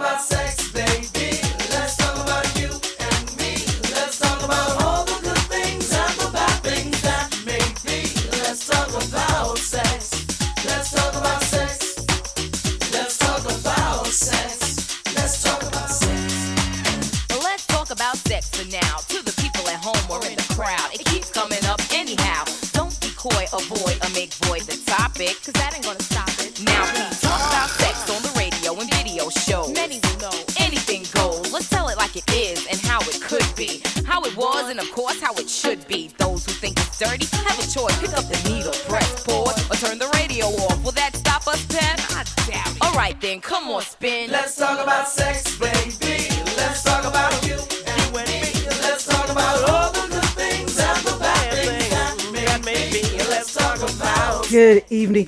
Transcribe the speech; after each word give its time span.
about 0.00 0.22
sex, 0.22 0.39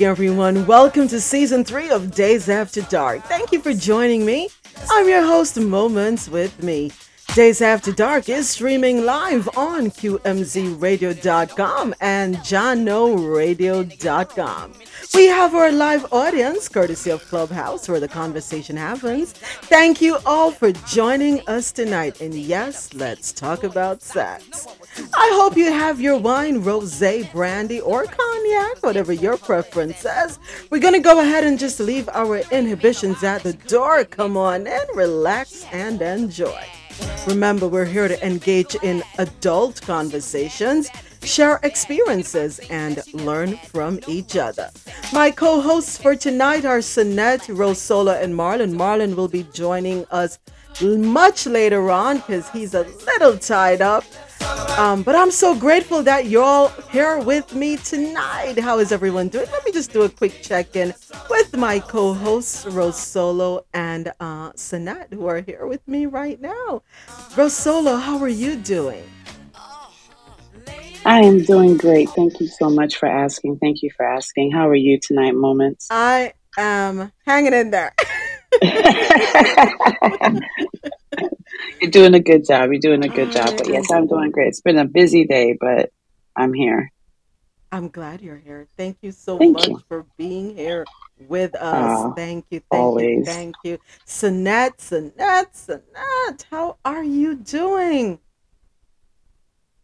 everyone. 0.05 0.67
Welcome 0.67 1.08
to 1.08 1.20
season 1.20 1.64
three 1.64 1.91
of 1.91 2.08
Dayz 2.08 2.48
After 2.48 2.83
Dark. 2.83 3.22
Thank 3.25 3.50
you 3.53 3.61
for 3.61 3.72
joining 3.72 4.27
me. 4.27 4.48
I'm 4.91 5.09
your 5.09 5.22
host, 5.22 5.59
Moments 5.61 6.28
with 6.28 6.61
Mi. 6.62 6.91
Dayz 7.28 7.62
After 7.62 7.92
Dark 7.92 8.28
is 8.28 8.50
streaming 8.50 9.05
live 9.05 9.48
on 9.56 9.91
QMZRadio.com 9.91 11.94
and 12.00 12.36
JahknoRadio.com. 12.36 14.72
We 15.14 15.27
have 15.27 15.55
our 15.55 15.70
live 15.72 16.12
audience, 16.12 16.69
courtesy 16.69 17.11
of 17.11 17.22
Clubhouse, 17.28 17.89
where 17.89 18.00
the 18.00 18.09
conversation 18.09 18.77
happens. 18.77 19.33
Thank 19.33 20.03
you 20.03 20.19
all 20.27 20.50
for 20.50 20.72
joining 20.72 21.41
us 21.48 21.72
tonight. 21.72 22.20
And 22.20 22.34
yes, 22.34 22.92
let's 22.92 23.33
talk 23.33 23.64
about 23.64 24.03
sex. 24.03 24.66
I 25.14 25.30
hope 25.34 25.56
you 25.56 25.72
have 25.72 26.00
your 26.00 26.18
wine, 26.18 26.62
rosé, 26.62 27.30
brandy, 27.32 27.80
or 27.80 28.04
cognac, 28.04 28.82
whatever 28.82 29.12
your 29.12 29.36
preference 29.36 30.04
is. 30.04 30.38
We're 30.70 30.80
going 30.80 30.94
to 30.94 31.00
go 31.00 31.20
ahead 31.20 31.44
and 31.44 31.58
just 31.58 31.80
leave 31.80 32.08
our 32.10 32.38
inhibitions 32.50 33.22
at 33.24 33.42
the 33.42 33.54
door. 33.54 34.04
Come 34.04 34.36
on 34.36 34.66
in, 34.66 34.82
relax, 34.94 35.64
and 35.72 36.00
enjoy. 36.02 36.64
Remember, 37.26 37.68
we're 37.68 37.86
here 37.86 38.08
to 38.08 38.26
engage 38.26 38.74
in 38.76 39.02
adult 39.18 39.80
conversations, 39.80 40.90
share 41.22 41.58
experiences, 41.62 42.58
and 42.70 43.02
learn 43.14 43.56
from 43.56 43.98
each 44.06 44.36
other. 44.36 44.70
My 45.12 45.30
co 45.30 45.60
hosts 45.60 45.96
for 45.96 46.14
tonight 46.16 46.64
are 46.64 46.78
Sinette, 46.78 47.48
Rosola, 47.54 48.22
and 48.22 48.34
Marlon. 48.34 48.74
Marlon 48.74 49.14
will 49.14 49.28
be 49.28 49.44
joining 49.54 50.04
us 50.10 50.38
much 50.80 51.46
later 51.46 51.90
on 51.90 52.16
because 52.18 52.48
he's 52.50 52.74
a 52.74 52.86
little 53.06 53.38
tied 53.38 53.80
up. 53.80 54.04
Um, 54.78 55.02
but 55.02 55.14
I'm 55.14 55.30
so 55.30 55.54
grateful 55.54 56.02
that 56.02 56.26
you're 56.26 56.42
all 56.42 56.69
here 56.91 57.19
with 57.19 57.54
me 57.54 57.76
tonight. 57.76 58.58
How 58.58 58.78
is 58.78 58.91
everyone 58.91 59.28
doing? 59.28 59.47
Let 59.53 59.64
me 59.64 59.70
just 59.70 59.92
do 59.92 60.03
a 60.03 60.08
quick 60.08 60.41
check 60.42 60.75
in 60.75 60.94
with 61.28 61.56
my 61.56 61.78
co 61.78 62.14
hosts, 62.14 62.64
Rosolo 62.64 63.64
and 63.75 64.08
uh, 64.19 64.52
Sanat, 64.52 65.12
who 65.12 65.26
are 65.26 65.41
here 65.41 65.66
with 65.66 65.86
me 65.86 66.06
right 66.06 66.41
now. 66.41 66.82
Rosolo, 67.36 68.00
how 68.00 68.19
are 68.19 68.28
you 68.28 68.56
doing? 68.56 69.04
I 71.04 71.20
am 71.20 71.42
doing 71.44 71.76
great. 71.76 72.08
Thank 72.10 72.41
you 72.41 72.47
so 72.47 72.70
much 72.70 72.97
for 72.97 73.06
asking. 73.06 73.58
Thank 73.58 73.82
you 73.82 73.91
for 73.97 74.06
asking. 74.06 74.52
How 74.52 74.69
are 74.69 74.75
you 74.75 74.98
tonight, 74.98 75.34
Moments? 75.34 75.86
I 75.91 76.32
am 76.56 77.12
hanging 77.26 77.52
in 77.52 77.70
there. 77.70 77.92
You're 81.81 81.91
doing 81.91 82.15
a 82.15 82.21
good 82.21 82.47
job. 82.47 82.71
You're 82.71 82.81
doing 82.81 83.05
a 83.05 83.09
good 83.09 83.33
job. 83.33 83.55
But 83.56 83.69
yes, 83.69 83.91
I'm 83.91 84.06
doing 84.06 84.31
great. 84.31 84.49
It's 84.49 84.60
been 84.60 84.78
a 84.78 84.87
busy 84.87 85.25
day, 85.25 85.56
but 85.59 85.91
I'm 86.37 86.53
here. 86.53 86.91
I'm 87.71 87.88
glad 87.88 88.21
you're 88.21 88.38
here. 88.38 88.69
Thank 88.77 88.99
you 89.03 89.12
so 89.12 89.38
Thank 89.38 89.55
much 89.55 89.69
you. 89.69 89.81
for 89.88 90.06
being 90.19 90.55
here 90.55 90.87
with 91.28 91.55
us. 91.55 92.05
Oh, 92.05 92.12
thank 92.15 92.47
you, 92.50 92.61
thank 92.71 92.72
you, 92.72 92.78
always. 92.78 93.27
thank 93.27 93.56
you. 93.62 93.78
Sanat, 94.06 94.77
Sanat, 94.78 95.53
Sanat, 95.55 96.44
how 96.50 96.77
are 96.84 97.05
you 97.05 97.34
doing? 97.34 98.19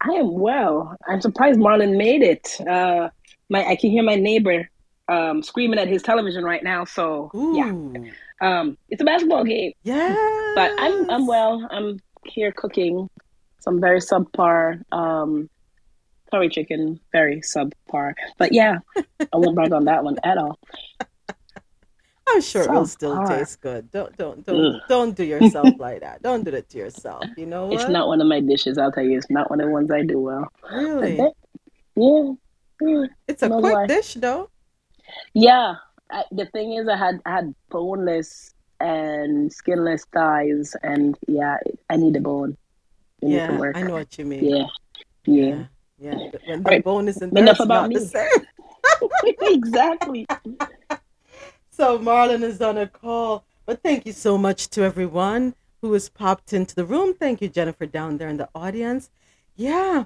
I 0.00 0.10
am 0.10 0.32
well. 0.32 0.96
I'm 1.08 1.20
surprised 1.20 1.58
Marlon 1.58 1.96
made 1.96 2.22
it. 2.22 2.60
Uh, 2.60 3.08
my 3.50 3.64
I 3.64 3.76
can 3.76 3.90
hear 3.90 4.02
my 4.02 4.14
neighbor 4.14 4.68
um, 5.08 5.42
screaming 5.42 5.78
at 5.78 5.88
his 5.88 6.02
television 6.02 6.44
right 6.44 6.62
now. 6.62 6.84
So 6.84 7.30
yeah, 7.34 7.70
Ooh, 7.70 8.10
um, 8.40 8.78
it's 8.88 9.02
a 9.02 9.04
basketball 9.04 9.44
game, 9.44 9.72
yes. 9.82 10.16
but 10.54 10.72
I'm 10.78 11.10
I'm 11.10 11.26
well. 11.26 11.66
I'm 11.70 11.98
here 12.24 12.52
cooking 12.52 13.08
some 13.60 13.80
very 13.80 14.00
subpar 14.00 14.82
um, 14.92 15.50
curry 16.30 16.48
chicken, 16.48 17.00
very 17.12 17.40
subpar. 17.40 18.14
But 18.38 18.52
yeah, 18.52 18.78
I 18.96 19.36
won't 19.36 19.54
brag 19.54 19.72
on 19.72 19.84
that 19.84 20.04
one 20.04 20.16
at 20.24 20.38
all. 20.38 20.58
I'm 22.30 22.42
sure 22.42 22.62
it 22.62 22.70
will 22.70 22.86
still 22.86 23.14
hard. 23.14 23.28
taste 23.30 23.60
good. 23.62 23.90
Don't 23.90 24.14
don't 24.18 24.44
don't 24.44 24.74
Ugh. 24.74 24.80
don't 24.88 25.16
do 25.16 25.24
yourself 25.24 25.68
like 25.78 26.00
that. 26.00 26.22
Don't 26.22 26.44
do 26.44 26.50
that 26.50 26.68
to 26.70 26.78
yourself. 26.78 27.24
You 27.36 27.46
know 27.46 27.66
what? 27.66 27.80
It's 27.80 27.88
not 27.88 28.06
one 28.06 28.20
of 28.20 28.26
my 28.26 28.40
dishes. 28.40 28.76
I'll 28.76 28.92
tell 28.92 29.04
you, 29.04 29.16
it's 29.16 29.30
not 29.30 29.48
one 29.48 29.60
of 29.60 29.66
the 29.66 29.72
ones 29.72 29.90
I 29.90 30.02
do 30.02 30.20
well. 30.20 30.52
Really. 30.70 31.16
that, 31.16 31.32
yeah, 31.96 32.32
yeah. 32.82 33.06
It's 33.26 33.42
a 33.42 33.48
quick 33.48 33.74
lie. 33.74 33.86
dish 33.86 34.14
though. 34.14 34.50
Yeah, 35.32 35.76
I, 36.10 36.24
the 36.32 36.46
thing 36.46 36.74
is, 36.74 36.88
I 36.88 36.96
had 36.96 37.20
I 37.26 37.30
had 37.30 37.54
boneless 37.70 38.54
and 38.80 39.52
skinless 39.52 40.04
thighs, 40.12 40.74
and 40.82 41.18
yeah, 41.26 41.58
I 41.90 41.96
need 41.96 42.16
a 42.16 42.20
bone. 42.20 42.56
It 43.22 43.28
Yeah, 43.30 43.58
work. 43.58 43.76
I 43.76 43.82
know 43.82 43.94
what 43.94 44.16
you 44.18 44.24
mean. 44.24 44.44
Yeah, 44.44 44.66
yeah. 45.26 45.64
Yeah, 45.98 46.14
yeah. 46.20 46.38
When 46.46 46.62
the 46.62 46.70
Right. 46.70 46.84
bone 46.84 47.08
isn't 47.08 47.34
there, 47.34 47.42
Enough 47.42 47.60
about 47.60 47.88
me. 47.88 47.98
same. 47.98 48.28
exactly. 49.42 50.26
So 51.70 51.98
Marlon 51.98 52.42
is 52.42 52.60
on 52.60 52.78
a 52.78 52.86
call. 52.86 53.44
But 53.66 53.82
thank 53.82 54.06
you 54.06 54.12
so 54.12 54.38
much 54.38 54.68
to 54.70 54.82
everyone 54.82 55.54
who 55.82 55.92
has 55.92 56.08
popped 56.08 56.52
into 56.52 56.74
the 56.74 56.84
room. 56.84 57.14
Thank 57.14 57.40
you, 57.42 57.48
Jennifer, 57.48 57.86
down 57.86 58.16
there 58.16 58.28
in 58.28 58.36
the 58.36 58.48
audience. 58.54 59.10
Yeah. 59.56 60.04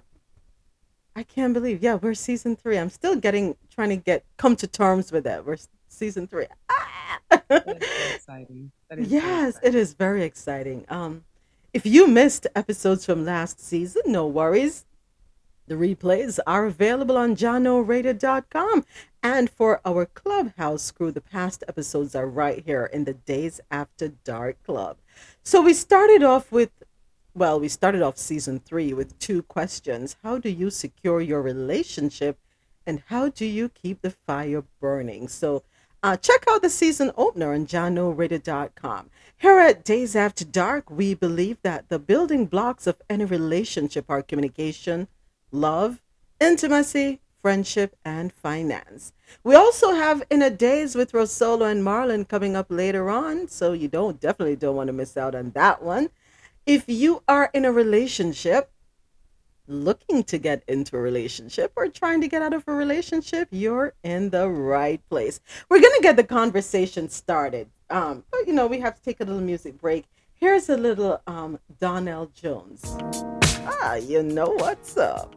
I 1.14 1.22
can't 1.22 1.54
believe. 1.54 1.82
Yeah, 1.82 1.94
we're 1.94 2.14
season 2.14 2.56
three. 2.56 2.78
I'm 2.78 2.90
still 2.90 3.16
getting 3.16 3.56
trying 3.70 3.90
to 3.90 3.96
get 3.96 4.24
come 4.36 4.56
to 4.56 4.66
terms 4.66 5.12
with 5.12 5.26
it. 5.26 5.44
We're 5.46 5.58
season 6.02 6.26
three. 6.26 6.46
Ah! 6.68 7.20
exciting. 7.48 8.72
That 8.88 8.98
is 8.98 9.08
yes, 9.08 9.56
it 9.62 9.76
is 9.76 9.92
very 9.92 10.24
exciting. 10.24 10.84
Um, 10.88 11.24
if 11.72 11.86
you 11.86 12.08
missed 12.08 12.48
episodes 12.56 13.06
from 13.06 13.24
last 13.24 13.60
season, 13.60 14.02
no 14.06 14.26
worries. 14.26 14.84
The 15.68 15.76
replays 15.76 16.40
are 16.44 16.66
available 16.66 17.16
on 17.16 17.36
JahknoRadio.com. 17.36 18.84
And 19.22 19.48
for 19.48 19.80
our 19.84 20.06
Clubhouse 20.06 20.90
crew, 20.90 21.12
the 21.12 21.20
past 21.20 21.62
episodes 21.68 22.16
are 22.16 22.26
right 22.26 22.64
here 22.66 22.86
in 22.92 23.04
the 23.04 23.14
Dayz 23.14 23.60
After 23.70 24.08
Dark 24.08 24.60
Club. 24.64 24.96
So 25.44 25.62
we 25.62 25.72
started 25.72 26.24
off 26.24 26.50
with, 26.50 26.72
well, 27.32 27.60
we 27.60 27.68
started 27.68 28.02
off 28.02 28.18
season 28.18 28.58
three 28.58 28.92
with 28.92 29.16
two 29.20 29.42
questions. 29.44 30.16
How 30.24 30.38
do 30.38 30.50
you 30.50 30.68
secure 30.68 31.20
your 31.20 31.42
relationship? 31.42 32.38
And 32.84 33.04
how 33.06 33.28
do 33.28 33.46
you 33.46 33.68
keep 33.68 34.02
the 34.02 34.10
fire 34.10 34.64
burning? 34.80 35.28
So 35.28 35.62
uh, 36.02 36.16
check 36.16 36.44
out 36.48 36.62
the 36.62 36.70
season 36.70 37.12
opener 37.16 37.54
on 37.54 37.66
JahknoRadio.com. 37.66 39.10
Here 39.38 39.58
at 39.58 39.84
Dayz 39.84 40.16
After 40.16 40.44
Dark, 40.44 40.90
we 40.90 41.14
believe 41.14 41.58
that 41.62 41.88
the 41.88 41.98
building 41.98 42.46
blocks 42.46 42.86
of 42.86 43.00
any 43.08 43.24
relationship 43.24 44.06
are 44.08 44.22
communication, 44.22 45.08
love, 45.50 46.02
intimacy, 46.40 47.20
friendship, 47.40 47.96
and 48.04 48.32
finance. 48.32 49.12
We 49.44 49.54
also 49.54 49.94
have 49.94 50.22
In 50.30 50.42
a 50.42 50.50
Days 50.50 50.94
with 50.94 51.12
Rosolo 51.12 51.70
and 51.70 51.84
Marlon 51.84 52.26
coming 52.26 52.56
up 52.56 52.66
later 52.68 53.10
on, 53.10 53.48
so 53.48 53.72
you 53.72 53.88
don't 53.88 54.20
definitely 54.20 54.56
don't 54.56 54.76
want 54.76 54.88
to 54.88 54.92
miss 54.92 55.16
out 55.16 55.34
on 55.34 55.50
that 55.50 55.82
one. 55.82 56.10
If 56.66 56.84
you 56.88 57.22
are 57.26 57.50
in 57.52 57.64
a 57.64 57.72
relationship, 57.72 58.71
looking 59.66 60.24
to 60.24 60.38
get 60.38 60.62
into 60.68 60.96
a 60.96 61.00
relationship 61.00 61.72
or 61.76 61.88
trying 61.88 62.20
to 62.20 62.28
get 62.28 62.42
out 62.42 62.52
of 62.52 62.64
a 62.66 62.72
relationship, 62.72 63.48
you're 63.50 63.94
in 64.02 64.30
the 64.30 64.48
right 64.48 65.00
place. 65.08 65.40
We're 65.68 65.80
going 65.80 65.94
to 65.96 66.02
get 66.02 66.16
the 66.16 66.24
conversation 66.24 67.08
started. 67.08 67.68
Um, 67.90 68.24
but 68.30 68.46
you 68.46 68.52
know, 68.52 68.66
we 68.66 68.80
have 68.80 68.94
to 68.96 69.02
take 69.02 69.20
a 69.20 69.24
little 69.24 69.42
music 69.42 69.78
break. 69.78 70.06
Here's 70.34 70.68
a 70.68 70.76
little 70.76 71.20
um, 71.26 71.58
Donell 71.78 72.30
Jones. 72.34 72.82
Ah, 73.64 73.94
you 73.94 74.22
know 74.22 74.48
what's 74.48 74.96
up. 74.96 75.36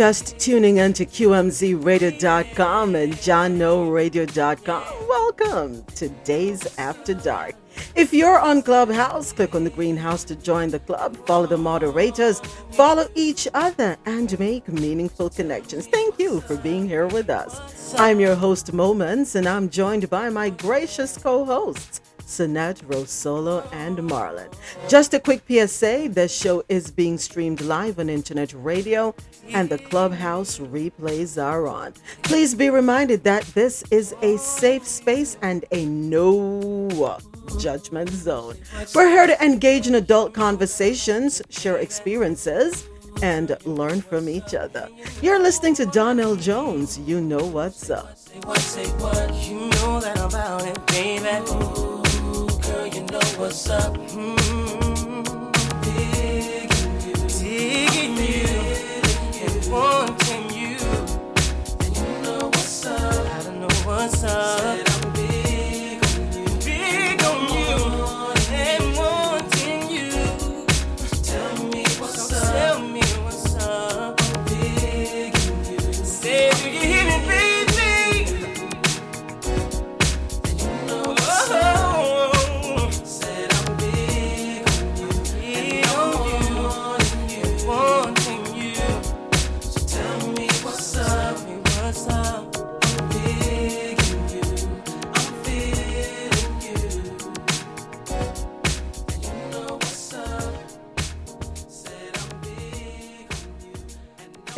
Just 0.00 0.38
tuning 0.38 0.78
into 0.78 1.04
QMZRadio.com 1.04 2.94
and 2.94 3.12
JahknoRadio.com, 3.12 5.06
welcome 5.06 5.84
to 5.96 6.08
Dayz 6.24 6.74
After 6.78 7.12
Dark. 7.12 7.54
If 7.94 8.14
you're 8.14 8.38
on 8.38 8.62
Clubhouse, 8.62 9.30
click 9.34 9.54
on 9.54 9.64
the 9.64 9.68
greenhouse 9.68 10.24
to 10.24 10.36
join 10.36 10.70
the 10.70 10.78
club, 10.78 11.18
follow 11.26 11.46
the 11.46 11.58
moderators, 11.58 12.40
follow 12.70 13.08
each 13.14 13.46
other, 13.52 13.98
and 14.06 14.38
make 14.38 14.66
meaningful 14.68 15.28
connections. 15.28 15.86
Thank 15.86 16.18
you 16.18 16.40
for 16.40 16.56
being 16.56 16.88
here 16.88 17.06
with 17.06 17.28
us. 17.28 17.94
I'm 17.98 18.20
your 18.20 18.36
host, 18.36 18.72
Moments, 18.72 19.34
and 19.34 19.46
I'm 19.46 19.68
joined 19.68 20.08
by 20.08 20.30
my 20.30 20.48
gracious 20.48 21.18
co 21.18 21.44
hosts. 21.44 22.00
Sinette, 22.30 22.80
Rosolo, 22.84 23.66
and 23.72 23.98
Marlon. 23.98 24.52
Just 24.88 25.14
a 25.14 25.20
quick 25.20 25.42
PSA 25.48 26.08
this 26.10 26.32
show 26.32 26.62
is 26.68 26.90
being 26.90 27.18
streamed 27.18 27.60
live 27.60 27.98
on 27.98 28.08
internet 28.08 28.52
radio 28.54 29.12
and 29.48 29.68
the 29.68 29.78
clubhouse 29.78 30.58
replays 30.58 31.42
are 31.42 31.66
on. 31.66 31.92
Please 32.22 32.54
be 32.54 32.70
reminded 32.70 33.24
that 33.24 33.42
this 33.54 33.82
is 33.90 34.14
a 34.22 34.38
safe 34.38 34.86
space 34.86 35.36
and 35.42 35.64
a 35.72 35.84
no 35.86 36.88
judgment 37.58 38.10
zone. 38.10 38.56
We're 38.94 39.08
here 39.08 39.26
to 39.26 39.44
engage 39.44 39.88
in 39.88 39.96
adult 39.96 40.32
conversations, 40.32 41.42
share 41.50 41.78
experiences, 41.78 42.88
and 43.22 43.56
learn 43.66 44.00
from 44.00 44.28
each 44.28 44.54
other. 44.54 44.88
You're 45.20 45.40
listening 45.40 45.74
to 45.76 45.86
Donell 45.86 46.36
Jones. 46.36 46.96
You 47.00 47.20
know 47.20 47.44
what's 47.44 47.90
up. 47.90 48.16
Say 48.16 48.38
what, 48.44 48.58
say 48.60 48.86
what, 48.86 49.34
you 49.48 49.68
know 49.68 50.00
know 53.10 53.18
what's 53.38 53.68
up. 53.68 53.94
Mm, 53.94 55.52
digging 57.40 58.16
you, 58.16 59.70
wanting 59.70 60.50
you. 60.50 60.76
And 61.80 61.96
you 61.96 62.22
know 62.22 62.46
what's 62.46 62.86
up. 62.86 63.26
I 63.26 63.42
don't 63.42 63.60
know 63.60 63.74
what's 63.84 64.22
up. 64.24 65.09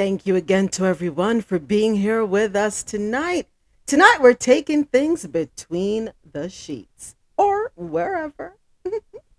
Thank 0.03 0.27
you 0.27 0.35
again 0.35 0.67
to 0.71 0.85
everyone 0.85 1.43
for 1.43 1.61
being 1.61 1.95
here 1.95 2.25
with 2.25 2.57
us 2.57 2.83
tonight. 2.83 3.47
Tonight, 3.87 4.19
we're 4.21 4.35
taking 4.35 4.83
things 4.83 5.25
between 5.29 6.13
the 6.29 6.49
sheets 6.49 7.15
or 7.37 7.71
wherever. 7.77 8.57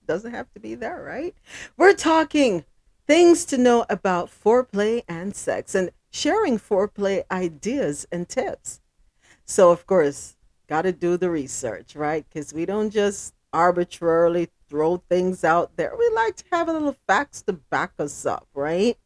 Doesn't 0.07 0.31
have 0.31 0.49
to 0.53 0.61
be 0.61 0.73
there, 0.73 1.03
right? 1.03 1.35
We're 1.75 1.91
talking 1.91 2.63
things 3.05 3.43
to 3.47 3.57
know 3.57 3.85
about 3.89 4.29
foreplay 4.29 5.03
and 5.05 5.35
sex 5.35 5.75
and 5.75 5.89
sharing 6.11 6.57
foreplay 6.57 7.23
ideas 7.29 8.07
and 8.09 8.29
tips. 8.29 8.79
So, 9.43 9.69
of 9.69 9.85
course, 9.85 10.37
got 10.69 10.83
to 10.83 10.93
do 10.93 11.17
the 11.17 11.29
research, 11.29 11.93
right? 11.93 12.25
Because 12.29 12.53
we 12.53 12.65
don't 12.65 12.89
just 12.89 13.33
arbitrarily 13.51 14.47
throw 14.69 15.03
things 15.09 15.43
out 15.43 15.75
there. 15.75 15.93
We 15.99 16.09
like 16.15 16.37
to 16.37 16.45
have 16.53 16.69
a 16.69 16.73
little 16.73 16.95
facts 17.05 17.41
to 17.41 17.51
back 17.51 17.91
us 17.99 18.25
up, 18.25 18.47
right? 18.53 18.97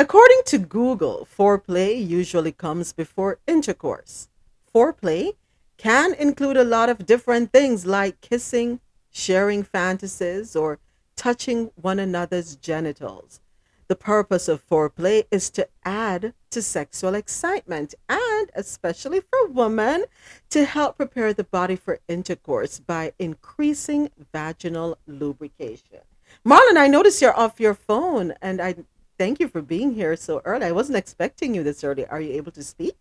According 0.00 0.40
to 0.46 0.56
Google, 0.56 1.28
foreplay 1.30 1.92
usually 1.94 2.52
comes 2.52 2.90
before 2.90 3.38
intercourse. 3.46 4.30
Foreplay 4.74 5.34
can 5.76 6.14
include 6.14 6.56
a 6.56 6.64
lot 6.64 6.88
of 6.88 7.04
different 7.04 7.52
things 7.52 7.84
like 7.84 8.22
kissing, 8.22 8.80
sharing 9.10 9.62
fantasies, 9.62 10.56
or 10.56 10.78
touching 11.16 11.70
one 11.74 11.98
another's 11.98 12.56
genitals. 12.56 13.40
The 13.88 13.94
purpose 13.94 14.48
of 14.48 14.66
foreplay 14.66 15.24
is 15.30 15.50
to 15.50 15.68
add 15.84 16.32
to 16.48 16.62
sexual 16.62 17.14
excitement 17.14 17.94
and, 18.08 18.50
especially 18.54 19.20
for 19.20 19.48
women, 19.48 20.06
to 20.48 20.64
help 20.64 20.96
prepare 20.96 21.34
the 21.34 21.44
body 21.44 21.76
for 21.76 21.98
intercourse 22.08 22.78
by 22.78 23.12
increasing 23.18 24.08
vaginal 24.32 24.96
lubrication. 25.06 26.00
Marlon, 26.42 26.78
I 26.78 26.86
notice 26.86 27.20
you're 27.20 27.38
off 27.38 27.60
your 27.60 27.74
phone 27.74 28.32
and 28.40 28.62
I 28.62 28.76
thank 29.20 29.38
you 29.38 29.48
for 29.48 29.60
being 29.60 29.92
here 29.92 30.16
so 30.16 30.40
early. 30.46 30.64
I 30.64 30.72
wasn't 30.72 30.96
expecting 30.96 31.54
you 31.54 31.62
this 31.62 31.84
early. 31.84 32.06
Are 32.06 32.22
you 32.22 32.32
able 32.32 32.52
to 32.52 32.64
speak? 32.64 32.96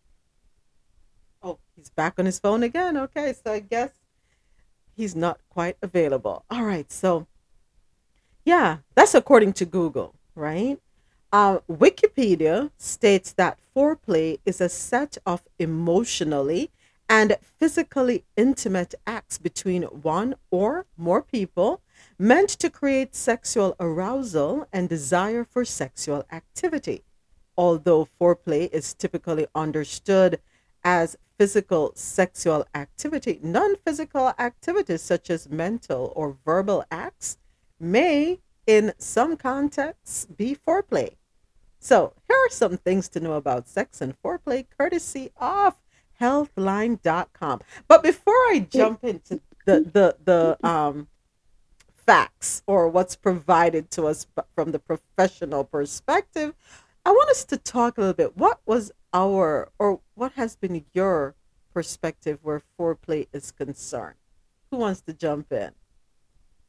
Oh, 1.42 1.60
he's 1.78 1.90
back 1.90 2.16
on 2.20 2.26
his 2.26 2.40
phone 2.40 2.62
again. 2.62 2.98
Okay, 2.98 3.32
so 3.32 3.54
I 3.54 3.60
guess 3.60 3.92
he's 4.98 5.16
not 5.16 5.40
quite 5.48 5.78
available. 5.82 6.44
All 6.52 6.66
right, 6.66 6.92
so 6.92 7.26
yeah, 8.44 8.80
that's 8.96 9.16
according 9.16 9.54
to 9.54 9.66
Google, 9.66 10.14
right? 10.36 10.78
Uh, 11.32 11.60
Wikipedia 11.72 12.72
states 12.78 13.32
that 13.34 13.58
foreplay 13.74 14.40
is 14.46 14.60
a 14.60 14.68
set 14.68 15.18
of 15.26 15.44
emotionally 15.58 16.70
and 17.08 17.38
physically 17.42 18.26
intimate 18.36 18.94
acts 19.08 19.38
between 19.38 19.84
one 19.84 20.36
or 20.52 20.86
more 20.98 21.22
people 21.22 21.80
meant 22.20 22.50
to 22.50 22.70
create 22.70 23.16
sexual 23.16 23.76
arousal 23.80 24.68
and 24.74 24.90
desire 24.90 25.46
for 25.46 25.64
sexual 25.64 26.26
activity. 26.32 27.06
Although 27.58 28.10
foreplay 28.20 28.70
is 28.72 28.94
typically 28.94 29.48
understood 29.56 30.40
as 30.84 31.18
physical 31.38 31.94
sexual 31.96 32.66
activity, 32.76 33.40
non 33.42 33.78
physical 33.78 34.34
activities 34.38 35.02
such 35.02 35.30
as 35.30 35.50
mental 35.50 36.12
or 36.16 36.38
verbal 36.46 36.84
acts 36.92 37.38
may, 37.80 38.40
in 38.68 38.94
some 38.98 39.38
contexts, 39.38 40.26
be 40.26 40.56
foreplay. 40.56 41.16
So, 41.80 42.14
here 42.28 42.38
are 42.38 42.50
some 42.50 42.78
things 42.78 43.08
to 43.10 43.22
know 43.22 43.34
about 43.34 43.70
sex 43.70 44.02
and 44.02 44.22
foreplay, 44.22 44.66
courtesy 44.78 45.32
of 45.38 45.76
healthline.com. 46.20 47.62
But 47.88 48.04
before 48.04 48.34
I 48.34 48.68
jump 48.70 49.04
into 49.06 49.40
the 49.66 49.80
the 49.82 50.18
the 50.26 50.68
um 50.68 51.08
facts 52.10 52.63
or 52.66 52.88
what's 52.88 53.16
provided 53.16 53.92
to 53.92 54.08
us 54.08 54.25
from 54.56 54.72
the 54.72 54.80
professional 54.80 55.63
perspective, 55.63 56.56
I 57.06 57.12
want 57.12 57.30
us 57.30 57.46
to 57.46 57.58
talk 57.58 58.00
a 58.00 58.01
little 58.01 58.16
bit. 58.16 58.36
What 58.36 58.62
was 58.66 58.92
our 59.13 59.70
or 59.78 60.01
what 60.16 60.32
has 60.32 60.56
been 60.56 60.84
your 60.92 61.36
perspective 61.72 62.39
where 62.42 62.63
foreplay 62.80 63.28
is 63.32 63.51
concerned? 63.51 64.16
Who 64.72 64.78
wants 64.78 65.01
to 65.01 65.13
jump 65.13 65.51
in? 65.51 65.70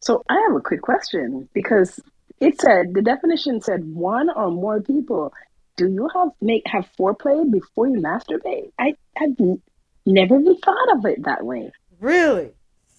So 0.00 0.23
I 0.28 0.35
have 0.47 0.56
a 0.56 0.61
quick 0.61 0.82
question 0.82 1.49
because 1.54 1.99
it 2.38 2.61
said 2.61 2.92
the 2.92 3.00
definition 3.00 3.62
said 3.62 3.82
one 3.94 4.28
or 4.37 4.50
more 4.50 4.82
people. 4.82 5.32
Do 5.78 5.88
you 5.88 6.11
have 6.14 6.32
make 6.42 6.64
have 6.66 6.87
foreplay 6.99 7.50
before 7.50 7.87
you 7.87 7.99
masturbate? 7.99 8.73
I 8.78 8.94
have 9.16 9.30
n- 9.40 9.62
never 10.04 10.38
even 10.38 10.59
thought 10.59 10.99
of 10.99 11.06
it 11.06 11.25
that 11.25 11.47
way. 11.47 11.73
Really? 11.99 12.50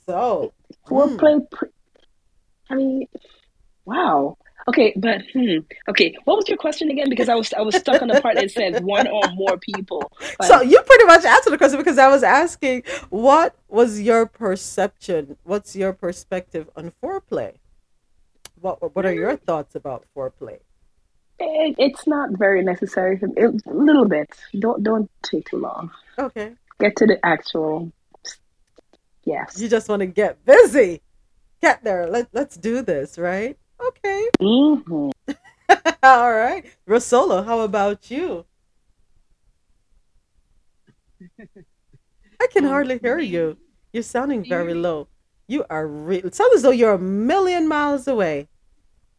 So, 0.08 0.54
mm, 0.90 1.18
Foreplay. 1.18 1.52
Pre- 1.52 1.70
I 2.72 2.76
mean, 2.76 3.08
wow. 3.86 4.38
Okay, 4.68 4.94
but 4.96 5.22
hmm. 5.34 5.60
Okay, 5.90 6.16
what 6.26 6.38
was 6.38 6.48
your 6.48 6.58
question 6.58 6.92
again? 6.92 7.10
Because 7.10 7.30
I 7.30 7.36
was 7.36 7.52
I 7.54 7.62
was 7.62 7.76
stuck 7.76 8.02
on 8.02 8.10
the 8.10 8.22
part 8.22 8.36
that 8.36 8.52
said 8.52 8.84
one 8.84 9.08
or 9.08 9.24
more 9.34 9.58
people. 9.58 10.12
so 10.42 10.62
you 10.62 10.80
pretty 10.82 11.06
much 11.06 11.26
answered 11.26 11.50
the 11.50 11.58
question 11.58 11.80
because 11.80 11.98
I 11.98 12.08
was 12.08 12.22
asking, 12.22 12.84
what 13.10 13.56
was 13.68 14.00
your 14.00 14.28
perception? 14.28 15.38
What's 15.44 15.76
your 15.76 15.94
perspective 15.94 16.70
on 16.76 16.92
foreplay? 17.04 17.56
What 18.60 18.96
What 18.96 19.06
are 19.06 19.14
your 19.14 19.36
thoughts 19.36 19.76
about 19.76 20.06
foreplay? 20.16 20.60
it, 21.42 21.76
it's 21.78 22.08
not 22.08 22.32
very 22.38 22.64
necessary. 22.64 23.18
For 23.18 23.28
me. 23.28 23.42
A 23.42 23.74
little 23.74 24.06
bit. 24.06 24.30
Don't 24.58 24.84
don't 24.84 25.10
take 25.24 25.50
too 25.50 25.58
long. 25.58 25.92
Okay, 26.18 26.54
Get 26.80 26.96
to 26.98 27.08
the 27.08 27.18
actual. 27.26 27.92
Yes. 29.24 29.60
you 29.60 29.70
just 29.70 29.88
want 29.88 30.00
to 30.00 30.08
get 30.08 30.44
busy. 30.46 31.02
Get 31.62 31.84
there. 31.84 32.08
Let 32.08 32.30
Let's 32.34 32.58
do 32.58 32.82
this, 32.82 33.18
right? 33.18 33.58
Okay. 33.82 34.30
hmm 34.42 35.10
All 36.04 36.34
right. 36.34 36.66
Rosolo, 36.88 37.46
how 37.46 37.62
about 37.62 38.12
you? 38.12 38.46
I 42.42 42.48
can 42.52 42.66
hardly 42.66 43.00
hear 43.00 43.20
you. 43.20 43.58
You're 43.94 44.04
sounding 44.04 44.44
Do 44.44 44.50
you 44.50 44.56
hear 44.58 44.66
very 44.66 44.74
low. 44.76 45.10
You 45.48 45.66
are 45.70 45.88
real. 45.88 46.26
It 46.28 46.36
sounds 46.36 46.56
as 46.56 46.62
though 46.64 46.72
you're 46.72 46.94
a 46.94 47.00
million 47.00 47.68
miles 47.68 48.08
away. 48.08 48.50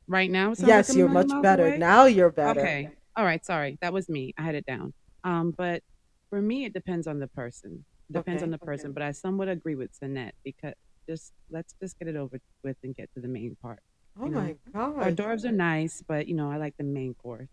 Right 0.09 0.31
now, 0.31 0.55
Yes, 0.59 0.89
like 0.89 0.97
you're 0.99 1.09
much 1.09 1.33
better. 1.43 1.67
away? 1.67 1.79
Now 1.79 2.07
you're 2.07 2.31
better. 2.31 2.61
Okay. 2.63 2.91
All 3.17 3.25
right. 3.25 3.45
Sorry. 3.45 3.79
That 3.83 3.93
was 3.93 4.09
me. 4.09 4.35
I 4.39 4.43
had 4.43 4.55
it 4.57 4.67
down. 4.67 4.95
Um, 5.25 5.55
but 5.57 5.83
for 6.31 6.41
me, 6.43 6.67
it 6.67 6.75
depends 6.75 7.07
on 7.07 7.21
the 7.21 7.29
person. 7.29 7.85
Depends 8.13 8.43
Okay, 8.43 8.47
on 8.47 8.51
the 8.51 8.57
okay. 8.59 8.67
person. 8.67 8.93
But 8.93 9.03
I 9.03 9.13
somewhat 9.13 9.49
agree 9.49 9.77
with 9.77 9.91
Sinette 9.99 10.33
because 10.45 10.75
just 11.09 11.33
let's 11.51 11.75
just 11.81 11.99
get 11.99 12.09
it 12.09 12.17
over 12.17 12.39
with 12.63 12.77
and 12.83 12.95
get 12.97 13.09
to 13.15 13.21
the 13.21 13.29
main 13.29 13.57
part. 13.61 13.81
Oh 14.21 14.27
you 14.27 14.31
know. 14.31 14.41
my 14.41 14.57
god. 14.73 14.95
Hors 14.97 15.15
d'oeuvres 15.15 15.45
are 15.45 15.53
nice, 15.53 16.03
but 16.07 16.29
you 16.29 16.35
know, 16.35 16.51
I 16.51 16.57
like 16.57 16.75
the 16.77 16.85
main 16.85 17.15
course. 17.15 17.49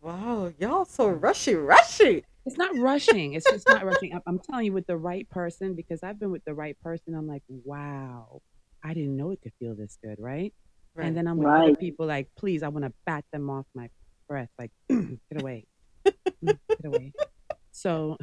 Wow. 0.00 0.52
Y'all 0.58 0.84
so 0.84 1.08
rushy, 1.08 1.54
rushy. 1.54 2.24
It's 2.46 2.56
not 2.56 2.76
rushing. 2.76 3.34
It's 3.34 3.50
just 3.50 3.68
not 3.68 3.84
rushing. 3.84 4.14
I'm, 4.14 4.22
I'm 4.26 4.38
telling 4.38 4.66
you, 4.66 4.72
with 4.72 4.86
the 4.86 4.96
right 4.96 5.28
person, 5.28 5.74
because 5.74 6.02
I've 6.02 6.18
been 6.18 6.30
with 6.30 6.44
the 6.46 6.54
right 6.54 6.78
person, 6.80 7.14
I'm 7.14 7.26
like, 7.26 7.42
wow, 7.48 8.40
I 8.82 8.94
didn't 8.94 9.16
know 9.16 9.32
it 9.32 9.40
could 9.42 9.52
feel 9.58 9.74
this 9.74 9.98
good, 10.02 10.16
right? 10.18 10.54
Right. 10.94 11.06
And 11.06 11.16
then 11.16 11.26
I'm 11.26 11.36
with 11.36 11.48
other 11.48 11.76
people 11.76 12.06
like, 12.06 12.28
please, 12.38 12.62
I 12.62 12.68
want 12.68 12.86
to 12.86 12.92
bat 13.04 13.24
them 13.32 13.50
off 13.50 13.66
my 13.74 13.90
breath, 14.28 14.48
like, 14.58 14.70
get 14.88 15.40
away, 15.40 15.66
Mm, 16.44 16.58
get 16.68 16.84
away. 16.84 17.12
So, 17.72 18.16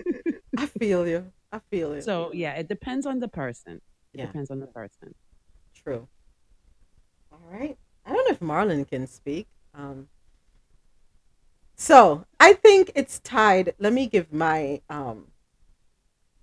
I 0.56 0.66
feel 0.66 1.06
you. 1.08 1.32
I 1.52 1.60
feel 1.70 1.94
you. 1.94 2.00
so 2.00 2.30
yeah, 2.32 2.54
it 2.54 2.68
depends 2.68 3.06
on 3.06 3.20
the 3.20 3.28
person. 3.28 3.80
It 4.14 4.18
Yeah. 4.18 4.26
depends 4.26 4.50
on 4.50 4.60
the 4.60 4.66
person. 4.68 5.14
True. 5.74 6.08
All 7.32 7.40
right. 7.50 7.76
I 8.06 8.12
don't 8.12 8.24
know 8.28 8.32
if 8.32 8.40
Marlon 8.40 8.86
can 8.88 9.06
speak. 9.06 9.48
Um, 9.74 10.08
so 11.76 12.24
I 12.38 12.52
think 12.52 12.92
it's 12.94 13.18
tied. 13.18 13.74
Let 13.78 13.92
me 13.92 14.06
give 14.06 14.32
my 14.32 14.80
um, 14.88 15.32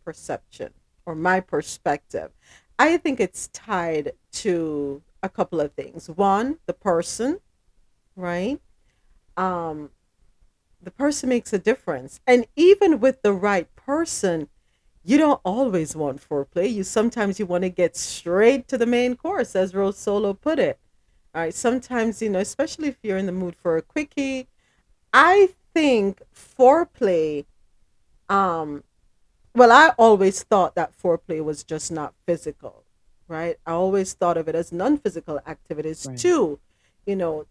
perception 0.04 0.74
or 1.06 1.16
my 1.16 1.40
perspective. 1.40 2.32
I 2.78 2.98
think 2.98 3.20
it's 3.20 3.48
tied 3.50 4.14
to 4.34 5.02
a 5.24 5.30
couple 5.30 5.62
of 5.62 5.74
things. 5.74 6.10
One, 6.10 6.58
the 6.66 6.74
person, 6.74 7.40
right? 8.16 8.60
Um, 9.38 9.92
the 10.82 10.92
person 10.92 11.30
makes 11.30 11.54
a 11.54 11.60
difference. 11.60 12.20
And 12.26 12.48
even 12.56 13.00
with 13.00 13.22
the 13.22 13.34
right 13.34 13.74
person, 13.76 14.50
you 15.04 15.18
don't 15.18 15.42
always 15.44 15.96
want 15.96 16.22
foreplay. 16.28 16.72
You 16.72 16.84
sometimes 16.84 17.40
you 17.40 17.46
want 17.46 17.64
to 17.64 17.70
get 17.70 17.96
straight 17.96 18.68
to 18.70 18.78
the 18.78 18.86
main 18.86 19.16
course, 19.16 19.56
as 19.56 19.74
Rosolo 19.74 20.40
put 20.40 20.60
it. 20.60 20.80
All 21.34 21.42
right. 21.42 21.54
Sometimes, 21.54 22.22
you 22.22 22.30
know, 22.30 22.40
especially 22.40 22.90
if 22.90 22.98
you're 23.04 23.18
in 23.18 23.26
the 23.26 23.32
mood 23.32 23.56
for 23.56 23.78
a 23.78 23.82
quickie, 23.82 24.48
I 25.14 25.50
think 25.74 26.22
foreplay, 26.36 27.46
um, 28.30 28.84
well, 29.56 29.72
I 29.72 29.94
always 29.98 30.44
thought 30.44 30.76
that 30.76 30.94
foreplay 30.98 31.44
was 31.44 31.64
just 31.64 31.92
not 31.92 32.14
physical, 32.26 32.84
right? 33.28 33.58
I 33.66 33.72
always 33.72 34.14
thought 34.14 34.38
of 34.38 34.48
it 34.48 34.56
as 34.56 34.72
non-physical 34.72 35.40
activities 35.48 36.06
Right. 36.06 36.18
too. 36.18 36.60
You 37.06 37.16
know, 37.16 37.46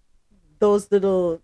those 0.58 0.90
little 0.90 1.42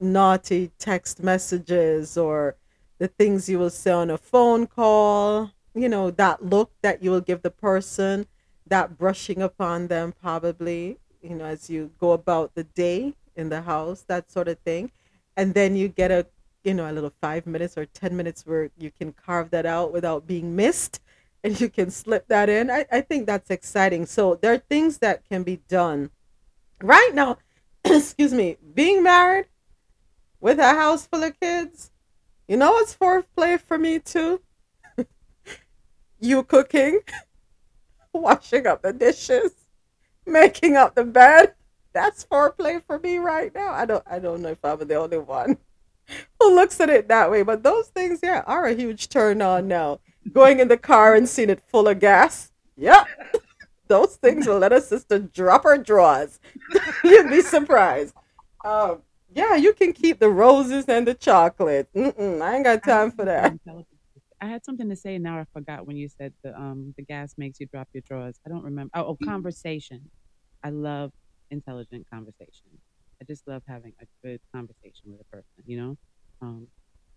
naughty 0.00 0.70
text 0.78 1.22
messages 1.22 2.16
or 2.16 2.56
the 3.00 3.08
things 3.08 3.48
you 3.48 3.58
will 3.58 3.70
say 3.70 3.90
on 3.90 4.10
a 4.10 4.18
phone 4.18 4.66
call, 4.66 5.50
you 5.74 5.88
know, 5.88 6.10
that 6.10 6.44
look 6.44 6.70
that 6.82 7.02
you 7.02 7.10
will 7.10 7.22
give 7.22 7.40
the 7.40 7.50
person, 7.50 8.26
that 8.66 8.98
brushing 8.98 9.40
upon 9.40 9.86
them 9.86 10.12
probably, 10.12 10.98
you 11.22 11.34
know, 11.34 11.46
as 11.46 11.70
you 11.70 11.90
go 11.98 12.12
about 12.12 12.54
the 12.54 12.64
day 12.64 13.14
in 13.34 13.48
the 13.48 13.62
house, 13.62 14.02
that 14.02 14.30
sort 14.30 14.48
of 14.48 14.58
thing. 14.58 14.92
And 15.34 15.54
then 15.54 15.76
you 15.76 15.88
get 15.88 16.10
a, 16.10 16.26
you 16.62 16.74
know, 16.74 16.90
a 16.90 16.92
little 16.92 17.12
five 17.22 17.46
minutes 17.46 17.78
or 17.78 17.86
10 17.86 18.14
minutes 18.14 18.44
where 18.44 18.70
you 18.78 18.90
can 18.90 19.14
carve 19.14 19.48
that 19.50 19.64
out 19.64 19.94
without 19.94 20.26
being 20.26 20.54
missed 20.54 21.00
and 21.42 21.58
you 21.58 21.70
can 21.70 21.90
slip 21.90 22.28
that 22.28 22.50
in. 22.50 22.70
I, 22.70 22.84
I 22.92 23.00
think 23.00 23.26
that's 23.26 23.50
exciting. 23.50 24.04
So 24.04 24.34
there 24.34 24.52
are 24.52 24.58
things 24.58 24.98
that 24.98 25.26
can 25.26 25.42
be 25.42 25.62
done 25.68 26.10
right 26.82 27.12
now. 27.14 27.38
excuse 27.84 28.34
me, 28.34 28.58
being 28.74 29.02
married 29.02 29.46
with 30.38 30.58
a 30.58 30.74
house 30.74 31.06
full 31.06 31.22
of 31.22 31.40
kids, 31.40 31.90
you 32.50 32.56
know 32.56 32.72
what's 32.72 32.96
foreplay 32.96 33.60
for 33.60 33.78
me 33.78 34.00
too? 34.00 34.40
you 36.20 36.42
cooking, 36.42 36.98
washing 38.12 38.66
up 38.66 38.82
the 38.82 38.92
dishes, 38.92 39.52
making 40.26 40.76
up 40.76 40.96
the 40.96 41.04
bed. 41.04 41.54
That's 41.92 42.24
foreplay 42.24 42.82
for 42.84 42.98
me 42.98 43.18
right 43.18 43.54
now. 43.54 43.72
I 43.72 43.86
don't 43.86 44.02
I 44.04 44.18
don't 44.18 44.42
know 44.42 44.48
if 44.48 44.64
I'm 44.64 44.80
the 44.80 44.96
only 44.96 45.18
one 45.18 45.58
who 46.40 46.52
looks 46.52 46.80
at 46.80 46.90
it 46.90 47.06
that 47.06 47.30
way, 47.30 47.44
but 47.44 47.62
those 47.62 47.86
things, 47.86 48.18
yeah, 48.20 48.42
are 48.48 48.66
a 48.66 48.74
huge 48.74 49.08
turn 49.08 49.40
on 49.42 49.68
now. 49.68 50.00
Going 50.32 50.58
in 50.58 50.66
the 50.66 50.76
car 50.76 51.14
and 51.14 51.28
seeing 51.28 51.50
it 51.50 51.62
full 51.68 51.86
of 51.86 52.00
gas. 52.00 52.50
Yep. 52.76 53.06
Those 53.86 54.16
things 54.16 54.48
will 54.48 54.58
let 54.58 54.72
a 54.72 54.80
sister 54.80 55.20
drop 55.20 55.62
her 55.62 55.78
drawers. 55.78 56.40
You'd 57.04 57.30
be 57.30 57.42
surprised. 57.42 58.14
Um, 58.64 59.02
yeah, 59.32 59.56
you 59.56 59.72
can 59.74 59.92
keep 59.92 60.18
the 60.18 60.30
roses 60.30 60.86
and 60.86 61.06
the 61.06 61.14
chocolate. 61.14 61.88
Mm-mm, 61.94 62.42
I 62.42 62.56
ain't 62.56 62.64
got 62.64 62.82
time 62.82 63.10
for 63.12 63.24
that. 63.24 63.54
I 64.40 64.46
had 64.46 64.64
something 64.64 64.88
to 64.88 64.96
say. 64.96 65.16
And 65.16 65.24
now 65.24 65.38
I 65.38 65.44
forgot 65.52 65.86
when 65.86 65.96
you 65.96 66.08
said 66.08 66.32
the 66.42 66.56
um 66.58 66.94
the 66.96 67.04
gas 67.04 67.34
makes 67.36 67.60
you 67.60 67.66
drop 67.66 67.88
your 67.92 68.02
drawers. 68.06 68.38
I 68.46 68.48
don't 68.48 68.64
remember. 68.64 68.90
Oh, 68.94 69.04
oh 69.06 69.18
conversation. 69.24 70.10
I 70.64 70.70
love 70.70 71.10
intelligent 71.50 72.06
conversation. 72.12 72.68
I 73.20 73.24
just 73.26 73.46
love 73.46 73.62
having 73.68 73.92
a 74.00 74.06
good 74.24 74.40
conversation 74.54 75.06
with 75.06 75.20
a 75.20 75.24
person. 75.36 75.64
You 75.66 75.76
know, 75.78 75.96
um, 76.42 76.68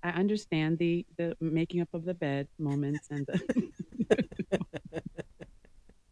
I 0.03 0.09
understand 0.09 0.79
the 0.79 1.05
the 1.17 1.35
making 1.39 1.81
up 1.81 1.89
of 1.93 2.05
the 2.05 2.13
bed 2.13 2.47
moments 2.59 3.07
and 3.09 3.25
the. 3.27 4.21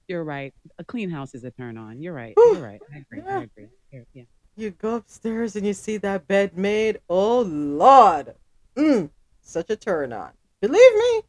You're 0.08 0.24
right. 0.24 0.54
A 0.78 0.84
clean 0.84 1.10
house 1.10 1.34
is 1.36 1.44
a 1.46 1.52
turn 1.52 1.78
on. 1.78 2.02
You're 2.02 2.14
right. 2.14 2.34
You're 2.36 2.62
right. 2.62 2.82
I 2.94 2.98
agree. 2.98 3.22
I 3.30 3.44
agree. 3.44 3.68
Yeah. 4.14 4.24
You 4.62 4.70
go 4.70 4.98
upstairs 4.98 5.56
and 5.56 5.66
you 5.66 5.74
see 5.74 5.98
that 5.98 6.28
bed 6.28 6.56
made. 6.56 7.00
Oh 7.10 7.42
Lord, 7.42 8.36
mm, 8.76 9.10
such 9.42 9.72
a 9.72 9.76
turn 9.76 10.14
on. 10.14 10.30
Believe 10.62 10.96
me. 10.96 11.22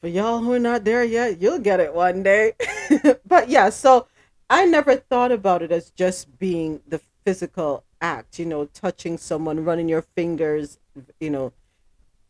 For 0.00 0.08
y'all 0.08 0.40
who 0.40 0.52
are 0.52 0.58
not 0.58 0.82
there 0.82 1.04
yet, 1.04 1.40
you'll 1.40 1.60
get 1.60 1.78
it 1.78 1.94
one 1.94 2.24
day. 2.24 2.54
but 3.24 3.48
yeah, 3.48 3.68
so 3.68 4.08
I 4.50 4.64
never 4.64 4.96
thought 4.96 5.30
about 5.30 5.62
it 5.62 5.70
as 5.70 5.90
just 5.92 6.36
being 6.40 6.80
the 6.88 7.00
physical 7.24 7.84
act. 8.00 8.40
You 8.40 8.46
know, 8.46 8.64
touching 8.64 9.16
someone, 9.16 9.64
running 9.64 9.88
your 9.88 10.02
fingers, 10.02 10.80
you 11.20 11.30
know, 11.30 11.52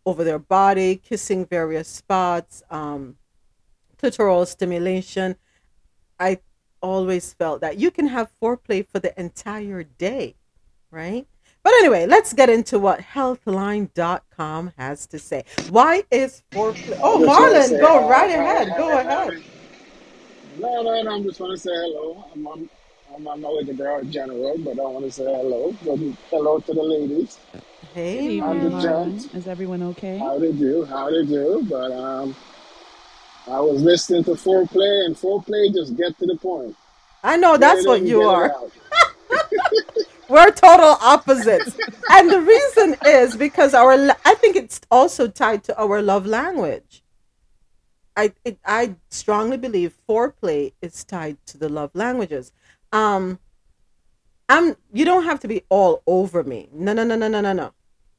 over 0.05 0.23
their 0.23 0.39
body, 0.39 0.97
kissing 0.97 1.47
various 1.47 1.89
spots, 1.89 2.63
um, 2.71 3.17
clitoral 3.97 4.47
stimulation. 4.47 5.37
I 6.21 6.41
always 6.81 7.33
felt 7.35 7.61
that 7.61 7.79
you 7.79 7.91
can 7.91 8.07
have 8.09 8.31
foreplay 8.43 8.87
for 8.87 8.99
the 8.99 9.19
entire 9.21 9.83
day, 9.83 10.35
right? 10.91 11.27
But 11.63 11.71
But 11.71 11.73
anyway, 11.81 12.07
let's 12.07 12.33
get 12.33 12.49
into 12.49 12.79
what 12.79 13.01
healthline.com 13.01 14.73
has 14.79 15.07
to 15.09 15.19
say. 15.19 15.45
Why 15.71 16.03
is 16.11 16.43
foreplay? 16.53 16.99
Oh, 17.03 17.19
Marlon, 17.29 17.79
go 17.81 18.09
right 18.09 18.31
ahead. 18.31 18.69
Go 18.77 18.99
ahead. 18.99 19.43
No, 20.59 20.83
no, 20.83 21.03
no. 21.03 21.11
I'm 21.15 21.23
just 21.25 21.39
want 21.41 21.53
to 21.53 21.59
say 21.59 21.71
hello. 21.71 22.25
I'm 22.33 22.47
on, 22.47 22.71
I'm 23.15 23.27
on 23.29 23.41
my 23.41 23.49
way 23.51 23.65
to 23.65 23.75
Girl 23.75 24.03
General, 24.05 24.57
but 24.59 24.79
I 24.81 24.83
want 24.83 25.05
to 25.05 25.11
say 25.13 25.25
hello. 25.25 25.73
Good- 25.85 26.17
Hello 26.31 26.59
to 26.61 26.73
the 26.73 26.83
ladies. 26.83 27.39
Good 27.53 27.63
Hey, 27.95 28.21
evening, 28.37 28.71
Marlon. 28.71 28.73
Marlon. 28.73 29.35
Is 29.37 29.47
everyone 29.47 29.83
okay? 29.83 30.19
How 30.19 30.39
they 30.39 30.53
do? 30.53 30.85
How 30.87 31.11
they 31.11 31.25
do? 31.27 31.67
But 31.69 31.93
um, 31.93 32.35
I 33.51 33.61
was 33.61 33.83
listening 33.83 34.25
to 34.25 34.33
foreplay, 34.33 35.07
and 35.07 35.17
foreplay 35.17 35.73
just 35.73 35.97
get 35.97 36.19
to 36.19 36.27
the 36.27 36.37
point. 36.37 36.77
I 37.23 37.37
know 37.37 37.57
that's 37.57 37.87
what 37.87 38.03
you 38.03 38.23
are. 38.23 38.55
We're 40.29 40.51
total 40.51 40.97
opposites. 41.01 41.79
and 42.11 42.31
the 42.31 42.41
reason 42.41 42.97
is 43.07 43.37
because 43.37 43.73
our 43.73 43.93
I 44.25 44.35
think 44.35 44.57
it's 44.57 44.81
also 44.91 45.27
tied 45.27 45.65
to 45.65 45.81
our 45.81 46.03
love 46.03 46.27
language. 46.27 47.03
I 48.17 48.33
it, 48.45 48.59
I 48.65 48.97
strongly 49.11 49.57
believe 49.57 49.95
foreplay 50.09 50.73
is 50.83 51.03
tied 51.05 51.39
to 51.47 51.59
the 51.59 51.71
love 51.71 51.91
languages. 51.95 52.53
Um 52.93 53.39
I'm 54.51 54.77
you 54.93 55.07
don't 55.07 55.25
have 55.25 55.41
to 55.41 55.49
be 55.49 55.63
all 55.71 56.03
over 56.07 56.45
me. 56.45 56.69
No 56.73 56.93
no 56.93 57.05
no 57.05 57.17
no 57.17 57.29
no 57.29 57.41
no 57.41 57.53
no. 57.55 57.73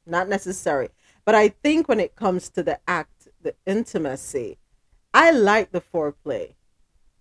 Not 0.04 0.28
necessary. 0.28 0.88
But 1.24 1.36
I 1.36 1.48
think 1.48 1.88
when 1.88 2.00
it 2.00 2.16
comes 2.16 2.48
to 2.50 2.62
the 2.64 2.80
act, 2.88 3.28
the 3.40 3.54
intimacy, 3.66 4.58
I 5.12 5.30
like 5.30 5.72
the 5.72 5.80
foreplay 5.80 6.54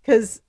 cuz 0.05 0.41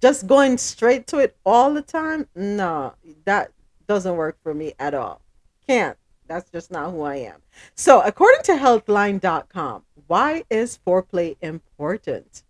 just 0.00 0.26
going 0.26 0.58
straight 0.58 1.06
to 1.08 1.18
it 1.18 1.36
all 1.44 1.74
the 1.74 1.82
time, 1.82 2.28
no, 2.34 2.94
that 3.24 3.52
doesn't 3.86 4.16
work 4.16 4.38
for 4.42 4.54
me 4.54 4.74
at 4.78 4.94
all. 4.94 5.20
Can't. 5.66 5.98
That's 6.28 6.50
just 6.50 6.70
not 6.70 6.90
who 6.90 7.02
I 7.02 7.16
am. 7.16 7.42
So, 7.74 8.00
according 8.00 8.42
to 8.44 8.52
healthline.com, 8.52 9.84
why 10.06 10.44
is 10.50 10.78
foreplay 10.84 11.36
important? 11.40 12.42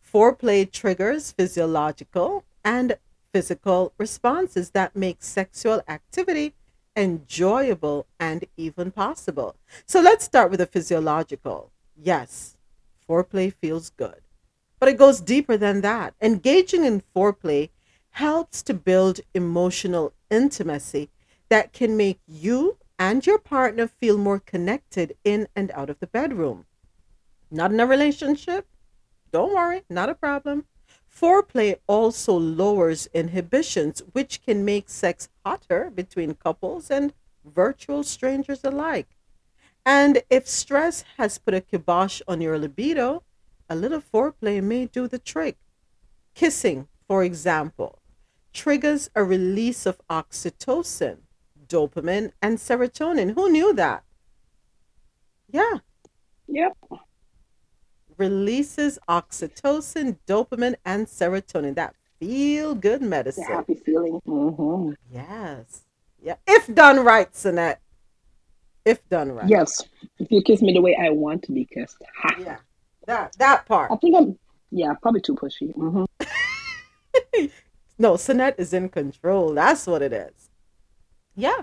Foreplay 0.00 0.70
triggers 0.70 1.32
physiological 1.32 2.44
and 2.64 2.96
physical 3.32 3.92
responses 3.98 4.70
that 4.70 4.94
make 4.94 5.22
sexual 5.22 5.82
activity 5.88 6.54
enjoyable 6.94 8.06
and 8.18 8.44
even 8.56 8.90
possible. 8.90 9.56
So, 9.84 10.00
let's 10.00 10.24
start 10.24 10.50
with 10.50 10.60
the 10.60 10.66
physiological. 10.66 11.72
Yes, 11.96 12.55
foreplay 13.08 13.52
feels 13.52 13.90
good. 13.90 14.22
But 14.78 14.88
it 14.88 14.98
goes 14.98 15.20
deeper 15.20 15.56
than 15.56 15.80
that. 15.80 16.14
Engaging 16.20 16.84
in 16.84 17.02
foreplay 17.14 17.70
helps 18.10 18.62
to 18.62 18.74
build 18.74 19.20
emotional 19.34 20.12
intimacy 20.30 21.10
that 21.48 21.72
can 21.72 21.96
make 21.96 22.20
you 22.26 22.78
and 22.98 23.26
your 23.26 23.38
partner 23.38 23.86
feel 23.86 24.18
more 24.18 24.38
connected 24.38 25.16
in 25.24 25.48
and 25.54 25.70
out 25.72 25.90
of 25.90 26.00
the 26.00 26.06
bedroom. 26.06 26.66
Not 27.50 27.72
in 27.72 27.80
a 27.80 27.86
relationship? 27.86 28.66
Don't 29.32 29.54
worry, 29.54 29.82
not 29.88 30.08
a 30.08 30.14
problem. 30.14 30.66
Foreplay 31.10 31.76
also 31.86 32.34
lowers 32.34 33.08
inhibitions, 33.14 34.02
which 34.12 34.42
can 34.42 34.64
make 34.64 34.88
sex 34.88 35.28
hotter 35.44 35.90
between 35.90 36.34
couples 36.34 36.90
and 36.90 37.12
virtual 37.44 38.02
strangers 38.02 38.64
alike. 38.64 39.15
And 39.86 40.22
if 40.28 40.48
stress 40.48 41.04
has 41.16 41.38
put 41.38 41.54
a 41.54 41.60
kibosh 41.60 42.20
on 42.26 42.40
your 42.40 42.58
libido, 42.58 43.22
a 43.70 43.76
little 43.76 44.00
foreplay 44.02 44.62
may 44.62 44.86
do 44.86 45.06
the 45.06 45.18
trick. 45.18 45.56
Kissing, 46.34 46.88
for 47.06 47.22
example, 47.22 48.00
triggers 48.52 49.08
a 49.14 49.22
release 49.22 49.86
of 49.86 50.00
oxytocin, 50.10 51.18
dopamine, 51.68 52.32
and 52.42 52.58
serotonin. 52.58 53.34
Who 53.34 53.48
knew 53.50 53.72
that? 53.74 54.02
Yeah, 55.48 55.78
Yep. 56.48 56.76
releases 58.18 58.98
oxytocin, 59.08 60.18
dopamine, 60.26 60.76
and 60.84 61.06
serotonin. 61.06 61.76
That 61.76 61.94
feel 62.18 62.74
good 62.74 63.00
The 63.02 63.06
medicine. 63.06 63.44
happy 63.44 63.74
feeling. 63.76 64.20
hmm 64.26 64.92
Yes. 65.12 65.82
Yeah. 66.20 66.36
If 66.46 66.72
done 66.74 67.04
right, 67.04 67.30
Sinette. 67.32 67.78
If 68.86 69.06
done 69.08 69.32
right. 69.32 69.48
Yes. 69.48 69.82
If 70.20 70.30
you 70.30 70.40
kiss 70.42 70.62
me 70.62 70.72
the 70.72 70.80
way 70.80 70.96
I 70.98 71.10
want 71.10 71.42
to 71.44 71.52
be 71.52 71.66
kissed. 71.66 71.98
Ha. 72.22 72.36
Yeah. 72.38 72.58
That 73.06 73.36
that 73.38 73.66
part. 73.66 73.90
I 73.90 73.96
think 73.96 74.16
I'm, 74.16 74.38
yeah, 74.70 74.94
probably 75.02 75.20
too 75.20 75.34
pushy. 75.34 75.72
hmm 75.74 76.04
No, 77.98 78.12
Sinette 78.12 78.58
is 78.58 78.72
in 78.72 78.88
control. 78.88 79.54
That's 79.54 79.86
what 79.86 80.02
it 80.02 80.12
is. 80.12 80.50
Yeah. 81.34 81.62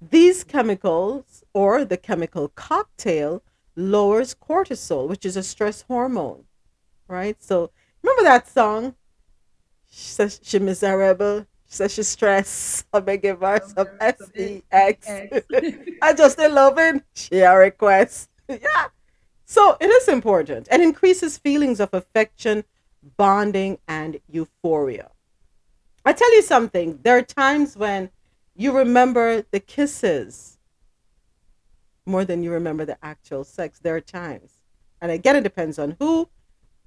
These 0.00 0.42
chemicals 0.44 1.44
or 1.52 1.84
the 1.84 1.96
chemical 1.96 2.48
cocktail 2.48 3.42
lowers 3.76 4.34
cortisol, 4.34 5.08
which 5.08 5.24
is 5.24 5.36
a 5.36 5.42
stress 5.42 5.82
hormone, 5.82 6.44
right? 7.06 7.40
So 7.42 7.70
remember 8.02 8.24
that 8.24 8.48
song? 8.48 8.94
She 9.90 10.58
miserable. 10.58 11.46
She's 11.88 12.08
stressed. 12.08 12.86
I 12.92 13.00
beg 13.00 13.22
give 13.22 13.40
her 13.40 13.60
some 13.64 13.88
S-E-X. 14.00 15.08
I 16.02 16.12
just 16.12 16.38
in 16.38 16.54
loving. 16.54 17.02
She 17.14 17.40
a 17.40 17.54
request. 17.56 18.30
yeah. 18.48 18.86
So 19.44 19.76
it 19.80 19.86
is 19.86 20.08
important 20.08 20.68
and 20.70 20.82
increases 20.82 21.38
feelings 21.38 21.80
of 21.80 21.90
affection, 21.92 22.64
bonding, 23.16 23.78
and 23.86 24.20
euphoria. 24.28 25.10
I 26.04 26.12
tell 26.12 26.34
you 26.34 26.42
something, 26.42 26.98
there 27.02 27.16
are 27.16 27.22
times 27.22 27.76
when 27.76 28.10
you 28.54 28.76
remember 28.76 29.44
the 29.50 29.60
kisses 29.60 30.58
more 32.06 32.24
than 32.24 32.42
you 32.42 32.52
remember 32.52 32.84
the 32.84 32.98
actual 33.04 33.44
sex. 33.44 33.78
There 33.78 33.96
are 33.96 34.00
times. 34.00 34.60
And 35.00 35.10
again, 35.10 35.36
it 35.36 35.42
depends 35.42 35.78
on 35.78 35.96
who. 35.98 36.28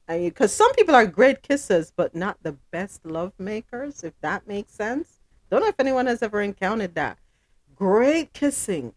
And 0.08 0.24
because 0.24 0.54
some 0.54 0.74
people 0.74 0.96
are 0.96 1.06
great 1.06 1.43
kissers, 1.43 1.91
but 1.96 2.15
not 2.15 2.41
the 2.41 2.54
best 2.72 3.06
love 3.06 3.34
makers, 3.38 4.04
if 4.04 4.13
that 4.22 4.48
makes 4.48 4.74
sense. 4.74 5.20
Don't 5.50 5.62
know 5.62 5.67
if 5.67 5.80
anyone 5.80 6.06
has 6.06 6.22
ever 6.24 6.41
encountered 6.41 6.96
that. 6.96 7.17
Great 7.76 8.34
kissing. 8.34 8.93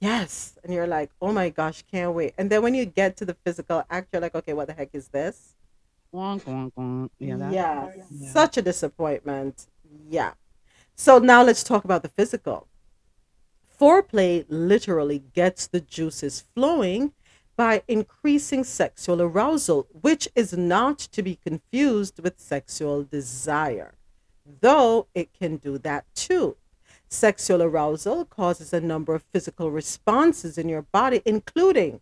Yes. 0.00 0.58
And 0.62 0.72
you're 0.72 0.86
like, 0.86 1.10
oh 1.22 1.32
my 1.32 1.48
gosh, 1.48 1.82
can't 1.90 2.12
wait. 2.12 2.34
And 2.38 2.50
then 2.50 2.62
when 2.62 2.74
you 2.74 2.84
get 2.84 3.16
to 3.18 3.24
the 3.24 3.36
physical 3.44 3.84
act, 3.88 4.08
you're 4.12 4.22
like, 4.22 4.34
okay, 4.34 4.52
what 4.52 4.66
the 4.66 4.74
heck 4.74 4.90
is 4.92 5.08
this? 5.08 5.54
Wonk, 6.12 6.42
wonk, 6.42 6.72
wonk. 6.74 7.10
Yeah, 7.18 7.36
that, 7.36 7.52
yeah, 7.52 7.90
oh, 7.94 8.02
yeah. 8.10 8.32
such 8.32 8.56
a 8.56 8.62
disappointment. 8.62 9.66
Yeah. 10.08 10.32
So 10.94 11.18
now 11.18 11.42
let's 11.42 11.62
talk 11.62 11.84
about 11.84 12.02
the 12.02 12.08
physical. 12.08 12.68
Foreplay 13.78 14.44
literally 14.48 15.22
gets 15.34 15.66
the 15.66 15.80
juices 15.80 16.44
flowing 16.54 17.12
by 17.56 17.82
increasing 17.88 18.64
sexual 18.64 19.22
arousal, 19.22 19.86
which 20.00 20.28
is 20.34 20.52
not 20.52 20.98
to 20.98 21.22
be 21.22 21.36
confused 21.36 22.20
with 22.22 22.38
sexual 22.38 23.02
desire, 23.02 23.94
though 24.60 25.06
it 25.14 25.32
can 25.32 25.56
do 25.56 25.78
that 25.78 26.04
too. 26.14 26.56
Sexual 27.08 27.62
arousal 27.62 28.24
causes 28.24 28.72
a 28.72 28.80
number 28.80 29.14
of 29.14 29.22
physical 29.32 29.70
responses 29.70 30.58
in 30.58 30.68
your 30.68 30.82
body, 30.82 31.22
including 31.24 32.00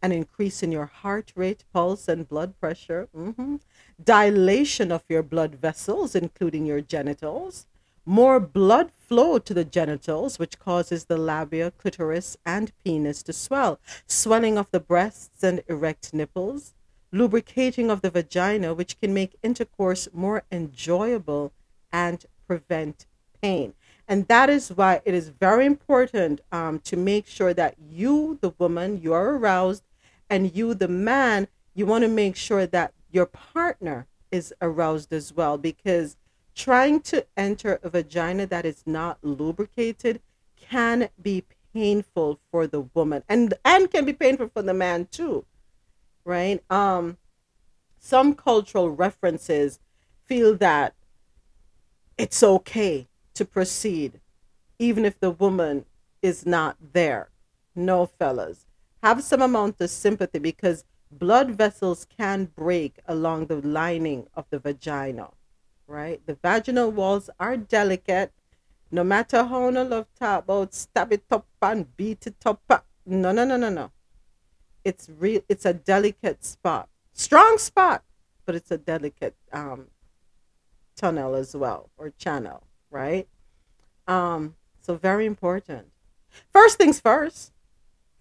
an 0.00 0.12
increase 0.12 0.62
in 0.62 0.70
your 0.70 0.86
heart 0.86 1.32
rate, 1.34 1.64
pulse, 1.72 2.06
and 2.08 2.28
blood 2.28 2.58
pressure, 2.60 3.08
mhm, 3.14 3.60
dilation 4.02 4.92
of 4.92 5.02
your 5.08 5.24
blood 5.24 5.56
vessels, 5.56 6.14
including 6.14 6.64
your 6.64 6.80
genitals, 6.80 7.66
more 8.08 8.40
blood 8.40 8.90
flow 8.96 9.38
to 9.38 9.52
the 9.52 9.66
genitals, 9.66 10.38
which 10.38 10.58
causes 10.58 11.04
the 11.04 11.18
labia, 11.18 11.70
clitoris, 11.70 12.38
and 12.46 12.72
penis 12.82 13.22
to 13.22 13.34
swell, 13.34 13.78
swelling 14.06 14.56
of 14.56 14.70
the 14.70 14.80
breasts 14.80 15.44
and 15.44 15.62
erect 15.68 16.14
nipples, 16.14 16.72
lubricating 17.12 17.90
of 17.90 18.00
the 18.00 18.10
vagina, 18.10 18.72
which 18.72 18.98
can 18.98 19.12
make 19.12 19.36
intercourse 19.42 20.08
more 20.14 20.42
enjoyable 20.50 21.52
and 21.92 22.24
prevent 22.46 23.04
pain. 23.42 23.74
And 24.08 24.26
that 24.28 24.48
is 24.48 24.70
why 24.70 25.02
it 25.04 25.12
is 25.12 25.28
very 25.28 25.66
important 25.66 26.40
um, 26.50 26.78
to 26.84 26.96
make 26.96 27.26
sure 27.26 27.52
that 27.52 27.74
you, 27.90 28.38
the 28.40 28.54
woman, 28.56 29.02
you 29.02 29.12
are 29.12 29.36
aroused, 29.36 29.82
and 30.30 30.56
you, 30.56 30.72
the 30.72 30.88
man, 30.88 31.46
you 31.74 31.84
want 31.84 32.04
to 32.04 32.08
make 32.08 32.36
sure 32.36 32.66
that 32.66 32.94
your 33.10 33.26
partner 33.26 34.06
is 34.30 34.54
aroused 34.62 35.12
as 35.12 35.34
well 35.34 35.58
because 35.58 36.16
trying 36.58 37.00
to 37.00 37.24
enter 37.36 37.78
a 37.84 37.88
vagina 37.88 38.44
that 38.44 38.66
is 38.66 38.82
not 38.84 39.16
lubricated 39.22 40.20
can 40.60 41.08
be 41.22 41.44
painful 41.72 42.40
for 42.50 42.66
the 42.66 42.80
woman 42.80 43.22
and 43.28 43.54
and 43.64 43.90
can 43.92 44.04
be 44.04 44.12
painful 44.12 44.48
for 44.48 44.62
the 44.62 44.74
man 44.74 45.06
too 45.10 45.44
right? 46.28 46.62
Um 46.68 47.16
some 47.98 48.34
cultural 48.34 48.90
references 48.90 49.80
feel 50.26 50.56
that 50.56 50.94
it's 52.16 52.42
okay 52.42 53.08
to 53.34 53.44
proceed 53.44 54.20
even 54.78 55.04
if 55.04 55.18
the 55.18 55.30
woman 55.30 55.84
is 56.22 56.44
not 56.44 56.76
there. 56.92 57.30
No 57.74 58.06
fellas. 58.06 58.66
Have 59.02 59.22
some 59.22 59.42
amount 59.42 59.80
of 59.80 59.90
sympathy 59.90 60.38
because 60.38 60.84
blood 61.10 61.52
vessels 61.52 62.04
can 62.04 62.46
break 62.46 62.98
along 63.06 63.46
the 63.46 63.56
lining 63.56 64.26
of 64.34 64.44
the 64.50 64.58
vagina 64.58 65.30
right 65.88 66.24
the 66.26 66.34
vaginal 66.36 66.90
walls 66.92 67.30
are 67.40 67.56
delicate 67.56 68.32
No 68.90 69.04
matter 69.04 69.44
how 69.44 69.70
no 69.70 69.84
love 69.84 70.08
talk 70.18 70.44
about 70.44 70.74
stab 70.74 71.12
it 71.12 71.24
up 71.30 71.46
and 71.62 71.96
beat 71.96 72.26
it 72.26 72.36
up. 72.46 72.86
No, 73.06 73.32
no, 73.32 73.44
no, 73.44 73.56
no, 73.56 73.70
no. 73.70 73.92
It's 74.84 75.08
real. 75.10 75.42
It's 75.48 75.66
a 75.66 75.74
delicate 75.74 76.44
spot, 76.44 76.88
strong 77.12 77.58
spot, 77.58 78.04
but 78.46 78.54
it's 78.54 78.70
a 78.70 78.78
delicate 78.78 79.36
um, 79.52 79.88
tunnel 80.96 81.34
as 81.34 81.54
well 81.56 81.90
or 81.98 82.10
channel, 82.10 82.64
right? 82.90 83.28
Um, 84.06 84.56
so 84.80 84.96
very 84.96 85.26
important. 85.26 85.88
First 86.52 86.78
things 86.78 87.00
first. 87.00 87.52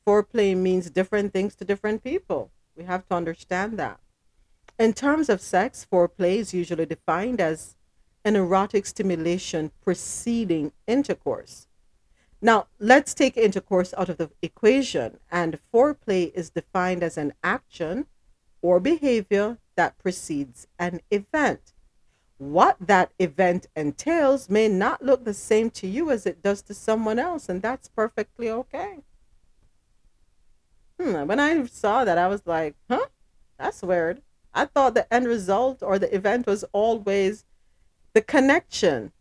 Foreplay 0.05 0.55
means 0.57 0.89
different 0.89 1.33
things 1.33 1.55
to 1.57 1.65
different 1.65 2.03
people. 2.03 2.51
We 2.75 2.85
have 2.85 3.07
to 3.09 3.15
understand 3.15 3.79
that. 3.79 3.99
In 4.79 4.93
terms 4.93 5.27
of 5.27 5.41
sex, 5.41 5.87
foreplay 5.91 6.37
is 6.37 6.53
usually 6.53 6.85
defined 6.85 7.41
as 7.41 7.75
an 8.23 8.35
erotic 8.35 8.85
stimulation 8.85 9.71
preceding 9.81 10.71
intercourse. 10.85 11.67
Now, 12.41 12.67
let's 12.77 13.15
take 13.15 13.35
intercourse 13.37 13.93
out 13.97 14.09
of 14.09 14.17
the 14.17 14.29
equation, 14.43 15.19
and 15.31 15.59
foreplay 15.73 16.31
is 16.35 16.51
defined 16.51 17.01
as 17.01 17.17
an 17.17 17.33
action 17.43 18.05
or 18.61 18.79
behavior 18.79 19.57
that 19.75 19.97
precedes 19.97 20.67
an 20.77 21.01
event. 21.09 21.73
What 22.37 22.77
that 22.79 23.11
event 23.17 23.65
entails 23.75 24.47
may 24.47 24.67
not 24.67 25.01
look 25.01 25.23
the 25.23 25.33
same 25.33 25.71
to 25.71 25.87
you 25.87 26.11
as 26.11 26.27
it 26.27 26.43
does 26.43 26.61
to 26.63 26.75
someone 26.75 27.17
else, 27.17 27.49
and 27.49 27.63
that's 27.63 27.87
perfectly 27.87 28.49
okay. 28.51 28.99
Hmm, 30.99 31.25
when 31.25 31.39
I 31.39 31.65
saw 31.65 32.05
that, 32.05 32.19
I 32.19 32.27
was 32.27 32.45
like, 32.45 32.75
huh? 32.87 33.07
That's 33.57 33.81
weird. 33.81 34.21
I 34.53 34.65
thought 34.65 34.93
the 34.93 35.11
end 35.13 35.27
result 35.27 35.83
or 35.83 35.99
the 35.99 36.13
event 36.13 36.47
was 36.47 36.63
always 36.71 37.45
the 38.13 38.21
connection. 38.21 39.11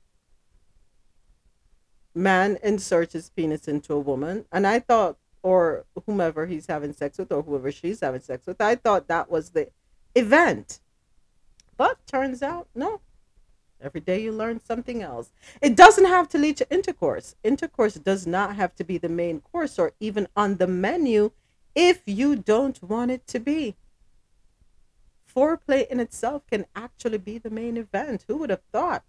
Man 2.15 2.59
inserts 2.63 3.13
his 3.13 3.29
penis 3.29 3.69
into 3.69 3.93
a 3.93 4.01
woman, 4.01 4.47
and 4.51 4.67
I 4.67 4.79
thought, 4.79 5.19
or 5.43 5.85
whomever 6.07 6.47
he's 6.47 6.67
having 6.67 6.95
sex 6.95 7.19
with, 7.19 7.31
or 7.31 7.43
whoever 7.43 7.71
she's 7.71 8.01
having 8.01 8.23
sex 8.23 8.47
with, 8.47 8.61
I 8.61 8.75
thought 8.75 9.09
that 9.09 9.31
was 9.31 9.51
the 9.51 9.69
event. 10.15 10.81
But 11.77 11.99
turns 12.07 12.43
out, 12.43 12.69
no. 12.75 13.01
Every 13.81 14.01
day 14.01 14.23
you 14.23 14.33
learn 14.33 14.61
something 14.61 15.03
else. 15.03 15.33
It 15.61 15.77
doesn't 15.77 16.07
have 16.07 16.29
to 16.31 16.39
lead 16.39 16.57
to 16.57 16.71
intercourse. 16.73 17.37
Intercourse 17.45 17.95
does 17.95 18.27
not 18.27 18.57
have 18.57 18.75
to 18.77 18.85
be 18.85 18.97
the 18.97 19.11
main 19.11 19.41
course 19.41 19.79
or 19.79 19.93
even 20.01 20.27
on 20.35 20.57
the 20.57 20.67
menu 20.67 21.33
if 21.75 22.01
you 22.07 22.37
don't 22.37 22.83
want 22.83 23.11
it 23.11 23.27
to 23.27 23.39
be. 23.39 23.77
Foreplay 25.37 25.87
in 25.89 26.01
itself 26.01 26.47
can 26.51 26.65
actually 26.75 27.19
be 27.19 27.37
the 27.37 27.51
main 27.51 27.77
event. 27.77 28.25
Who 28.27 28.39
would 28.39 28.51
have 28.51 28.63
thought? 28.73 29.05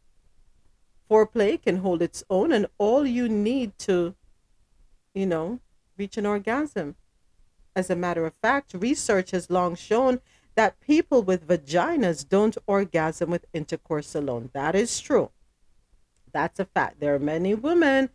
Foreplay 1.09 1.61
can 1.61 1.77
hold 1.77 2.01
its 2.01 2.23
own, 2.29 2.51
and 2.51 2.67
all 2.77 3.05
you 3.05 3.29
need 3.29 3.77
to, 3.79 4.13
you 5.13 5.25
know, 5.25 5.61
reach 5.97 6.17
an 6.17 6.25
orgasm. 6.25 6.95
As 7.75 7.89
a 7.89 7.95
matter 7.95 8.25
of 8.25 8.33
fact, 8.41 8.73
research 8.73 9.31
has 9.31 9.49
long 9.49 9.75
shown 9.75 10.19
that 10.55 10.81
people 10.81 11.21
with 11.21 11.47
vaginas 11.47 12.27
don't 12.27 12.57
orgasm 12.67 13.29
with 13.29 13.45
intercourse 13.53 14.13
alone. 14.13 14.49
That 14.53 14.75
is 14.75 14.99
true. 14.99 15.31
That's 16.33 16.59
a 16.59 16.65
fact. 16.65 16.99
There 16.99 17.15
are 17.15 17.19
many 17.19 17.53
women 17.53 18.09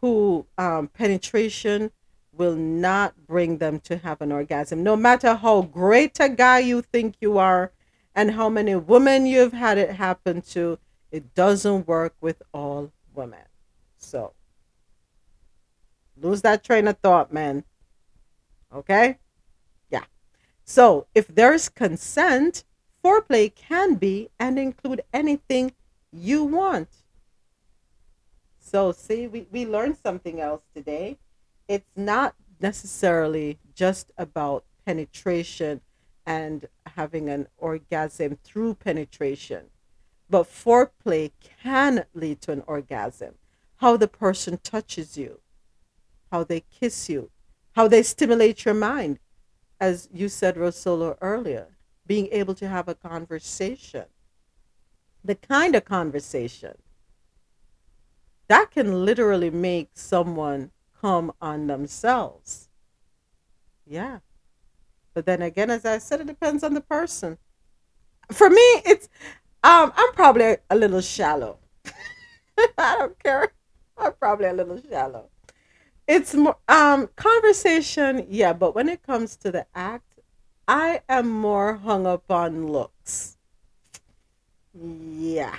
who 0.00 0.46
um, 0.56 0.88
penetration 0.88 1.90
will 2.38 2.54
not 2.54 3.26
bring 3.26 3.58
them 3.58 3.80
to 3.80 3.98
have 3.98 4.20
an 4.22 4.32
orgasm. 4.32 4.82
No 4.82 4.96
matter 4.96 5.34
how 5.34 5.62
great 5.62 6.18
a 6.20 6.28
guy 6.28 6.60
you 6.60 6.80
think 6.80 7.16
you 7.20 7.36
are 7.36 7.72
and 8.14 8.30
how 8.30 8.48
many 8.48 8.76
women 8.76 9.26
you've 9.26 9.52
had 9.52 9.76
it 9.76 9.90
happen 9.90 10.40
to, 10.42 10.78
it 11.10 11.34
doesn't 11.34 11.86
work 11.86 12.14
with 12.20 12.42
all 12.54 12.92
women. 13.14 13.40
So, 13.96 14.32
lose 16.16 16.42
that 16.42 16.62
train 16.62 16.88
of 16.88 16.98
thought, 16.98 17.32
man. 17.32 17.64
Okay? 18.72 19.18
Yeah. 19.90 20.04
So, 20.64 21.06
if 21.14 21.26
there's 21.26 21.68
consent, 21.68 22.64
foreplay 23.04 23.54
can 23.54 23.94
be 23.94 24.30
and 24.38 24.58
include 24.58 25.02
anything 25.12 25.72
you 26.12 26.44
want. 26.44 26.88
So, 28.60 28.92
see, 28.92 29.26
we, 29.26 29.46
we 29.50 29.66
learned 29.66 29.96
something 29.96 30.40
else 30.40 30.62
today. 30.74 31.18
It's 31.68 31.90
not 31.94 32.34
necessarily 32.60 33.58
just 33.74 34.10
about 34.16 34.64
penetration 34.84 35.82
and 36.26 36.66
having 36.96 37.28
an 37.28 37.46
orgasm 37.56 38.38
through 38.42 38.74
penetration, 38.74 39.66
but 40.28 40.44
foreplay 40.44 41.30
can 41.62 42.04
lead 42.14 42.40
to 42.42 42.52
an 42.52 42.62
orgasm. 42.66 43.34
How 43.76 43.96
the 43.96 44.08
person 44.08 44.58
touches 44.62 45.16
you, 45.16 45.40
how 46.32 46.42
they 46.44 46.60
kiss 46.60 47.08
you, 47.08 47.30
how 47.72 47.86
they 47.86 48.02
stimulate 48.02 48.64
your 48.64 48.74
mind. 48.74 49.18
As 49.80 50.08
you 50.12 50.28
said, 50.28 50.56
Rosolo, 50.56 51.16
earlier, 51.20 51.68
being 52.06 52.28
able 52.32 52.54
to 52.54 52.68
have 52.68 52.88
a 52.88 52.94
conversation, 52.94 54.06
the 55.24 55.36
kind 55.36 55.76
of 55.76 55.84
conversation 55.84 56.74
that 58.48 58.70
can 58.70 59.04
literally 59.04 59.50
make 59.50 59.90
someone 59.92 60.70
come 61.00 61.32
on 61.40 61.66
themselves. 61.66 62.68
Yeah. 63.86 64.18
But 65.14 65.26
then 65.26 65.42
again, 65.42 65.70
as 65.70 65.84
I 65.84 65.98
said, 65.98 66.20
it 66.20 66.26
depends 66.26 66.62
on 66.62 66.74
the 66.74 66.80
person. 66.80 67.38
For 68.30 68.50
me, 68.50 68.62
it's 68.84 69.08
um 69.64 69.92
I'm 69.96 70.12
probably 70.12 70.56
a 70.70 70.76
little 70.76 71.00
shallow. 71.00 71.58
I 72.78 72.96
don't 72.98 73.18
care. 73.18 73.52
I'm 73.96 74.12
probably 74.12 74.46
a 74.46 74.52
little 74.52 74.80
shallow. 74.88 75.30
It's 76.06 76.34
more 76.34 76.56
um 76.68 77.08
conversation, 77.16 78.26
yeah, 78.28 78.52
but 78.52 78.74
when 78.74 78.88
it 78.88 79.02
comes 79.02 79.36
to 79.38 79.50
the 79.50 79.66
act, 79.74 80.20
I 80.66 81.00
am 81.08 81.30
more 81.30 81.76
hung 81.76 82.06
up 82.06 82.30
on 82.30 82.68
looks. 82.68 83.38
Yeah. 84.74 85.56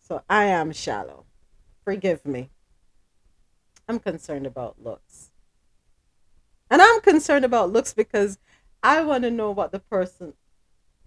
So 0.00 0.22
I 0.28 0.44
am 0.44 0.72
shallow. 0.72 1.24
Forgive 1.84 2.24
me. 2.24 2.50
I'm 3.88 3.98
concerned 3.98 4.46
about 4.46 4.82
looks. 4.82 5.30
And 6.70 6.80
I'm 6.80 7.00
concerned 7.00 7.44
about 7.44 7.72
looks 7.72 7.92
because 7.92 8.38
I 8.82 9.02
want 9.02 9.24
to 9.24 9.30
know 9.30 9.50
what 9.50 9.72
the 9.72 9.78
person. 9.78 10.34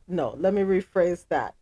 No, 0.08 0.36
let 0.38 0.54
me 0.54 0.62
rephrase 0.62 1.26
that. 1.30 1.56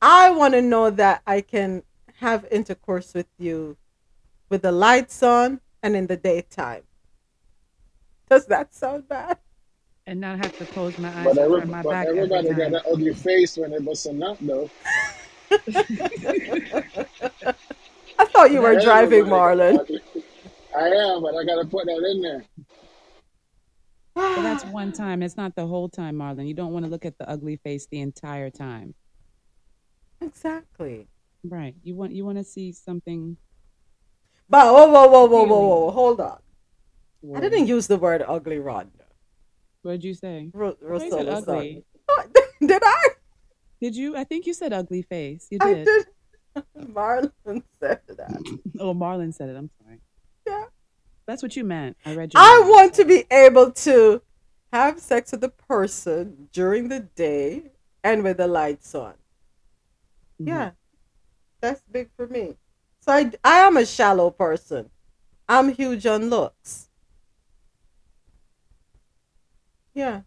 I 0.00 0.30
want 0.30 0.54
to 0.54 0.62
know 0.62 0.90
that 0.90 1.22
I 1.26 1.40
can 1.40 1.82
have 2.20 2.46
intercourse 2.50 3.12
with 3.12 3.28
you 3.38 3.76
with 4.48 4.62
the 4.62 4.72
lights 4.72 5.22
on 5.22 5.60
and 5.82 5.94
in 5.96 6.06
the 6.06 6.16
daytime. 6.16 6.82
Does 8.28 8.46
that 8.46 8.74
sound 8.74 9.08
bad? 9.08 9.38
And 10.06 10.20
not 10.20 10.38
have 10.38 10.56
to 10.58 10.64
close 10.66 10.96
my 10.98 11.08
eyes 11.08 11.24
But, 11.24 11.30
and 11.30 11.38
every, 11.38 11.60
turn 11.60 11.70
my 11.70 11.82
but 11.82 11.90
back 11.90 12.06
every 12.06 12.20
everybody 12.20 12.48
got 12.50 12.72
an 12.72 12.80
ugly 12.90 13.14
face 13.14 13.56
when 13.56 13.72
they 13.72 13.80
bust 13.80 14.06
a 14.06 14.12
nut, 14.12 14.38
though. 14.40 14.70
I 18.18 18.24
thought 18.24 18.50
you 18.50 18.62
were 18.62 18.80
driving, 18.80 19.24
Marlon. 19.24 20.00
Ugly. 20.76 20.98
I 20.98 21.02
am, 21.02 21.22
but 21.22 21.34
I 21.34 21.44
got 21.44 21.62
to 21.62 21.68
put 21.68 21.86
that 21.86 22.10
in 22.10 22.22
there. 22.22 22.44
But 24.14 24.42
that's 24.42 24.64
one 24.64 24.92
time. 24.92 25.22
It's 25.22 25.36
not 25.36 25.54
the 25.54 25.66
whole 25.66 25.88
time, 25.88 26.16
Marlon. 26.16 26.46
You 26.48 26.54
don't 26.54 26.72
want 26.72 26.84
to 26.84 26.90
look 26.90 27.04
at 27.04 27.18
the 27.18 27.28
ugly 27.28 27.56
face 27.56 27.86
the 27.90 28.00
entire 28.00 28.50
time. 28.50 28.94
Exactly. 30.20 31.08
Right. 31.44 31.74
You 31.82 31.94
want 31.94 32.12
you 32.12 32.24
want 32.24 32.38
to 32.38 32.44
see 32.44 32.72
something. 32.72 33.36
But 34.48 34.72
whoa, 34.72 34.88
whoa, 34.88 35.08
whoa, 35.08 35.26
whoa, 35.26 35.44
whoa, 35.44 35.66
whoa, 35.68 35.90
hold 35.90 36.20
on. 36.20 36.38
I 37.34 37.40
didn't 37.40 37.66
use 37.66 37.86
the 37.86 37.96
word 37.98 38.24
ugly, 38.26 38.58
Rod. 38.58 38.90
What 39.82 39.92
did 39.92 40.04
you 40.04 40.14
say? 40.14 40.50
Ro- 40.52 40.76
I 40.82 41.04
you 41.04 41.10
said 41.10 41.28
ugly. 41.28 41.84
Oh, 42.08 42.24
Did 42.60 42.82
I? 42.82 43.08
Did 43.80 43.96
you? 43.96 44.16
I 44.16 44.24
think 44.24 44.46
you 44.46 44.54
said 44.54 44.72
ugly 44.72 45.02
face. 45.02 45.46
You 45.50 45.58
I 45.60 45.74
did. 45.74 45.84
did. 45.86 46.06
Marlon 46.78 47.62
said 47.78 48.00
that. 48.08 48.58
Oh, 48.80 48.94
Marlon 48.94 49.34
said 49.34 49.48
it. 49.50 49.56
I'm 49.56 49.70
sorry. 49.82 50.00
That's 51.26 51.42
what 51.42 51.56
you 51.56 51.64
meant. 51.64 51.96
I 52.04 52.14
read 52.14 52.32
I 52.34 52.60
mind. 52.60 52.70
want 52.70 52.94
to 52.94 53.04
be 53.04 53.24
able 53.30 53.72
to 53.72 54.22
have 54.72 55.00
sex 55.00 55.32
with 55.32 55.42
a 55.44 55.48
person 55.48 56.48
during 56.52 56.88
the 56.88 57.00
day 57.00 57.72
and 58.04 58.22
with 58.22 58.36
the 58.36 58.46
lights 58.46 58.94
on. 58.94 59.14
Mhm. 60.40 60.46
Yeah, 60.48 60.70
that's 61.60 61.82
big 61.90 62.10
for 62.16 62.26
me. 62.26 62.56
So 63.00 63.12
I, 63.12 63.32
I 63.44 63.58
am 63.58 63.76
a 63.76 63.86
shallow 63.86 64.30
person. 64.30 64.90
I'm 65.48 65.72
huge 65.72 66.06
on 66.06 66.28
looks. 66.30 66.88
Yeah. 69.94 70.22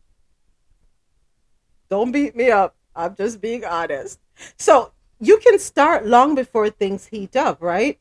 Don't 1.90 2.12
beat 2.12 2.36
me 2.36 2.52
up. 2.52 2.76
I'm 2.96 3.16
just 3.16 3.42
being 3.42 3.66
honest. 3.66 4.20
So 4.58 4.92
you 5.20 5.38
can 5.40 5.60
start 5.60 6.06
long 6.06 6.36
before 6.36 6.70
things 6.70 7.08
heat 7.08 7.36
up, 7.36 7.62
right? 7.62 8.00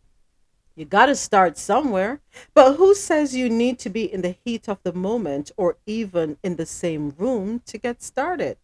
You 0.79 0.85
got 0.85 1.07
to 1.07 1.17
start 1.17 1.59
somewhere. 1.59 2.21
But 2.55 2.77
who 2.77 2.95
says 2.95 3.35
you 3.35 3.51
need 3.51 3.81
to 3.81 3.91
be 3.91 4.05
in 4.05 4.23
the 4.23 4.37
heat 4.45 4.69
of 4.69 4.79
the 4.85 4.93
moment 4.93 5.51
or 5.57 5.77
even 5.87 6.39
in 6.45 6.55
the 6.55 6.67
same 6.67 7.15
room 7.19 7.63
to 7.67 7.79
get 7.79 8.01
started? 8.01 8.59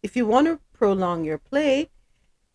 If 0.00 0.14
you 0.14 0.26
want 0.26 0.46
to 0.46 0.60
prolong 0.72 1.24
your 1.24 1.38
play, 1.38 1.90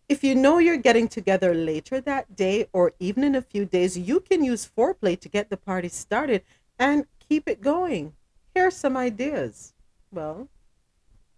If 0.08 0.22
you 0.22 0.36
know 0.36 0.58
you're 0.58 0.76
getting 0.76 1.08
together 1.08 1.52
later 1.52 2.00
that 2.00 2.36
day 2.36 2.68
or 2.72 2.92
even 3.00 3.24
in 3.24 3.34
a 3.34 3.42
few 3.42 3.64
days, 3.64 3.98
you 3.98 4.20
can 4.20 4.44
use 4.44 4.68
foreplay 4.76 5.18
to 5.18 5.28
get 5.28 5.50
the 5.50 5.56
party 5.56 5.88
started 5.88 6.42
and 6.78 7.06
keep 7.28 7.48
it 7.48 7.60
going. 7.60 8.14
Here 8.54 8.68
are 8.68 8.70
some 8.70 8.96
ideas. 8.96 9.74
Well, 10.12 10.48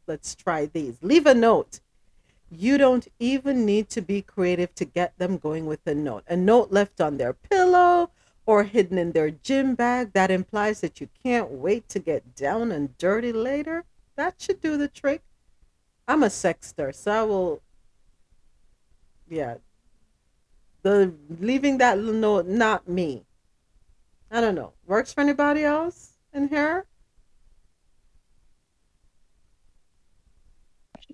let's 0.07 0.35
try 0.35 0.66
these. 0.66 0.99
Leave 1.03 1.27
a 1.27 1.35
note. 1.35 1.81
You 2.50 2.78
don't 2.78 3.06
even 3.18 3.66
need 3.66 3.88
to 3.90 4.00
be 4.00 4.22
creative 4.22 4.74
to 4.76 4.84
get 4.84 5.18
them 5.18 5.37
going 5.37 5.66
with 5.66 5.87
a 5.87 5.94
note. 5.94 6.24
A 6.28 6.37
note 6.37 6.72
left 6.72 7.00
on 7.00 7.18
their 7.18 7.34
pillow 7.34 8.11
or 8.46 8.64
hidden 8.64 8.96
in 8.96 9.12
their 9.12 9.30
gym 9.30 9.74
bag 9.74 10.12
that 10.14 10.30
implies 10.30 10.80
that 10.80 11.00
you 11.00 11.08
can't 11.22 11.50
wait 11.50 11.88
to 11.90 11.98
get 11.98 12.34
down 12.34 12.72
and 12.72 12.96
dirty 12.96 13.32
later. 13.32 13.84
That 14.16 14.37
should 14.38 14.61
do 14.62 14.78
the 14.78 14.88
trick. 14.88 15.22
I'm 16.06 16.22
a 16.22 16.30
sexter, 16.30 16.92
so 16.92 17.12
I 17.12 17.22
will 17.24 17.62
yeah. 19.28 19.56
The 20.82 21.12
leaving 21.28 21.78
that 21.78 21.98
note, 21.98 22.46
not 22.46 22.88
me. 22.88 23.24
I 24.30 24.40
don't 24.40 24.54
know. 24.54 24.72
Works 24.87 25.12
for 25.12 25.20
anybody 25.20 25.64
else 25.64 26.12
in 26.32 26.48
here? 26.48 26.87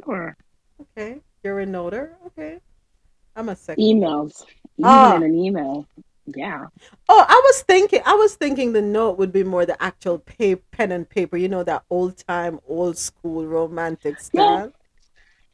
Sure. 0.05 0.37
Okay. 0.97 1.21
You're 1.43 1.61
a 1.61 1.67
noter? 1.67 2.11
Okay. 2.27 2.61
I'm 3.37 3.49
a 3.49 3.57
second. 3.57 3.83
Emails. 3.83 4.43
Even 4.79 4.85
Ah. 4.85 5.17
in 5.17 5.23
an 5.23 5.35
email. 5.35 5.87
Yeah. 6.27 6.67
Oh, 7.09 7.25
I 7.29 7.43
was 7.45 7.63
thinking. 7.63 8.01
I 8.07 8.15
was 8.15 8.35
thinking 8.37 8.73
the 8.73 8.81
note 8.81 9.19
would 9.19 9.33
be 9.33 9.45
more 9.45 9.67
the 9.67 9.81
actual 9.83 10.19
pa- 10.21 10.57
pen 10.71 10.91
and 10.93 11.09
paper. 11.09 11.37
You 11.37 11.49
know 11.49 11.63
that 11.65 11.85
old 11.91 12.17
time, 12.27 12.61
old 12.67 12.97
school, 12.97 13.47
romantic 13.47 14.19
style. 14.21 14.73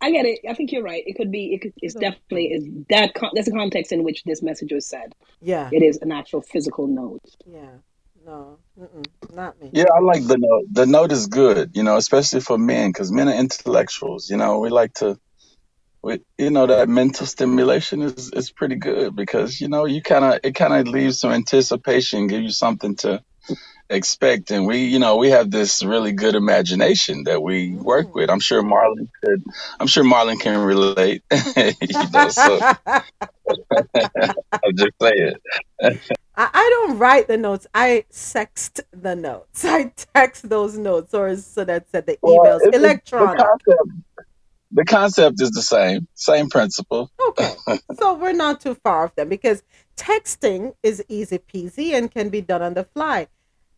I 0.02 0.10
get 0.12 0.24
it. 0.26 0.38
I 0.48 0.54
think 0.54 0.70
you're 0.72 0.82
right. 0.84 1.02
It 1.06 1.16
could 1.16 1.30
be. 1.32 1.52
It 1.54 1.58
could, 1.60 1.72
it's 1.82 1.94
definitely 1.94 2.52
is 2.52 2.64
that. 2.88 3.14
Con- 3.14 3.30
that's 3.34 3.48
the 3.48 3.54
context 3.56 3.90
in 3.92 4.04
which 4.04 4.22
this 4.24 4.42
message 4.42 4.72
was 4.72 4.86
said. 4.86 5.12
Yeah, 5.42 5.68
It 5.72 5.82
is 5.82 5.98
an 6.02 6.12
actual 6.12 6.40
physical 6.40 6.86
note. 6.86 7.20
yeah. 7.46 7.70
No, 8.24 8.58
mm-mm, 8.78 9.04
not 9.34 9.60
me. 9.60 9.72
Yeah, 9.72 9.86
I 9.94 10.00
like 10.00 10.26
the 10.26 10.38
note. 10.38 10.64
The 10.72 10.86
note 10.86 11.12
is 11.12 11.26
good, 11.26 11.72
you 11.76 11.82
know, 11.82 11.96
especially 11.96 12.40
for 12.40 12.58
men, 12.58 12.90
because 12.90 13.12
men 13.12 13.28
are 13.28 13.34
intellectuals. 13.34 14.30
You 14.30 14.38
know, 14.38 14.60
we 14.60 14.70
like 14.70 14.94
to, 14.94 15.18
we, 16.02 16.20
you 16.38 16.50
know, 16.50 16.66
that 16.66 16.88
mental 16.88 17.26
stimulation 17.26 18.02
is 18.02 18.32
is 18.32 18.52
pretty 18.52 18.76
good 18.76 19.16
because 19.16 19.60
you 19.60 19.68
know 19.68 19.86
you 19.86 20.02
kind 20.02 20.24
of 20.24 20.40
it 20.44 20.54
kind 20.54 20.74
of 20.74 20.88
leaves 20.88 21.20
some 21.20 21.32
anticipation, 21.32 22.28
give 22.28 22.42
you 22.42 22.50
something 22.50 22.96
to 22.98 23.22
expect, 23.90 24.52
and 24.52 24.66
we, 24.66 24.86
you 24.86 25.00
know, 25.00 25.16
we 25.18 25.30
have 25.30 25.50
this 25.50 25.84
really 25.84 26.12
good 26.12 26.36
imagination 26.36 27.24
that 27.24 27.42
we 27.42 27.74
work 27.74 28.08
Mm. 28.08 28.14
with. 28.14 28.30
I'm 28.30 28.40
sure 28.40 28.62
Marlon 28.62 29.08
could. 29.24 29.44
I'm 29.80 29.88
sure 29.88 30.04
Marlon 30.04 30.40
can 30.40 30.58
relate. 30.58 31.24
you 31.56 32.10
know, 32.12 32.30
so 32.30 32.60
I'm 34.64 34.76
just 34.76 34.92
saying. 35.02 35.34
I, 36.36 36.50
I 36.54 36.70
don't 36.70 36.98
write 36.98 37.28
the 37.28 37.36
notes. 37.38 37.66
I 37.74 38.04
sext 38.12 38.80
the 38.92 39.16
notes. 39.16 39.64
I 39.66 39.92
text 40.14 40.48
those 40.48 40.78
notes, 40.78 41.14
or 41.14 41.36
so 41.36 41.64
that 41.64 41.90
said 41.90 42.06
the 42.06 42.18
emails, 42.26 42.64
it, 42.64 42.74
it, 42.82 43.00
the 43.18 43.28
electronic. 43.28 43.38
concept 43.38 43.82
the 44.72 44.84
concept 44.84 45.40
is 45.40 45.50
the 45.52 45.62
same, 45.62 46.06
same 46.14 46.48
principle. 46.48 47.10
Okay, 47.28 47.54
so 47.98 48.14
we're 48.14 48.32
not 48.32 48.60
too 48.60 48.74
far 48.76 49.04
off 49.06 49.14
them 49.16 49.28
because 49.28 49.62
texting 49.96 50.74
is 50.82 51.04
easy 51.08 51.38
peasy 51.38 51.92
and 51.94 52.10
can 52.10 52.28
be 52.28 52.40
done 52.40 52.62
on 52.62 52.74
the 52.74 52.84
fly. 52.84 53.28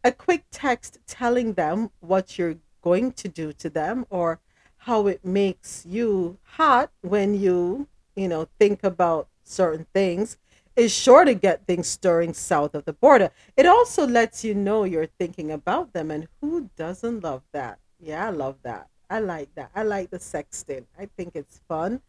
A 0.04 0.12
quick 0.12 0.44
text 0.50 0.98
telling 1.06 1.54
them 1.54 1.90
what 2.00 2.38
you're 2.38 2.56
going 2.82 3.12
to 3.12 3.28
do 3.28 3.52
to 3.52 3.70
them 3.70 4.06
or 4.10 4.40
how 4.78 5.06
it 5.06 5.24
makes 5.24 5.86
you 5.86 6.38
hot 6.42 6.90
when 7.02 7.34
you, 7.34 7.86
you 8.16 8.28
know, 8.28 8.48
think 8.58 8.82
about 8.82 9.28
certain 9.44 9.86
things 9.94 10.38
is 10.74 10.92
sure 10.92 11.24
to 11.24 11.34
get 11.34 11.66
things 11.66 11.86
stirring 11.86 12.34
south 12.34 12.74
of 12.74 12.84
the 12.84 12.92
border. 12.92 13.30
It 13.56 13.66
also 13.66 14.06
lets 14.06 14.42
you 14.42 14.54
know 14.54 14.84
you're 14.84 15.06
thinking 15.06 15.52
about 15.52 15.92
them, 15.92 16.10
and 16.10 16.26
who 16.40 16.70
doesn't 16.76 17.22
love 17.22 17.42
that? 17.52 17.78
Yeah, 18.00 18.26
I 18.26 18.30
love 18.30 18.56
that. 18.62 18.88
I 19.10 19.20
like 19.20 19.54
that. 19.54 19.70
I 19.74 19.82
like 19.82 20.10
the 20.10 20.18
sexting. 20.18 20.86
I 20.98 21.06
think 21.16 21.32
it's 21.36 21.60
fun 21.68 22.00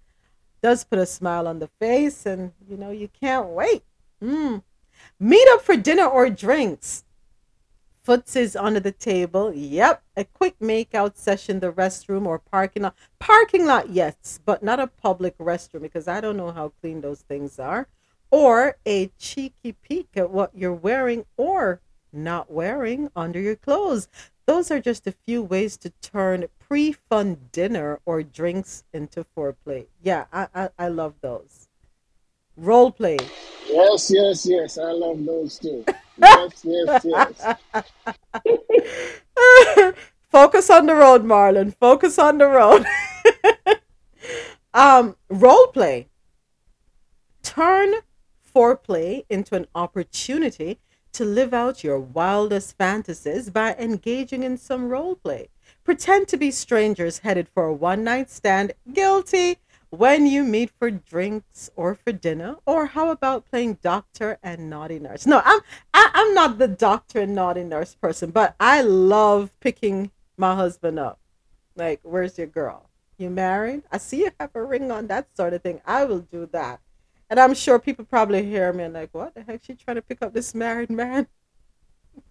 does 0.64 0.86
put 0.86 0.98
a 0.98 1.06
smile 1.06 1.46
on 1.46 1.60
the 1.60 1.68
face 1.80 2.26
and 2.26 2.54
you 2.68 2.78
know 2.78 2.90
you 2.90 3.10
can't 3.10 3.50
wait 3.50 3.84
mm. 4.24 4.64
meet 5.20 5.48
up 5.50 5.62
for 5.62 5.76
dinner 5.76 6.06
or 6.06 6.30
drinks 6.30 7.04
footsies 8.06 8.60
under 8.60 8.80
the 8.80 8.92
table 8.92 9.54
yep 9.54 10.04
a 10.18 10.24
quick 10.24 10.58
makeout 10.60 11.16
session 11.18 11.60
the 11.60 11.72
restroom 11.72 12.26
or 12.26 12.38
parking 12.40 12.84
lot 12.84 12.96
parking 13.20 13.66
lot 13.66 13.90
yes 13.90 14.40
but 14.46 14.62
not 14.62 14.80
a 14.80 14.88
public 14.88 15.38
restroom 15.38 15.82
because 15.82 16.08
i 16.08 16.20
don't 16.20 16.38
know 16.38 16.52
how 16.52 16.70
clean 16.82 17.02
those 17.02 17.22
things 17.22 17.60
are 17.60 17.88
or 18.30 18.78
a 18.86 19.08
cheeky 19.18 19.72
peek 19.72 20.10
at 20.16 20.30
what 20.30 20.52
you're 20.54 20.74
wearing 20.74 21.26
or 21.38 21.80
not 22.12 22.52
wearing 22.52 23.10
under 23.16 23.40
your 23.40 23.56
clothes 23.56 24.08
those 24.46 24.72
are 24.72 24.82
just 24.82 25.08
a 25.08 25.14
few 25.26 25.42
ways 25.42 25.78
to 25.78 25.90
turn 26.02 26.48
pre-fun 26.60 27.38
dinner 27.52 28.00
or 28.06 28.24
drinks 28.24 28.84
into 28.94 29.26
foreplay. 29.36 29.86
Yeah, 30.02 30.26
I 30.34 30.48
I, 30.54 30.70
I 30.78 30.88
love 30.90 31.16
those. 31.22 31.68
Role 32.58 32.92
play. 32.92 33.18
Yes, 33.70 34.12
yes, 34.14 34.46
yes. 34.46 34.78
I 34.78 34.92
love 34.92 35.26
those 35.26 35.58
too. 35.60 35.86
Yes, 36.18 36.66
yes, 36.66 37.06
yes. 39.36 39.96
Focus 40.32 40.70
on 40.70 40.86
the 40.88 40.96
road, 40.96 41.24
Marlon. 41.24 41.76
Focus 41.76 42.18
on 42.18 42.38
the 42.38 42.48
road. 42.48 42.86
um, 44.74 45.16
role 45.30 45.68
play. 45.68 46.08
Turn 47.44 47.94
foreplay 48.56 49.26
into 49.30 49.56
an 49.56 49.68
opportunity 49.76 50.80
to 51.14 51.24
live 51.24 51.54
out 51.54 51.84
your 51.84 52.00
wildest 52.00 52.78
fantasies 52.78 53.50
by 53.50 53.76
engaging 53.78 54.44
in 54.44 54.58
some 54.58 54.90
role 54.90 55.16
play. 55.16 55.50
Pretend 55.84 56.28
to 56.30 56.38
be 56.38 56.50
strangers 56.50 57.20
headed 57.20 57.48
for 57.54 57.66
a 57.66 57.74
one 57.74 58.04
night 58.04 58.32
stand, 58.32 58.74
guilty, 58.92 59.58
when 59.94 60.26
you 60.26 60.44
meet 60.44 60.72
for 60.80 60.90
drinks 60.90 61.70
or 61.76 61.94
for 61.94 62.12
dinner. 62.12 62.56
Or 62.66 62.88
how 62.88 63.12
about 63.12 63.46
playing 63.46 63.78
doctor 63.84 64.40
and 64.42 64.68
naughty 64.68 64.98
nurse? 64.98 65.28
No, 65.28 65.40
I'm 65.46 65.60
I, 65.94 66.10
I'm 66.16 66.34
not 66.34 66.58
the 66.58 66.68
doctor 66.68 67.22
and 67.22 67.36
naughty 67.36 67.64
nurse 67.64 67.94
person, 67.94 68.32
but 68.32 68.56
I 68.60 68.82
love 68.82 69.52
picking 69.60 70.10
my 70.36 70.56
husband 70.56 70.98
up. 70.98 71.20
Like, 71.76 72.00
where's 72.02 72.40
your 72.40 72.48
girl? 72.48 72.90
You 73.20 73.30
married? 73.30 73.84
I 73.92 74.00
see 74.00 74.22
you 74.22 74.32
have 74.40 74.50
a 74.56 74.64
ring 74.64 74.92
on, 74.92 75.06
that 75.08 75.28
sort 75.38 75.54
of 75.54 75.62
thing. 75.62 75.80
I 75.86 76.06
will 76.06 76.22
do 76.22 76.50
that. 76.52 76.80
And 77.30 77.40
I'm 77.40 77.54
sure 77.54 77.78
people 77.78 78.04
probably 78.04 78.44
hear 78.44 78.74
me 78.74 78.86
and 78.86 78.96
like, 78.96 79.14
what 79.14 79.36
the 79.36 79.44
heck? 79.44 79.64
She 79.64 79.76
trying 79.76 79.96
to 79.98 80.02
pick 80.02 80.24
up 80.24 80.34
this 80.34 80.56
married 80.56 80.90
man? 80.90 81.28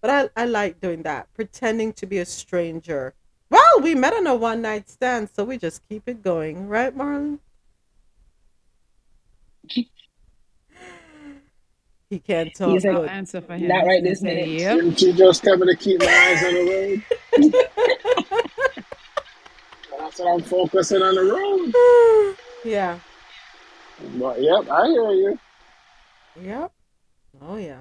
But 0.00 0.32
I, 0.36 0.42
I 0.42 0.46
like 0.46 0.80
doing 0.80 1.02
that, 1.04 1.32
pretending 1.32 1.92
to 1.92 2.06
be 2.06 2.18
a 2.18 2.24
stranger. 2.24 3.14
Well, 3.52 3.80
we 3.82 3.94
met 3.94 4.14
on 4.14 4.26
a 4.26 4.34
one 4.34 4.62
night 4.62 4.88
stand, 4.88 5.28
so 5.30 5.44
we 5.44 5.58
just 5.58 5.86
keep 5.86 6.08
it 6.08 6.22
going, 6.22 6.68
right, 6.68 6.96
Marlon? 6.96 7.38
He 12.08 12.18
can't 12.18 12.54
talk 12.54 12.70
He's 12.70 12.86
like, 12.86 13.10
answer 13.10 13.42
for 13.42 13.52
him. 13.52 13.68
Not 13.68 13.84
right 13.84 14.02
He 14.02 14.08
this 14.08 14.20
said, 14.20 14.36
minute. 14.36 14.48
Yep. 14.48 14.76
Didn't 14.76 15.02
you 15.02 15.12
just 15.12 15.44
tell 15.44 15.58
me 15.58 15.66
to 15.66 15.76
keep 15.76 16.00
my 16.00 16.06
eyes 16.06 16.42
on 16.42 16.54
the 16.54 16.64
road? 16.70 17.02
That's 19.98 20.18
what 20.18 20.32
I'm 20.32 20.42
focusing 20.42 21.02
on 21.02 21.14
the 21.14 21.22
road. 21.22 22.36
yeah. 22.64 22.98
But 24.14 24.40
yep, 24.40 24.66
I 24.70 24.86
hear 24.86 25.10
you. 25.12 25.38
Yep. 26.40 26.72
Oh 27.42 27.56
yeah. 27.56 27.80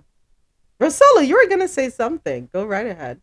Rosella, 0.81 1.23
you 1.23 1.35
were 1.37 1.47
gonna 1.47 1.69
say 1.69 1.89
something. 1.89 2.49
Go 2.51 2.65
right 2.65 2.87
ahead. 2.87 3.21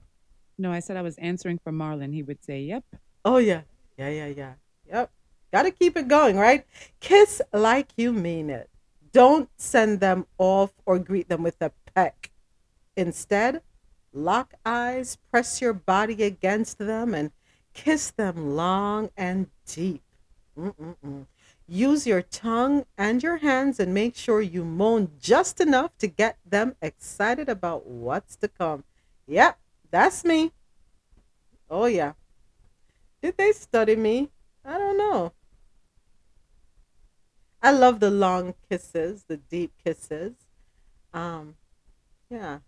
No, 0.59 0.73
I 0.73 0.81
said 0.81 0.97
I 0.97 1.03
was 1.03 1.16
answering 1.18 1.59
for 1.59 1.73
Marlon. 1.73 2.12
He 2.12 2.23
would 2.23 2.44
say, 2.44 2.61
"Yep." 2.61 2.85
Oh 3.25 3.38
yeah. 3.38 3.62
Yeah, 3.97 4.09
yeah, 4.09 4.27
yeah. 4.27 4.53
Yep. 4.88 5.11
Gotta 5.53 5.71
keep 5.71 5.97
it 5.97 6.09
going, 6.09 6.37
right? 6.37 6.66
Kiss 7.01 7.40
like 7.53 7.88
you 7.97 8.12
mean 8.12 8.51
it. 8.51 8.68
Don't 9.12 9.49
send 9.57 10.01
them 10.01 10.27
off 10.37 10.73
or 10.85 10.99
greet 10.99 11.29
them 11.29 11.42
with 11.42 11.61
a 11.61 11.73
peck. 11.94 12.31
Instead, 12.97 13.62
lock 14.12 14.55
eyes, 14.66 15.16
press 15.31 15.61
your 15.61 15.73
body 15.73 16.23
against 16.23 16.79
them, 16.79 17.14
and 17.14 17.31
kiss 17.73 18.11
them 18.11 18.57
long 18.57 19.11
and 19.16 19.49
deep. 19.66 20.03
Mm-mm-mm. 20.59 21.27
Use 21.66 22.07
your 22.07 22.23
tongue 22.23 22.85
and 22.97 23.23
your 23.23 23.38
hands 23.38 23.79
and 23.79 23.92
make 23.92 24.16
sure 24.16 24.40
you 24.40 24.64
moan 24.64 25.11
just 25.21 25.61
enough 25.61 25.97
to 25.99 26.07
get 26.07 26.38
them 26.44 26.75
excited 26.81 27.49
about 27.49 27.87
what's 27.87 28.37
to 28.37 28.49
come. 28.49 28.85
Yep, 29.27 29.59
that's 29.90 30.24
me. 30.24 30.53
Oh, 31.70 31.87
yeah. 31.87 32.12
Did 33.22 33.37
they 33.37 33.53
study 33.53 33.96
me? 33.96 34.31
I 34.64 34.79
don't 34.79 34.98
know. 34.98 35.33
I 37.61 37.72
love 37.72 38.01
the 38.01 38.11
long 38.11 38.55
kisses, 38.68 39.24
the 39.27 39.37
deep 39.37 39.72
kisses. 39.85 40.35
Um, 41.12 41.57
yeah, 42.31 42.59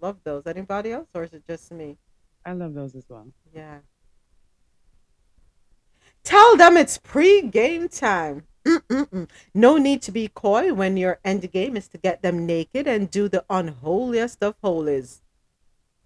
love 0.00 0.18
those. 0.24 0.46
Anybody 0.46 0.92
else, 0.92 1.08
or 1.14 1.24
is 1.24 1.32
it 1.32 1.44
just 1.48 1.70
me? 1.70 1.98
I 2.44 2.52
love 2.52 2.74
those 2.74 2.94
as 2.94 3.04
well. 3.08 3.28
Yeah. 3.54 3.78
Tell 6.24 6.56
them 6.56 6.76
it's 6.76 6.98
pre-game 6.98 7.88
time. 7.88 8.44
Mm-mm-mm. 8.66 9.28
No 9.52 9.76
need 9.76 10.00
to 10.02 10.12
be 10.12 10.28
coy 10.28 10.72
when 10.72 10.96
your 10.96 11.20
end 11.24 11.50
game 11.52 11.76
is 11.76 11.86
to 11.88 11.98
get 11.98 12.22
them 12.22 12.46
naked 12.46 12.86
and 12.86 13.10
do 13.10 13.28
the 13.28 13.44
unholiest 13.50 14.42
of 14.42 14.56
holies. 14.62 15.20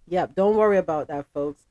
Yep, 0.09 0.35
don't 0.35 0.57
worry 0.57 0.79
about 0.79 1.09
that, 1.09 1.27
folks. 1.35 1.63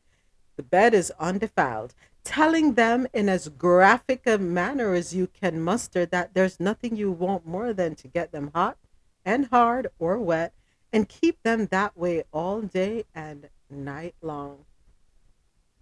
The 0.57 0.63
bed 0.63 0.93
is 0.93 1.11
undefiled. 1.19 1.93
Telling 2.23 2.73
them 2.73 3.07
in 3.13 3.29
as 3.29 3.47
graphic 3.47 4.27
a 4.27 4.37
manner 4.37 4.93
as 4.93 5.15
you 5.15 5.27
can 5.27 5.61
muster 5.61 6.05
that 6.05 6.33
there's 6.33 6.59
nothing 6.59 6.95
you 6.95 7.11
want 7.11 7.47
more 7.47 7.73
than 7.73 7.95
to 7.95 8.07
get 8.07 8.31
them 8.31 8.51
hot 8.53 8.77
and 9.25 9.47
hard 9.47 9.87
or 9.97 10.19
wet 10.19 10.53
and 10.91 11.07
keep 11.07 11.41
them 11.43 11.67
that 11.67 11.97
way 11.97 12.23
all 12.31 12.61
day 12.61 13.05
and 13.15 13.49
night 13.69 14.15
long. 14.21 14.65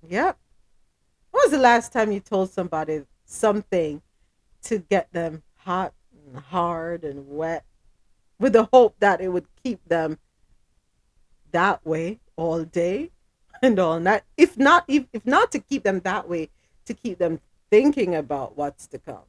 Yep. 0.08 0.38
When 1.32 1.42
was 1.44 1.52
the 1.52 1.58
last 1.58 1.92
time 1.92 2.12
you 2.12 2.20
told 2.20 2.52
somebody 2.52 3.04
something 3.26 4.02
to 4.64 4.78
get 4.78 5.12
them 5.14 5.44
hot 5.58 5.94
and 6.28 6.38
hard 6.44 7.04
and 7.04 7.28
wet 7.28 7.66
with 8.40 8.54
the 8.54 8.66
hope 8.72 8.96
that 9.00 9.20
it 9.20 9.30
would 9.30 9.48
keep 9.64 9.84
them 9.88 10.20
that 11.52 11.86
way 11.86 12.20
all 12.36 12.64
day 12.64 13.12
and 13.62 13.80
all 13.80 14.00
night? 14.00 14.24
If 14.38 14.58
not, 14.58 14.86
if, 14.88 15.06
if 15.14 15.26
not 15.26 15.52
to 15.54 15.60
keep 15.60 15.84
them 15.84 16.00
that 16.02 16.28
way, 16.28 16.50
to 16.86 16.94
keep 16.94 17.18
them 17.18 17.40
thinking 17.70 18.16
about 18.16 18.58
what's 18.58 18.88
to 18.88 19.00
come. 19.00 19.26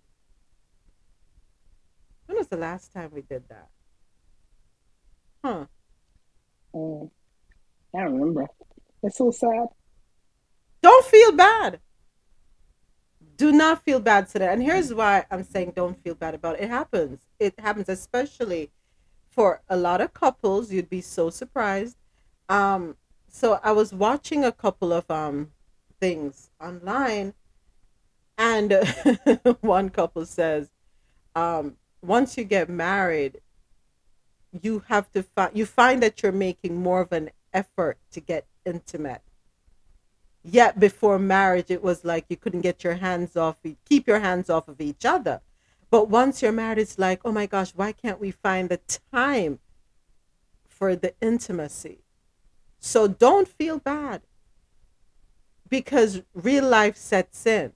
When 2.27 2.39
was 2.39 2.49
the 2.49 2.57
last 2.57 2.93
time 2.93 3.11
we 3.13 3.23
did 3.23 3.45
that? 3.49 3.69
Huh. 5.45 5.67
Mm, 6.75 7.11
I 7.95 8.01
don't 8.03 8.19
remember. 8.19 8.47
It's 9.03 9.19
so 9.19 9.31
sad. 9.31 9.69
Don't 10.83 11.05
feel 11.07 11.33
bad. 11.33 11.81
Do 13.37 13.53
not 13.53 13.85
feel 13.85 14.01
bad 14.01 14.29
today. 14.29 14.53
And 14.53 14.63
here's 14.63 14.93
why 14.93 15.25
I'm 15.31 15.45
saying 15.45 15.73
don't 15.77 16.03
feel 16.03 16.15
bad 16.15 16.35
about 16.35 16.57
it. 16.57 16.65
It 16.65 16.71
happens. 16.71 17.21
It 17.39 17.59
happens, 17.59 17.89
especially 17.89 18.71
for 19.29 19.63
a 19.69 19.77
lot 19.77 20.01
of 20.01 20.15
couples. 20.15 20.73
You'd 20.73 20.89
be 20.89 21.01
so 21.01 21.31
surprised. 21.31 21.97
Um, 22.49 22.97
so 23.29 23.61
I 23.63 23.73
was 23.73 23.93
watching 23.93 24.45
a 24.45 24.53
couple 24.53 24.93
of 24.93 25.11
um 25.11 25.53
things 26.01 26.51
online, 26.61 27.35
and 28.39 28.73
one 29.61 29.91
couple 29.91 30.25
says, 30.27 30.71
um, 31.35 31.77
once 32.03 32.39
you 32.39 32.45
get 32.45 32.69
married, 32.69 33.41
you 34.63 34.85
have 34.89 35.11
to 35.13 35.23
find 35.23 35.57
you 35.57 35.67
find 35.67 36.03
that 36.03 36.23
you're 36.23 36.33
making 36.33 36.83
more 36.83 37.01
of 37.01 37.13
an 37.13 37.31
effort 37.53 37.99
to 38.13 38.21
get 38.21 38.47
intimate. 38.65 39.23
Yet 40.43 40.79
before 40.79 41.19
marriage 41.19 41.71
it 41.71 41.83
was 41.83 42.05
like 42.05 42.27
you 42.29 42.37
couldn't 42.37 42.61
get 42.61 42.85
your 42.85 42.95
hands 42.95 43.37
off 43.37 43.57
keep 43.85 44.07
your 44.07 44.21
hands 44.21 44.49
off 44.49 44.69
of 44.69 44.81
each 44.81 45.05
other. 45.05 45.41
But 45.91 46.09
once 46.09 46.43
you're 46.43 46.53
married 46.53 46.79
it's 46.79 46.99
like 46.99 47.21
oh 47.25 47.33
my 47.33 47.47
gosh 47.47 47.73
why 47.75 47.93
can't 47.93 48.21
we 48.21 48.31
find 48.31 48.69
the 48.69 48.81
time 49.13 49.59
for 50.67 50.95
the 50.95 51.15
intimacy 51.21 52.06
so 52.79 53.09
don't 53.09 53.49
feel 53.49 53.79
bad 53.79 54.23
because 55.69 56.23
real 56.35 56.65
life 56.65 56.97
sets 56.97 57.47
in 57.47 57.73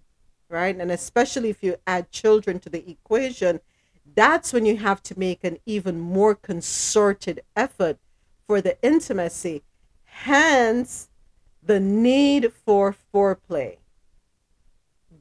right 0.48 0.76
and 0.76 0.90
especially 0.90 1.50
if 1.50 1.62
you 1.62 1.76
add 1.86 2.10
children 2.10 2.58
to 2.58 2.68
the 2.68 2.88
equation 2.90 3.60
that's 4.14 4.52
when 4.52 4.66
you 4.66 4.76
have 4.76 5.02
to 5.02 5.18
make 5.18 5.44
an 5.44 5.58
even 5.66 6.00
more 6.00 6.34
concerted 6.34 7.40
effort 7.56 7.98
for 8.46 8.60
the 8.60 8.80
intimacy 8.82 9.62
hence 10.04 11.08
the 11.62 11.80
need 11.80 12.52
for 12.52 12.94
foreplay 13.12 13.76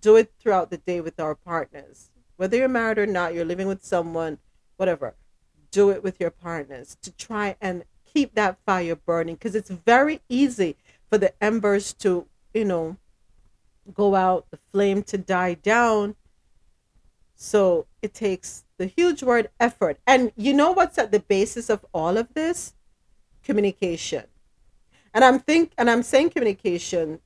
do 0.02 0.16
it 0.16 0.32
throughout 0.40 0.70
the 0.70 0.78
day 0.78 1.02
with 1.02 1.20
our 1.20 1.36
partners. 1.36 2.10
Whether 2.38 2.58
you're 2.58 2.68
married 2.68 2.98
or 2.98 3.06
not, 3.06 3.34
you're 3.34 3.46
living 3.46 3.68
with 3.68 3.84
someone, 3.84 4.40
whatever. 4.78 5.16
Do 5.72 5.90
it 5.90 6.04
with 6.04 6.20
your 6.20 6.32
partners 6.32 6.98
to 7.02 7.12
try 7.12 7.56
and 7.62 7.84
keep 8.14 8.36
that 8.36 8.58
fire 8.66 8.96
burning 8.96 9.36
because 9.36 9.56
it's 9.56 9.70
very 9.70 10.22
easy 10.30 10.76
for 11.10 11.18
the 11.18 11.34
embers 11.44 11.94
to, 11.94 12.28
you 12.54 12.66
know, 12.66 12.98
go 13.94 14.16
out, 14.16 14.46
the 14.52 14.60
flame 14.72 15.04
to 15.04 15.18
die 15.18 15.56
down. 15.56 16.16
So 17.36 17.88
it 18.02 18.14
takes 18.14 18.66
the 18.78 18.86
huge 18.86 19.24
word 19.24 19.50
effort. 19.60 20.00
And 20.06 20.32
you 20.36 20.54
know 20.54 20.72
what's 20.72 20.98
at 20.98 21.12
the 21.12 21.20
basis 21.20 21.70
of 21.70 21.86
all 21.94 22.18
of 22.18 22.34
this? 22.34 22.74
Communication. 23.44 24.26
And 25.14 25.24
I'm 25.24 25.40
think 25.40 25.72
and 25.78 25.90
I'm 25.90 26.04
saying 26.04 26.32
communication 26.32 27.20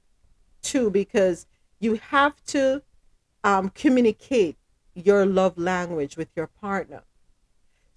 too 0.62 0.89
because 0.89 1.46
you 1.80 1.96
have 1.96 2.41
to 2.46 2.82
um, 3.43 3.69
communicate 3.69 4.58
your 4.96 5.26
love 5.26 5.58
language 5.58 6.15
with 6.17 6.30
your 6.36 6.48
partner. 6.48 7.04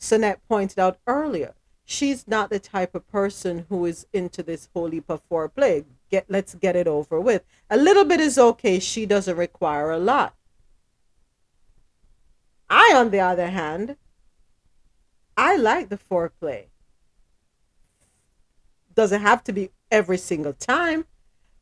Sonette 0.00 0.40
pointed 0.48 0.78
out 0.78 0.98
earlier, 1.06 1.54
she's 1.86 2.26
not 2.28 2.50
the 2.50 2.58
type 2.58 2.94
of 2.94 3.08
person 3.08 3.64
who 3.70 3.86
is 3.86 4.06
into 4.12 4.42
this 4.42 4.68
holy 4.74 4.96
heap 4.96 5.08
of 5.08 5.26
foreplay. 5.30 5.84
Get 6.10 6.26
let's 6.28 6.54
get 6.54 6.76
it 6.76 6.86
over 6.86 7.18
with. 7.18 7.44
A 7.70 7.76
little 7.76 8.04
bit 8.04 8.20
is 8.20 8.36
okay. 8.36 8.78
She 8.78 9.06
doesn't 9.06 9.36
require 9.36 9.90
a 9.90 9.98
lot. 9.98 10.34
I, 12.68 12.92
on 12.96 13.10
the 13.10 13.20
other 13.20 13.48
hand, 13.48 13.96
I 15.36 15.56
like 15.56 15.88
the 15.88 15.96
foreplay. 15.96 16.66
Doesn't 18.94 19.20
have 19.22 19.44
to 19.44 19.52
be 19.52 19.70
every 19.90 20.18
single 20.18 20.52
time, 20.52 21.06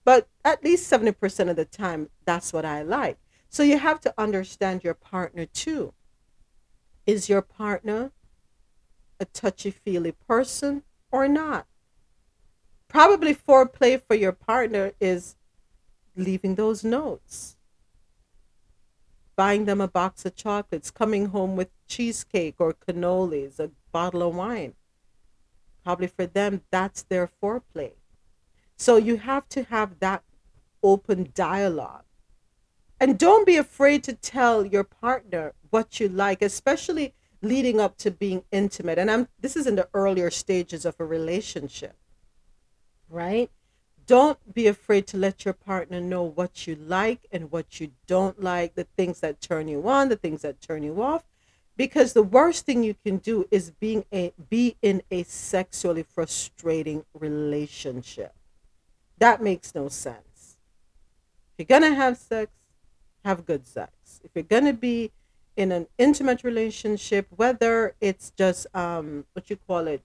but 0.04 0.28
at 0.44 0.64
least 0.64 0.90
70% 0.90 1.50
of 1.50 1.56
the 1.56 1.66
time, 1.66 2.08
that's 2.24 2.52
what 2.52 2.64
I 2.64 2.82
like. 2.82 3.18
So 3.50 3.62
you 3.62 3.78
have 3.78 4.00
to 4.02 4.14
understand 4.16 4.82
your 4.82 4.94
partner 4.94 5.44
too. 5.44 5.92
Is 7.06 7.28
your 7.28 7.42
partner 7.42 8.12
a 9.24 9.38
touchy 9.40 9.70
feely 9.70 10.12
person 10.12 10.82
or 11.10 11.26
not? 11.26 11.66
Probably 12.88 13.34
foreplay 13.34 14.00
for 14.00 14.14
your 14.14 14.32
partner 14.32 14.92
is 15.00 15.36
leaving 16.14 16.54
those 16.54 16.84
notes, 16.84 17.56
buying 19.34 19.64
them 19.64 19.80
a 19.80 19.88
box 19.88 20.24
of 20.26 20.36
chocolates, 20.36 20.90
coming 20.90 21.26
home 21.26 21.56
with 21.56 21.70
cheesecake 21.88 22.56
or 22.58 22.74
cannolis, 22.74 23.58
a 23.58 23.70
bottle 23.92 24.22
of 24.22 24.36
wine. 24.36 24.74
Probably 25.82 26.06
for 26.06 26.26
them, 26.26 26.62
that's 26.70 27.02
their 27.02 27.28
foreplay. 27.42 27.92
So 28.76 28.96
you 28.96 29.16
have 29.16 29.48
to 29.50 29.64
have 29.64 29.98
that 30.00 30.22
open 30.82 31.30
dialogue. 31.34 32.04
And 33.00 33.18
don't 33.18 33.46
be 33.46 33.56
afraid 33.56 34.04
to 34.04 34.12
tell 34.12 34.64
your 34.64 34.84
partner 34.84 35.54
what 35.70 35.98
you 35.98 36.08
like, 36.08 36.42
especially 36.42 37.14
leading 37.44 37.80
up 37.80 37.96
to 37.98 38.10
being 38.10 38.44
intimate. 38.50 38.98
And 38.98 39.10
I'm 39.10 39.28
this 39.40 39.56
is 39.56 39.66
in 39.66 39.76
the 39.76 39.88
earlier 39.94 40.30
stages 40.30 40.84
of 40.84 40.96
a 40.98 41.04
relationship. 41.04 41.96
Right? 43.08 43.50
Don't 44.06 44.52
be 44.52 44.66
afraid 44.66 45.06
to 45.08 45.16
let 45.16 45.44
your 45.44 45.54
partner 45.54 46.00
know 46.00 46.22
what 46.22 46.66
you 46.66 46.74
like 46.74 47.26
and 47.32 47.50
what 47.50 47.80
you 47.80 47.92
don't 48.06 48.42
like, 48.42 48.74
the 48.74 48.86
things 48.96 49.20
that 49.20 49.40
turn 49.40 49.66
you 49.66 49.88
on, 49.88 50.10
the 50.10 50.16
things 50.16 50.42
that 50.42 50.60
turn 50.60 50.82
you 50.82 51.02
off. 51.02 51.24
Because 51.76 52.12
the 52.12 52.22
worst 52.22 52.66
thing 52.66 52.82
you 52.82 52.94
can 53.04 53.16
do 53.16 53.48
is 53.50 53.70
being 53.70 54.04
a 54.12 54.32
be 54.50 54.76
in 54.82 55.02
a 55.10 55.22
sexually 55.24 56.02
frustrating 56.02 57.04
relationship. 57.14 58.34
That 59.18 59.42
makes 59.42 59.74
no 59.74 59.88
sense. 59.88 60.56
If 61.56 61.68
you're 61.68 61.80
gonna 61.80 61.94
have 61.94 62.16
sex, 62.16 62.52
have 63.24 63.46
good 63.46 63.66
sex. 63.66 64.20
If 64.22 64.30
you're 64.34 64.44
gonna 64.44 64.72
be 64.72 65.12
in 65.56 65.72
an 65.72 65.86
intimate 65.98 66.44
relationship, 66.44 67.26
whether 67.30 67.94
it's 68.00 68.30
just 68.30 68.66
um 68.74 69.24
what 69.32 69.50
you 69.50 69.56
call 69.56 69.86
it, 69.86 70.02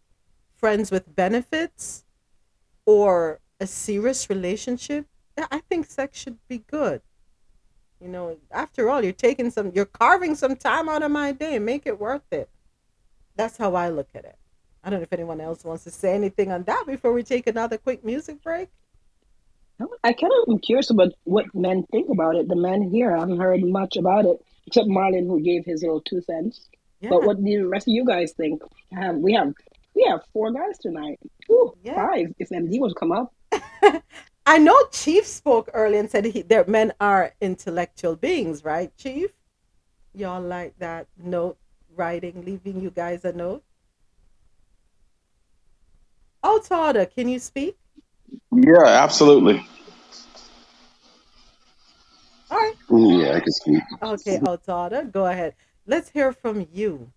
friends 0.55 0.91
with 0.91 1.15
benefits, 1.15 2.05
or 2.85 3.39
a 3.59 3.67
serious 3.67 4.29
relationship, 4.29 5.05
I 5.51 5.59
think 5.69 5.85
sex 5.85 6.19
should 6.19 6.37
be 6.47 6.59
good. 6.59 7.01
You 8.01 8.07
know, 8.07 8.37
after 8.51 8.89
all, 8.89 9.03
you're 9.03 9.11
taking 9.11 9.51
some, 9.51 9.71
you're 9.75 9.85
carving 9.85 10.35
some 10.35 10.55
time 10.55 10.87
out 10.87 11.03
of 11.03 11.11
my 11.11 11.33
day. 11.33 11.59
Make 11.59 11.85
it 11.85 11.99
worth 11.99 12.31
it. 12.31 12.49
That's 13.35 13.57
how 13.57 13.75
I 13.75 13.89
look 13.89 14.09
at 14.15 14.25
it. 14.25 14.37
I 14.83 14.89
don't 14.89 14.99
know 14.99 15.03
if 15.03 15.13
anyone 15.13 15.41
else 15.41 15.63
wants 15.65 15.83
to 15.83 15.91
say 15.91 16.15
anything 16.15 16.51
on 16.51 16.63
that 16.63 16.85
before 16.87 17.11
we 17.11 17.23
take 17.23 17.47
another 17.47 17.77
quick 17.77 18.03
music 18.05 18.41
break. 18.41 18.69
I 20.03 20.13
kind 20.13 20.31
of 20.41 20.49
am 20.49 20.59
curious 20.59 20.89
about 20.89 21.13
what 21.23 21.53
men 21.53 21.85
think 21.91 22.09
about 22.09 22.35
it. 22.35 22.47
The 22.47 22.55
men 22.55 22.89
here, 22.89 23.15
I 23.15 23.19
haven't 23.19 23.39
heard 23.39 23.63
much 23.63 23.97
about 23.97 24.25
it, 24.25 24.43
except 24.69 24.87
Marlon, 24.87 25.25
who 25.25 25.41
gave 25.41 25.65
his 25.65 25.81
little 25.81 26.01
two 26.01 26.21
cents. 26.21 26.69
Yeah. 27.01 27.09
But 27.09 27.23
what 27.23 27.43
do 27.43 27.43
the 27.43 27.67
rest 27.67 27.87
of 27.87 27.93
you 27.93 28.05
guys 28.05 28.33
think? 28.33 28.61
Um, 28.95 29.23
we 29.23 29.33
have 29.33 29.51
we 29.95 30.05
have 30.07 30.21
four 30.31 30.51
guys 30.51 30.77
tonight. 30.77 31.19
Ooh, 31.49 31.73
Yeah. 31.83 31.95
five 31.95 32.27
if 32.37 32.49
MD 32.49 32.79
was 32.79 32.93
come 32.93 33.11
up. 33.11 33.33
I 34.45 34.59
know 34.59 34.77
Chief 34.91 35.25
spoke 35.25 35.71
earlier 35.73 35.99
and 35.99 36.09
said 36.09 36.25
he, 36.25 36.43
that 36.43 36.69
men 36.69 36.93
are 36.99 37.33
intellectual 37.41 38.15
beings, 38.15 38.63
right, 38.63 38.95
Chief? 38.95 39.31
Y'all 40.13 40.41
like 40.41 40.77
that 40.77 41.07
note 41.17 41.57
writing, 41.95 42.43
leaving 42.45 42.79
you 42.79 42.91
guys 42.91 43.25
a 43.25 43.33
note? 43.33 43.63
Oh, 46.43 46.61
Tada, 46.63 47.11
can 47.11 47.27
you 47.27 47.39
speak? 47.39 47.75
Yeah, 48.51 48.85
absolutely. 48.85 49.65
All 52.51 52.57
right. 52.57 52.73
Yeah, 52.89 53.35
I 53.35 53.39
can 53.39 53.51
speak. 53.51 53.83
Okay, 54.01 54.39
Altada, 54.39 55.11
go 55.11 55.25
ahead. 55.27 55.53
let's 55.85 56.09
hear 56.09 56.31
from 56.31 56.67
you. 56.73 57.11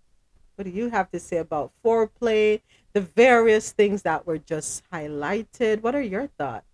What 0.56 0.64
do 0.64 0.70
you 0.70 0.90
have 0.90 1.10
to 1.12 1.18
say 1.18 1.38
about 1.38 1.72
foreplay, 1.84 2.60
the 2.92 3.00
various 3.00 3.72
things 3.72 4.02
that 4.02 4.26
were 4.26 4.38
just 4.38 4.82
highlighted? 4.92 5.82
What 5.82 5.94
are 5.94 6.02
your 6.02 6.26
thoughts? 6.38 6.66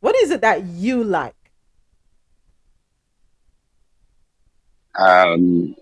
What 0.00 0.14
is 0.16 0.30
it 0.30 0.40
that 0.42 0.64
you 0.64 1.02
like? 1.02 1.34
Um, 4.96 5.74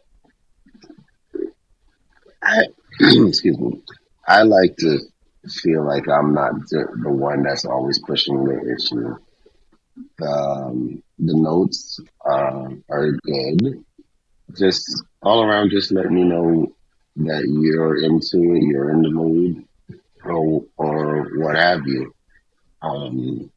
I, 2.42 2.66
excuse 3.00 3.58
me. 3.58 3.82
I 4.26 4.42
like 4.42 4.76
to 4.78 4.98
feel 5.62 5.84
like 5.84 6.08
I'm 6.08 6.32
not 6.32 6.54
the, 6.70 6.86
the 7.02 7.10
one 7.10 7.42
that's 7.42 7.66
always 7.66 7.98
pushing 7.98 8.44
the 8.44 8.74
issue. 8.74 9.16
Um, 10.26 11.02
the 11.22 11.34
notes 11.34 12.00
uh, 12.28 12.68
are 12.90 13.12
good. 13.22 13.84
Just 14.58 15.04
all 15.22 15.42
around, 15.42 15.70
just 15.70 15.92
let 15.92 16.10
me 16.10 16.24
know 16.24 16.74
that 17.16 17.44
you're 17.48 18.02
into 18.02 18.54
it, 18.54 18.62
you're 18.64 18.90
in 18.90 19.02
the 19.02 19.10
mood, 19.10 19.64
or 20.24 20.64
or 20.76 21.30
what 21.38 21.56
have 21.56 21.86
you. 21.86 22.12
Um, 22.82 23.50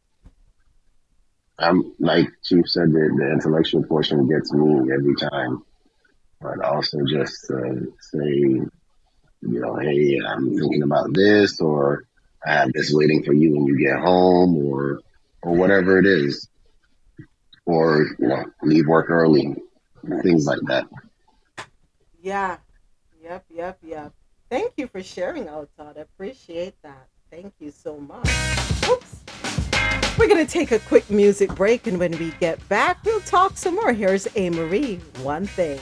I'm 1.57 1.93
like 1.99 2.27
Chief 2.43 2.67
said, 2.67 2.91
the, 2.91 3.13
the 3.17 3.31
intellectual 3.31 3.83
portion 3.83 4.27
gets 4.29 4.53
me 4.53 4.91
every 4.93 5.15
time, 5.15 5.63
but 6.39 6.63
also 6.63 6.99
just 7.07 7.49
uh, 7.49 7.79
say, 7.99 8.27
you 8.27 8.69
know, 9.41 9.75
hey, 9.77 10.19
I'm 10.25 10.55
thinking 10.55 10.83
about 10.83 11.13
this, 11.13 11.59
or 11.59 12.05
I 12.45 12.53
have 12.53 12.73
this 12.73 12.91
waiting 12.93 13.23
for 13.23 13.33
you 13.33 13.53
when 13.53 13.65
you 13.65 13.79
get 13.79 13.99
home, 13.99 14.55
or 14.55 15.01
or 15.41 15.55
whatever 15.55 15.97
it 15.97 16.05
is, 16.05 16.47
or 17.65 18.05
you 18.19 18.27
know, 18.27 18.45
leave 18.63 18.87
work 18.87 19.09
early, 19.09 19.55
things 20.21 20.45
like 20.45 20.59
that. 20.67 20.87
Yeah. 22.21 22.57
Yep, 23.23 23.45
yep, 23.49 23.79
yep. 23.83 24.13
Thank 24.51 24.73
you 24.77 24.87
for 24.87 25.01
sharing, 25.01 25.47
out, 25.47 25.69
Todd. 25.77 25.95
I 25.97 26.01
appreciate 26.01 26.79
that. 26.83 27.07
Thank 27.31 27.53
you 27.59 27.71
so 27.71 27.97
much. 27.97 28.27
Oops. 28.87 29.23
We're 30.17 30.27
going 30.27 30.45
to 30.45 30.51
take 30.51 30.71
a 30.71 30.79
quick 30.79 31.09
music 31.09 31.53
break, 31.55 31.87
and 31.87 31.97
when 31.97 32.11
we 32.19 32.31
get 32.39 32.67
back, 32.69 33.03
we'll 33.03 33.19
talk 33.21 33.57
some 33.57 33.75
more. 33.75 33.93
Here's 33.93 34.27
A. 34.35 34.51
Marie, 34.51 34.97
One 35.23 35.47
Thing. 35.47 35.79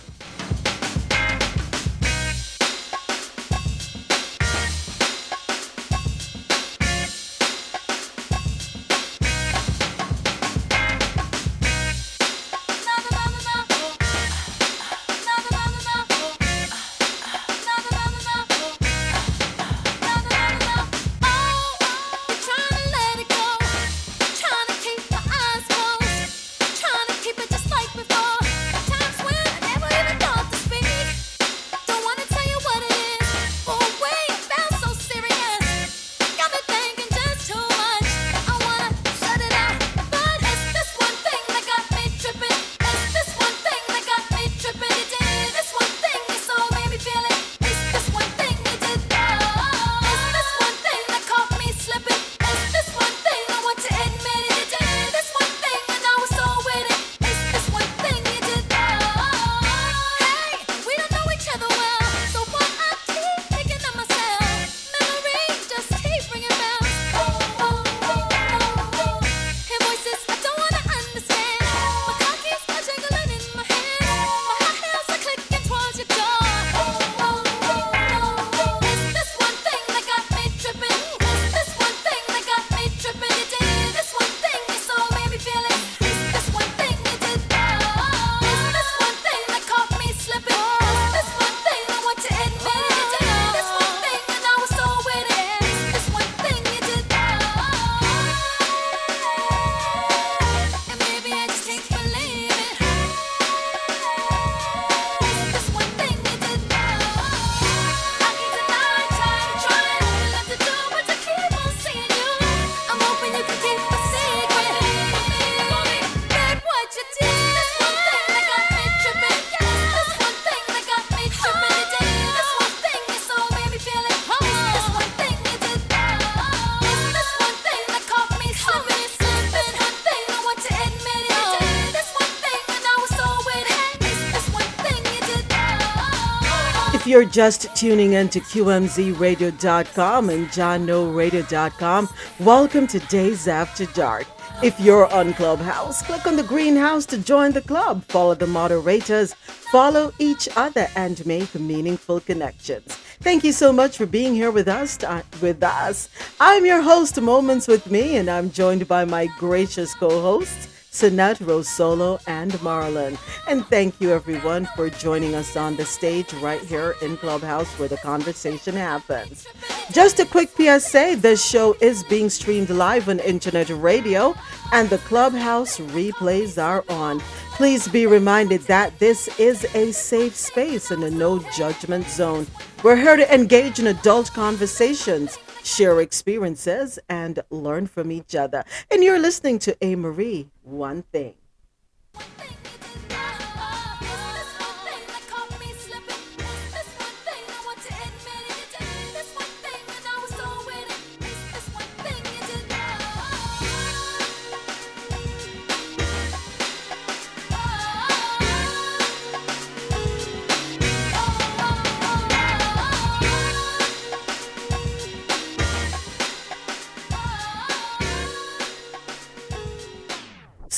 Just 137.34 137.75
tuning 137.75 138.13
in 138.13 138.29
to 138.29 138.39
QMZRadio.com 138.39 140.29
and 140.29 140.47
JahknoRadio.com, 140.49 142.09
welcome 142.41 142.88
to 142.88 142.99
Dayz 142.99 143.47
After 143.47 143.88
Dark. 143.88 144.27
If 144.61 144.79
you're 144.79 145.11
on 145.11 145.34
Clubhouse, 145.34 146.03
click 146.03 146.27
on 146.27 146.36
the 146.36 146.43
greenhouse 146.43 147.07
to 147.07 147.17
join 147.17 147.53
the 147.53 147.61
club. 147.63 148.05
Follow 148.05 148.36
the 148.36 148.45
moderators, 148.45 149.34
follow 149.34 150.13
each 150.19 150.47
other, 150.55 150.88
and 150.95 151.25
make 151.25 151.55
meaningful 151.55 152.19
connections. 152.19 152.93
Thank 153.21 153.43
you 153.43 153.51
so 153.51 153.73
much 153.73 153.97
for 153.97 154.05
being 154.05 154.36
here 154.36 154.51
with 154.51 154.67
us. 154.67 155.03
uh, 155.03 155.23
With 155.41 155.63
us, 155.63 156.09
I'm 156.39 156.67
your 156.67 156.84
host, 156.84 157.19
Moments 157.19 157.67
with 157.67 157.89
Mi, 157.89 158.17
and 158.17 158.29
I'm 158.29 158.51
joined 158.51 158.88
by 158.88 159.05
my 159.05 159.25
gracious 159.39 159.95
co-hosts. 159.95 160.67
Sinat, 160.93 161.39
Rosolo, 161.39 162.21
and 162.27 162.51
Marlon. 162.61 163.17
And 163.47 163.65
thank 163.65 163.99
you 163.99 164.11
everyone 164.11 164.67
for 164.75 164.91
joining 164.91 165.33
us 165.33 165.57
on 165.57 165.75
the 165.75 165.85
stage 165.85 166.31
right 166.35 166.61
here 166.61 166.93
in 167.01 167.17
Clubhouse 167.17 167.67
where 167.79 167.89
the 167.89 167.97
conversation 167.97 168.75
happens. 168.75 169.47
Just 169.91 170.19
a 170.19 170.25
quick 170.25 170.51
PSA 170.55 171.15
this 171.17 171.43
show 171.43 171.75
is 171.81 172.03
being 172.03 172.29
streamed 172.29 172.69
live 172.69 173.09
on 173.09 173.19
internet 173.19 173.69
radio 173.69 174.35
and 174.71 174.87
the 174.87 174.99
Clubhouse 174.99 175.79
replays 175.79 176.61
are 176.61 176.85
on. 176.87 177.19
Please 177.53 177.87
be 177.87 178.05
reminded 178.05 178.61
that 178.61 178.97
this 178.99 179.27
is 179.39 179.65
a 179.73 179.91
safe 179.91 180.35
space 180.35 180.91
and 180.91 181.03
a 181.03 181.09
no 181.09 181.39
judgment 181.55 182.07
zone. 182.07 182.45
We're 182.83 182.97
here 182.97 183.15
to 183.15 183.33
engage 183.33 183.79
in 183.79 183.87
adult 183.87 184.31
conversations 184.31 185.39
share 185.64 186.01
experiences, 186.01 186.99
and 187.09 187.41
learn 187.49 187.88
from 187.88 188.11
each 188.11 188.36
other. 188.36 188.64
And 188.91 189.03
you're 189.03 189.20
listening 189.20 189.59
to 189.59 189.78
A. 189.82 189.95
Marie, 189.95 190.49
One 190.61 191.03
Thing. 191.03 191.36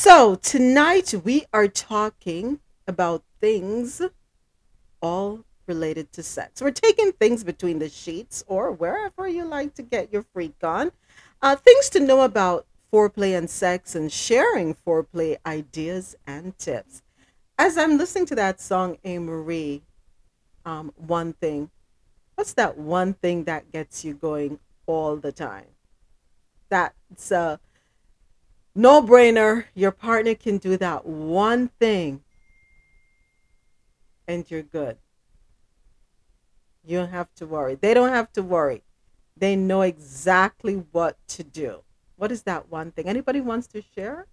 So, 0.05 0.35
tonight 0.35 1.15
we 1.23 1.45
are 1.51 1.67
talking 1.67 2.59
about 2.87 3.23
things 3.41 4.03
all 5.01 5.45
related 5.65 6.11
to 6.11 6.21
sex. 6.21 6.61
We're 6.61 6.69
taking 6.69 7.11
things 7.11 7.43
between 7.43 7.79
the 7.79 7.89
sheets 7.89 8.43
or 8.45 8.71
wherever 8.71 9.27
you 9.27 9.45
like 9.45 9.73
to 9.73 9.81
get 9.81 10.13
your 10.13 10.21
freak 10.21 10.57
on. 10.61 10.91
Uh, 11.41 11.55
things 11.55 11.89
to 11.89 11.99
know 11.99 12.21
about 12.21 12.67
foreplay 12.93 13.35
and 13.35 13.49
sex 13.49 13.95
and 13.95 14.11
sharing 14.11 14.75
foreplay 14.75 15.37
ideas 15.43 16.15
and 16.27 16.55
tips. 16.59 17.01
As 17.57 17.75
I'm 17.75 17.97
listening 17.97 18.27
to 18.27 18.35
that 18.35 18.61
song, 18.61 18.99
A. 19.05 19.17
Marie, 19.17 19.81
um, 20.65 20.93
one 20.97 21.33
thing, 21.33 21.71
what's 22.35 22.53
that 22.53 22.77
one 22.77 23.13
thing 23.13 23.45
that 23.45 23.71
gets 23.71 24.05
you 24.05 24.13
going 24.13 24.59
all 24.85 25.15
the 25.15 25.31
time? 25.31 25.65
That's 26.69 27.31
a 27.31 27.59
no 28.75 29.01
brainer. 29.01 29.65
Your 29.75 29.91
partner 29.91 30.35
can 30.35 30.57
do 30.59 30.77
that 30.77 31.05
one 31.05 31.69
thing 31.79 32.21
and 34.27 34.49
you're 34.49 34.63
good. 34.63 34.97
You 36.85 36.99
don't 36.99 37.09
have 37.11 37.33
to 37.35 37.47
worry. 37.47 37.75
They 37.75 37.93
don't 37.93 38.09
have 38.09 38.31
to 38.33 38.43
worry. 38.43 38.83
They 39.37 39.55
know 39.55 39.81
exactly 39.81 40.83
what 40.91 41.17
to 41.29 41.43
do. 41.43 41.83
What 42.17 42.31
is 42.31 42.43
that 42.43 42.69
one 42.71 42.91
thing? 42.91 43.07
Anybody 43.07 43.41
wants 43.41 43.67
to 43.67 43.81
share? 43.81 44.27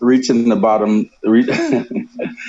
Reaching 0.00 0.48
the 0.48 0.56
bottom, 0.56 1.10
re- 1.24 1.48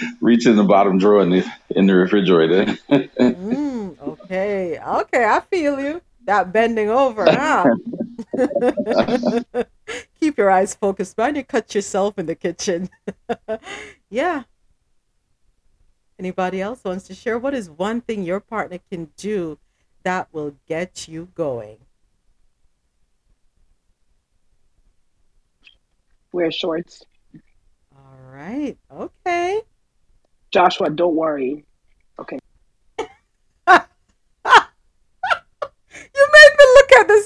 reaching 0.22 0.56
the 0.58 0.64
bottom 0.64 1.00
drawer 1.00 1.22
in 1.24 1.32
the 1.32 1.46
in 1.72 1.88
the 1.88 1.96
refrigerator. 1.96 2.78
Mm, 3.34 4.00
okay. 4.00 4.80
Okay, 4.80 5.26
I 5.26 5.42
feel 5.42 5.80
you. 5.80 6.02
That 6.26 6.54
bending 6.54 6.90
over, 6.90 7.34
huh? 7.34 7.72
Keep 10.20 10.38
your 10.38 10.52
eyes 10.52 10.76
focused. 10.76 11.18
Mind 11.18 11.38
you 11.38 11.44
cut 11.44 11.74
yourself 11.74 12.18
in 12.18 12.26
the 12.26 12.36
kitchen. 12.36 12.90
yeah. 14.10 14.44
Anybody 16.20 16.62
else 16.62 16.84
wants 16.84 17.08
to 17.08 17.16
share? 17.16 17.38
What 17.38 17.54
is 17.54 17.70
one 17.70 18.02
thing 18.02 18.24
your 18.24 18.40
partner 18.40 18.80
can 18.92 19.10
do 19.18 19.60
that 20.04 20.28
will 20.32 20.56
get 20.68 21.08
you 21.08 21.30
going? 21.36 21.78
Wear 26.32 26.52
shorts. 26.52 27.04
All 27.96 28.20
right. 28.32 28.78
Okay. 28.92 29.62
Joshua, 30.52 30.90
don't 30.90 31.16
worry. 31.16 31.66
Okay. 32.20 32.40
You 36.16 36.28
made 36.32 36.54
me 36.58 36.66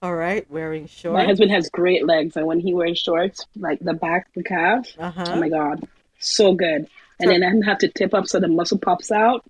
All 0.02 0.16
right. 0.16 0.50
Wearing 0.50 0.88
shorts. 0.88 1.14
My 1.16 1.26
husband 1.26 1.52
has 1.52 1.70
great 1.70 2.06
legs, 2.06 2.36
and 2.36 2.46
when 2.46 2.60
he 2.60 2.74
wears 2.74 3.00
shorts, 3.00 3.46
like 3.56 3.80
the 3.80 3.94
back, 3.94 4.34
the 4.34 4.44
calf, 4.44 4.88
Uh 5.00 5.12
oh 5.28 5.36
my 5.38 5.48
god, 5.50 5.88
so 6.20 6.54
good. 6.54 6.88
And 7.20 7.32
then 7.32 7.44
I 7.44 7.52
have 7.66 7.78
to 7.80 7.88
tip 7.88 8.14
up 8.14 8.28
so 8.28 8.40
the 8.40 8.48
muscle 8.50 8.78
pops 8.78 9.12
out. 9.12 9.46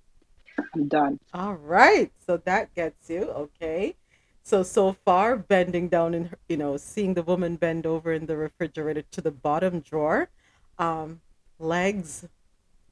I'm 0.75 0.87
done. 0.87 1.19
All 1.33 1.55
right. 1.55 2.11
So 2.27 2.37
that 2.37 2.73
gets 2.75 3.09
you. 3.09 3.23
Okay. 3.23 3.95
So, 4.43 4.61
so 4.61 4.93
far, 4.93 5.35
bending 5.37 5.87
down 5.89 6.13
and, 6.13 6.29
you 6.49 6.57
know, 6.57 6.77
seeing 6.77 7.15
the 7.15 7.23
woman 7.23 7.55
bend 7.55 7.87
over 7.87 8.13
in 8.13 8.27
the 8.27 8.37
refrigerator 8.37 9.01
to 9.11 9.21
the 9.21 9.31
bottom 9.31 9.79
drawer. 9.79 10.29
Um, 10.77 11.21
legs, 11.59 12.27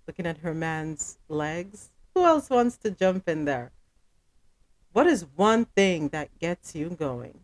looking 0.08 0.26
at 0.26 0.38
her 0.40 0.54
man's 0.56 1.20
legs. 1.30 1.91
Who 2.14 2.26
else 2.26 2.50
wants 2.50 2.78
to 2.78 2.92
jump 2.92 3.28
in 3.28 3.46
there? 3.46 3.72
What 4.94 5.08
is 5.08 5.26
one 5.36 5.66
thing 5.66 6.10
that 6.10 6.38
gets 6.40 6.76
you 6.76 6.90
going? 6.90 7.40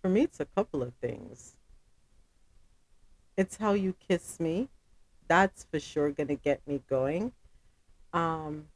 For 0.00 0.08
me, 0.08 0.22
it's 0.22 0.40
a 0.40 0.44
couple 0.44 0.82
of 0.82 0.94
things. 0.94 1.56
It's 3.36 3.56
how 3.56 3.72
you 3.72 3.94
kiss 4.08 4.38
me. 4.38 4.68
That's 5.28 5.64
for 5.70 5.80
sure 5.80 6.10
going 6.10 6.28
to 6.28 6.36
get 6.36 6.66
me 6.66 6.82
going. 6.88 7.32
Um, 8.12 8.66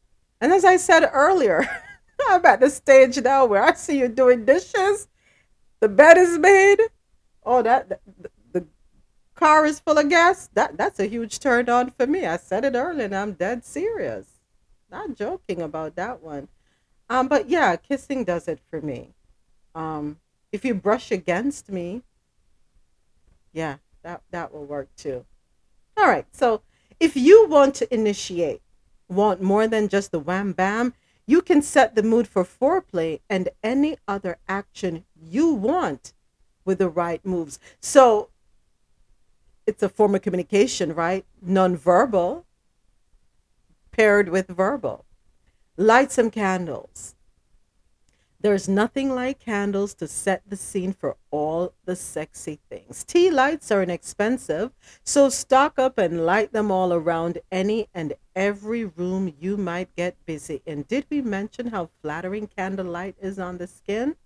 and 0.41 0.53
as 0.53 0.65
I 0.65 0.77
said 0.77 1.09
earlier, 1.13 1.69
I'm 2.29 2.45
at 2.45 2.61
the 2.61 2.71
stage 2.71 3.21
now 3.23 3.47
where 3.47 3.63
I 3.63 3.75
see 3.75 3.99
you 3.99 4.09
doing 4.09 4.45
dishes. 4.45 5.09
The 5.81 5.89
bed 5.89 6.19
is 6.19 6.39
made. 6.39 6.79
Oh, 7.45 7.63
that 7.63 7.89
the 7.89 8.31
car 9.35 9.67
is 9.67 9.81
full 9.81 9.99
of 9.99 10.09
gas. 10.09 10.49
That 10.55 10.77
that's 10.77 11.01
a 11.01 11.07
huge 11.07 11.39
turn 11.39 11.69
on 11.69 11.91
for 11.91 12.07
me. 12.07 12.27
I 12.27 12.37
said 12.37 12.65
it 12.65 12.75
earlier, 12.75 13.05
and 13.05 13.15
I'm 13.15 13.33
dead 13.33 13.65
serious. 13.65 14.27
Not 14.91 15.17
joking 15.17 15.61
about 15.63 15.97
that 15.97 16.23
one. 16.23 16.49
Um, 17.09 17.29
but 17.29 17.49
yeah, 17.49 17.77
kissing 17.77 18.25
does 18.25 18.49
it 18.49 18.61
for 18.71 18.81
me. 18.81 19.15
Um, 19.75 20.19
if 20.53 20.65
you 20.65 20.75
brush 20.75 21.11
against 21.11 21.71
me, 21.71 22.03
yeah, 23.53 23.77
that 24.03 24.23
that 24.31 24.53
will 24.53 24.65
work 24.65 24.89
too. 24.97 25.25
All 25.97 26.07
right. 26.07 26.27
So 26.33 26.63
if 27.01 27.17
you 27.17 27.47
want 27.49 27.75
to 27.77 27.95
initiate, 27.95 28.63
want 29.09 29.43
more 29.43 29.67
than 29.67 29.89
just 29.89 30.13
the 30.13 30.19
wham 30.19 30.53
bam, 30.53 30.95
you 31.27 31.41
can 31.41 31.63
set 31.63 31.95
the 31.95 32.03
mood 32.03 32.29
for 32.29 32.45
foreplay 32.45 33.21
and 33.29 33.49
any 33.63 33.97
other 34.07 34.39
action 34.49 35.05
you 35.17 35.53
want 35.53 36.13
with 36.65 36.79
the 36.79 36.89
right 36.89 37.25
moves. 37.25 37.59
So 37.81 38.31
it's 39.67 39.83
a 39.83 39.89
form 39.89 40.15
of 40.15 40.23
communication, 40.23 40.95
right? 40.95 41.25
Nonverbal 41.45 42.45
paired 43.91 44.29
with 44.29 44.49
verbal. 44.49 45.05
Light 45.77 46.13
some 46.13 46.31
candles. 46.31 47.15
There's 48.45 48.69
nothing 48.69 49.15
like 49.15 49.39
candles 49.39 49.95
to 49.95 50.07
set 50.07 50.43
the 50.47 50.57
scene 50.57 50.93
for 50.93 51.17
all 51.31 51.73
the 51.87 51.97
sexy 51.97 52.59
things. 52.69 53.03
Tea 53.03 53.31
lights 53.31 53.73
are 53.73 53.83
inexpensive, 53.83 54.71
so 55.03 55.31
stock 55.31 55.79
up 55.79 55.97
and 55.97 56.27
light 56.27 56.53
them 56.53 56.71
all 56.71 56.93
around 56.93 57.39
any 57.51 57.89
and 57.95 58.13
every 58.37 58.85
room 58.85 59.33
you 59.41 59.57
might 59.57 59.97
get 59.97 60.27
busy 60.27 60.61
in. 60.67 60.83
Did 60.83 61.07
we 61.09 61.23
mention 61.23 61.69
how 61.69 61.89
flattering 62.03 62.47
candlelight 62.47 63.17
is 63.19 63.39
on 63.39 63.57
the 63.57 63.67
skin? 63.67 64.17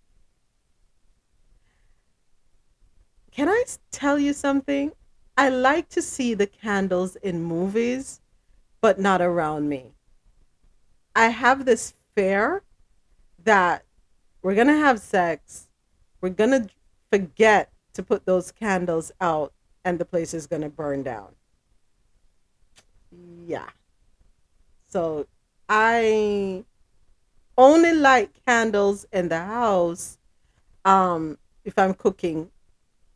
Can 3.30 3.48
I 3.48 3.62
tell 3.92 4.18
you 4.18 4.32
something? 4.32 4.90
I 5.38 5.50
like 5.50 5.88
to 5.90 6.02
see 6.02 6.34
the 6.34 6.48
candles 6.48 7.14
in 7.14 7.44
movies, 7.44 8.20
but 8.80 8.98
not 8.98 9.22
around 9.22 9.68
me. 9.68 9.92
I 11.14 11.28
have 11.28 11.64
this 11.64 11.94
fear 12.16 12.64
that 13.44 13.84
we're 14.42 14.56
going 14.56 14.66
to 14.66 14.72
have 14.72 14.98
sex, 14.98 15.68
we're 16.20 16.30
going 16.30 16.50
to 16.50 16.68
forget 17.12 17.70
to 17.92 18.02
put 18.02 18.26
those 18.26 18.50
candles 18.50 19.12
out, 19.20 19.52
and 19.84 20.00
the 20.00 20.04
place 20.04 20.34
is 20.34 20.48
going 20.48 20.62
to 20.62 20.68
burn 20.68 21.04
down. 21.04 21.28
Yeah. 23.46 23.68
So 24.88 25.28
I 25.68 26.64
only 27.56 27.94
light 27.94 28.32
candles 28.44 29.06
in 29.12 29.28
the 29.28 29.38
house 29.38 30.18
um, 30.84 31.38
if 31.64 31.78
I'm 31.78 31.94
cooking, 31.94 32.50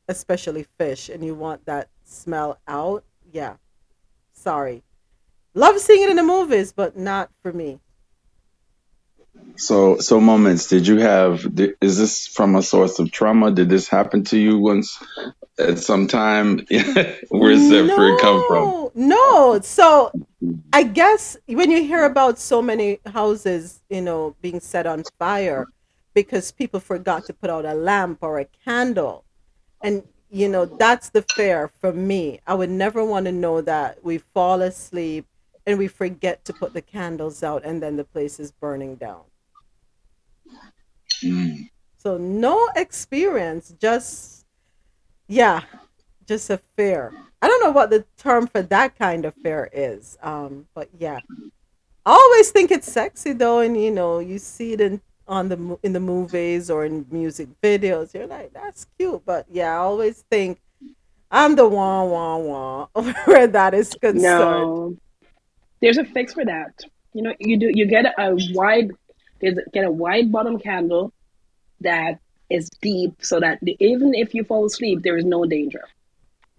especially 0.06 0.68
fish, 0.78 1.08
and 1.08 1.24
you 1.24 1.34
want 1.34 1.66
that 1.66 1.88
smell 2.12 2.58
out. 2.68 3.04
Yeah. 3.32 3.56
Sorry. 4.32 4.82
Love 5.54 5.78
seeing 5.78 6.02
it 6.02 6.10
in 6.10 6.16
the 6.16 6.22
movies, 6.22 6.72
but 6.72 6.96
not 6.96 7.30
for 7.42 7.52
me. 7.52 7.80
So, 9.56 9.98
so 9.98 10.20
moments. 10.20 10.66
Did 10.68 10.86
you 10.86 10.98
have? 10.98 11.46
Is 11.80 11.98
this 11.98 12.26
from 12.26 12.56
a 12.56 12.62
source 12.62 12.98
of 12.98 13.10
trauma? 13.10 13.50
Did 13.50 13.68
this 13.68 13.88
happen 13.88 14.24
to 14.24 14.38
you 14.38 14.58
once 14.58 15.02
at 15.58 15.78
some 15.78 16.06
time? 16.06 16.60
Where's 17.28 17.68
that 17.68 17.92
fear 17.96 18.18
come 18.18 18.44
from? 18.48 18.64
No, 18.64 18.92
no. 18.94 19.60
So 19.62 20.10
I 20.72 20.84
guess 20.84 21.36
when 21.46 21.70
you 21.70 21.82
hear 21.82 22.04
about 22.04 22.38
so 22.38 22.62
many 22.62 23.00
houses, 23.06 23.82
you 23.90 24.00
know, 24.00 24.36
being 24.40 24.60
set 24.60 24.86
on 24.86 25.04
fire 25.18 25.66
because 26.14 26.52
people 26.52 26.80
forgot 26.80 27.24
to 27.26 27.34
put 27.34 27.50
out 27.50 27.64
a 27.64 27.74
lamp 27.74 28.18
or 28.22 28.38
a 28.38 28.46
candle, 28.64 29.24
and 29.82 30.02
you 30.32 30.48
know, 30.48 30.64
that's 30.64 31.10
the 31.10 31.20
fear 31.34 31.70
for 31.78 31.92
me. 31.92 32.40
I 32.46 32.54
would 32.54 32.70
never 32.70 33.04
want 33.04 33.26
to 33.26 33.32
know 33.32 33.60
that 33.60 34.02
we 34.02 34.16
fall 34.16 34.62
asleep 34.62 35.26
and 35.66 35.78
we 35.78 35.88
forget 35.88 36.42
to 36.46 36.54
put 36.54 36.72
the 36.72 36.80
candles 36.80 37.42
out 37.42 37.64
and 37.64 37.82
then 37.82 37.96
the 37.96 38.04
place 38.04 38.40
is 38.40 38.50
burning 38.50 38.96
down. 38.96 39.20
Mm. 41.22 41.68
So 41.98 42.16
no 42.16 42.66
experience, 42.74 43.74
just 43.78 44.46
yeah, 45.28 45.60
just 46.26 46.48
a 46.48 46.60
fear. 46.76 47.12
I 47.42 47.46
don't 47.46 47.62
know 47.62 47.70
what 47.70 47.90
the 47.90 48.06
term 48.16 48.46
for 48.46 48.62
that 48.62 48.98
kind 48.98 49.26
of 49.26 49.34
fear 49.34 49.68
is. 49.70 50.16
Um, 50.22 50.66
but 50.74 50.88
yeah, 50.98 51.18
I 52.06 52.10
always 52.10 52.50
think 52.50 52.70
it's 52.70 52.90
sexy 52.90 53.34
though, 53.34 53.60
and 53.60 53.80
you 53.80 53.90
know, 53.90 54.18
you 54.18 54.38
see 54.38 54.72
it 54.72 54.80
in 54.80 55.02
on 55.28 55.48
the 55.48 55.78
in 55.82 55.92
the 55.92 56.00
movies 56.00 56.70
or 56.70 56.84
in 56.84 57.06
music 57.10 57.48
videos. 57.62 58.14
You're 58.14 58.26
like, 58.26 58.52
that's 58.52 58.86
cute, 58.98 59.22
but 59.24 59.46
yeah, 59.50 59.74
I 59.74 59.78
always 59.78 60.24
think 60.30 60.60
I'm 61.30 61.56
the 61.56 61.66
wah 61.66 62.04
wah 62.04 62.36
wah 62.36 62.86
where 63.24 63.46
that 63.46 63.74
is 63.74 63.94
concerned. 64.00 64.22
No, 64.22 64.96
there's 65.80 65.98
a 65.98 66.04
fix 66.04 66.34
for 66.34 66.44
that. 66.44 66.80
You 67.14 67.22
know, 67.22 67.34
you 67.38 67.58
do 67.58 67.70
you 67.72 67.86
get 67.86 68.06
a 68.06 68.36
wide 68.52 68.90
get 69.40 69.84
a 69.84 69.90
wide 69.90 70.30
bottom 70.30 70.58
candle 70.58 71.12
that 71.80 72.18
is 72.48 72.68
deep 72.80 73.14
so 73.20 73.40
that 73.40 73.58
the, 73.62 73.76
even 73.80 74.14
if 74.14 74.34
you 74.34 74.44
fall 74.44 74.64
asleep, 74.66 75.02
there 75.02 75.16
is 75.16 75.24
no 75.24 75.44
danger. 75.44 75.84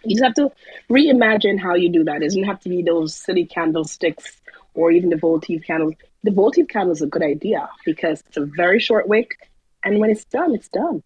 You 0.04 0.16
just 0.16 0.24
have 0.24 0.34
to 0.36 0.52
reimagine 0.90 1.60
how 1.60 1.76
you 1.76 1.90
do 1.90 2.04
that. 2.04 2.18
It 2.18 2.26
doesn't 2.26 2.44
have 2.44 2.60
to 2.62 2.70
be 2.70 2.82
those 2.82 3.16
silly 3.16 3.46
candlesticks 3.46 4.42
or 4.74 4.92
even 4.92 5.10
the 5.10 5.18
votive 5.18 5.64
candles. 5.64 5.94
The 6.24 6.32
votive 6.32 6.68
candle 6.68 6.94
is 6.94 7.02
a 7.02 7.08
good 7.08 7.24
idea 7.24 7.70
because 7.86 8.24
it's 8.28 8.38
a 8.38 8.46
very 8.46 8.80
short 8.80 9.08
wick, 9.08 9.38
and 9.84 10.00
when 10.00 10.10
it's 10.10 10.26
done, 10.26 10.54
it's 10.56 10.70
done. 10.70 11.04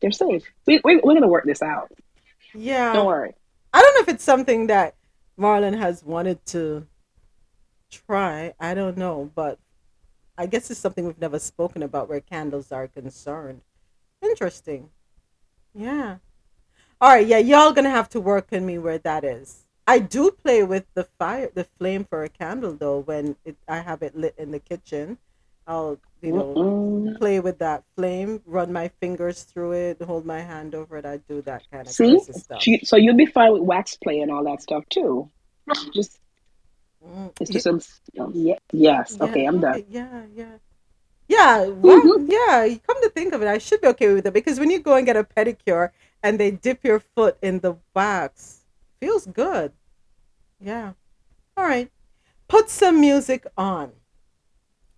They're 0.00 0.12
safe. 0.12 0.44
We, 0.66 0.80
we, 0.84 0.96
we're 0.96 1.12
going 1.12 1.22
to 1.22 1.28
work 1.28 1.44
this 1.44 1.62
out. 1.62 1.90
Yeah. 2.54 2.92
Don't 2.92 3.06
worry. 3.06 3.34
I 3.72 3.80
don't 3.80 3.94
know 3.94 4.00
if 4.02 4.08
it's 4.08 4.24
something 4.24 4.68
that 4.68 4.94
Marlon 5.38 5.76
has 5.76 6.04
wanted 6.04 6.44
to 6.46 6.86
try. 7.90 8.54
I 8.60 8.74
don't 8.74 8.96
know, 8.96 9.30
but 9.34 9.58
I 10.36 10.46
guess 10.46 10.70
it's 10.70 10.80
something 10.80 11.06
we've 11.06 11.20
never 11.20 11.38
spoken 11.38 11.82
about 11.82 12.08
where 12.08 12.20
candles 12.20 12.70
are 12.72 12.86
concerned. 12.86 13.62
Interesting. 14.22 14.90
Yeah. 15.74 16.18
All 17.00 17.10
right, 17.10 17.26
yeah, 17.26 17.38
y'all 17.38 17.72
gonna 17.72 17.90
have 17.90 18.08
to 18.10 18.20
work 18.20 18.48
on 18.52 18.64
me 18.64 18.78
where 18.78 18.98
that 18.98 19.24
is. 19.24 19.63
I 19.86 19.98
do 19.98 20.30
play 20.30 20.62
with 20.62 20.86
the 20.94 21.04
fire, 21.04 21.50
the 21.54 21.64
flame 21.64 22.04
for 22.04 22.22
a 22.24 22.28
candle 22.28 22.74
though. 22.74 22.98
When 23.00 23.36
it, 23.44 23.56
I 23.68 23.80
have 23.80 24.02
it 24.02 24.16
lit 24.16 24.34
in 24.38 24.50
the 24.50 24.60
kitchen, 24.60 25.18
I'll 25.66 26.00
you 26.22 26.32
know 26.32 26.60
Mm-mm. 26.60 27.16
play 27.20 27.40
with 27.40 27.58
that 27.60 27.84
flame, 27.96 28.42
run 28.46 28.72
my 28.72 28.88
fingers 28.88 29.44
through 29.44 29.72
it, 29.72 30.02
hold 30.02 30.26
my 30.26 30.40
hand 30.40 30.74
over 30.74 30.96
it. 30.98 31.06
I 31.06 31.18
do 31.18 31.42
that 31.42 31.64
kind 31.70 31.88
of 31.88 31.96
See? 31.96 32.18
stuff. 32.30 32.66
She- 32.66 32.84
So 32.84 32.96
you'll 32.96 33.16
be 33.16 33.26
fine 33.26 33.52
with 33.52 33.62
wax 33.62 33.96
play 33.96 34.20
and 34.20 34.30
all 34.30 34.44
that 34.44 34.62
stuff 34.62 34.84
too. 34.88 35.30
Just 35.92 36.18
mm, 37.04 37.32
it's 37.40 37.50
just 37.50 37.66
a, 37.66 37.78
um, 38.20 38.32
yeah, 38.34 38.58
yes. 38.72 39.16
Yeah, 39.16 39.20
Okay, 39.20 39.44
I'm 39.44 39.60
done. 39.60 39.84
Yeah, 39.88 40.26
yeah. 40.34 40.58
Yeah, 41.28 41.66
well, 41.68 42.02
mm-hmm. 42.02 42.26
yeah. 42.26 42.68
Come 42.86 43.02
to 43.02 43.10
think 43.10 43.32
of 43.34 43.42
it, 43.42 43.48
I 43.48 43.58
should 43.58 43.80
be 43.80 43.88
okay 43.88 44.12
with 44.12 44.26
it 44.26 44.32
because 44.34 44.58
when 44.58 44.70
you 44.70 44.78
go 44.80 44.94
and 44.96 45.06
get 45.06 45.16
a 45.16 45.24
pedicure 45.24 45.90
and 46.22 46.38
they 46.38 46.50
dip 46.50 46.84
your 46.84 47.00
foot 47.00 47.38
in 47.42 47.60
the 47.60 47.76
wax, 47.94 48.63
feels 49.04 49.26
good. 49.26 49.70
Yeah. 50.58 50.92
All 51.58 51.64
right. 51.64 51.90
Put 52.48 52.70
some 52.70 53.02
music 53.02 53.46
on. 53.54 53.92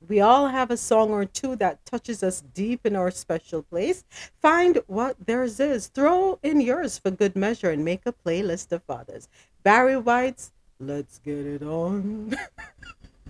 We 0.09 0.21
all 0.21 0.47
have 0.47 0.71
a 0.71 0.77
song 0.77 1.11
or 1.11 1.25
two 1.25 1.57
that 1.57 1.85
touches 1.85 2.23
us 2.23 2.41
deep 2.41 2.87
in 2.87 2.95
our 2.95 3.11
special 3.11 3.63
place. 3.63 4.05
Find 4.41 4.79
what 4.87 5.17
theirs 5.27 5.59
is. 5.59 5.89
Throw 5.89 6.39
in 6.45 6.61
yours 6.61 6.99
for 6.99 7.11
good 7.11 7.35
measure 7.35 7.71
and 7.73 7.85
make 7.85 8.03
a 8.07 8.13
playlist 8.13 8.71
of 8.71 8.83
others. 8.89 9.29
Barry 9.65 9.97
White's 9.97 10.53
Let's 10.79 11.19
Get 11.19 11.45
It 11.45 11.63
On. 11.65 12.33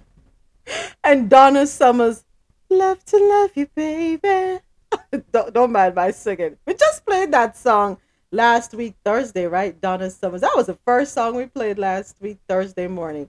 and 1.04 1.30
Donna 1.30 1.66
Summers, 1.66 2.26
Love 2.68 3.02
to 3.06 3.16
Love 3.16 3.52
You, 3.54 3.66
Baby. 3.74 4.60
don't, 5.32 5.54
don't 5.54 5.72
mind 5.72 5.94
my 5.94 6.10
singing. 6.10 6.58
We 6.66 6.74
just 6.74 7.06
played 7.06 7.32
that 7.32 7.56
song 7.56 7.96
last 8.30 8.74
week, 8.74 8.94
Thursday, 9.04 9.46
right? 9.46 9.80
Donna 9.80 10.10
Summers. 10.10 10.40
That 10.40 10.56
was 10.56 10.66
the 10.66 10.78
first 10.84 11.12
song 11.12 11.36
we 11.36 11.46
played 11.46 11.78
last 11.78 12.16
week, 12.20 12.38
Thursday 12.48 12.86
morning. 12.86 13.28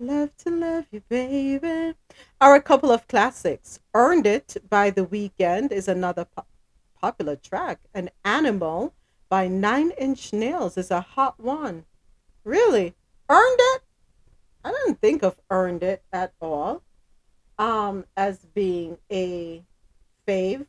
Love 0.00 0.36
to 0.38 0.50
Love 0.50 0.86
You, 0.90 1.02
Baby. 1.08 1.94
Are 2.40 2.54
a 2.54 2.62
couple 2.62 2.90
of 2.90 3.08
classics. 3.08 3.80
Earned 3.94 4.26
It 4.26 4.56
by 4.68 4.90
The 4.90 5.04
Weeknd 5.04 5.72
is 5.72 5.88
another 5.88 6.24
po- 6.24 6.46
popular 7.00 7.36
track. 7.36 7.80
An 7.94 8.10
Animal 8.24 8.94
by 9.28 9.48
Nine 9.48 9.90
Inch 9.98 10.32
Nails 10.32 10.76
is 10.76 10.90
a 10.90 11.00
hot 11.00 11.40
one. 11.40 11.84
Really? 12.44 12.94
Earned 13.28 13.58
It? 13.58 13.82
I 14.64 14.70
didn't 14.70 15.00
think 15.00 15.22
of 15.22 15.36
Earned 15.50 15.82
It 15.82 16.02
at 16.12 16.32
all 16.40 16.82
um, 17.58 18.04
as 18.16 18.38
being 18.54 18.98
a 19.10 19.64
fave. 20.26 20.66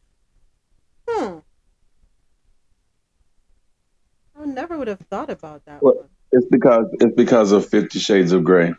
Hmm. 1.08 1.40
I 4.40 4.46
never 4.46 4.78
would 4.78 4.88
have 4.88 5.02
thought 5.02 5.30
about 5.30 5.66
that. 5.66 5.84
Well, 5.84 6.08
it's 6.32 6.48
because 6.48 6.86
it's 6.94 7.14
because 7.16 7.52
of 7.52 7.68
Fifty 7.68 8.00
Shades 8.00 8.32
of 8.32 8.46
Grey. 8.46 8.74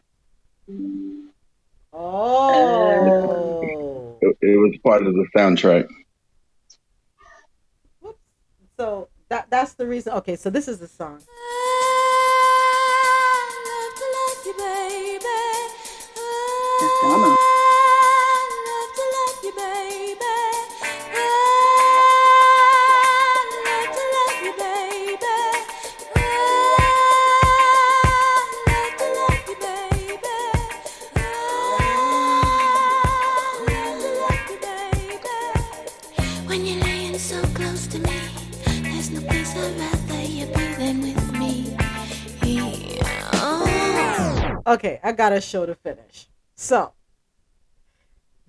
Oh. 1.93 3.61
It, 4.23 4.37
it 4.41 4.57
was 4.57 4.79
part 4.83 5.07
of 5.07 5.13
the 5.13 5.27
soundtrack. 5.37 5.87
So 8.79 9.09
that 9.29 9.51
that's 9.51 9.75
the 9.75 9.87
reason. 9.87 10.15
Okay, 10.15 10.37
so 10.37 10.49
this 10.49 10.67
is 10.67 10.79
the 10.79 10.89
song. 10.89 11.21
That's 16.81 17.03
Donna. 17.03 17.37
Okay, 44.71 45.01
I 45.03 45.11
got 45.11 45.33
a 45.33 45.41
show 45.41 45.67
to 45.67 45.75
finish. 45.75 46.29
So 46.55 46.93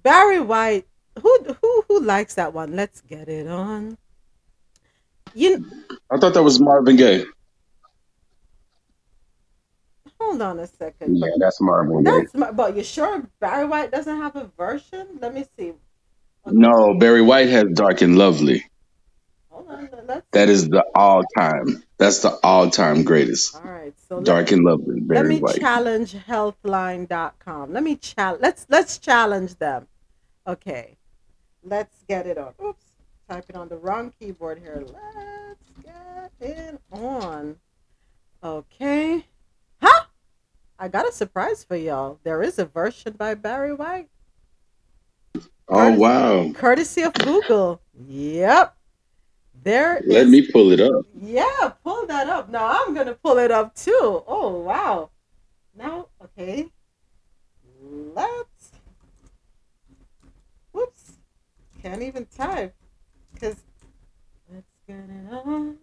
Barry 0.04 0.40
White, 0.40 0.86
who 1.20 1.56
who 1.60 1.84
who 1.88 2.00
likes 2.00 2.36
that 2.36 2.54
one? 2.54 2.76
Let's 2.76 3.02
get 3.02 3.28
it 3.28 3.48
on. 3.48 3.98
You 5.34 5.66
I 6.12 6.18
thought 6.18 6.36
that 6.36 6.44
was 6.44 6.60
Marvin 6.60 6.96
Gaye. 6.96 7.26
hold 10.20 10.42
on 10.44 10.60
a 10.60 10.68
second. 10.68 11.18
Yeah, 11.18 11.30
that's 11.40 11.60
Marvin 11.60 12.04
Gaye. 12.04 12.12
That's 12.12 12.36
my, 12.36 12.52
but 12.52 12.78
you 12.78 12.84
sure 12.84 13.28
Barry 13.40 13.66
White 13.66 13.92
doesn't 13.92 14.18
have 14.18 14.36
a 14.36 14.52
version? 14.56 15.08
Let 15.20 15.34
me 15.34 15.46
see. 15.58 15.74
No, 16.46 16.94
Barry 17.00 17.24
White 17.24 17.50
has 17.50 17.66
Dark 17.74 18.02
and 18.02 18.16
Lovely. 18.16 18.64
Hold 19.68 19.90
on. 19.94 20.08
Let's 20.08 20.26
That 20.32 20.50
is 20.50 20.70
the 20.70 20.84
all 20.96 21.24
time. 21.38 21.84
That's 21.98 22.20
the 22.20 22.38
all 22.44 22.70
time 22.70 23.04
greatest. 23.04 23.56
all 23.56 23.62
right. 23.72 23.94
So 24.08 24.16
let- 24.18 24.26
Dark 24.26 24.52
and 24.52 24.64
Lovely, 24.64 24.96
Let 25.00 25.08
Barry 25.08 25.30
me 25.30 25.40
White. 25.40 25.60
challenge 25.60 26.14
healthline.com. 26.14 27.74
Let 27.74 27.84
me 27.84 27.96
challenge 27.96 28.42
let's 28.42 28.66
let's 28.70 28.98
challenge 28.98 29.56
them. 29.56 29.88
Okay. 30.48 30.98
Let's 31.64 32.04
get 32.08 32.26
it 32.28 32.38
on. 32.38 32.54
Oops. 32.64 32.84
Type 33.30 33.46
it 33.50 33.56
on 33.56 33.70
the 33.70 33.78
wrong 33.78 34.12
keyboard 34.20 34.60
here. 34.60 34.84
Let's 34.86 35.70
get 35.84 36.32
it 36.42 36.82
on. 36.92 37.56
Okay. 38.44 39.26
Huh? 39.82 40.04
I 40.80 40.88
got 40.88 41.08
a 41.08 41.12
surprise 41.12 41.64
for 41.64 41.76
y'all. 41.76 42.20
There 42.24 42.42
is 42.42 42.58
a 42.58 42.66
version 42.66 43.14
by 43.14 43.36
Barry 43.36 43.74
White. 43.74 44.10
Oh 45.74 45.92
wow! 45.94 46.52
Courtesy 46.54 47.04
of 47.04 47.14
Google. 47.14 47.80
Yep. 48.08 48.76
There 49.64 49.98
is 49.98 50.08
Let 50.08 50.28
me 50.28 50.50
pull 50.52 50.72
it 50.72 50.80
up. 50.80 51.06
Yeah, 51.22 51.74
pull 51.84 52.08
that 52.08 52.28
up. 52.28 52.50
Now 52.50 52.66
I'm 52.66 52.96
gonna 52.96 53.14
pull 53.14 53.38
it 53.38 53.52
up 53.52 53.76
too. 53.76 54.24
Oh 54.28 54.62
wow. 54.62 55.12
Now 55.78 56.08
okay. 56.24 56.68
Let's 58.16 58.72
whoops. 60.72 61.18
Can't 61.82 62.02
even 62.02 62.26
type. 62.26 62.74
Cause 63.40 63.58
let's 64.52 64.72
get 64.88 64.98
it 64.98 65.32
on. 65.32 65.78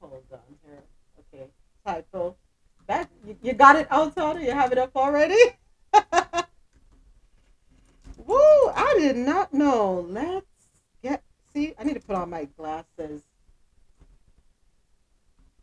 Hold 0.00 0.22
on 0.32 0.40
here. 0.66 0.82
Okay. 1.20 1.46
Typo. 1.86 2.36
That 2.86 3.08
you, 3.24 3.36
you 3.42 3.52
got 3.52 3.76
it 3.76 3.86
out, 3.90 4.16
Tony? 4.16 4.46
You 4.46 4.52
have 4.52 4.72
it 4.72 4.78
up 4.78 4.90
already? 4.96 5.38
Woo! 8.26 8.36
I 8.74 8.96
did 8.98 9.16
not 9.16 9.54
know. 9.54 10.06
Let's 10.08 10.46
see. 11.54 11.74
I 11.78 11.84
need 11.84 11.94
to 11.94 12.00
put 12.00 12.16
on 12.16 12.30
my 12.30 12.44
glasses. 12.56 13.22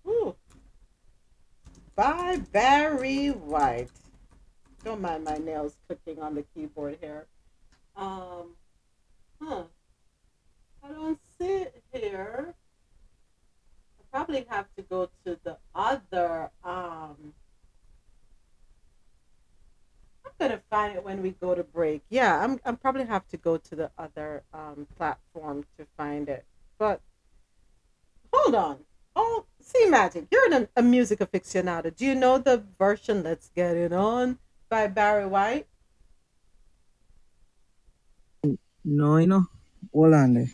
Woo! 0.04 0.36
By 1.96 2.38
Barry 2.52 3.28
White. 3.28 3.90
Don't 4.84 5.02
mind 5.02 5.24
my 5.24 5.38
nails 5.38 5.78
clicking 5.88 6.22
on 6.22 6.34
the 6.34 6.44
keyboard 6.56 6.98
here. 7.02 7.28
Um, 7.96 8.56
huh? 9.40 9.64
I 10.84 10.88
don't 10.88 11.20
see 11.38 11.46
it 11.46 11.84
here. 11.94 12.56
I 14.00 14.04
probably 14.12 14.48
have 14.50 14.66
to 14.78 14.82
go 14.82 15.10
to 15.26 15.38
the 15.44 15.58
other. 15.76 16.50
Um, 16.64 17.34
Gonna 20.42 20.60
find 20.72 20.96
it 20.96 21.04
when 21.04 21.22
we 21.22 21.36
go 21.40 21.54
to 21.54 21.64
break. 21.64 22.02
Yeah, 22.10 22.44
I'm. 22.44 22.60
I'm 22.66 22.76
probably 22.76 23.06
have 23.06 23.28
to 23.28 23.38
go 23.38 23.58
to 23.58 23.76
the 23.76 23.92
other 23.96 24.42
um, 24.56 24.88
platform 24.98 25.66
to 25.78 25.86
find 25.96 26.28
it. 26.28 26.46
But 26.80 27.00
hold 28.34 28.56
on. 28.56 28.78
Oh, 29.16 29.46
see, 29.60 29.86
magic. 29.88 30.26
You're 30.32 30.52
an, 30.52 30.68
a 30.76 30.82
music 30.82 31.20
aficionado. 31.20 31.96
Do 31.96 32.08
you 32.08 32.16
know 32.16 32.40
the 32.40 32.64
version 32.80 33.22
"Let's 33.22 33.50
Get 33.50 33.78
It 33.78 33.94
On" 33.94 34.40
by 34.68 34.88
Barry 34.88 35.28
White? 35.28 35.68
No, 38.84 39.18
you 39.18 39.28
know. 39.28 39.46
There. 39.94 40.48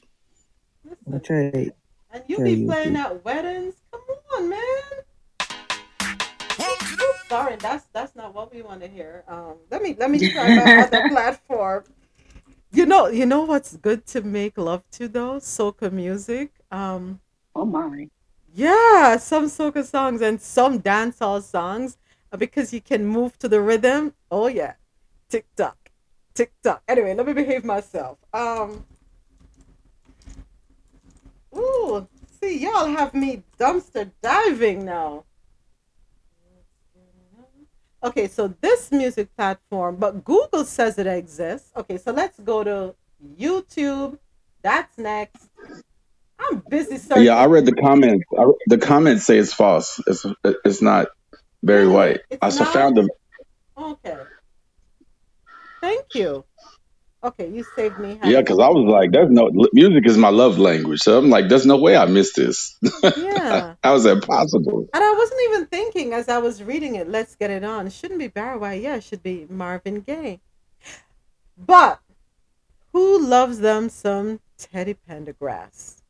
Okay. 1.14 1.72
And 2.12 2.24
you 2.28 2.36
Okay, 2.36 2.56
be 2.56 2.66
playing 2.66 2.98
at 2.98 3.24
weddings? 3.24 3.76
Come 3.92 4.02
on, 4.36 4.50
man. 4.50 4.97
Sorry, 7.30 7.58
that's 7.58 7.86
that's 7.94 8.16
not 8.16 8.34
what 8.34 8.54
we 8.54 8.62
want 8.62 8.82
to 8.82 8.88
hear. 8.88 9.24
Um, 9.28 9.56
let 9.70 9.82
me 9.82 9.96
let 10.00 10.10
me 10.12 10.22
try 10.22 10.50
my 10.50 10.72
other 10.78 11.02
platform. 11.08 11.84
You 12.72 12.86
know, 12.86 13.08
you 13.08 13.26
know 13.26 13.42
what's 13.42 13.76
good 13.78 14.06
to 14.08 14.22
make 14.22 14.58
love 14.58 14.84
to 14.92 15.08
though? 15.10 15.40
Soca 15.40 15.92
music. 15.92 16.52
Um, 16.72 17.20
Oh 17.56 17.66
my. 17.66 18.10
yeah, 18.54 19.18
some 19.18 19.46
soca 19.46 19.84
songs 19.86 20.22
and 20.22 20.42
some 20.42 20.82
dancehall 20.82 21.42
songs 21.44 21.98
uh, 22.32 22.38
because 22.38 22.74
you 22.74 22.82
can 22.82 23.06
move 23.06 23.38
to 23.40 23.48
the 23.48 23.62
rhythm. 23.62 24.14
Oh 24.32 24.48
yeah, 24.48 24.76
tick 25.30 25.46
tock, 25.56 25.78
tick 26.34 26.54
tock. 26.64 26.84
Anyway, 26.88 27.14
let 27.14 27.26
me 27.28 27.34
behave 27.34 27.64
myself. 27.66 28.18
Um, 28.34 28.86
ooh, 31.56 32.08
see, 32.40 32.58
y'all 32.60 32.88
have 32.88 33.14
me 33.14 33.44
dumpster 33.60 34.12
diving 34.22 34.86
now. 34.86 35.26
Okay, 38.04 38.28
so 38.28 38.54
this 38.62 38.92
music 38.92 39.36
platform, 39.36 39.96
but 39.98 40.24
Google 40.24 40.64
says 40.66 40.98
it 41.00 41.08
exists. 41.08 41.72
Okay, 41.76 41.98
so 41.98 42.12
let's 42.12 42.40
go 42.40 42.64
to 42.64 42.96
YouTube. 43.38 44.20
That's 44.62 44.98
next. 44.98 45.50
I'm 46.40 46.64
busy 46.70 46.98
searching. 46.98 47.26
Yeah, 47.26 47.36
I 47.36 47.48
read 47.48 47.66
the 47.66 47.74
comments. 47.74 48.26
I, 48.38 48.52
the 48.68 48.78
comments 48.78 49.26
say 49.26 49.38
it's 49.38 49.54
false. 49.54 50.00
It's 50.06 50.26
it's 50.64 50.82
not 50.82 51.08
Barry 51.64 51.88
White. 51.88 52.22
I 52.42 52.50
not? 52.50 52.74
found 52.74 52.98
them. 52.98 53.10
Okay. 53.78 54.18
Thank 55.82 56.16
you. 56.16 56.44
Okay, 57.24 57.50
you 57.50 57.64
saved 57.76 57.98
me. 58.00 58.20
Yeah, 58.24 58.42
because 58.42 58.60
I 58.60 58.68
was 58.70 58.88
like, 58.88 59.12
"There's 59.12 59.32
no 59.32 59.50
music 59.74 60.06
is 60.06 60.18
my 60.18 60.30
love 60.30 60.60
language." 60.60 61.00
So 61.02 61.18
I'm 61.18 61.30
like, 61.30 61.50
"There's 61.50 61.66
no 61.66 61.78
way 61.78 61.98
I 61.98 62.06
missed 62.06 62.36
this." 62.36 62.78
Yeah. 63.18 63.76
How 63.84 63.96
is 63.96 64.04
that 64.04 64.24
possible? 64.24 64.88
And 64.94 65.04
I 65.04 65.14
wasn't 65.14 65.42
even 65.50 65.66
thinking 65.66 66.14
as 66.14 66.30
I 66.30 66.38
was 66.38 66.62
reading 66.62 66.96
it, 66.96 67.10
let's 67.10 67.36
get 67.36 67.50
it 67.50 67.64
on. 67.64 67.88
It 67.88 67.94
shouldn't 67.94 68.20
be 68.20 68.28
Barry 68.28 68.58
White. 68.58 68.82
Yeah, 68.82 68.96
it 68.96 69.04
should 69.04 69.24
be 69.24 69.48
Marvin 69.50 70.02
Gaye. 70.02 70.40
But 71.58 72.00
who 72.94 73.26
loves 73.26 73.60
them 73.60 73.90
some 73.90 74.40
Teddy 74.58 74.96
Pendergrass? 75.10 76.02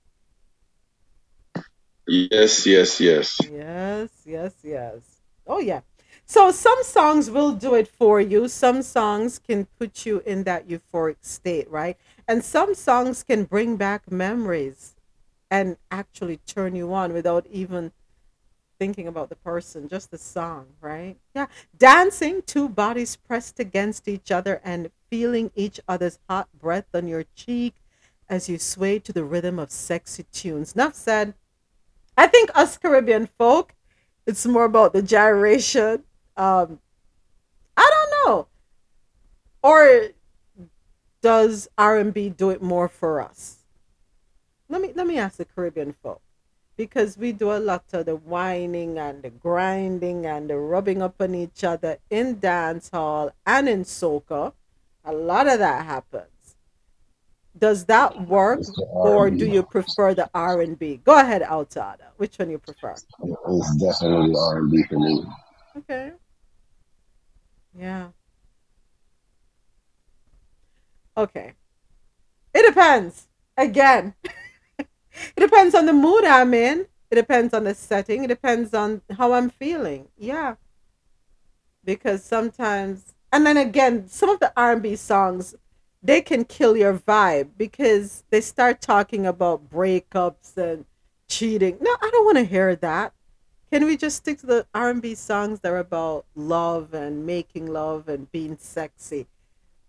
Yes, 2.07 2.65
yes, 2.65 2.99
yes. 3.01 3.37
Yes, 3.51 4.09
yes, 4.25 4.53
yes. 4.63 5.01
Oh, 5.45 5.59
yeah. 5.59 5.81
So 6.29 6.51
some 6.51 6.83
songs 6.83 7.31
will 7.31 7.53
do 7.53 7.73
it 7.73 7.87
for 7.87 8.19
you. 8.19 8.49
Some 8.49 8.81
songs 8.81 9.39
can 9.39 9.65
put 9.79 10.05
you 10.05 10.21
in 10.25 10.43
that 10.43 10.67
euphoric 10.67 11.15
state, 11.21 11.71
right? 11.71 11.97
And 12.27 12.43
some 12.43 12.75
songs 12.75 13.23
can 13.23 13.45
bring 13.45 13.77
back 13.77 14.11
memories 14.11 14.95
and 15.49 15.77
actually 15.89 16.41
turn 16.45 16.75
you 16.75 16.93
on 16.93 17.13
without 17.13 17.47
even 17.49 17.93
thinking 18.77 19.07
about 19.07 19.29
the 19.29 19.37
person, 19.37 19.87
just 19.87 20.11
the 20.11 20.17
song, 20.17 20.67
right? 20.81 21.15
Yeah. 21.33 21.47
Dancing, 21.77 22.41
two 22.45 22.67
bodies 22.67 23.15
pressed 23.15 23.57
against 23.57 24.09
each 24.09 24.29
other 24.29 24.59
and 24.65 24.91
feeling 25.09 25.49
each 25.55 25.79
other's 25.87 26.19
hot 26.29 26.49
breath 26.59 26.87
on 26.93 27.07
your 27.07 27.23
cheek 27.35 27.75
as 28.27 28.49
you 28.49 28.57
sway 28.57 28.99
to 28.99 29.13
the 29.13 29.23
rhythm 29.23 29.59
of 29.59 29.71
sexy 29.71 30.25
tunes. 30.33 30.73
Enough 30.73 30.93
said. 30.93 31.35
I 32.17 32.27
think 32.27 32.49
us 32.53 32.77
Caribbean 32.77 33.27
folk, 33.37 33.73
it's 34.25 34.45
more 34.45 34.65
about 34.65 34.91
the 34.91 35.01
gyration. 35.01 36.03
Um, 36.37 36.79
I 37.75 37.89
don't 37.91 38.11
know. 38.25 38.47
Or 39.63 40.09
does 41.21 41.67
R&B 41.77 42.29
do 42.29 42.51
it 42.51 42.61
more 42.61 42.87
for 42.87 43.21
us? 43.21 43.57
Let 44.69 44.81
me 44.81 44.91
let 44.95 45.07
me 45.07 45.17
ask 45.17 45.37
the 45.37 45.45
Caribbean 45.45 45.93
folk 46.03 46.21
because 46.75 47.17
we 47.17 47.31
do 47.31 47.51
a 47.51 47.57
lot 47.57 47.85
of 47.93 48.05
the 48.05 48.15
whining 48.15 48.97
and 48.99 49.23
the 49.23 49.29
grinding 49.29 50.25
and 50.25 50.49
the 50.49 50.57
rubbing 50.57 51.01
up 51.01 51.15
on 51.19 51.33
each 51.33 51.63
other 51.63 51.97
in 52.09 52.39
dance 52.39 52.89
hall 52.89 53.31
and 53.45 53.67
in 53.67 53.83
soca. 53.83 54.53
A 55.05 55.13
lot 55.13 55.47
of 55.47 55.59
that 55.59 55.85
happens. 55.85 56.27
Does 57.57 57.85
that 57.85 58.27
work, 58.27 58.59
or 58.77 59.31
do 59.31 59.47
you 59.47 59.63
prefer 59.63 60.13
the 60.13 60.29
R 60.33 60.61
and 60.61 60.77
B? 60.77 60.99
Go 61.03 61.17
ahead, 61.19 61.41
Altada. 61.41 62.11
Which 62.17 62.37
one 62.37 62.51
you 62.51 62.59
prefer? 62.59 62.91
It's 62.91 63.75
definitely 63.77 64.35
R 64.37 64.59
and 64.59 64.69
B 64.69 64.83
for 64.83 64.99
me. 64.99 65.25
Okay. 65.77 66.11
Yeah. 67.77 68.09
Okay. 71.15 71.53
It 72.53 72.65
depends. 72.67 73.27
Again, 73.55 74.13
it 74.79 74.87
depends 75.37 75.75
on 75.75 75.85
the 75.85 75.93
mood 75.93 76.23
I'm 76.25 76.53
in. 76.53 76.87
It 77.09 77.15
depends 77.15 77.53
on 77.53 77.63
the 77.63 77.73
setting. 77.73 78.23
It 78.23 78.27
depends 78.27 78.73
on 78.73 79.01
how 79.17 79.33
I'm 79.33 79.49
feeling. 79.49 80.07
Yeah. 80.17 80.55
Because 81.83 82.23
sometimes, 82.23 83.15
and 83.31 83.45
then 83.45 83.57
again, 83.57 84.07
some 84.07 84.29
of 84.29 84.39
the 84.39 84.51
R&B 84.57 84.95
songs, 84.95 85.55
they 86.03 86.21
can 86.21 86.45
kill 86.45 86.77
your 86.77 86.93
vibe 86.93 87.51
because 87.57 88.23
they 88.29 88.41
start 88.41 88.81
talking 88.81 89.25
about 89.25 89.69
breakups 89.69 90.55
and 90.57 90.85
cheating. 91.29 91.77
No, 91.81 91.91
I 92.01 92.09
don't 92.11 92.25
want 92.25 92.37
to 92.37 92.43
hear 92.43 92.75
that. 92.75 93.13
Can 93.71 93.85
we 93.85 93.97
just 93.97 94.17
stick 94.17 94.39
to 94.39 94.47
the 94.47 94.67
R&B 94.73 95.15
songs 95.15 95.61
that 95.61 95.71
are 95.73 95.79
about 95.79 96.25
love 96.35 96.93
and 96.93 97.25
making 97.25 97.67
love 97.67 98.07
and 98.09 98.31
being 98.31 98.57
sexy? 98.59 99.27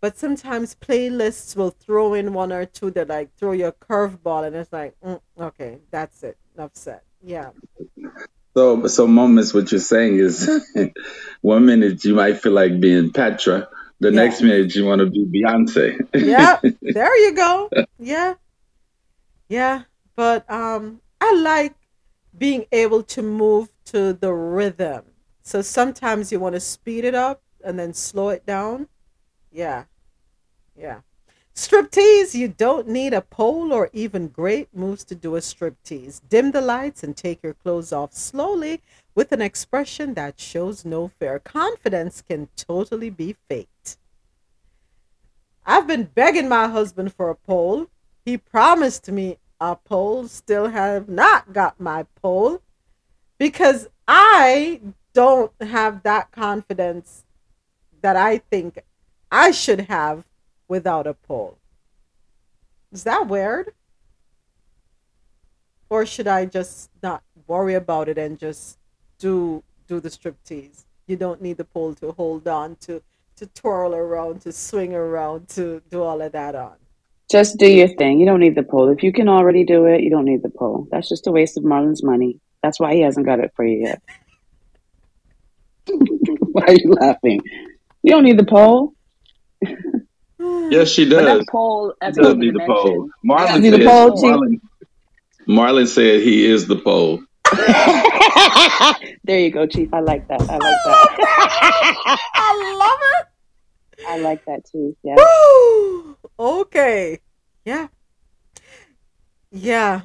But 0.01 0.19
sometimes 0.19 0.77
playlists 0.77 1.57
will 1.57 1.71
throw 1.71 2.15
in 2.15 2.35
one 2.35 2.53
or 2.53 2.67
two 2.67 2.91
that 2.93 3.09
like 3.09 3.35
throw 3.37 3.53
you 3.53 3.67
a 3.69 3.73
curveball, 3.73 4.47
and 4.47 4.57
it's 4.57 4.73
like, 4.73 4.95
mm, 5.05 5.21
okay, 5.41 5.79
that's 5.91 6.23
it, 6.25 6.39
enough 6.57 6.73
said. 6.75 7.03
Yeah, 7.23 7.53
So, 8.57 8.87
so 8.89 9.07
moments. 9.07 9.55
What 9.55 9.73
you're 9.73 9.81
saying 9.81 10.19
is, 10.19 10.49
one 11.43 11.67
minute 11.67 12.05
you 12.05 12.15
might 12.17 12.41
feel 12.43 12.53
like 12.53 12.81
being 12.81 13.13
Patra, 13.13 13.69
the 14.01 14.11
Yeah. 14.11 14.13
next 14.13 14.43
minute 14.43 14.75
you 14.77 14.85
want 14.87 15.01
to 15.01 15.07
be 15.11 15.27
Beyonce. 15.27 15.99
yeah, 16.19 16.61
there 16.93 17.17
you 17.27 17.35
go. 17.35 17.73
Yeah, 17.99 18.35
yeah. 19.49 19.85
But 20.17 20.51
um, 20.51 21.01
I 21.21 21.35
like 21.35 21.75
being 22.39 22.67
able 22.73 23.03
to 23.03 23.23
move 23.23 23.69
to 23.87 24.13
the 24.13 24.33
rhythm. 24.33 25.05
So 25.43 25.63
sometimes 25.63 26.31
you 26.31 26.41
want 26.41 26.55
to 26.55 26.61
speed 26.61 27.05
it 27.05 27.15
up 27.15 27.43
and 27.65 27.79
then 27.79 27.95
slow 27.95 28.29
it 28.29 28.47
down. 28.47 28.89
Yeah, 29.51 29.85
yeah. 30.77 31.01
Striptease, 31.55 32.35
you 32.35 32.47
don't 32.47 32.87
need 32.87 33.13
a 33.13 33.21
pole 33.21 33.73
or 33.73 33.91
even 33.93 34.29
great 34.29 34.69
moves 34.73 35.03
to 35.05 35.17
do 35.17 35.35
a 35.35 35.41
striptease. 35.41 36.21
Dim 36.29 36.53
the 36.53 36.61
lights 36.61 37.03
and 37.03 37.17
take 37.17 37.43
your 37.43 37.55
clothes 37.55 37.93
off 37.93 38.13
slowly 38.13 38.81
with 39.17 39.33
an 39.33 39.43
expression 39.43 40.15
that 40.15 40.39
shows 40.39 40.85
no 40.85 41.09
fear. 41.09 41.41
Confidence 41.41 42.23
can 42.23 42.49
totally 42.55 43.11
be 43.11 43.35
faked. 43.49 43.97
I've 45.67 45.89
been 45.89 46.05
begging 46.05 46.49
my 46.49 46.69
husband 46.69 47.13
for 47.13 47.29
a 47.29 47.35
pole. 47.35 47.89
He 48.25 48.37
promised 48.39 49.11
me 49.11 49.39
a 49.61 49.77
pole, 49.77 50.29
still 50.29 50.69
have 50.69 51.09
not 51.09 51.53
got 51.53 51.81
my 51.81 52.05
pole 52.23 52.63
because 53.39 53.89
I 54.07 54.81
don't 55.13 55.53
have 55.61 56.03
that 56.03 56.31
confidence 56.31 57.25
that 58.01 58.17
I 58.17 58.39
think 58.39 58.79
I 59.31 59.51
should 59.51 59.83
have 59.83 60.25
without 60.69 61.07
a 61.07 61.15
pole. 61.15 61.59
Is 62.93 63.05
that 63.05 63.27
weird? 63.27 63.75
Or 65.91 66.07
should 66.07 66.29
I 66.29 66.45
just 66.45 66.91
not 67.03 67.23
worry 67.47 67.75
about 67.75 68.09
it 68.09 68.19
and 68.19 68.39
just 68.39 68.79
do 69.19 69.65
do 69.87 70.01
the 70.01 70.11
striptease? 70.11 70.85
You 71.07 71.17
don't 71.17 71.41
need 71.41 71.57
the 71.57 71.65
pole 71.65 71.95
to 71.95 72.13
hold 72.13 72.47
on 72.47 72.77
to 72.77 73.03
to 73.37 73.47
twirl 73.47 73.95
around, 73.95 74.43
to 74.43 74.53
swing 74.53 74.95
around, 74.95 75.49
to 75.49 75.81
do 75.91 76.03
all 76.03 76.21
of 76.21 76.33
that 76.33 76.55
on. 76.55 76.77
Just 77.31 77.59
do 77.59 77.67
your 77.71 77.89
thing. 77.89 78.19
You 78.21 78.27
don't 78.27 78.41
need 78.41 78.55
the 78.55 78.63
poll. 78.63 78.89
If 78.91 79.03
you 79.03 79.13
can 79.13 79.29
already 79.29 79.65
do 79.65 79.85
it, 79.87 80.01
you 80.03 80.11
don't 80.11 80.25
need 80.25 80.43
the 80.43 80.49
poll. 80.51 80.89
That's 80.91 81.09
just 81.09 81.27
a 81.27 81.31
waste 81.31 81.59
of 81.59 81.65
Marlon's 81.65 82.03
money. 82.03 82.41
That's 82.63 82.81
why 82.81 82.95
he 82.95 83.01
hasn't 83.03 83.27
got 83.27 83.39
it 83.41 83.53
for 83.55 83.65
you 83.67 83.85
yet. 83.85 84.03
why 86.53 86.63
are 86.69 86.73
you 86.75 86.93
laughing? 86.93 87.41
You 88.03 88.13
don't 88.13 88.25
need 88.25 88.39
the 88.39 88.45
poll. 88.45 88.95
Yes, 90.71 90.91
she 90.91 91.05
does. 91.09 91.25
that 91.25 91.47
poll, 91.51 91.95
She 92.03 92.09
as 92.09 92.15
does 92.17 92.37
need 92.37 92.55
the 92.55 92.63
poll. 92.67 93.09
Marlon 93.27 93.61
Need 93.61 93.71
the 93.71 93.79
said. 93.79 93.87
poll, 93.87 94.21
Chief? 94.21 94.31
Marlon, 94.31 94.61
Marlon 95.49 95.87
said 95.89 96.23
he 96.23 96.45
is 96.47 96.67
the 96.69 96.77
poll. 96.77 97.21
there 99.25 99.41
you 99.41 99.51
go, 99.51 99.67
Chief. 99.67 99.93
I 99.93 100.01
like 100.01 100.29
that. 100.29 100.41
I 100.43 100.45
like 100.45 100.61
that. 100.61 102.19
I 102.35 102.75
love 102.79 103.01
it. 103.99 104.07
I 104.09 104.19
like 104.19 104.45
that 104.45 104.65
too. 104.71 104.97
Yeah. 105.03 105.17
Woo! 105.17 106.08
Okay. 106.39 107.21
Yeah. 107.65 107.89
Yeah. 109.51 110.03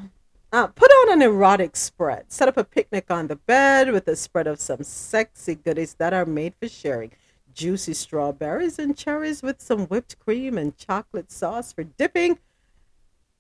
Uh, 0.51 0.67
put 0.67 0.91
on 0.91 1.13
an 1.13 1.21
erotic 1.21 1.75
spread. 1.75 2.31
Set 2.31 2.47
up 2.47 2.57
a 2.57 2.63
picnic 2.63 3.09
on 3.09 3.27
the 3.27 3.36
bed 3.36 3.91
with 3.91 4.07
a 4.07 4.15
spread 4.15 4.47
of 4.47 4.59
some 4.59 4.84
sexy 4.84 5.55
goodies 5.55 5.95
that 5.95 6.13
are 6.13 6.25
made 6.25 6.53
for 6.61 6.67
sharing. 6.69 7.11
Juicy 7.53 7.93
strawberries 7.93 8.79
and 8.79 8.97
cherries 8.97 9.41
with 9.41 9.61
some 9.61 9.88
whipped 9.88 10.19
cream 10.19 10.57
and 10.57 10.77
chocolate 10.77 11.31
sauce 11.31 11.73
for 11.73 11.84
dipping. 11.84 12.39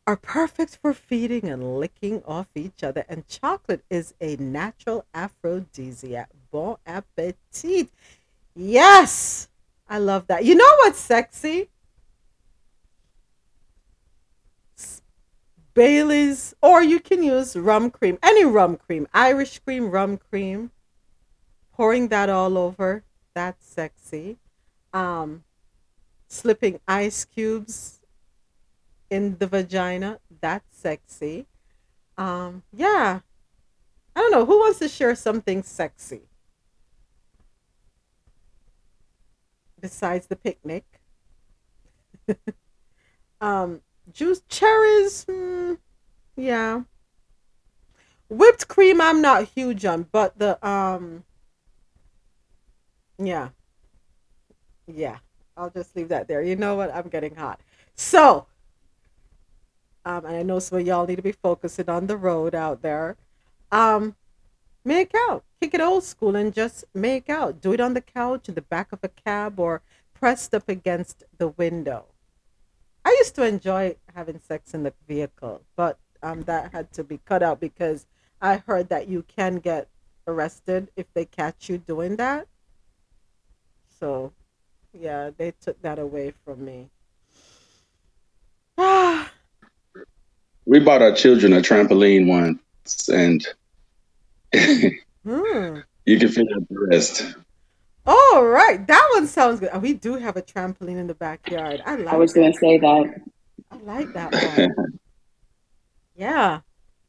are 0.05 0.17
perfect 0.17 0.77
for 0.81 0.93
feeding 0.93 1.49
and 1.49 1.77
licking 1.79 2.21
off 2.25 2.47
each 2.55 2.83
other, 2.83 3.05
and 3.07 3.27
chocolate 3.27 3.83
is 3.89 4.13
a 4.19 4.35
natural 4.37 5.05
aphrodisiac. 5.13 6.29
Bon 6.51 6.75
appetit. 6.85 7.89
Yes, 8.55 9.47
I 9.87 9.97
love 9.99 10.27
that. 10.27 10.45
You 10.45 10.55
know 10.55 10.75
what's 10.79 10.99
sexy? 10.99 11.69
Bailey's, 15.73 16.53
or 16.61 16.83
you 16.83 16.99
can 16.99 17.23
use 17.23 17.55
rum 17.55 17.89
cream, 17.89 18.19
any 18.21 18.45
rum 18.45 18.77
cream, 18.77 19.07
Irish 19.13 19.59
cream, 19.59 19.89
rum 19.89 20.17
cream. 20.17 20.71
Pouring 21.73 22.09
that 22.09 22.29
all 22.29 22.57
over, 22.57 23.03
that's 23.33 23.65
sexy. 23.65 24.37
Um, 24.93 25.43
slipping 26.27 26.79
ice 26.87 27.25
cubes 27.25 27.99
in 29.09 29.37
the 29.37 29.47
vagina, 29.47 30.19
that's 30.41 30.77
sexy. 30.77 31.47
Um, 32.17 32.63
yeah. 32.71 33.21
I 34.15 34.19
don't 34.19 34.31
know. 34.31 34.45
Who 34.45 34.59
wants 34.59 34.79
to 34.79 34.87
share 34.87 35.15
something 35.15 35.63
sexy 35.63 36.21
besides 39.79 40.27
the 40.27 40.35
picnic? 40.35 40.85
um, 43.41 43.81
juice, 44.13 44.41
cherries, 44.49 45.25
mm, 45.25 45.77
yeah. 46.35 46.81
Whipped 48.29 48.67
cream, 48.67 49.01
I'm 49.01 49.21
not 49.21 49.49
huge 49.49 49.85
on, 49.85 50.07
but 50.11 50.37
the 50.39 50.65
um, 50.67 51.23
yeah, 53.17 53.49
yeah. 54.87 55.17
I'll 55.55 55.69
just 55.69 55.95
leave 55.95 56.09
that 56.09 56.27
there. 56.27 56.41
You 56.41 56.55
know 56.55 56.75
what? 56.75 56.93
I'm 56.93 57.09
getting 57.09 57.35
hot. 57.35 57.59
So, 57.95 58.47
um, 60.03 60.25
and 60.25 60.35
I 60.35 60.43
know 60.43 60.59
some 60.59 60.79
of 60.79 60.87
y'all 60.87 61.05
need 61.05 61.17
to 61.17 61.21
be 61.21 61.31
focusing 61.31 61.89
on 61.89 62.07
the 62.07 62.17
road 62.17 62.55
out 62.55 62.81
there. 62.81 63.17
Um, 63.71 64.15
make 64.83 65.11
out, 65.29 65.43
kick 65.61 65.75
it 65.75 65.81
old 65.81 66.03
school, 66.03 66.35
and 66.35 66.53
just 66.53 66.85
make 66.93 67.29
out. 67.29 67.61
Do 67.61 67.71
it 67.73 67.79
on 67.79 67.93
the 67.93 68.01
couch, 68.01 68.49
in 68.49 68.55
the 68.55 68.61
back 68.63 68.91
of 68.91 68.99
a 69.03 69.09
cab, 69.09 69.59
or 69.59 69.83
pressed 70.13 70.55
up 70.55 70.67
against 70.67 71.23
the 71.37 71.49
window. 71.49 72.05
I 73.05 73.09
used 73.19 73.35
to 73.35 73.45
enjoy 73.45 73.95
having 74.15 74.39
sex 74.39 74.73
in 74.73 74.83
the 74.83 74.93
vehicle, 75.07 75.61
but 75.75 75.97
um, 76.21 76.43
that 76.43 76.71
had 76.71 76.91
to 76.93 77.03
be 77.03 77.19
cut 77.25 77.43
out 77.43 77.59
because 77.59 78.05
I 78.41 78.57
heard 78.57 78.89
that 78.89 79.07
you 79.07 79.23
can 79.23 79.57
get 79.57 79.87
arrested 80.27 80.89
if 80.95 81.05
they 81.13 81.25
catch 81.25 81.69
you 81.69 81.77
doing 81.77 82.15
that. 82.17 82.47
So, 83.99 84.33
yeah, 84.93 85.31
they 85.35 85.51
took 85.59 85.81
that 85.81 85.99
away 85.99 86.33
from 86.45 86.65
me. 86.65 86.89
We 90.65 90.79
bought 90.79 91.01
our 91.01 91.13
children 91.13 91.51
a 91.51 91.59
trampoline 91.59 92.25
once, 92.25 93.09
and 93.09 93.45
Hmm. 95.25 95.79
you 96.05 96.19
can 96.19 96.29
figure 96.29 96.55
out 96.55 96.69
the 96.69 96.87
rest. 96.89 97.35
All 98.05 98.45
right, 98.45 98.85
that 98.85 99.09
one 99.13 99.27
sounds 99.27 99.59
good. 99.59 99.69
We 99.81 99.93
do 99.93 100.15
have 100.15 100.35
a 100.35 100.41
trampoline 100.41 100.97
in 100.97 101.07
the 101.07 101.15
backyard. 101.15 101.81
I 101.85 101.95
like. 101.95 102.13
I 102.13 102.17
was 102.17 102.33
going 102.33 102.51
to 102.51 102.57
say 102.57 102.77
that. 102.77 103.21
I 103.71 103.77
like 103.77 104.13
that 104.13 104.33
one. 104.33 104.99
Yeah, 106.15 106.59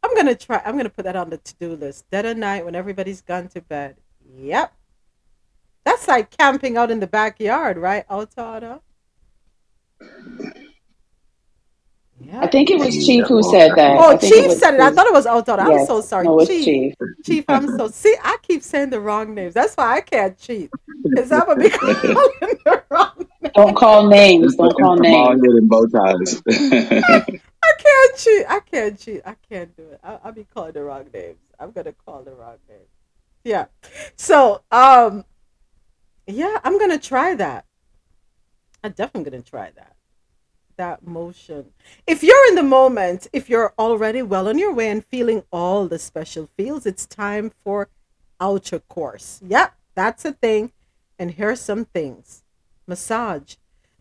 I'm 0.03 0.14
gonna 0.14 0.34
try. 0.34 0.62
I'm 0.64 0.76
gonna 0.76 0.88
put 0.88 1.05
that 1.05 1.16
on 1.16 1.28
the 1.30 1.36
to-do 1.36 1.76
list. 1.76 2.09
Dead 2.11 2.24
of 2.24 2.38
night 2.38 2.64
when 2.64 2.74
everybody's 2.74 3.20
gone 3.20 3.49
to 3.49 3.61
bed. 3.61 3.97
Yep, 4.34 4.72
that's 5.84 6.09
like 6.09 6.30
camping 6.30 6.76
out 6.78 6.90
in 6.90 7.01
the 7.01 7.07
backyard, 7.07 7.76
right, 7.76 8.09
Altana? 8.09 8.80
I 12.41 12.47
think 12.47 12.71
it 12.71 12.79
was 12.79 12.95
Chief 13.07 13.27
who 13.27 13.43
said 13.43 13.73
that. 13.77 13.99
Oh, 13.99 14.12
I 14.12 14.17
think 14.17 14.33
it 14.35 14.43
Chief 14.49 14.53
said 14.59 14.75
it. 14.75 14.81
I 14.81 14.91
thought 14.91 15.07
it 15.07 15.12
was 15.12 15.27
Altana. 15.27 15.61
I'm 15.61 15.71
Yes. 15.73 15.87
so 15.87 16.01
sorry, 16.01 16.25
No, 16.25 16.39
it's 16.39 16.49
Chief. 16.49 16.65
Chief. 16.65 16.95
Chief, 17.25 17.45
I'm 17.49 17.69
so 17.69 17.89
see. 17.89 18.17
I 18.23 18.37
keep 18.43 18.62
saying 18.62 18.91
the 18.91 19.01
wrong 19.01 19.35
names. 19.35 19.55
That's 19.55 19.75
why 19.75 19.97
I 19.97 20.01
can't 20.01 20.37
cheat 20.39 20.71
because 21.03 21.31
I'm 21.33 21.47
gonna 21.47 21.61
be 21.61 21.71
calling 21.71 22.59
the 22.65 22.83
wrong. 22.91 23.12
names. 23.19 23.53
Don't 23.55 23.75
call 23.77 24.07
names. 24.09 24.57
Don't 24.57 24.75
call 24.75 24.97
From 24.97 25.07
all 25.15 25.35
names. 25.35 25.41
good 25.43 25.57
in 25.57 25.69
bow 25.69 25.87
ties. 25.87 26.43
I 26.49 27.73
can't 27.79 28.17
cheat. 28.17 28.45
I 28.49 28.61
can't 28.61 28.99
cheat. 28.99 29.23
I 29.25 29.37
can't 29.49 29.77
do 29.77 29.83
it. 29.91 30.01
I, 30.03 30.19
I'll 30.25 30.33
be 30.33 30.45
calling 30.45 30.73
the 30.73 30.83
wrong 30.83 31.07
names. 31.12 31.39
I'm 31.59 31.71
gonna 31.73 31.93
call 31.93 32.23
the 32.23 32.33
wrong 32.33 32.57
names. 32.69 32.89
Yeah. 33.45 33.67
So, 34.17 34.62
um, 34.71 35.25
yeah, 36.27 36.59
I'm 36.65 36.79
gonna 36.79 36.99
try 36.99 37.35
that. 37.35 37.65
I'm 38.83 38.93
definitely 38.93 39.31
gonna 39.31 39.43
try 39.43 39.71
that. 39.77 39.97
That 40.77 41.07
motion. 41.07 41.66
If 42.07 42.25
you're 42.25 42.49
in 42.49 42.57
the 42.57 42.62
moment, 42.64 43.29
if 43.33 43.49
you're 43.49 43.72
already 43.79 44.22
well 44.22 44.49
on 44.49 44.59
your 44.59 44.72
way 44.72 44.89
and 44.91 45.05
feeling 45.05 45.45
all 45.53 45.87
the 45.87 46.01
special 46.01 46.49
feels, 46.57 46.85
it's 46.85 47.07
time 47.07 47.53
for 47.62 47.89
outercourse. 48.41 49.41
Yep, 49.47 49.72
that's 49.95 50.25
a 50.25 50.33
thing. 50.33 50.72
And 51.16 51.31
here's 51.31 51.61
some 51.61 51.85
things. 51.85 52.43
Massage. 52.89 53.55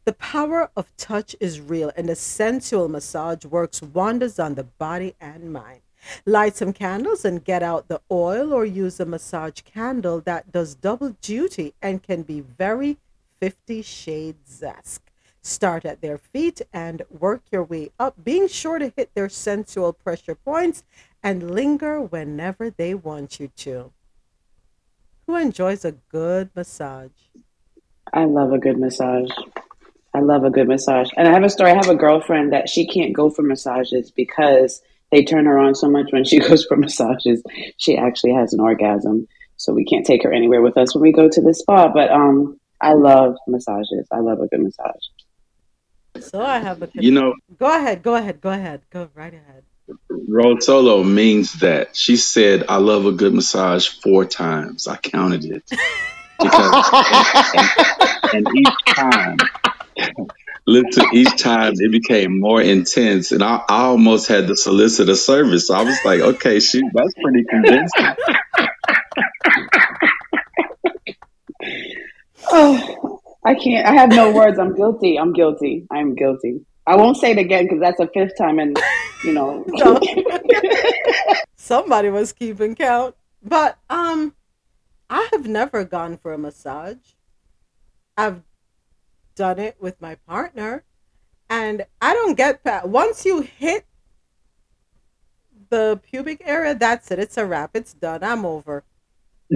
The 0.05 0.13
power 0.13 0.71
of 0.75 0.97
touch 0.97 1.35
is 1.39 1.61
real, 1.61 1.91
and 1.95 2.09
a 2.09 2.15
sensual 2.15 2.89
massage 2.89 3.45
works 3.45 3.81
wonders 3.81 4.39
on 4.39 4.55
the 4.55 4.63
body 4.63 5.15
and 5.21 5.53
mind. 5.53 5.81
Light 6.25 6.57
some 6.57 6.73
candles 6.73 7.23
and 7.23 7.45
get 7.45 7.61
out 7.63 7.87
the 7.87 8.01
oil, 8.11 8.51
or 8.51 8.65
use 8.65 8.99
a 8.99 9.05
massage 9.05 9.61
candle 9.61 10.19
that 10.21 10.51
does 10.51 10.73
double 10.73 11.15
duty 11.21 11.75
and 11.81 12.01
can 12.01 12.23
be 12.23 12.41
very 12.41 12.97
Fifty 13.39 13.81
Shades 13.81 14.63
esque. 14.63 15.12
Start 15.45 15.83
at 15.83 15.99
their 15.99 16.17
feet 16.17 16.61
and 16.71 17.01
work 17.09 17.41
your 17.51 17.65
way 17.65 17.91
up, 17.99 18.23
being 18.23 18.47
sure 18.47 18.79
to 18.79 18.93
hit 18.95 19.13
their 19.13 19.27
sensual 19.27 19.91
pressure 19.91 20.35
points 20.35 20.85
and 21.21 21.51
linger 21.51 22.01
whenever 22.01 22.69
they 22.69 22.93
want 22.93 23.41
you 23.41 23.49
to. 23.57 23.91
Who 25.27 25.35
enjoys 25.35 25.83
a 25.83 25.91
good 25.91 26.49
massage? 26.55 27.11
I 28.13 28.23
love 28.23 28.53
a 28.53 28.57
good 28.57 28.77
massage. 28.77 29.29
I 30.13 30.19
love 30.19 30.45
a 30.45 30.49
good 30.49 30.69
massage. 30.69 31.09
And 31.17 31.27
I 31.27 31.31
have 31.33 31.43
a 31.43 31.49
story. 31.49 31.71
I 31.71 31.75
have 31.75 31.89
a 31.89 31.95
girlfriend 31.95 32.53
that 32.53 32.69
she 32.69 32.87
can't 32.87 33.13
go 33.13 33.29
for 33.29 33.41
massages 33.41 34.11
because 34.11 34.81
they 35.11 35.25
turn 35.25 35.45
her 35.45 35.59
on 35.59 35.75
so 35.75 35.89
much 35.89 36.07
when 36.11 36.23
she 36.23 36.39
goes 36.47 36.63
for 36.63 36.77
massages. 36.77 37.43
She 37.77 37.97
actually 37.97 38.33
has 38.33 38.53
an 38.53 38.61
orgasm. 38.61 39.27
So 39.57 39.73
we 39.73 39.83
can't 39.83 40.05
take 40.05 40.23
her 40.23 40.31
anywhere 40.31 40.61
with 40.61 40.77
us 40.77 40.95
when 40.95 41.01
we 41.01 41.11
go 41.11 41.27
to 41.27 41.41
the 41.41 41.53
spa. 41.53 41.91
But 41.91 42.11
um 42.11 42.59
I 42.81 42.93
love 42.93 43.37
massages. 43.47 44.07
I 44.11 44.19
love 44.19 44.41
a 44.41 44.47
good 44.47 44.59
massage. 44.59 45.05
So 46.19 46.41
I 46.41 46.59
have 46.59 46.81
a. 46.81 46.89
You 46.93 47.11
know, 47.11 47.33
Go 47.57 47.75
ahead, 47.75 48.03
go 48.03 48.15
ahead, 48.15 48.41
go 48.41 48.49
ahead, 48.49 48.81
go 48.91 49.09
right 49.15 49.33
ahead. 49.33 49.63
Rosolo 50.11 51.05
means 51.05 51.53
that. 51.59 51.95
She 51.95 52.17
said, 52.17 52.65
I 52.69 52.77
love 52.77 53.05
a 53.05 53.11
good 53.11 53.33
massage 53.33 53.87
four 53.87 54.25
times. 54.25 54.87
I 54.87 54.97
counted 54.97 55.45
it. 55.45 55.63
Because, 56.39 56.89
and, 58.33 58.47
and 58.47 58.57
each 58.57 58.95
time, 58.95 59.37
listen, 60.65 61.05
each 61.13 61.41
time 61.41 61.73
it 61.75 61.91
became 61.91 62.39
more 62.39 62.61
intense. 62.61 63.31
And 63.31 63.43
I, 63.43 63.61
I 63.67 63.83
almost 63.83 64.27
had 64.27 64.47
to 64.47 64.55
solicit 64.55 65.09
a 65.09 65.15
service. 65.15 65.67
So 65.67 65.75
I 65.75 65.83
was 65.83 65.99
like, 66.05 66.21
okay, 66.21 66.59
she, 66.59 66.81
that's 66.93 67.13
pretty 67.21 67.43
convincing. 67.49 68.15
Oh, 72.55 73.12
I 73.45 73.55
can't. 73.55 73.85
I 73.87 73.93
have 73.93 74.09
no 74.09 74.31
words. 74.31 74.57
I'm 74.59 74.75
guilty. 74.75 75.19
I'm 75.19 75.33
guilty. 75.33 75.85
I'm 75.91 76.15
guilty. 76.15 76.65
I 76.87 76.95
won't 76.95 77.17
say 77.17 77.31
it 77.31 77.37
again 77.37 77.65
because 77.65 77.79
that's 77.79 77.99
a 77.99 78.07
fifth 78.07 78.37
time, 78.37 78.59
and 78.59 78.77
you 79.23 79.33
know. 79.33 79.65
Somebody 81.55 82.09
was 82.09 82.33
keeping 82.33 82.75
count. 82.75 83.15
But 83.41 83.77
um 83.89 84.35
I 85.09 85.27
have 85.31 85.47
never 85.47 85.83
gone 85.83 86.17
for 86.17 86.33
a 86.33 86.37
massage. 86.37 86.97
I've 88.17 88.41
done 89.35 89.59
it 89.59 89.77
with 89.79 89.99
my 90.01 90.15
partner 90.15 90.83
and 91.49 91.85
I 92.01 92.13
don't 92.13 92.35
get 92.35 92.63
that. 92.63 92.89
once 92.89 93.25
you 93.25 93.41
hit 93.41 93.85
the 95.69 95.99
pubic 96.03 96.41
area, 96.45 96.75
that's 96.75 97.11
it. 97.11 97.19
It's 97.19 97.37
a 97.37 97.45
wrap. 97.45 97.71
It's 97.73 97.93
done. 97.93 98.23
I'm 98.23 98.45
over. 98.45 98.83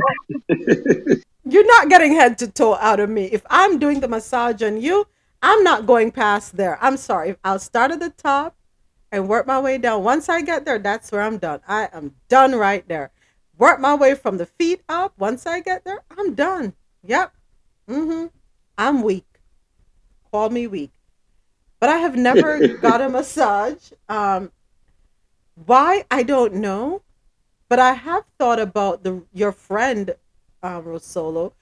You're 1.49 1.65
not 1.65 1.89
getting 1.89 2.13
head 2.13 2.37
to 2.39 2.47
toe 2.47 2.75
out 2.75 2.99
of 2.99 3.09
me. 3.09 3.25
If 3.25 3.45
I'm 3.49 3.79
doing 3.79 3.99
the 3.99 4.07
massage 4.07 4.61
on 4.61 4.81
you, 4.81 5.07
I'm 5.41 5.63
not 5.63 5.85
going 5.85 6.11
past 6.11 6.57
there. 6.57 6.77
I'm 6.81 6.97
sorry. 6.97 7.35
I'll 7.43 7.59
start 7.59 7.91
at 7.91 7.99
the 7.99 8.09
top 8.09 8.55
and 9.11 9.29
work 9.29 9.47
my 9.47 9.59
way 9.59 9.77
down. 9.77 10.03
Once 10.03 10.29
I 10.29 10.41
get 10.41 10.65
there, 10.65 10.79
that's 10.79 11.11
where 11.11 11.21
I'm 11.21 11.37
done. 11.37 11.61
I 11.67 11.89
am 11.93 12.15
done 12.27 12.55
right 12.55 12.87
there. 12.87 13.11
Work 13.57 13.79
my 13.79 13.95
way 13.95 14.13
from 14.15 14.37
the 14.37 14.45
feet 14.45 14.81
up. 14.89 15.13
Once 15.17 15.45
I 15.45 15.61
get 15.61 15.85
there, 15.85 16.03
I'm 16.15 16.33
done. 16.35 16.73
Yep. 17.03 17.33
Mm-hmm. 17.89 18.25
I'm 18.77 19.01
weak. 19.01 19.25
Call 20.31 20.49
me 20.49 20.67
weak. 20.67 20.91
But 21.79 21.89
I 21.89 21.97
have 21.97 22.15
never 22.15 22.67
got 22.81 23.01
a 23.01 23.09
massage. 23.09 23.91
Um, 24.09 24.51
why 25.65 26.05
I 26.11 26.23
don't 26.23 26.55
know, 26.55 27.01
but 27.69 27.79
I 27.79 27.93
have 27.93 28.25
thought 28.37 28.59
about 28.59 29.03
the 29.03 29.23
your 29.33 29.51
friend, 29.51 30.15
um, 30.64 30.84
Rosolo. 30.84 31.53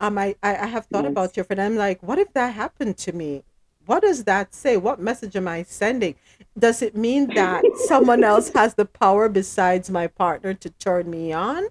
Um, 0.00 0.16
I, 0.18 0.36
I 0.42 0.56
I 0.56 0.66
have 0.66 0.86
thought 0.86 1.04
Yes. 1.04 1.12
about 1.12 1.36
your 1.36 1.44
friend. 1.44 1.60
I'm 1.60 1.76
like, 1.76 2.02
what 2.02 2.18
if 2.18 2.32
that 2.34 2.54
happened 2.54 2.96
to 2.98 3.12
me? 3.12 3.42
what 3.86 4.02
does 4.02 4.24
that 4.24 4.54
say? 4.54 4.76
What 4.76 5.00
message 5.00 5.34
am 5.34 5.48
I 5.48 5.62
sending? 5.62 6.14
Does 6.58 6.82
it 6.82 6.94
mean 6.94 7.28
that 7.34 7.64
someone 7.86 8.22
else 8.22 8.50
has 8.50 8.74
the 8.74 8.84
power 8.84 9.30
besides 9.30 9.88
my 9.88 10.06
partner 10.08 10.52
to 10.52 10.68
turn 10.68 11.08
me 11.10 11.32
on? 11.32 11.68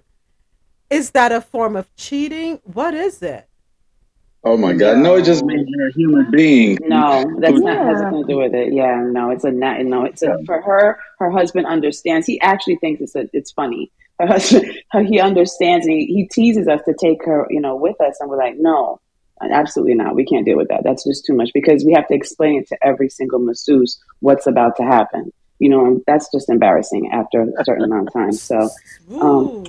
Is 0.90 1.10
that 1.12 1.30
a 1.30 1.40
form 1.40 1.76
of 1.76 1.94
cheating? 1.94 2.60
What 2.64 2.92
is 2.94 3.22
it? 3.22 3.46
Oh 4.42 4.56
my 4.56 4.72
God! 4.72 4.98
No, 4.98 5.14
it 5.14 5.24
just 5.26 5.44
means 5.44 5.64
you're 5.68 5.88
a 5.88 5.92
human 5.92 6.30
being. 6.32 6.78
No, 6.82 7.24
that's 7.38 7.52
who- 7.54 7.60
not 7.64 7.76
has 7.86 8.00
nothing 8.02 8.22
to 8.26 8.32
do 8.32 8.38
with 8.38 8.54
it. 8.54 8.72
Yeah, 8.72 9.00
no, 9.00 9.30
it's 9.30 9.44
a 9.44 9.52
not. 9.52 9.80
No, 9.84 10.04
it's 10.04 10.22
a 10.22 10.38
for 10.44 10.60
her. 10.60 10.98
Her 11.20 11.30
husband 11.30 11.66
understands. 11.66 12.26
He 12.26 12.40
actually 12.40 12.76
thinks 12.76 13.00
it's 13.00 13.14
a, 13.14 13.28
it's 13.32 13.52
funny. 13.52 13.92
Her 14.20 14.26
husband, 14.26 14.66
he 15.08 15.20
understands, 15.20 15.86
and 15.86 15.94
he, 15.94 16.06
he 16.06 16.28
teases 16.28 16.66
us 16.66 16.80
to 16.86 16.94
take 16.94 17.24
her, 17.24 17.46
you 17.50 17.60
know, 17.60 17.76
with 17.76 18.00
us, 18.00 18.16
and 18.18 18.28
we're 18.28 18.36
like, 18.36 18.56
no, 18.58 19.00
absolutely 19.40 19.94
not. 19.94 20.16
We 20.16 20.26
can't 20.26 20.44
deal 20.44 20.56
with 20.56 20.68
that. 20.68 20.82
That's 20.82 21.04
just 21.04 21.24
too 21.24 21.34
much 21.34 21.50
because 21.54 21.84
we 21.84 21.92
have 21.92 22.08
to 22.08 22.14
explain 22.14 22.58
it 22.60 22.68
to 22.68 22.78
every 22.84 23.10
single 23.10 23.38
masseuse 23.38 24.02
what's 24.18 24.48
about 24.48 24.76
to 24.78 24.82
happen. 24.82 25.32
You 25.60 25.68
know, 25.68 25.86
and 25.86 26.02
that's 26.06 26.30
just 26.32 26.50
embarrassing 26.50 27.10
after 27.12 27.42
a 27.42 27.64
certain 27.64 27.84
amount 27.84 28.08
of 28.08 28.12
time. 28.12 28.32
So, 28.32 28.68
um, 29.20 29.64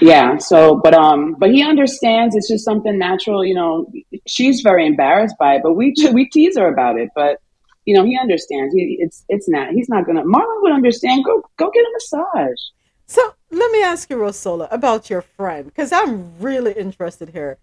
yeah 0.00 0.36
so 0.36 0.76
but 0.76 0.94
um 0.94 1.34
but 1.38 1.50
he 1.50 1.62
understands 1.62 2.34
it's 2.36 2.48
just 2.48 2.64
something 2.64 2.98
natural 2.98 3.44
you 3.44 3.54
know 3.54 3.90
she's 4.26 4.60
very 4.60 4.86
embarrassed 4.86 5.36
by 5.38 5.54
it 5.54 5.62
but 5.62 5.74
we 5.74 5.94
we 6.12 6.28
tease 6.28 6.56
her 6.56 6.68
about 6.68 6.98
it 6.98 7.08
but 7.14 7.40
you 7.84 7.94
know 7.94 8.04
he 8.04 8.18
understands 8.18 8.74
he, 8.74 8.98
it's 9.00 9.24
it's 9.28 9.48
not 9.48 9.70
he's 9.70 9.88
not 9.88 10.04
gonna 10.04 10.22
marlon 10.22 10.62
would 10.62 10.72
understand 10.72 11.24
go 11.24 11.42
go 11.56 11.70
get 11.70 11.80
a 11.80 11.90
massage 11.94 12.60
So 13.06 13.34
let 13.50 13.70
me 13.70 13.82
ask 13.82 14.10
you, 14.10 14.16
Rosolo, 14.16 14.68
about 14.70 15.08
your 15.08 15.22
friend, 15.22 15.66
because 15.66 15.92
I'm 15.92 16.38
really 16.40 16.72
interested 16.72 17.30
here. 17.30 17.58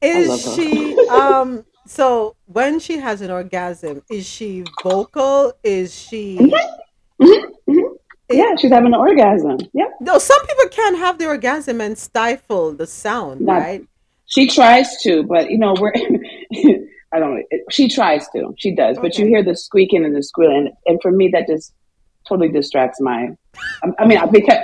Is 0.00 0.54
she 0.54 0.96
um 1.08 1.64
so 1.86 2.36
when 2.46 2.80
she 2.80 2.98
has 2.98 3.20
an 3.20 3.30
orgasm, 3.30 4.02
is 4.10 4.26
she 4.26 4.64
vocal? 4.82 5.52
Is 5.62 5.94
she 5.98 6.38
mm-hmm. 6.38 7.24
Mm-hmm. 7.24 7.70
Mm-hmm. 7.70 7.94
yeah 8.30 8.54
she's 8.56 8.70
having 8.70 8.94
an 8.94 9.00
orgasm. 9.00 9.58
Yeah. 9.72 9.88
No 10.00 10.18
some 10.18 10.40
people 10.46 10.68
can't 10.68 10.98
have 10.98 11.18
the 11.18 11.26
orgasm 11.26 11.80
and 11.80 11.96
stifle 11.98 12.72
the 12.72 12.86
sound, 12.86 13.40
Not- 13.42 13.60
right? 13.60 13.86
she 14.26 14.48
tries 14.48 15.00
to 15.02 15.22
but 15.22 15.50
you 15.50 15.58
know 15.58 15.74
we're 15.80 15.92
i 17.12 17.18
don't 17.18 17.36
know 17.36 17.42
she 17.70 17.88
tries 17.88 18.28
to. 18.30 18.54
She 18.58 18.74
does 18.74 18.98
but 18.98 19.16
you 19.18 19.26
hear 19.26 19.42
the 19.42 19.56
squeaking 19.56 20.04
and 20.04 20.14
the 20.14 20.22
squealing 20.22 20.72
and 20.86 21.00
for 21.00 21.10
me 21.12 21.28
that 21.32 21.46
just 21.46 21.72
totally 22.28 22.48
distracts 22.48 23.00
my 23.00 23.28
i, 23.84 23.88
I 24.00 24.04
mean 24.06 24.20
because 24.32 24.58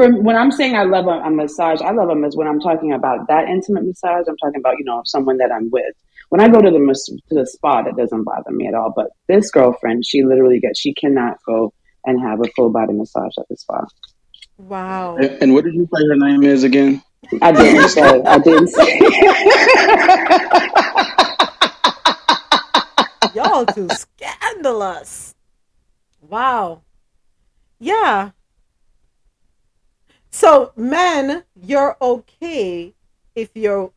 for 0.00 0.10
when 0.22 0.36
i'm 0.36 0.50
saying 0.50 0.74
i 0.76 0.82
love 0.82 1.06
a, 1.06 1.20
a 1.20 1.30
massage 1.30 1.80
i 1.82 1.90
love 1.90 2.08
them 2.08 2.24
as 2.24 2.36
when 2.36 2.46
i'm 2.46 2.60
talking 2.60 2.92
about 2.92 3.26
that 3.28 3.48
intimate 3.48 3.84
massage 3.84 4.24
i'm 4.28 4.36
talking 4.38 4.60
about 4.60 4.78
you 4.78 4.84
know 4.84 5.02
someone 5.04 5.36
that 5.36 5.52
i'm 5.52 5.70
with 5.70 5.94
when 6.30 6.40
i 6.40 6.48
go 6.48 6.60
to 6.60 6.70
the 6.70 6.78
mas- 6.78 7.06
to 7.28 7.34
the 7.34 7.46
spa 7.46 7.82
that 7.82 7.96
doesn't 7.96 8.24
bother 8.24 8.50
me 8.50 8.66
at 8.66 8.74
all 8.74 8.92
but 8.94 9.08
this 9.28 9.50
girlfriend 9.50 10.04
she 10.04 10.22
literally 10.22 10.58
gets 10.60 10.80
she 10.80 10.94
cannot 10.94 11.36
go 11.46 11.72
and 12.06 12.20
have 12.20 12.40
a 12.40 12.48
full 12.56 12.70
body 12.70 12.92
massage 12.92 13.32
at 13.38 13.46
the 13.48 13.56
spa 13.56 13.84
Wow. 14.58 15.16
And, 15.16 15.30
and 15.42 15.54
what 15.54 15.64
did 15.64 15.72
you 15.72 15.88
say 15.94 16.06
her 16.06 16.16
name 16.16 16.42
is 16.42 16.64
again? 16.64 17.02
i 17.40 17.50
didn't 17.52 17.88
say 17.96 18.22
i 18.22 18.38
didn't 18.38 18.68
say 18.68 19.00
Y'all 23.32 23.64
too 23.64 23.88
scandalous. 23.90 25.36
Wow. 26.20 26.82
Yeah. 27.78 28.30
So, 30.30 30.72
men, 30.76 31.44
you're 31.60 31.96
okay 32.00 32.94
if 33.34 33.50
your 33.54 33.92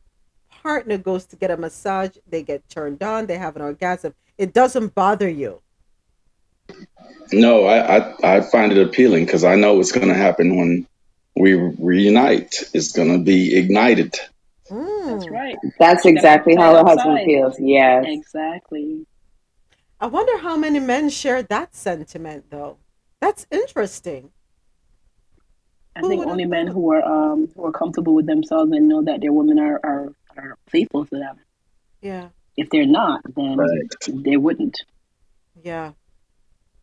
partner 0.50 0.98
goes 0.98 1.26
to 1.26 1.36
get 1.36 1.50
a 1.50 1.56
massage, 1.56 2.16
they 2.28 2.42
get 2.42 2.68
turned 2.68 3.02
on, 3.02 3.26
they 3.26 3.38
have 3.38 3.56
an 3.56 3.62
orgasm. 3.62 4.14
It 4.38 4.52
doesn't 4.52 4.94
bother 4.94 5.28
you. 5.28 5.60
No, 7.32 7.66
I 7.66 7.98
I, 7.98 8.36
I 8.36 8.40
find 8.40 8.72
it 8.72 8.78
appealing 8.78 9.26
because 9.26 9.44
I 9.44 9.56
know 9.56 9.74
what's 9.74 9.92
going 9.92 10.08
to 10.08 10.14
happen 10.14 10.56
when 10.56 10.86
we 11.36 11.54
reunite. 11.54 12.64
It's 12.72 12.92
going 12.92 13.12
to 13.12 13.22
be 13.22 13.56
ignited. 13.56 14.14
Mm. 14.70 15.06
That's 15.06 15.28
right. 15.28 15.56
that's 15.78 16.06
exactly 16.06 16.56
how 16.56 16.74
her 16.74 16.84
husband 16.84 17.20
feels 17.26 17.60
yes 17.60 18.06
Exactly. 18.08 19.06
I 20.00 20.06
wonder 20.06 20.38
how 20.38 20.56
many 20.56 20.80
men 20.80 21.10
share 21.10 21.42
that 21.42 21.74
sentiment, 21.74 22.46
though. 22.50 22.78
That's 23.20 23.46
interesting. 23.50 24.30
I 25.96 26.00
think 26.00 26.20
would've 26.20 26.32
only 26.32 26.44
men 26.46 26.66
who 26.66 26.92
are 26.92 27.02
um 27.04 27.48
who 27.54 27.66
are 27.66 27.72
comfortable 27.72 28.14
with 28.14 28.26
themselves 28.26 28.72
and 28.72 28.88
know 28.88 29.02
that 29.04 29.20
their 29.20 29.32
women 29.32 29.58
are 29.58 29.80
are, 29.82 30.12
are 30.36 30.58
faithful 30.68 31.04
to 31.06 31.16
them. 31.16 31.36
Yeah. 32.00 32.28
If 32.56 32.70
they're 32.70 32.86
not, 32.86 33.20
then 33.36 33.56
Right. 33.56 33.90
they 34.08 34.36
wouldn't. 34.36 34.78
Yeah. 35.62 35.92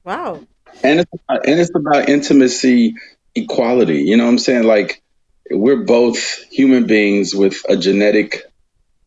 Wow. 0.03 0.41
And 0.84 1.01
it's 1.01 1.12
about, 1.14 1.47
and 1.47 1.59
it's 1.59 1.76
about 1.76 2.09
intimacy, 2.09 2.95
equality. 3.36 4.03
You 4.03 4.18
know 4.18 4.26
what 4.26 4.32
I'm 4.32 4.39
saying? 4.39 4.64
Like 4.64 5.01
we're 5.49 5.84
both 5.84 6.43
human 6.49 6.88
beings 6.88 7.36
with 7.36 7.62
a 7.68 7.76
genetic 7.78 8.43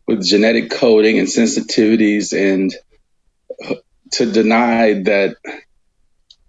with 0.06 0.22
genetic 0.24 0.70
coding 0.70 1.18
and 1.18 1.28
sensitivities 1.28 2.32
and 2.36 2.74
to 4.12 4.30
deny 4.30 5.02
that 5.04 5.36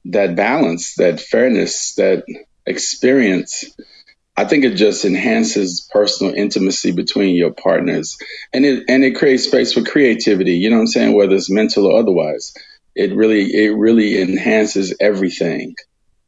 that 0.06 0.36
balance, 0.36 0.96
that 0.96 1.20
fairness, 1.20 1.96
that 1.96 2.26
experience, 2.66 3.66
I 4.38 4.46
think 4.46 4.66
it 4.66 4.76
just 4.76 5.06
enhances 5.06 5.88
personal 5.92 6.34
intimacy 6.34 6.92
between 6.92 7.36
your 7.36 7.54
partners. 7.54 8.18
And 8.54 8.66
it 8.66 8.84
and 8.90 9.04
it 9.04 9.16
creates 9.16 9.46
space 9.46 9.74
for 9.74 9.82
creativity, 9.82 10.54
you 10.54 10.70
know 10.70 10.78
what 10.78 10.82
I'm 10.82 10.88
saying, 10.88 11.16
whether 11.16 11.36
it's 11.36 11.50
mental 11.50 11.88
or 11.88 12.00
otherwise. 12.00 12.54
It 12.96 13.16
really 13.16 13.44
it 13.44 13.76
really 13.76 14.22
enhances 14.22 14.96
everything. 15.00 15.76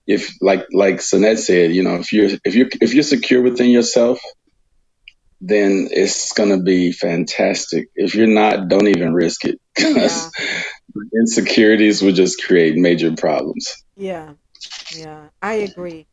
If 0.06 0.36
like 0.42 0.66
like 0.72 0.98
Sonette 0.98 1.40
said, 1.40 1.74
you 1.74 1.84
know, 1.84 1.96
if 1.96 2.14
you're 2.14 2.30
if 2.46 2.56
you're 2.56 2.70
if 2.80 2.94
you're 2.94 3.04
secure 3.04 3.42
within 3.42 3.70
yourself, 3.70 4.20
then 5.42 5.90
it's 5.92 6.32
gonna 6.32 6.62
be 6.62 6.94
fantastic. 6.94 7.90
If 7.96 8.16
you're 8.16 8.28
not, 8.28 8.70
don't 8.70 8.88
even 8.88 9.14
risk 9.14 9.44
it. 9.44 9.60
Because 9.76 10.32
insecurities 11.14 12.02
will 12.02 12.14
just 12.14 12.42
create 12.42 12.76
major 12.76 13.14
problems. 13.16 13.84
Yeah, 13.98 14.34
yeah, 14.96 15.28
I 15.42 15.54
agree. 15.56 16.08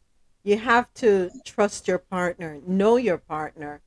You 0.44 0.58
have 0.58 0.92
to 0.94 1.30
trust 1.44 1.88
your 1.88 1.98
partner, 1.98 2.60
know 2.66 2.96
your 2.96 3.18
partner. 3.18 3.80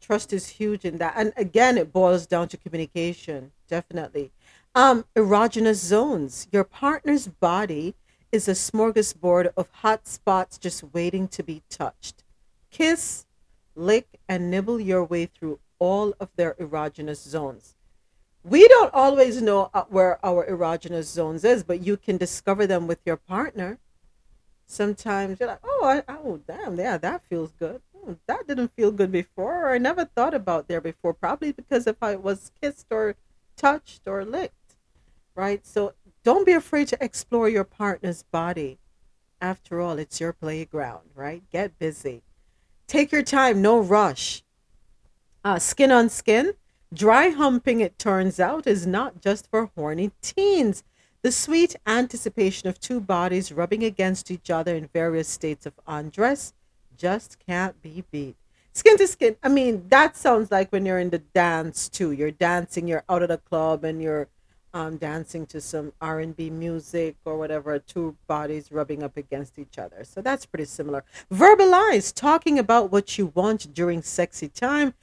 Trust 0.00 0.32
is 0.32 0.48
huge 0.48 0.84
in 0.84 0.98
that. 0.98 1.14
And 1.16 1.32
again, 1.36 1.78
it 1.78 1.92
boils 1.92 2.26
down 2.26 2.48
to 2.48 2.56
communication, 2.56 3.52
definitely. 3.68 4.32
Um, 4.74 5.04
erogenous 5.14 5.76
zones. 5.76 6.48
Your 6.50 6.64
partner's 6.64 7.28
body 7.28 7.94
is 8.32 8.48
a 8.48 8.52
smorgasbord 8.52 9.52
of 9.56 9.68
hot 9.70 10.08
spots 10.08 10.58
just 10.58 10.82
waiting 10.92 11.28
to 11.28 11.42
be 11.42 11.62
touched. 11.68 12.24
Kiss, 12.70 13.26
lick, 13.76 14.08
and 14.28 14.50
nibble 14.50 14.80
your 14.80 15.04
way 15.04 15.26
through 15.26 15.60
all 15.78 16.14
of 16.18 16.30
their 16.36 16.54
erogenous 16.54 17.22
zones 17.22 17.76
we 18.44 18.66
don't 18.66 18.92
always 18.92 19.40
know 19.40 19.70
uh, 19.72 19.84
where 19.88 20.24
our 20.24 20.44
erogenous 20.46 21.04
zones 21.04 21.44
is, 21.44 21.62
but 21.62 21.80
you 21.80 21.96
can 21.96 22.16
discover 22.16 22.66
them 22.66 22.86
with 22.86 22.98
your 23.04 23.16
partner. 23.16 23.78
Sometimes 24.72 25.38
you're 25.38 25.50
like, 25.50 25.60
oh, 25.62 25.84
I, 25.84 26.02
oh, 26.08 26.40
damn, 26.46 26.78
yeah, 26.78 26.96
that 26.96 27.22
feels 27.28 27.52
good. 27.58 27.82
Oh, 27.94 28.16
that 28.26 28.48
didn't 28.48 28.72
feel 28.74 28.90
good 28.90 29.12
before, 29.12 29.66
or 29.66 29.74
I 29.74 29.78
never 29.78 30.06
thought 30.06 30.32
about 30.32 30.66
there 30.66 30.80
before. 30.80 31.12
Probably 31.12 31.52
because 31.52 31.86
if 31.86 31.96
I 32.00 32.16
was 32.16 32.50
kissed 32.60 32.86
or 32.90 33.14
touched 33.54 34.08
or 34.08 34.24
licked, 34.24 34.76
right? 35.34 35.66
So 35.66 35.92
don't 36.24 36.46
be 36.46 36.52
afraid 36.52 36.88
to 36.88 37.04
explore 37.04 37.50
your 37.50 37.64
partner's 37.64 38.22
body. 38.22 38.78
After 39.42 39.78
all, 39.78 39.98
it's 39.98 40.20
your 40.20 40.32
playground, 40.32 41.10
right? 41.14 41.42
Get 41.50 41.78
busy. 41.78 42.22
Take 42.86 43.12
your 43.12 43.22
time, 43.22 43.60
no 43.60 43.78
rush. 43.78 44.42
Uh, 45.44 45.58
skin 45.58 45.92
on 45.92 46.08
skin. 46.08 46.54
Dry 46.94 47.28
humping, 47.28 47.80
it 47.80 47.98
turns 47.98 48.40
out, 48.40 48.66
is 48.66 48.86
not 48.86 49.20
just 49.20 49.50
for 49.50 49.70
horny 49.76 50.12
teens. 50.22 50.82
The 51.22 51.30
sweet 51.30 51.76
anticipation 51.86 52.68
of 52.68 52.80
two 52.80 53.00
bodies 53.00 53.52
rubbing 53.52 53.84
against 53.84 54.28
each 54.28 54.50
other 54.50 54.74
in 54.74 54.88
various 54.88 55.28
states 55.28 55.66
of 55.66 55.74
undress 55.86 56.52
just 56.96 57.38
can't 57.46 57.80
be 57.80 58.02
beat. 58.10 58.34
Skin 58.72 58.98
to 58.98 59.06
skin, 59.06 59.36
I 59.40 59.48
mean, 59.48 59.84
that 59.88 60.16
sounds 60.16 60.50
like 60.50 60.72
when 60.72 60.84
you're 60.84 60.98
in 60.98 61.10
the 61.10 61.20
dance 61.20 61.88
too. 61.88 62.10
You're 62.10 62.32
dancing, 62.32 62.88
you're 62.88 63.04
out 63.08 63.22
of 63.22 63.28
the 63.28 63.38
club 63.38 63.84
and 63.84 64.02
you're 64.02 64.26
um, 64.74 64.96
dancing 64.96 65.46
to 65.46 65.60
some 65.60 65.92
R&B 66.00 66.50
music 66.50 67.14
or 67.24 67.38
whatever, 67.38 67.78
two 67.78 68.16
bodies 68.26 68.72
rubbing 68.72 69.04
up 69.04 69.16
against 69.16 69.60
each 69.60 69.78
other. 69.78 70.02
So 70.02 70.22
that's 70.22 70.44
pretty 70.44 70.64
similar. 70.64 71.04
Verbalize, 71.32 72.12
talking 72.12 72.58
about 72.58 72.90
what 72.90 73.16
you 73.16 73.26
want 73.26 73.72
during 73.72 74.02
sexy 74.02 74.48
time 74.48 74.94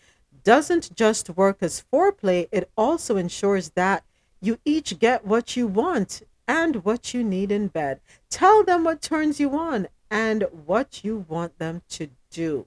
doesn't 0.44 0.94
just 0.96 1.30
work 1.30 1.60
as 1.62 1.84
foreplay, 1.94 2.50
it 2.52 2.70
also 2.76 3.16
ensures 3.16 3.70
that 3.72 4.04
you 4.42 4.60
each 4.66 5.00
get 5.00 5.26
what 5.26 5.56
you 5.56 5.68
want 5.68 6.22
and 6.48 6.84
what 6.84 7.14
you 7.14 7.24
need 7.24 7.52
in 7.52 7.68
bed. 7.68 8.00
Tell 8.30 8.64
them 8.64 8.84
what 8.84 9.02
turns 9.02 9.40
you 9.40 9.58
on 9.58 9.88
and 10.10 10.46
what 10.66 11.04
you 11.04 11.26
want 11.28 11.60
them 11.60 11.82
to 11.90 12.10
do. 12.32 12.66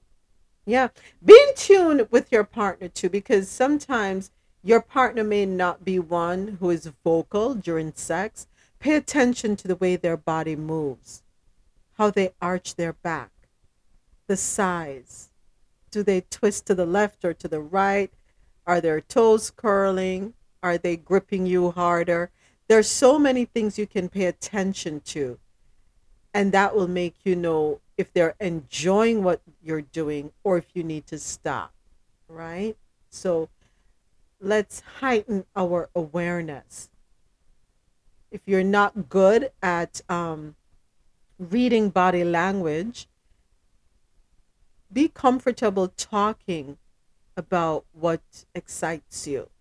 Yeah, 0.65 0.89
be 1.25 1.35
in 1.49 1.55
tune 1.57 2.07
with 2.11 2.31
your 2.31 2.45
partner 2.45 2.89
too, 2.89 3.09
because 3.09 3.49
sometimes 3.49 4.31
Your 4.65 4.81
partner 4.81 5.25
may 5.25 5.45
not 5.45 5.85
be 5.85 5.99
one 5.99 6.59
who 6.61 6.71
is 6.71 6.93
vocal 7.03 7.55
during 7.55 7.93
sex. 7.95 8.47
Pay 8.79 8.95
attention 8.95 9.57
to 9.57 9.69
the 9.69 9.77
way 9.77 9.97
their 9.97 10.17
body 10.17 10.55
moves, 10.55 11.23
how 11.99 12.11
they 12.11 12.33
arch 12.41 12.77
their 12.77 12.93
back, 12.93 13.31
the 14.29 14.37
size. 14.37 15.31
Do 15.91 16.03
they 16.03 16.23
twist 16.23 16.67
to 16.67 16.75
the 16.75 16.87
left 16.87 17.25
or 17.25 17.35
to 17.35 17.49
the 17.49 17.61
right? 17.61 18.13
Are 18.67 18.81
their 18.81 19.01
toes 19.01 19.51
curling? 19.51 20.35
Are 20.63 20.79
they 20.79 20.97
gripping 20.97 21.47
you 21.47 21.71
harder? 21.73 22.31
There's 22.69 22.89
so 22.89 23.19
many 23.19 23.45
things 23.45 23.79
you 23.79 23.87
can 23.87 24.09
pay 24.09 24.27
attention 24.27 25.01
to, 25.07 25.39
and 26.33 26.53
that 26.53 26.75
will 26.75 26.89
make 26.89 27.17
you 27.25 27.37
know 27.37 27.81
if 27.97 28.13
they're 28.13 28.35
enjoying 28.41 29.23
what 29.23 29.41
you're 29.63 29.83
doing 29.83 30.33
or 30.43 30.57
if 30.57 30.67
you 30.75 30.83
need 30.83 31.07
to 31.07 31.19
stop, 31.19 31.73
right? 32.29 32.77
So 33.11 33.49
let's 34.41 34.83
heighten 35.01 35.45
our 35.55 35.91
awareness. 35.95 36.89
If 38.31 38.41
you're 38.47 38.65
not 38.65 39.09
good 39.09 39.53
at 39.63 40.01
um, 40.09 40.57
reading 41.39 41.91
body 41.91 42.25
language, 42.25 43.09
be 44.93 45.09
comfortable 45.09 45.89
talking 45.89 46.79
about 47.37 47.85
what 47.93 48.23
excites 48.55 49.27
you. 49.27 49.52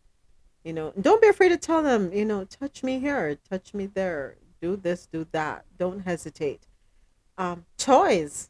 You 0.63 0.73
know, 0.73 0.93
don't 0.99 1.21
be 1.21 1.27
afraid 1.27 1.49
to 1.49 1.57
tell 1.57 1.81
them, 1.81 2.13
you 2.13 2.25
know, 2.25 2.43
touch 2.45 2.83
me 2.83 2.99
here, 2.99 3.37
touch 3.49 3.73
me 3.73 3.87
there, 3.87 4.35
do 4.61 4.75
this, 4.75 5.07
do 5.07 5.25
that. 5.31 5.65
Don't 5.77 6.01
hesitate. 6.01 6.67
Um, 7.37 7.65
toys. 7.77 8.49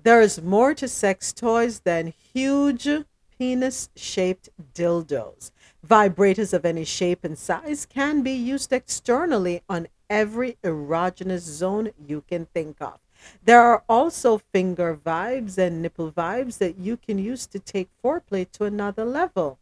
There 0.00 0.20
is 0.20 0.40
more 0.40 0.74
to 0.74 0.86
sex 0.86 1.32
toys 1.32 1.80
than 1.80 2.12
huge 2.32 2.88
penis 3.36 3.88
shaped 3.96 4.50
dildos. 4.74 5.50
Vibrators 5.86 6.52
of 6.52 6.64
any 6.64 6.84
shape 6.84 7.24
and 7.24 7.36
size 7.36 7.86
can 7.86 8.22
be 8.22 8.32
used 8.32 8.72
externally 8.72 9.62
on 9.68 9.88
every 10.08 10.56
erogenous 10.62 11.40
zone 11.40 11.90
you 12.06 12.22
can 12.28 12.46
think 12.46 12.80
of. 12.80 13.00
There 13.44 13.60
are 13.62 13.82
also 13.88 14.38
finger 14.52 14.94
vibes 14.94 15.58
and 15.58 15.82
nipple 15.82 16.12
vibes 16.12 16.58
that 16.58 16.78
you 16.78 16.96
can 16.96 17.18
use 17.18 17.46
to 17.48 17.58
take 17.58 17.88
foreplay 18.02 18.50
to 18.52 18.64
another 18.64 19.04
level. 19.04 19.58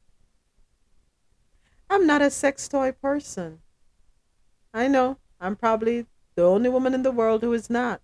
I'm 1.92 2.06
not 2.06 2.22
a 2.22 2.30
sex 2.30 2.66
toy 2.68 2.92
person. 2.92 3.58
I 4.72 4.88
know, 4.88 5.18
I'm 5.38 5.56
probably 5.56 6.06
the 6.36 6.42
only 6.42 6.70
woman 6.70 6.94
in 6.94 7.02
the 7.02 7.10
world 7.10 7.42
who 7.42 7.52
is 7.52 7.68
not. 7.68 8.00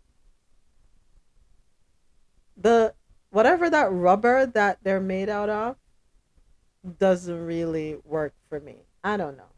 The 2.55 2.93
whatever 3.31 3.71
that 3.71 3.91
rubber 3.91 4.45
that 4.45 4.81
they're 4.83 5.01
made 5.01 5.31
out 5.31 5.49
of 5.49 5.77
doesn't 6.99 7.47
really 7.47 7.97
work 8.05 8.35
for 8.51 8.61
me. 8.61 8.85
I 9.03 9.17
don't 9.17 9.39
know. 9.39 9.55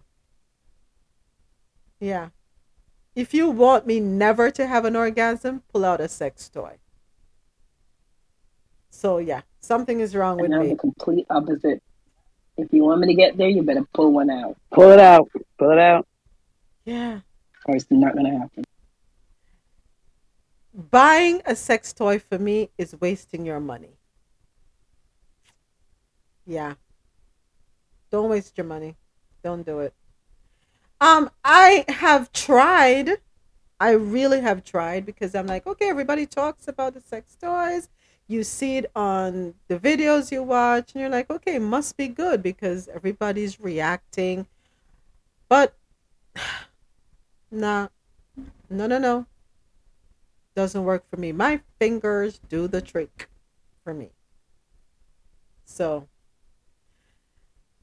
Yeah. 1.99 2.29
If 3.17 3.35
you 3.35 3.51
want 3.51 3.85
me 3.85 3.99
never 3.99 4.53
to 4.53 4.65
have 4.65 4.85
an 4.85 4.95
orgasm, 4.95 5.65
pull 5.73 5.85
out 5.85 6.01
a 6.01 6.07
sex 6.09 6.49
toy. 6.49 6.77
So 8.91 9.19
yeah, 9.19 9.41
something 9.59 9.99
is 9.99 10.15
wrong 10.15 10.37
with 10.37 10.53
And 10.53 10.55
I'm 10.55 10.63
me. 10.63 10.69
the 10.69 10.77
complete 10.77 11.27
opposite. 11.31 11.83
If 12.61 12.73
you 12.73 12.85
want 12.85 13.01
me 13.01 13.07
to 13.09 13.15
get 13.15 13.37
there, 13.37 13.49
you 13.49 13.63
better 13.63 13.87
pull 13.95 14.13
one 14.13 14.31
out, 14.31 14.57
Pull 14.73 14.91
it 14.91 15.01
out. 15.01 15.31
Pull 15.59 15.71
it 15.71 15.79
out. 15.79 16.07
Yeah. 16.85 17.21
or 17.67 17.77
it's 17.77 17.87
not 17.91 18.15
gonna 18.15 18.39
happen. 18.39 18.65
Buying 20.73 21.43
a 21.47 21.57
sex 21.57 21.93
toy 21.93 22.19
for 22.19 22.39
me 22.39 22.71
is 22.79 22.95
wasting 23.01 23.45
your 23.45 23.61
money. 23.61 23.97
Yeah. 26.47 26.75
Don't 28.11 28.31
waste 28.31 28.57
your 28.59 28.67
money. 28.67 28.97
Don't 29.43 29.65
do 29.65 29.81
it. 29.81 29.95
Um, 31.01 31.31
I 31.45 31.85
have 31.89 32.33
tried. 32.33 33.19
I 33.79 33.93
really 33.93 34.41
have 34.41 34.65
tried 34.65 35.07
because 35.07 35.35
I'm 35.35 35.47
like, 35.47 35.67
okay, 35.67 35.89
everybody 35.89 36.27
talks 36.27 36.69
about 36.69 36.95
the 36.95 37.01
sex 37.01 37.37
toys. 37.41 37.89
You 38.31 38.45
see 38.45 38.77
it 38.77 38.93
on 38.95 39.55
the 39.67 39.77
videos 39.77 40.31
you 40.31 40.45
watch, 40.45 40.93
and 40.93 41.01
you're 41.01 41.11
like, 41.11 41.29
okay, 41.31 41.57
it 41.57 41.63
must 41.63 41.97
be 41.97 42.07
good 42.07 42.45
because 42.45 42.87
everybody's 42.87 43.59
reacting. 43.59 44.47
But 45.49 45.75
nah, 47.51 47.89
no, 48.71 48.87
no, 48.87 48.99
no. 48.99 49.27
Doesn't 50.55 50.85
work 50.85 51.03
for 51.11 51.17
me. 51.17 51.33
My 51.33 51.61
fingers 51.81 52.39
do 52.49 52.69
the 52.69 52.81
trick 52.81 53.29
for 53.83 53.93
me. 53.93 54.11
So 55.65 56.07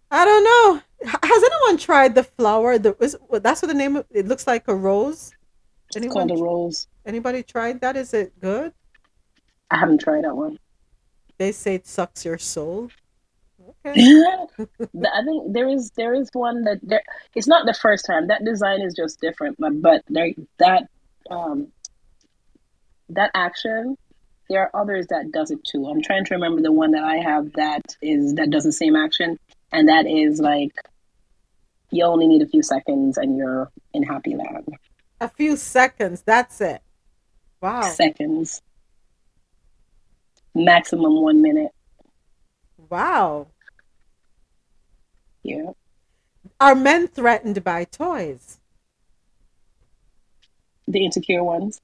I 0.09 0.23
don't 0.23 0.43
know. 0.45 0.81
Has 1.23 1.43
anyone 1.43 1.77
tried 1.77 2.15
the 2.15 2.23
flower? 2.23 2.77
The 2.77 2.95
is, 3.01 3.17
well, 3.27 3.41
that's 3.41 3.61
what 3.61 3.67
the 3.67 3.73
name 3.73 3.97
of 3.97 4.05
it 4.11 4.29
looks 4.29 4.47
like 4.47 4.69
a 4.69 4.75
rose. 4.75 5.33
It's 5.93 6.07
called 6.13 6.31
a 6.31 6.41
rose. 6.41 6.87
Anybody 7.05 7.43
tried 7.43 7.81
that? 7.81 7.97
Is 7.97 8.13
it 8.13 8.39
good? 8.39 8.71
I 9.69 9.77
haven't 9.77 9.99
tried 9.99 10.23
that 10.23 10.35
one. 10.35 10.57
They 11.37 11.51
say 11.51 11.75
it 11.75 11.87
sucks 11.87 12.25
your 12.25 12.37
soul. 12.37 12.89
Okay. 13.85 14.01
I 14.59 15.23
think 15.23 15.53
there 15.53 15.67
is 15.67 15.91
there 15.91 16.13
is 16.13 16.29
one 16.33 16.63
that 16.63 16.79
there. 16.81 17.03
It's 17.35 17.47
not 17.47 17.65
the 17.65 17.73
first 17.73 18.05
time. 18.05 18.27
That 18.27 18.45
design 18.45 18.81
is 18.81 18.93
just 18.93 19.19
different, 19.21 19.57
but 19.59 19.81
but 19.81 20.03
there 20.09 20.31
that 20.59 20.87
um 21.29 21.67
that 23.09 23.31
action. 23.33 23.97
There 24.49 24.61
are 24.61 24.81
others 24.81 25.07
that 25.07 25.31
does 25.33 25.51
it 25.51 25.61
too. 25.65 25.89
I'm 25.89 26.01
trying 26.01 26.23
to 26.23 26.33
remember 26.35 26.61
the 26.61 26.71
one 26.71 26.91
that 26.91 27.03
I 27.03 27.17
have 27.17 27.51
that 27.53 27.97
is 28.01 28.35
that 28.35 28.49
does 28.49 28.63
the 28.63 28.71
same 28.71 28.95
action, 28.95 29.37
and 29.73 29.89
that 29.89 30.07
is 30.07 30.39
like 30.39 30.71
you 31.91 32.05
only 32.05 32.27
need 32.27 32.41
a 32.41 32.47
few 32.47 32.63
seconds 32.63 33.17
and 33.17 33.37
you're 33.37 33.69
in 33.93 34.03
happy 34.03 34.35
land. 34.35 34.67
A 35.19 35.29
few 35.29 35.57
seconds. 35.57 36.21
That's 36.21 36.61
it. 36.61 36.81
Wow. 37.61 37.81
Seconds, 37.81 38.61
maximum 40.57 41.21
one 41.21 41.41
minute. 41.41 41.71
Wow. 42.89 43.47
Yeah. 45.43 45.71
Are 46.59 46.75
men 46.75 47.07
threatened 47.07 47.63
by 47.63 47.83
toys? 47.83 48.59
The 50.87 51.03
insecure 51.03 51.43
ones. 51.43 51.81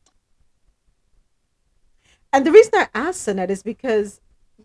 And 2.31 2.45
the 2.45 2.51
reason 2.51 2.71
I 2.73 2.87
asked 2.95 3.25
that 3.27 3.51
is 3.51 3.61
because 3.61 4.19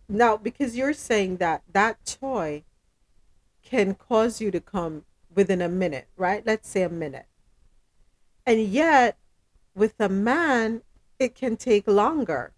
now 0.08 0.36
because 0.36 0.76
you're 0.76 0.94
saying 0.94 1.36
that 1.36 1.62
that 1.72 2.04
toy 2.06 2.64
can 3.62 3.94
cause 3.94 4.40
you 4.40 4.50
to 4.50 4.60
come 4.60 5.04
within 5.34 5.60
a 5.60 5.68
minute, 5.68 6.08
right? 6.16 6.44
Let's 6.46 6.68
say 6.68 6.82
a 6.82 6.88
minute. 6.88 7.26
And 8.46 8.60
yet 8.62 9.18
with 9.74 9.94
a 10.00 10.08
man 10.08 10.82
it 11.18 11.34
can 11.34 11.56
take 11.56 11.86
longer. 11.86 12.52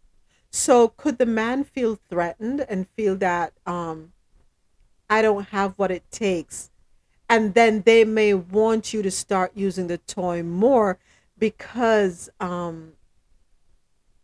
So 0.51 0.89
could 0.89 1.19
the 1.19 1.27
man 1.27 1.65
feel 1.65 1.99
threatened 2.09 2.67
and 2.69 2.89
feel 2.97 3.17
that 3.17 3.53
um 3.67 4.13
I 5.09 5.23
don't 5.23 5.49
have 5.49 5.75
what 5.77 5.91
it 5.91 6.11
takes 6.11 6.71
and 7.29 7.55
then 7.55 7.83
they 7.83 8.05
may 8.05 8.35
want 8.35 8.93
you 8.93 9.03
to 9.03 9.11
start 9.11 9.53
using 9.55 9.87
the 9.87 9.99
toy 9.99 10.43
more 10.43 10.99
because 11.39 12.31
um 12.41 12.95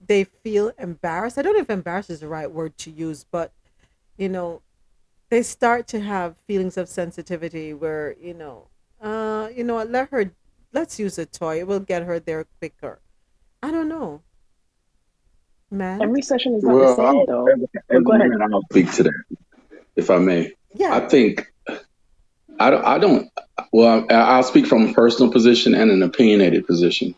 they 0.04 0.24
feel 0.24 0.72
embarrassed. 0.78 1.38
I 1.38 1.42
don't 1.42 1.54
know 1.54 1.60
if 1.60 1.70
embarrassed 1.70 2.10
is 2.10 2.20
the 2.20 2.28
right 2.28 2.50
word 2.50 2.76
to 2.78 2.90
use, 2.90 3.24
but 3.24 3.52
you 4.16 4.28
know, 4.28 4.62
they 5.30 5.42
start 5.42 5.86
to 5.88 6.00
have 6.00 6.36
feelings 6.46 6.76
of 6.76 6.88
sensitivity 6.88 7.74
where, 7.74 8.16
you 8.20 8.34
know, 8.34 8.68
uh, 9.00 9.48
you 9.54 9.64
know 9.64 9.82
let 9.82 10.10
her 10.10 10.32
let's 10.72 10.98
use 10.98 11.18
a 11.18 11.26
toy. 11.26 11.60
It 11.60 11.66
will 11.66 11.80
get 11.80 12.04
her 12.04 12.18
there 12.20 12.44
quicker. 12.58 13.00
I 13.62 13.70
don't 13.70 13.88
know. 13.88 14.22
Man. 15.70 16.00
Every 16.02 16.22
session 16.22 16.54
is 16.54 16.62
not 16.62 16.74
the 16.78 16.94
same 16.94 17.04
I'll, 17.04 17.26
though. 17.26 17.46
as 17.48 17.58
Oh, 17.90 18.00
go 18.00 18.12
a 18.12 18.16
ahead. 18.16 18.30
I'll 18.52 18.62
speak 18.70 18.92
to 18.94 19.02
that, 19.04 19.24
if 19.96 20.10
I 20.10 20.18
may. 20.18 20.52
Yeah. 20.74 20.94
I 20.94 21.08
think 21.08 21.52
I 22.58 22.70
don't. 22.70 22.84
I 22.84 22.98
don't. 22.98 23.30
Well, 23.72 24.06
I- 24.10 24.14
I'll 24.14 24.42
speak 24.42 24.66
from 24.66 24.88
a 24.88 24.92
personal 24.94 25.32
position 25.32 25.74
and 25.74 25.90
an 25.90 26.02
opinionated 26.02 26.66
position. 26.66 27.14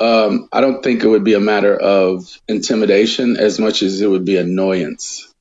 Um, 0.00 0.48
I 0.52 0.60
don't 0.60 0.82
think 0.82 1.02
it 1.02 1.08
would 1.08 1.24
be 1.24 1.34
a 1.34 1.40
matter 1.40 1.74
of 1.76 2.24
intimidation 2.46 3.36
as 3.36 3.58
much 3.58 3.82
as 3.82 4.00
it 4.00 4.06
would 4.06 4.24
be 4.24 4.36
annoyance, 4.36 5.32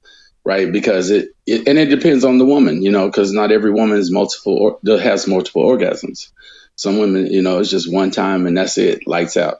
right? 0.43 0.71
Because 0.71 1.11
it, 1.11 1.29
it 1.45 1.67
and 1.67 1.77
it 1.77 1.87
depends 1.87 2.25
on 2.25 2.39
the 2.39 2.45
woman, 2.45 2.81
you 2.81 2.91
know, 2.91 3.05
because 3.05 3.31
not 3.31 3.51
every 3.51 3.71
woman 3.71 3.99
is 3.99 4.11
multiple 4.11 4.79
or 4.83 4.97
has 4.99 5.27
multiple 5.27 5.63
orgasms. 5.63 6.31
Some 6.75 6.97
women, 6.97 7.27
you 7.27 7.43
know, 7.43 7.59
it's 7.59 7.69
just 7.69 7.91
one 7.91 8.09
time 8.11 8.47
and 8.47 8.57
that's 8.57 8.77
it, 8.79 9.07
lights 9.07 9.37
out, 9.37 9.59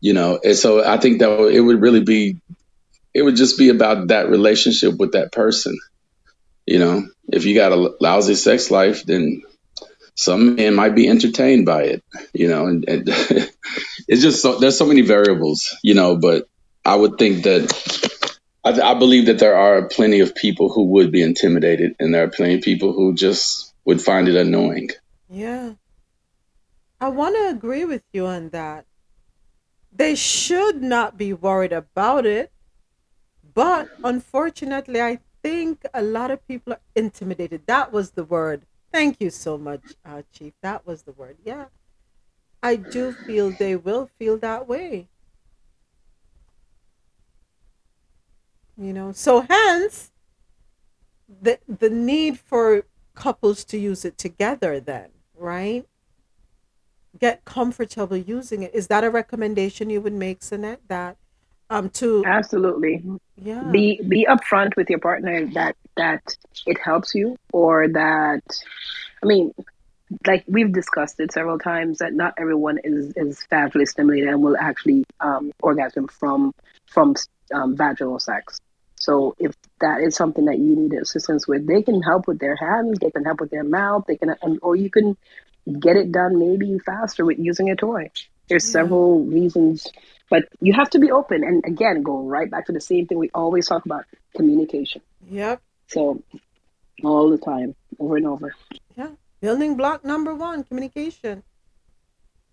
you 0.00 0.12
know. 0.12 0.38
And 0.42 0.56
so 0.56 0.84
I 0.84 0.98
think 0.98 1.20
that 1.20 1.30
it 1.52 1.60
would 1.60 1.80
really 1.80 2.02
be, 2.02 2.38
it 3.14 3.22
would 3.22 3.36
just 3.36 3.58
be 3.58 3.68
about 3.68 4.08
that 4.08 4.28
relationship 4.28 4.96
with 4.98 5.12
that 5.12 5.32
person, 5.32 5.78
you 6.66 6.78
know. 6.78 7.06
If 7.30 7.44
you 7.44 7.54
got 7.54 7.72
a 7.72 7.94
lousy 8.00 8.34
sex 8.34 8.70
life, 8.70 9.04
then 9.04 9.42
some 10.14 10.56
men 10.56 10.74
might 10.74 10.94
be 10.94 11.08
entertained 11.08 11.66
by 11.66 11.84
it, 11.84 12.04
you 12.32 12.48
know, 12.48 12.66
and, 12.66 12.88
and 12.88 13.08
it's 14.08 14.22
just 14.22 14.42
so 14.42 14.58
there's 14.58 14.78
so 14.78 14.86
many 14.86 15.02
variables, 15.02 15.76
you 15.82 15.94
know, 15.94 16.16
but 16.16 16.48
I 16.84 16.96
would 16.96 17.18
think 17.18 17.44
that 17.44 18.28
I, 18.64 18.80
I 18.80 18.94
believe 18.94 19.26
that 19.26 19.38
there 19.38 19.56
are 19.56 19.88
plenty 19.88 20.20
of 20.20 20.34
people 20.34 20.70
who 20.70 20.84
would 20.92 21.12
be 21.12 21.22
intimidated, 21.22 21.96
and 21.98 22.12
there 22.12 22.24
are 22.24 22.30
plenty 22.30 22.54
of 22.54 22.62
people 22.62 22.92
who 22.92 23.14
just 23.14 23.74
would 23.84 24.02
find 24.02 24.28
it 24.28 24.36
annoying. 24.36 24.90
Yeah. 25.30 25.74
I 27.00 27.08
want 27.10 27.36
to 27.36 27.48
agree 27.48 27.84
with 27.84 28.02
you 28.12 28.26
on 28.26 28.48
that. 28.50 28.84
They 29.98 30.14
should 30.14 30.82
not 30.82 31.18
be 31.18 31.34
worried 31.34 31.72
about 31.72 32.24
it, 32.24 32.52
but 33.54 33.90
unfortunately, 34.04 35.02
I 35.02 35.18
think 35.42 35.84
a 35.92 36.02
lot 36.02 36.30
of 36.30 36.46
people 36.46 36.74
are 36.74 36.80
intimidated. 36.94 37.62
That 37.66 37.92
was 37.92 38.12
the 38.12 38.24
word. 38.24 38.64
Thank 38.92 39.20
you 39.20 39.30
so 39.30 39.58
much, 39.58 39.96
uh, 40.04 40.22
Chief. 40.32 40.54
That 40.62 40.86
was 40.86 41.02
the 41.02 41.12
word. 41.12 41.36
Yeah. 41.44 41.66
I 42.62 42.76
do 42.76 43.12
feel 43.12 43.50
they 43.50 43.76
will 43.76 44.08
feel 44.18 44.38
that 44.38 44.68
way. 44.68 45.08
You 48.76 48.92
know, 48.92 49.12
so 49.12 49.40
hence 49.40 50.12
the 51.28 51.58
the 51.68 51.90
need 51.90 52.38
for 52.38 52.84
couples 53.14 53.64
to 53.66 53.78
use 53.78 54.04
it 54.04 54.16
together 54.16 54.80
then, 54.80 55.10
right? 55.34 55.86
Get 57.18 57.44
comfortable 57.44 58.16
using 58.16 58.62
it. 58.62 58.74
Is 58.74 58.86
that 58.88 59.04
a 59.04 59.10
recommendation 59.10 59.90
you 59.90 60.00
would 60.00 60.12
make, 60.12 60.40
Sinette? 60.40 60.78
That 60.88 61.16
um 61.70 61.90
to 61.90 62.24
Absolutely. 62.26 63.02
yeah. 63.36 63.62
Be 63.70 64.00
be 64.08 64.26
upfront 64.26 64.76
with 64.76 64.88
your 64.88 65.00
partner 65.00 65.46
that 65.54 65.76
that 65.96 66.36
it 66.66 66.78
helps 66.82 67.14
you 67.14 67.36
or 67.52 67.88
that 67.88 68.42
I 69.22 69.26
mean, 69.26 69.52
like 70.26 70.44
we've 70.46 70.72
discussed 70.72 71.20
it 71.20 71.32
several 71.32 71.58
times 71.58 71.98
that 71.98 72.12
not 72.14 72.34
everyone 72.38 72.78
is 72.84 73.12
is 73.16 73.44
vaginally 73.50 73.86
stimulated 73.86 74.28
and 74.28 74.42
will 74.42 74.56
actually 74.56 75.04
um, 75.20 75.52
orgasm 75.60 76.08
from 76.08 76.54
from 76.86 77.14
um, 77.52 77.76
vaginal 77.76 78.18
sex. 78.18 78.60
So 78.96 79.36
if 79.38 79.54
that 79.80 80.00
is 80.00 80.16
something 80.16 80.46
that 80.46 80.58
you 80.58 80.74
need 80.74 80.92
assistance 80.94 81.46
with, 81.46 81.66
they 81.66 81.82
can 81.82 82.02
help 82.02 82.26
with 82.26 82.40
their 82.40 82.56
hands, 82.56 82.98
they 82.98 83.10
can 83.10 83.24
help 83.24 83.40
with 83.40 83.50
their 83.50 83.64
mouth, 83.64 84.04
they 84.08 84.16
can, 84.16 84.34
and, 84.42 84.58
or 84.60 84.74
you 84.74 84.90
can 84.90 85.16
get 85.72 85.96
it 85.96 86.12
done 86.12 86.38
maybe 86.38 86.78
faster 86.78 87.24
with 87.24 87.38
using 87.38 87.70
a 87.70 87.76
toy. 87.76 88.10
There's 88.48 88.66
Yeah. 88.66 88.80
several 88.80 89.24
reasons, 89.24 89.86
but 90.30 90.44
you 90.60 90.72
have 90.72 90.90
to 90.90 90.98
be 90.98 91.10
open. 91.10 91.44
And 91.44 91.64
again, 91.66 92.02
go 92.02 92.22
right 92.22 92.50
back 92.50 92.66
to 92.66 92.72
the 92.72 92.80
same 92.80 93.06
thing 93.06 93.18
we 93.18 93.30
always 93.34 93.66
talk 93.66 93.84
about: 93.84 94.04
communication. 94.36 95.02
Yep. 95.28 95.60
So 95.88 96.22
all 97.04 97.28
the 97.30 97.38
time, 97.38 97.74
over 97.98 98.16
and 98.16 98.26
over. 98.26 98.54
Yeah. 98.96 99.10
Building 99.40 99.76
block 99.76 100.04
number 100.04 100.34
one 100.34 100.64
communication. 100.64 101.42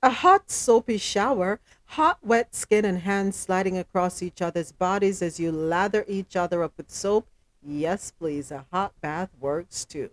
A 0.04 0.10
hot, 0.10 0.52
soapy 0.52 0.98
shower, 0.98 1.60
hot, 1.86 2.20
wet 2.22 2.54
skin 2.54 2.86
and 2.86 3.00
hands 3.00 3.36
sliding 3.36 3.78
across 3.78 4.22
each 4.22 4.40
other's 4.42 4.72
bodies 4.72 5.22
as 5.22 5.40
you 5.40 5.52
lather 5.52 6.06
each 6.08 6.36
other 6.36 6.62
up 6.62 6.74
with 6.78 6.92
soap. 6.92 7.28
Yes, 7.64 8.12
please. 8.12 8.52
A 8.52 8.66
hot 8.72 8.94
bath 9.02 9.32
works 9.40 9.84
too. 9.84 10.12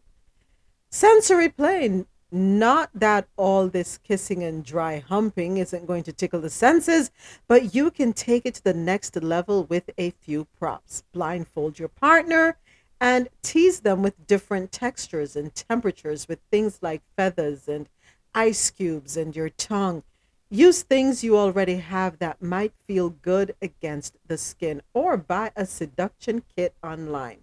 Sensory 0.89 1.51
play. 1.51 2.07
Not 2.35 2.89
that 2.95 3.29
all 3.37 3.69
this 3.69 3.99
kissing 3.99 4.43
and 4.43 4.65
dry 4.65 5.01
humping 5.01 5.59
isn't 5.59 5.87
going 5.87 6.03
to 6.05 6.15
tickle 6.15 6.41
the 6.41 6.49
senses, 6.49 7.11
but 7.47 7.75
you 7.75 7.91
can 7.91 8.15
take 8.15 8.47
it 8.47 8.55
to 8.55 8.65
the 8.65 8.73
next 8.73 9.23
level 9.23 9.65
with 9.65 9.91
a 9.99 10.13
few 10.13 10.47
props. 10.59 11.05
Blindfold 11.13 11.79
your 11.79 11.89
partner 11.89 12.57
and 12.99 13.29
tease 13.43 13.81
them 13.81 14.01
with 14.01 14.27
different 14.27 14.73
textures 14.73 15.37
and 15.37 15.55
temperatures 15.55 16.27
with 16.27 16.39
things 16.51 16.79
like 16.81 17.03
feathers 17.19 17.69
and 17.69 17.87
ice 18.35 18.71
cubes 18.71 19.15
and 19.15 19.37
your 19.37 19.51
tongue. 19.51 20.03
Use 20.49 20.83
things 20.83 21.23
you 21.23 21.37
already 21.37 21.77
have 21.77 22.19
that 22.19 22.41
might 22.41 22.73
feel 22.87 23.11
good 23.11 23.55
against 23.61 24.17
the 24.27 24.39
skin 24.39 24.81
or 24.95 25.19
buy 25.19 25.53
a 25.55 25.67
seduction 25.67 26.43
kit 26.57 26.75
online. 26.83 27.41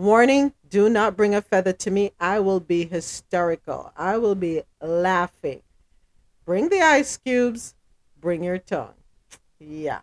Warning 0.00 0.54
do 0.66 0.88
not 0.88 1.14
bring 1.14 1.34
a 1.34 1.42
feather 1.42 1.74
to 1.74 1.90
me. 1.90 2.12
I 2.18 2.40
will 2.40 2.58
be 2.58 2.86
hysterical. 2.86 3.92
I 3.98 4.16
will 4.16 4.34
be 4.34 4.62
laughing. 4.80 5.60
Bring 6.46 6.70
the 6.70 6.80
ice 6.80 7.18
cubes, 7.18 7.74
bring 8.18 8.42
your 8.42 8.56
tongue. 8.56 8.94
Yeah. 9.58 10.00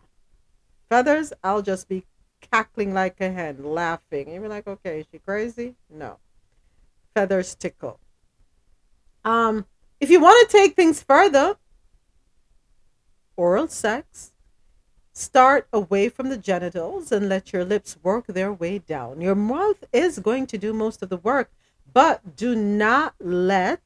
Feathers, 0.88 1.32
I'll 1.42 1.62
just 1.62 1.88
be 1.88 2.04
cackling 2.40 2.94
like 2.94 3.20
a 3.20 3.32
hen, 3.32 3.64
laughing. 3.64 4.30
You'll 4.30 4.44
be 4.44 4.48
like, 4.48 4.68
okay, 4.68 5.00
is 5.00 5.06
she 5.10 5.18
crazy? 5.18 5.74
No. 5.90 6.18
Feathers 7.12 7.56
tickle. 7.56 7.98
Um, 9.24 9.66
if 9.98 10.10
you 10.10 10.20
want 10.20 10.48
to 10.48 10.56
take 10.56 10.76
things 10.76 11.02
further, 11.02 11.56
oral 13.36 13.66
sex, 13.66 14.32
start 15.18 15.66
away 15.72 16.08
from 16.08 16.28
the 16.28 16.38
genitals 16.38 17.10
and 17.10 17.28
let 17.28 17.52
your 17.52 17.64
lips 17.64 17.96
work 18.04 18.26
their 18.28 18.52
way 18.52 18.78
down. 18.78 19.20
Your 19.20 19.34
mouth 19.34 19.82
is 19.92 20.20
going 20.20 20.46
to 20.46 20.56
do 20.56 20.72
most 20.72 21.02
of 21.02 21.08
the 21.08 21.16
work, 21.16 21.50
but 21.92 22.36
do 22.36 22.54
not 22.54 23.14
let 23.18 23.80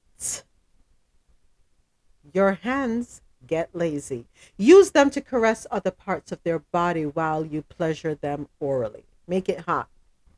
your 2.35 2.53
hands 2.53 3.23
get 3.47 3.71
lazy. 3.73 4.27
Use 4.59 4.91
them 4.91 5.09
to 5.11 5.23
caress 5.23 5.67
other 5.71 5.91
parts 5.91 6.33
of 6.33 6.43
their 6.43 6.59
body 6.59 7.07
while 7.07 7.47
you 7.47 7.63
pleasure 7.63 8.15
them 8.15 8.49
orally. 8.61 9.05
Make 9.27 9.49
it 9.49 9.61
hot. 9.61 9.89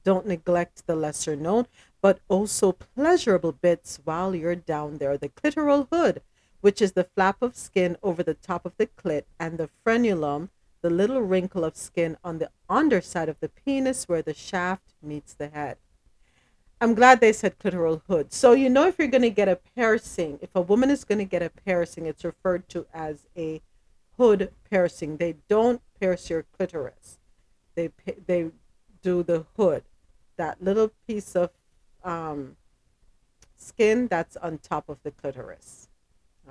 Don't 0.05 0.27
neglect 0.27 0.87
the 0.87 0.95
lesser 0.95 1.35
known, 1.35 1.67
but 2.01 2.21
also 2.29 2.71
pleasurable 2.71 3.53
bits 3.53 3.99
while 4.05 4.35
you're 4.35 4.55
down 4.55 4.99
there. 4.99 5.19
The 5.19 5.29
clitoral 5.29 5.89
hood, 5.91 6.23
which 6.61 6.81
is 6.81 6.93
the 6.93 7.09
flap 7.17 7.43
of 7.43 7.57
skin 7.57 7.97
over 8.03 8.23
the 8.23 8.35
top 8.35 8.65
of 8.65 8.77
the 8.77 8.87
clit, 8.87 9.25
and 9.41 9.59
the 9.59 9.71
frenulum, 9.85 10.51
the 10.85 10.91
little 10.91 11.23
wrinkle 11.23 11.65
of 11.65 11.75
skin 11.75 12.15
on 12.23 12.37
the 12.37 12.51
underside 12.69 13.31
of 13.31 13.41
the 13.41 13.49
penis 13.49 14.07
where 14.07 14.21
the 14.21 14.35
shaft 14.35 14.93
meets 15.03 15.33
the 15.33 15.49
head. 15.49 15.79
I'm 16.79 16.93
glad 16.93 17.23
they 17.23 17.33
said 17.33 17.59
clitoral 17.59 18.03
hood. 18.07 18.35
So 18.35 18.53
you 18.53 18.69
know 18.69 18.87
if 18.87 18.99
you're 18.99 19.09
going 19.09 19.23
to 19.23 19.31
get 19.31 19.49
a 19.49 19.57
piercing, 19.57 20.39
if 20.43 20.51
a 20.55 20.61
woman 20.61 20.91
is 20.91 21.03
going 21.03 21.21
to 21.21 21.25
get 21.25 21.41
a 21.41 21.49
piercing, 21.49 22.05
it's 22.05 22.23
referred 22.23 22.69
to 22.69 22.85
as 22.93 23.27
a 23.35 23.63
hood 24.19 24.53
piercing. 24.69 25.17
They 25.17 25.37
don't 25.49 25.81
pierce 25.99 26.29
your 26.29 26.45
clitoris. 26.55 27.19
They 27.77 27.89
they 28.27 28.51
do 29.01 29.23
the 29.23 29.47
hood, 29.57 29.85
that 30.37 30.63
little 30.63 30.91
piece 31.07 31.35
of 31.35 31.49
um, 32.05 32.57
skin 33.57 34.07
that's 34.07 34.37
on 34.37 34.59
top 34.59 34.91
of 34.91 34.99
the 35.03 35.13
clitoris. 35.13 35.89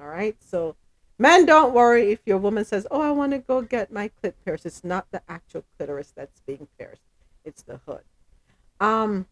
All 0.02 0.08
right. 0.08 0.36
So 0.40 0.76
men, 1.18 1.46
don't 1.46 1.74
worry 1.74 2.12
if 2.12 2.20
your 2.26 2.38
woman 2.38 2.66
says, 2.66 2.88
"Oh, 2.92 3.02
I 3.02 3.12
want 3.12 3.32
to 3.34 3.40
go 3.40 3.62
get 3.62 3.92
my 3.92 4.10
clit 4.22 4.34
pierced." 4.46 4.66
It's 4.66 4.84
not 4.84 5.08
the 5.12 5.22
actual 5.28 5.64
clitoris 5.78 6.12
that's 6.16 6.42
being 6.42 6.68
pierced. 6.78 7.02
It's 7.46 7.64
the 7.64 7.78
hood. 7.86 8.04
Um, 8.80 9.28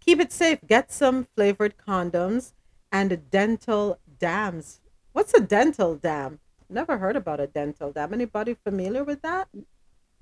keep 0.00 0.20
it 0.20 0.32
safe. 0.32 0.58
Get 0.66 0.92
some 0.92 1.26
flavored 1.34 1.74
condoms 1.76 2.52
and 2.90 3.30
dental 3.30 3.98
dams. 4.18 4.80
What's 5.12 5.34
a 5.34 5.40
dental 5.40 5.94
dam? 5.96 6.40
Never 6.68 6.98
heard 6.98 7.16
about 7.16 7.40
a 7.40 7.46
dental 7.46 7.92
dam. 7.92 8.12
Anybody 8.12 8.54
familiar 8.54 9.04
with 9.04 9.22
that? 9.22 9.48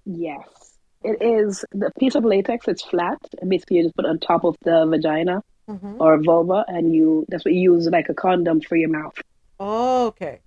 Yes. 0.05 0.79
It 1.03 1.23
is 1.23 1.65
the 1.73 1.91
piece 1.99 2.15
of 2.15 2.25
latex. 2.25 2.67
It's 2.69 2.83
flat. 2.83 3.19
And 3.41 3.51
basically, 3.51 3.79
you 3.79 3.83
just 3.85 3.97
put 3.97 4.05
it 4.05 4.09
on 4.09 4.19
top 4.19 4.45
of 4.45 4.57
the 4.63 4.87
vagina 4.87 5.43
Mhm. 5.69 5.97
or 6.01 6.23
vulva, 6.23 6.65
and 6.69 6.95
you 6.95 7.25
that's 7.29 7.45
what 7.45 7.55
you 7.55 7.75
use 7.75 7.87
like 7.89 8.09
a 8.09 8.15
condom 8.15 8.61
for 8.61 8.77
your 8.77 8.91
mouth. 8.91 9.17
Oh, 9.61 10.07
okay. 10.09 10.41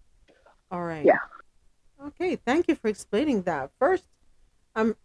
All 0.72 0.84
right. 0.84 1.06
Yeah. 1.06 1.19
Okay. 2.06 2.35
Thank 2.35 2.68
you 2.68 2.76
for 2.76 2.88
explaining 2.88 3.44
that. 3.44 3.72
First, 3.80 4.06
I'm 4.76 4.95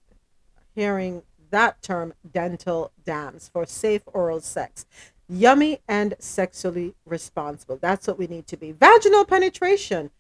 hearing 0.74 1.22
that 1.50 1.82
term 1.82 2.14
dental 2.32 2.92
dams 3.04 3.48
for 3.48 3.66
safe 3.66 4.02
oral 4.06 4.40
sex. 4.40 4.86
Yummy 5.28 5.80
and 5.88 6.14
sexually 6.18 6.94
responsible. 7.06 7.78
That's 7.80 8.06
what 8.06 8.18
we 8.18 8.26
need 8.26 8.46
to 8.48 8.56
be. 8.56 8.72
Vaginal 8.72 9.24
penetration. 9.24 10.10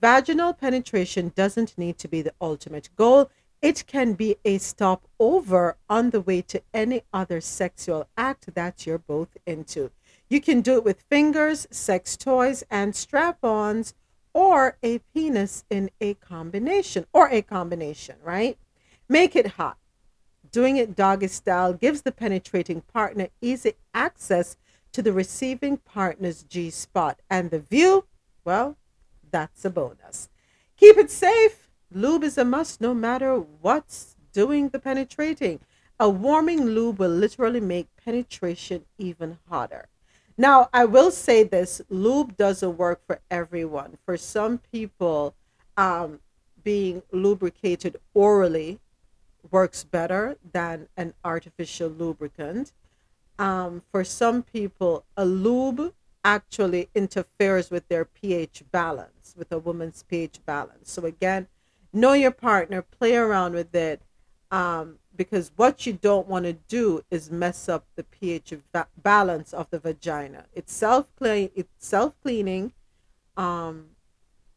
Vaginal 0.00 0.52
penetration 0.54 1.32
doesn't 1.34 1.76
need 1.76 1.98
to 1.98 2.08
be 2.08 2.22
the 2.22 2.32
ultimate 2.40 2.88
goal. 2.96 3.30
It 3.60 3.86
can 3.86 4.14
be 4.14 4.36
a 4.44 4.58
stopover 4.58 5.76
on 5.88 6.10
the 6.10 6.20
way 6.20 6.42
to 6.42 6.62
any 6.74 7.02
other 7.12 7.40
sexual 7.40 8.08
act 8.16 8.54
that 8.54 8.86
you're 8.86 8.98
both 8.98 9.36
into. 9.46 9.90
You 10.28 10.40
can 10.40 10.62
do 10.62 10.76
it 10.76 10.84
with 10.84 11.02
fingers, 11.02 11.68
sex 11.70 12.16
toys, 12.16 12.64
and 12.70 12.96
strap 12.96 13.44
ons, 13.44 13.94
or 14.34 14.76
a 14.82 14.98
penis 15.14 15.64
in 15.70 15.90
a 16.00 16.14
combination, 16.14 17.06
or 17.12 17.28
a 17.28 17.42
combination, 17.42 18.16
right? 18.22 18.58
Make 19.08 19.36
it 19.36 19.46
hot. 19.58 19.76
Doing 20.50 20.76
it 20.76 20.94
doggy 20.94 21.28
style 21.28 21.72
gives 21.72 22.02
the 22.02 22.12
penetrating 22.12 22.82
partner 22.82 23.28
easy 23.40 23.72
access 23.94 24.56
to 24.92 25.02
the 25.02 25.12
receiving 25.12 25.78
partner's 25.78 26.42
G 26.42 26.70
spot. 26.70 27.20
And 27.30 27.50
the 27.50 27.58
view, 27.58 28.06
well, 28.44 28.76
that's 29.30 29.64
a 29.64 29.70
bonus. 29.70 30.28
Keep 30.76 30.98
it 30.98 31.10
safe. 31.10 31.70
Lube 31.90 32.24
is 32.24 32.38
a 32.38 32.44
must 32.44 32.80
no 32.80 32.94
matter 32.94 33.36
what's 33.36 34.16
doing 34.32 34.68
the 34.68 34.78
penetrating. 34.78 35.60
A 35.98 36.08
warming 36.08 36.64
lube 36.66 36.98
will 36.98 37.10
literally 37.10 37.60
make 37.60 37.88
penetration 37.96 38.84
even 38.98 39.38
hotter. 39.48 39.88
Now, 40.42 40.68
I 40.72 40.86
will 40.86 41.12
say 41.12 41.44
this 41.44 41.80
lube 41.88 42.36
doesn't 42.36 42.76
work 42.76 43.06
for 43.06 43.20
everyone. 43.30 43.96
For 44.04 44.16
some 44.16 44.58
people, 44.58 45.36
um, 45.76 46.18
being 46.64 47.04
lubricated 47.12 47.96
orally 48.12 48.80
works 49.52 49.84
better 49.84 50.36
than 50.52 50.88
an 50.96 51.14
artificial 51.24 51.88
lubricant. 51.88 52.72
Um, 53.38 53.82
for 53.92 54.02
some 54.02 54.42
people, 54.42 55.04
a 55.16 55.24
lube 55.24 55.94
actually 56.24 56.88
interferes 56.92 57.70
with 57.70 57.86
their 57.86 58.04
pH 58.04 58.64
balance, 58.72 59.36
with 59.38 59.52
a 59.52 59.60
woman's 59.60 60.02
pH 60.02 60.44
balance. 60.44 60.90
So, 60.90 61.04
again, 61.04 61.46
know 61.92 62.14
your 62.14 62.32
partner, 62.32 62.82
play 62.82 63.14
around 63.14 63.54
with 63.54 63.72
it, 63.76 64.02
um, 64.50 64.98
because 65.16 65.52
what 65.56 65.86
you 65.86 65.92
don't 65.92 66.26
want 66.26 66.44
to 66.44 66.54
do 66.68 67.04
is 67.10 67.30
mess 67.30 67.68
up 67.68 67.84
the 67.96 68.04
pH 68.04 68.54
balance 69.02 69.52
of 69.52 69.68
the 69.70 69.78
vagina. 69.78 70.46
It's 70.54 70.72
self 70.72 71.06
clean, 71.16 71.50
it's 71.54 71.70
self 71.78 72.14
cleaning, 72.22 72.72
um, 73.36 73.86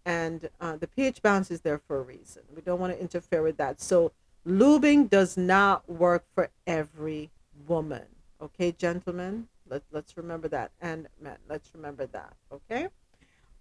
and 0.06 0.50
uh, 0.62 0.78
the 0.78 0.88
pH 0.88 1.22
balance 1.22 1.52
is 1.52 1.62
there 1.62 1.80
for 1.80 1.98
a 1.98 2.02
reason. 2.02 2.44
We 2.56 2.62
don't 2.62 2.80
want 2.80 2.94
to 2.94 3.00
interfere 3.00 3.42
with 3.42 3.58
that. 3.58 3.82
So, 3.82 4.12
lubing 4.48 5.10
does 5.10 5.38
not 5.38 5.90
work 5.90 6.26
for 6.34 6.50
every 6.68 7.32
woman. 7.68 8.04
Okay, 8.42 8.72
gentlemen, 8.72 9.48
let, 9.70 9.84
let's 9.92 10.16
remember 10.18 10.48
that. 10.50 10.72
And 10.82 11.08
men, 11.20 11.38
let's 11.50 11.72
remember 11.74 12.06
that. 12.08 12.34
Okay. 12.52 12.88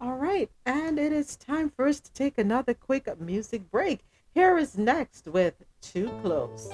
All 0.01 0.17
right, 0.17 0.51
and 0.67 0.99
it 0.99 1.13
is 1.13 1.37
time 1.37 1.71
for 1.71 1.87
us 1.87 2.01
to 2.01 2.13
take 2.13 2.37
another 2.37 2.75
quick 2.75 3.09
music 3.21 3.71
break. 3.71 4.01
Here 4.35 4.59
is 4.59 4.77
next 4.77 5.29
with 5.29 5.55
Too 5.81 6.09
Close. 6.21 6.69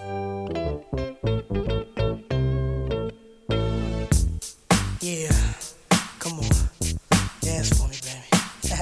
Yeah, 5.03 5.29
come 6.19 6.39
on, 6.39 6.49
dance 7.43 7.69
for 7.77 7.87
me, 7.87 7.99
baby. 8.01 8.25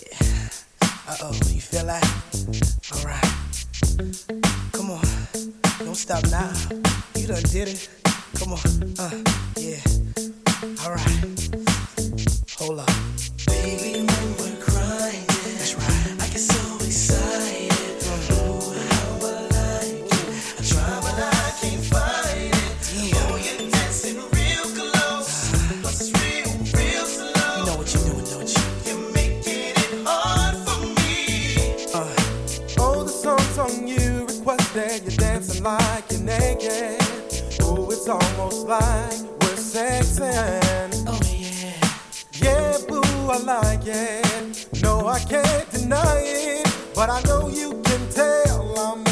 yeah. 0.00 0.48
Uh 1.06 1.16
oh, 1.24 1.32
you 1.48 1.60
feel 1.60 1.84
that? 1.84 2.04
All 2.94 3.04
right, 3.04 3.34
come 4.72 4.90
on, 4.92 5.04
don't 5.80 5.94
stop 5.94 6.24
now. 6.30 6.50
You 7.16 7.26
done 7.26 7.42
did 7.52 7.68
it. 7.68 7.88
Come 8.36 8.54
on, 8.54 8.94
uh, 8.98 9.22
yeah. 9.58 9.80
All 10.84 10.92
right, 10.94 11.48
hold 12.56 12.80
up. 12.80 13.17
It's 38.10 38.26
almost 38.26 38.66
like 38.66 39.20
we're 39.42 39.56
sexing. 39.56 41.04
Oh 41.06 41.20
yeah. 41.30 41.74
Yeah, 42.32 42.78
boo, 42.88 43.02
I 43.02 43.38
like 43.38 43.86
it. 43.86 44.68
No, 44.82 45.06
I 45.06 45.18
can't 45.20 45.70
deny 45.70 46.22
it. 46.24 46.66
But 46.94 47.10
I 47.10 47.20
know 47.24 47.48
you 47.48 47.80
can 47.82 48.08
tell 48.10 48.78
I'm 48.78 49.07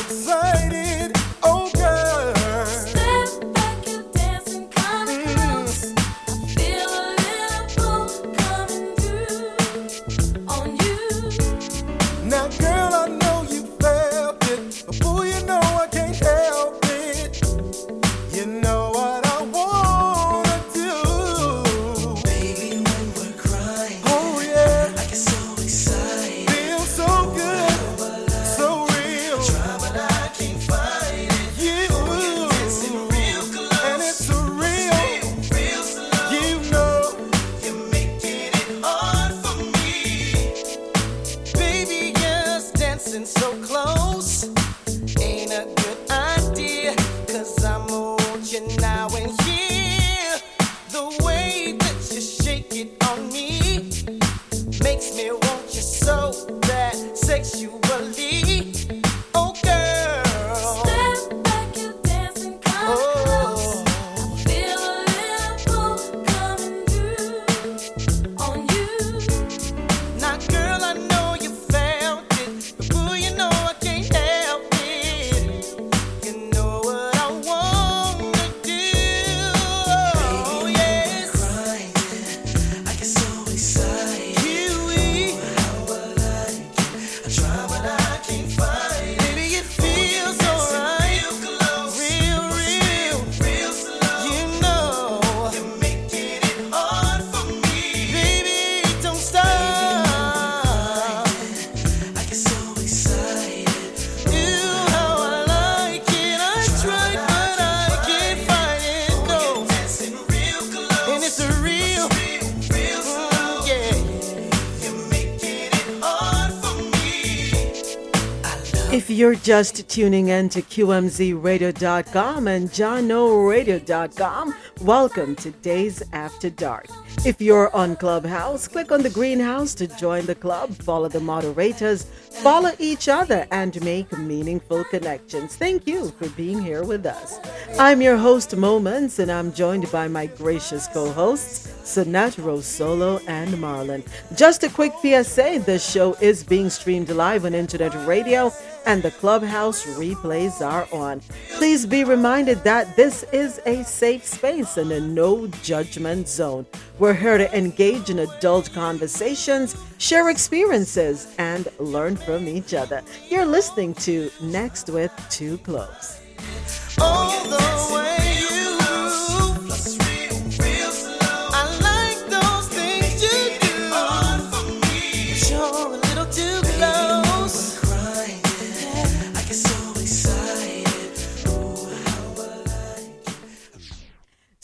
you're 119.26 119.34
just 119.34 119.88
tuning 119.88 120.28
in 120.28 120.48
to 120.48 120.62
QMZRadio.com 120.62 122.46
and 122.46 122.68
JahknoRadio.com, 122.70 124.54
welcome 124.82 125.34
to 125.34 125.50
Dayz 125.50 126.00
After 126.12 126.48
Dark. 126.48 126.86
If 127.24 127.40
you're 127.40 127.74
on 127.74 127.96
Clubhouse, 127.96 128.68
click 128.68 128.92
on 128.92 129.02
the 129.02 129.10
greenhouse 129.10 129.74
to 129.76 129.88
join 129.88 130.26
the 130.26 130.36
club, 130.36 130.70
follow 130.76 131.08
the 131.08 131.18
moderators, 131.18 132.04
follow 132.04 132.70
each 132.78 133.08
other, 133.08 133.48
and 133.50 133.82
make 133.82 134.16
meaningful 134.16 134.84
connections. 134.84 135.56
Thank 135.56 135.88
you 135.88 136.10
for 136.10 136.28
being 136.30 136.62
here 136.62 136.84
with 136.84 137.04
us. 137.04 137.40
I'm 137.80 138.00
your 138.00 138.16
host, 138.16 138.54
Moments, 138.56 139.18
and 139.18 139.32
I'm 139.32 139.52
joined 139.52 139.90
by 139.90 140.06
my 140.06 140.26
gracious 140.26 140.86
co 140.86 141.10
hosts, 141.10 141.66
Sanat 141.82 142.36
Rosolo 142.36 143.20
and 143.26 143.54
Marlon. 143.54 144.06
Just 144.36 144.62
a 144.62 144.68
quick 144.68 144.92
PSA 145.02 145.64
this 145.66 145.90
show 145.90 146.14
is 146.20 146.44
being 146.44 146.70
streamed 146.70 147.08
live 147.08 147.44
on 147.44 147.54
internet 147.54 147.92
radio 148.06 148.52
and 148.86 149.02
the 149.02 149.10
clubhouse 149.10 149.84
replays 149.96 150.64
are 150.64 150.88
on. 150.92 151.20
Please 151.54 151.84
be 151.84 152.04
reminded 152.04 152.62
that 152.64 152.96
this 152.96 153.24
is 153.32 153.60
a 153.66 153.82
safe 153.84 154.24
space 154.24 154.76
and 154.76 154.90
a 154.92 155.00
no 155.00 155.46
judgment 155.62 156.28
zone. 156.28 156.64
We're 156.98 157.14
here 157.14 157.36
to 157.36 157.54
engage 157.56 158.08
in 158.08 158.20
adult 158.20 158.72
conversations, 158.72 159.76
share 159.98 160.30
experiences, 160.30 161.34
and 161.38 161.68
learn 161.78 162.16
from 162.16 162.48
each 162.48 162.72
other. 162.72 163.02
You're 163.28 163.44
listening 163.44 163.94
to 163.94 164.30
Next 164.40 164.88
with 164.88 165.12
Too 165.28 165.58
Close. 165.58 166.20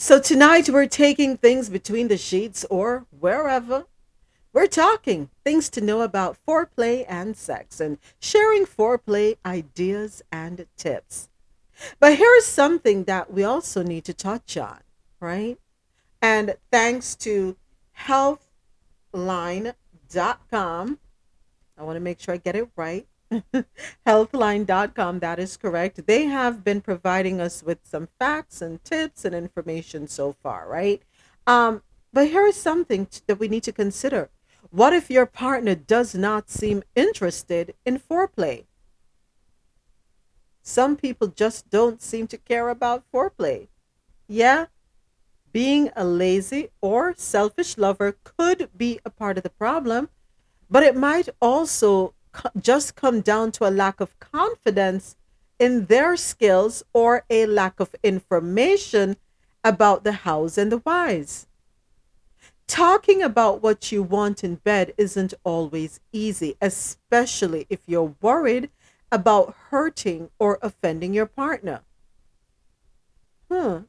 So 0.03 0.19
tonight 0.19 0.67
we're 0.67 0.87
taking 0.87 1.37
things 1.37 1.69
between 1.69 2.09
the 2.09 2.17
sheets 2.17 2.65
or 2.69 3.05
wherever 3.17 3.85
We're 4.51 4.67
talking 4.67 5.29
things 5.45 5.69
to 5.69 5.79
know 5.79 6.01
about 6.01 6.37
foreplay 6.45 7.05
and 7.07 7.37
sex 7.37 7.79
and 7.79 7.97
sharing 8.19 8.65
foreplay 8.65 9.37
ideas 9.45 10.21
and 10.29 10.65
tips. 10.75 11.29
But 12.01 12.17
here's 12.17 12.45
something 12.45 13.05
that 13.05 13.31
we 13.31 13.45
also 13.45 13.81
need 13.81 14.03
to 14.03 14.13
touch 14.13 14.57
on, 14.57 14.81
right? 15.21 15.57
And 16.21 16.57
thanks 16.69 17.15
to 17.23 17.55
healthline.com, 18.01 20.99
I 21.77 21.83
want 21.83 21.95
to 21.95 22.01
make 22.01 22.19
sure 22.19 22.33
I 22.33 22.37
get 22.39 22.57
it 22.57 22.67
right. 22.75 23.07
healthline.com, 24.05 25.19
that 25.19 25.39
is 25.39 25.57
correct. 25.57 26.05
They 26.05 26.25
have 26.25 26.63
been 26.63 26.81
providing 26.81 27.39
us 27.39 27.63
with 27.63 27.79
some 27.83 28.09
facts 28.19 28.61
and 28.61 28.83
tips 28.83 29.25
and 29.25 29.33
information 29.33 30.07
so 30.07 30.35
far, 30.43 30.67
right? 30.67 31.01
Um, 31.47 31.81
but 32.11 32.27
here 32.27 32.45
is 32.45 32.55
something 32.55 33.07
t- 33.07 33.21
that 33.27 33.39
we 33.39 33.47
need 33.47 33.63
to 33.63 33.71
consider. 33.71 34.29
What 34.69 34.93
if 34.93 35.09
your 35.09 35.25
partner 35.25 35.75
does 35.75 36.15
not 36.15 36.49
seem 36.49 36.83
interested 36.95 37.75
in 37.85 37.99
foreplay? 37.99 38.65
Some 40.61 40.95
people 40.95 41.27
just 41.27 41.69
don't 41.69 42.01
seem 42.01 42.27
to 42.27 42.37
care 42.37 42.69
about 42.69 43.03
foreplay. 43.13 43.67
Yeah, 44.27 44.67
being 45.51 45.91
a 45.95 46.03
lazy 46.03 46.69
or 46.81 47.13
selfish 47.15 47.77
lover 47.77 48.17
could 48.23 48.69
be 48.75 48.99
a 49.05 49.09
part 49.09 49.37
of 49.37 49.43
the 49.43 49.49
problem, 49.49 50.09
but 50.69 50.83
it 50.83 50.95
might 50.95 51.29
also 51.39 52.15
just 52.59 52.95
come 52.95 53.21
down 53.21 53.51
to 53.53 53.67
a 53.67 53.71
lack 53.71 53.99
of 53.99 54.19
confidence 54.19 55.15
in 55.59 55.85
their 55.85 56.17
skills 56.17 56.83
or 56.93 57.23
a 57.29 57.45
lack 57.45 57.79
of 57.79 57.95
information 58.03 59.17
about 59.63 60.03
the 60.03 60.11
hows 60.11 60.57
and 60.57 60.71
the 60.71 60.79
whys. 60.79 61.47
Talking 62.67 63.21
about 63.21 63.61
what 63.61 63.91
you 63.91 64.01
want 64.01 64.43
in 64.43 64.55
bed 64.55 64.93
isn't 64.97 65.33
always 65.43 65.99
easy, 66.11 66.55
especially 66.61 67.67
if 67.69 67.81
you're 67.85 68.15
worried 68.21 68.69
about 69.11 69.55
hurting 69.69 70.29
or 70.39 70.57
offending 70.61 71.13
your 71.13 71.27
partner. 71.27 71.81
Hmm. 73.51 73.79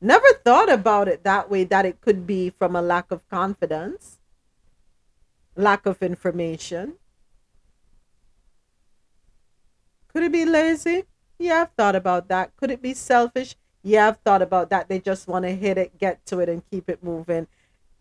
Never 0.00 0.26
thought 0.44 0.70
about 0.70 1.08
it 1.08 1.24
that 1.24 1.50
way, 1.50 1.64
that 1.64 1.86
it 1.86 2.00
could 2.00 2.26
be 2.26 2.50
from 2.50 2.76
a 2.76 2.82
lack 2.82 3.10
of 3.10 3.26
confidence, 3.28 4.18
lack 5.56 5.86
of 5.86 6.02
information. 6.02 6.94
Could 10.18 10.24
it 10.24 10.32
be 10.32 10.44
lazy? 10.46 11.04
Yeah, 11.38 11.60
I've 11.60 11.70
thought 11.76 11.94
about 11.94 12.26
that. 12.26 12.50
Could 12.56 12.72
it 12.72 12.82
be 12.82 12.92
selfish? 12.92 13.54
Yeah, 13.84 14.08
I've 14.08 14.16
thought 14.16 14.42
about 14.42 14.68
that. 14.70 14.88
They 14.88 14.98
just 14.98 15.28
want 15.28 15.44
to 15.44 15.52
hit 15.52 15.78
it, 15.78 15.96
get 15.96 16.26
to 16.26 16.40
it, 16.40 16.48
and 16.48 16.68
keep 16.68 16.90
it 16.90 17.04
moving. 17.04 17.46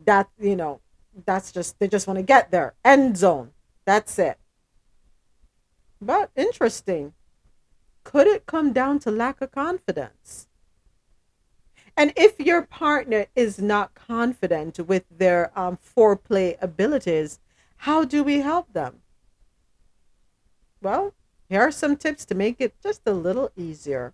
That, 0.04 0.28
you 0.40 0.56
know, 0.56 0.80
that's 1.28 1.52
just, 1.52 1.78
they 1.78 1.88
just 1.88 2.08
want 2.08 2.18
to 2.18 2.24
get 2.24 2.50
there. 2.50 2.74
End 2.84 3.18
zone. 3.18 3.52
That's 3.86 4.18
it. 4.18 4.40
But 6.02 6.32
interesting. 6.36 7.14
Could 8.04 8.26
it 8.26 8.48
come 8.48 8.74
down 8.74 8.98
to 9.02 9.12
lack 9.12 9.40
of 9.40 9.52
confidence? 9.52 10.48
And 11.96 12.14
if 12.16 12.40
your 12.40 12.64
partner 12.64 13.28
is 13.36 13.60
not 13.60 13.94
confident 13.94 14.80
with 14.80 15.04
their 15.16 15.52
um, 15.56 15.78
foreplay 15.78 16.58
abilities, 16.64 17.38
how 17.76 18.06
do 18.06 18.24
we 18.24 18.40
help 18.40 18.74
them? 18.74 19.02
Well, 20.82 21.14
here 21.50 21.62
are 21.62 21.72
some 21.72 21.96
tips 21.96 22.26
to 22.26 22.36
make 22.36 22.60
it 22.60 22.76
just 22.82 23.02
a 23.06 23.14
little 23.14 23.52
easier. 23.56 24.14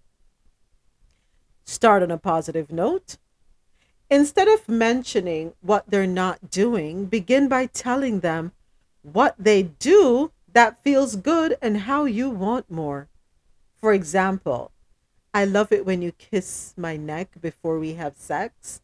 Start 1.66 2.04
on 2.04 2.12
a 2.12 2.18
positive 2.18 2.72
note. 2.72 3.18
Instead 4.10 4.48
of 4.48 4.70
mentioning 4.70 5.54
what 5.62 5.90
they're 5.90 6.06
not 6.06 6.52
doing, 6.52 7.06
begin 7.06 7.48
by 7.48 7.66
telling 7.66 8.20
them 8.20 8.52
what 9.02 9.36
they 9.40 9.64
do 9.64 10.32
that 10.52 10.84
feels 10.84 11.16
good 11.16 11.58
and 11.62 11.82
how 11.82 12.06
you 12.06 12.30
want 12.30 12.70
more. 12.70 13.10
For 13.76 13.92
example, 13.92 14.72
I 15.34 15.46
love 15.46 15.72
it 15.72 15.86
when 15.86 16.02
you 16.02 16.12
kiss 16.12 16.76
my 16.78 16.96
neck 16.96 17.42
before 17.42 17.80
we 17.80 17.96
have 17.96 18.16
sex. 18.16 18.82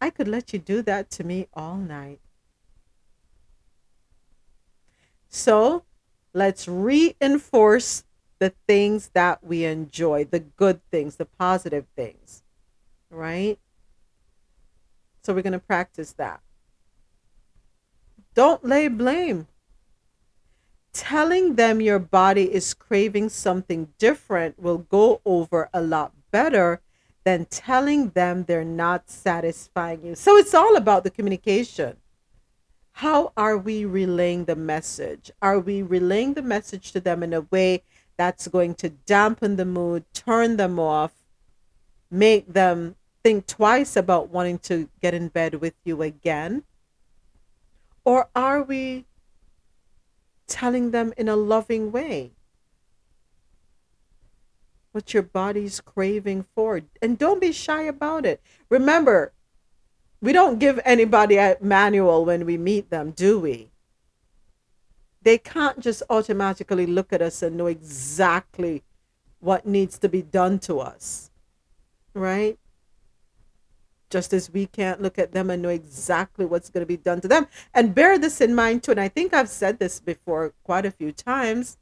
I 0.00 0.10
could 0.10 0.28
let 0.28 0.52
you 0.52 0.58
do 0.58 0.82
that 0.82 1.10
to 1.12 1.24
me 1.24 1.48
all 1.54 1.76
night. 1.76 2.20
So 5.28 5.84
let's 6.36 6.68
reinforce 6.68 8.04
the 8.38 8.52
things 8.68 9.10
that 9.14 9.42
we 9.42 9.64
enjoy, 9.64 10.24
the 10.24 10.40
good 10.40 10.80
things, 10.90 11.16
the 11.16 11.24
positive 11.24 11.86
things, 11.96 12.42
right? 13.10 13.58
So 15.22 15.32
we're 15.32 15.42
going 15.42 15.54
to 15.54 15.58
practice 15.58 16.12
that. 16.12 16.40
Don't 18.34 18.62
lay 18.62 18.88
blame. 18.88 19.46
Telling 20.92 21.54
them 21.54 21.80
your 21.80 21.98
body 21.98 22.52
is 22.52 22.74
craving 22.74 23.30
something 23.30 23.88
different 23.98 24.58
will 24.58 24.78
go 24.78 25.22
over 25.24 25.70
a 25.72 25.80
lot 25.80 26.12
better 26.30 26.82
than 27.24 27.46
telling 27.46 28.10
them 28.10 28.44
they're 28.44 28.62
not 28.62 29.08
satisfying 29.08 30.04
you. 30.04 30.14
So 30.14 30.36
it's 30.36 30.54
all 30.54 30.76
about 30.76 31.02
the 31.02 31.10
communication. 31.10 31.96
How 32.96 33.34
are 33.36 33.58
we 33.58 33.84
relaying 33.84 34.46
the 34.46 34.56
message? 34.56 35.30
Are 35.42 35.60
we 35.60 35.82
relaying 35.82 36.32
the 36.32 36.40
message 36.40 36.92
to 36.92 37.00
them 37.00 37.22
in 37.22 37.34
a 37.34 37.42
way 37.42 37.82
that's 38.16 38.48
going 38.48 38.74
to 38.76 38.88
dampen 38.88 39.56
the 39.56 39.66
mood, 39.66 40.06
turn 40.14 40.56
them 40.56 40.78
off, 40.78 41.12
make 42.10 42.50
them 42.50 42.96
think 43.22 43.46
twice 43.46 43.96
about 43.96 44.30
wanting 44.30 44.58
to 44.60 44.88
get 45.02 45.12
in 45.12 45.28
bed 45.28 45.56
with 45.56 45.74
you 45.84 46.00
again? 46.00 46.62
Or 48.02 48.30
are 48.34 48.62
we 48.62 49.04
telling 50.46 50.90
them 50.90 51.12
in 51.18 51.28
a 51.28 51.36
loving 51.36 51.92
way 51.92 52.30
what 54.92 55.12
your 55.12 55.22
body's 55.22 55.82
craving 55.82 56.46
for? 56.54 56.80
And 57.02 57.18
don't 57.18 57.42
be 57.42 57.52
shy 57.52 57.82
about 57.82 58.24
it. 58.24 58.40
Remember, 58.70 59.32
we 60.20 60.32
don't 60.32 60.58
give 60.58 60.80
anybody 60.84 61.36
a 61.36 61.56
manual 61.60 62.24
when 62.24 62.46
we 62.46 62.56
meet 62.56 62.90
them, 62.90 63.10
do 63.10 63.38
we? 63.38 63.68
They 65.22 65.38
can't 65.38 65.80
just 65.80 66.02
automatically 66.08 66.86
look 66.86 67.12
at 67.12 67.20
us 67.20 67.42
and 67.42 67.56
know 67.56 67.66
exactly 67.66 68.84
what 69.40 69.66
needs 69.66 69.98
to 69.98 70.08
be 70.08 70.22
done 70.22 70.58
to 70.60 70.80
us, 70.80 71.30
right? 72.14 72.58
Just 74.08 74.32
as 74.32 74.52
we 74.52 74.66
can't 74.66 75.02
look 75.02 75.18
at 75.18 75.32
them 75.32 75.50
and 75.50 75.62
know 75.62 75.68
exactly 75.68 76.46
what's 76.46 76.70
going 76.70 76.82
to 76.82 76.86
be 76.86 76.96
done 76.96 77.20
to 77.20 77.28
them. 77.28 77.48
And 77.74 77.94
bear 77.94 78.18
this 78.18 78.40
in 78.40 78.54
mind 78.54 78.84
too. 78.84 78.92
And 78.92 79.00
I 79.00 79.08
think 79.08 79.34
I've 79.34 79.48
said 79.48 79.78
this 79.78 79.98
before 79.98 80.54
quite 80.62 80.86
a 80.86 80.92
few 80.92 81.10
times. 81.12 81.76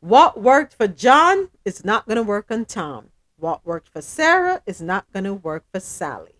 What 0.00 0.40
worked 0.40 0.74
for 0.74 0.88
John 0.88 1.50
is 1.64 1.84
not 1.84 2.06
going 2.06 2.16
to 2.16 2.22
work 2.22 2.46
on 2.50 2.64
Tom. 2.64 3.10
What 3.36 3.66
worked 3.66 3.88
for 3.88 4.00
Sarah 4.00 4.62
is 4.66 4.80
not 4.80 5.12
going 5.12 5.24
to 5.24 5.34
work 5.34 5.64
for 5.72 5.80
Sally. 5.80 6.37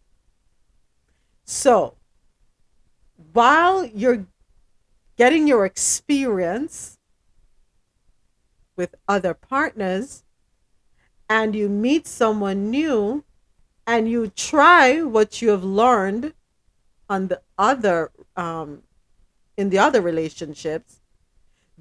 So, 1.50 1.94
while 3.32 3.86
you're 3.86 4.26
getting 5.16 5.48
your 5.48 5.64
experience 5.64 6.98
with 8.76 8.94
other 9.08 9.32
partners 9.32 10.24
and 11.26 11.54
you 11.54 11.70
meet 11.70 12.06
someone 12.06 12.70
new 12.70 13.24
and 13.86 14.10
you 14.10 14.28
try 14.28 15.00
what 15.00 15.40
you 15.40 15.48
have 15.48 15.64
learned 15.64 16.34
on 17.08 17.28
the 17.28 17.40
other 17.56 18.10
um, 18.36 18.82
in 19.56 19.70
the 19.70 19.78
other 19.78 20.02
relationships 20.02 21.00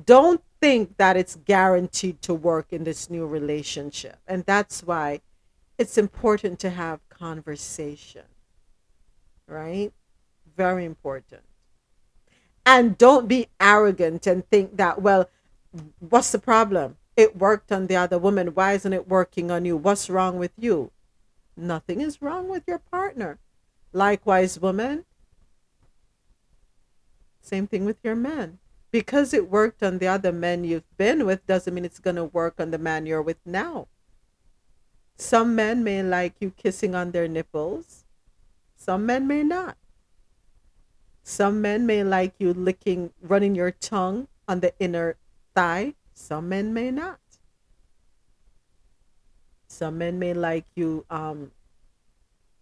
don't 0.06 0.42
think 0.62 0.96
that 0.96 1.18
it's 1.18 1.36
guaranteed 1.44 2.22
to 2.22 2.34
work 2.34 2.72
in 2.72 2.86
this 2.86 3.10
new 3.10 3.28
relationship. 3.28 4.18
And 4.30 4.46
that's 4.46 4.82
why 4.84 5.20
it's 5.78 5.98
important 5.98 6.58
to 6.60 6.70
have 6.70 7.02
conversation 7.10 8.24
right? 9.48 9.92
Very 10.56 10.86
important. 10.86 11.42
And 12.66 12.98
don't 12.98 13.28
be 13.28 13.48
arrogant 13.60 14.28
and 14.28 14.48
think 14.50 14.78
that 14.78 15.02
well 15.02 15.30
what's 16.00 16.32
the 16.32 16.40
problem? 16.40 16.98
It 17.16 17.38
worked 17.38 17.72
on 17.72 17.88
the 17.88 17.96
other 17.96 18.20
woman. 18.20 18.50
Why 18.50 18.74
isn't 18.74 18.94
it 18.94 19.08
working 19.08 19.50
on 19.50 19.66
you? 19.66 19.76
What's 19.76 20.10
wrong 20.10 20.38
with 20.38 20.52
you? 20.58 20.92
Nothing 21.56 22.02
is 22.02 22.22
wrong 22.22 22.48
with 22.48 22.64
your 22.68 22.80
partner. 22.80 23.40
Likewise 23.94 24.60
woman 24.60 25.06
same 27.48 27.66
thing 27.66 27.86
with 27.86 27.98
your 28.04 28.16
man. 28.16 28.60
Because 28.92 29.34
it 29.34 29.50
worked 29.50 29.82
on 29.82 30.00
the 30.00 30.08
other 30.08 30.34
men 30.34 30.66
you've 30.66 30.98
been 30.98 31.26
with 31.26 31.46
doesn't 31.48 31.74
mean 31.74 31.86
it's 31.86 32.00
going 32.00 32.18
to 32.18 32.26
work 32.26 32.56
on 32.60 32.72
the 32.72 32.78
man 32.78 33.06
you're 33.06 33.22
with 33.22 33.38
now. 33.46 33.88
Some 35.18 35.56
men 35.56 35.84
may 35.84 36.04
like 36.04 36.36
you 36.40 36.52
kissing 36.52 36.94
on 36.94 37.12
their 37.12 37.28
nipples 37.28 38.04
some 38.88 39.06
men 39.06 39.28
may 39.28 39.44
not 39.44 39.78
some 41.28 41.62
men 41.62 41.86
may 41.86 42.06
like 42.06 42.36
you 42.40 42.54
licking, 42.54 43.12
running 43.22 43.54
your 43.54 43.72
tongue 43.72 44.30
on 44.48 44.62
the 44.62 44.74
inner 44.80 45.18
thigh. 45.54 45.94
Some 46.14 46.48
men 46.48 46.74
may 46.74 46.90
not. 46.90 47.20
Some 49.68 49.98
men 49.98 50.18
may 50.20 50.34
like 50.34 50.64
you 50.74 51.06
um, 51.10 51.52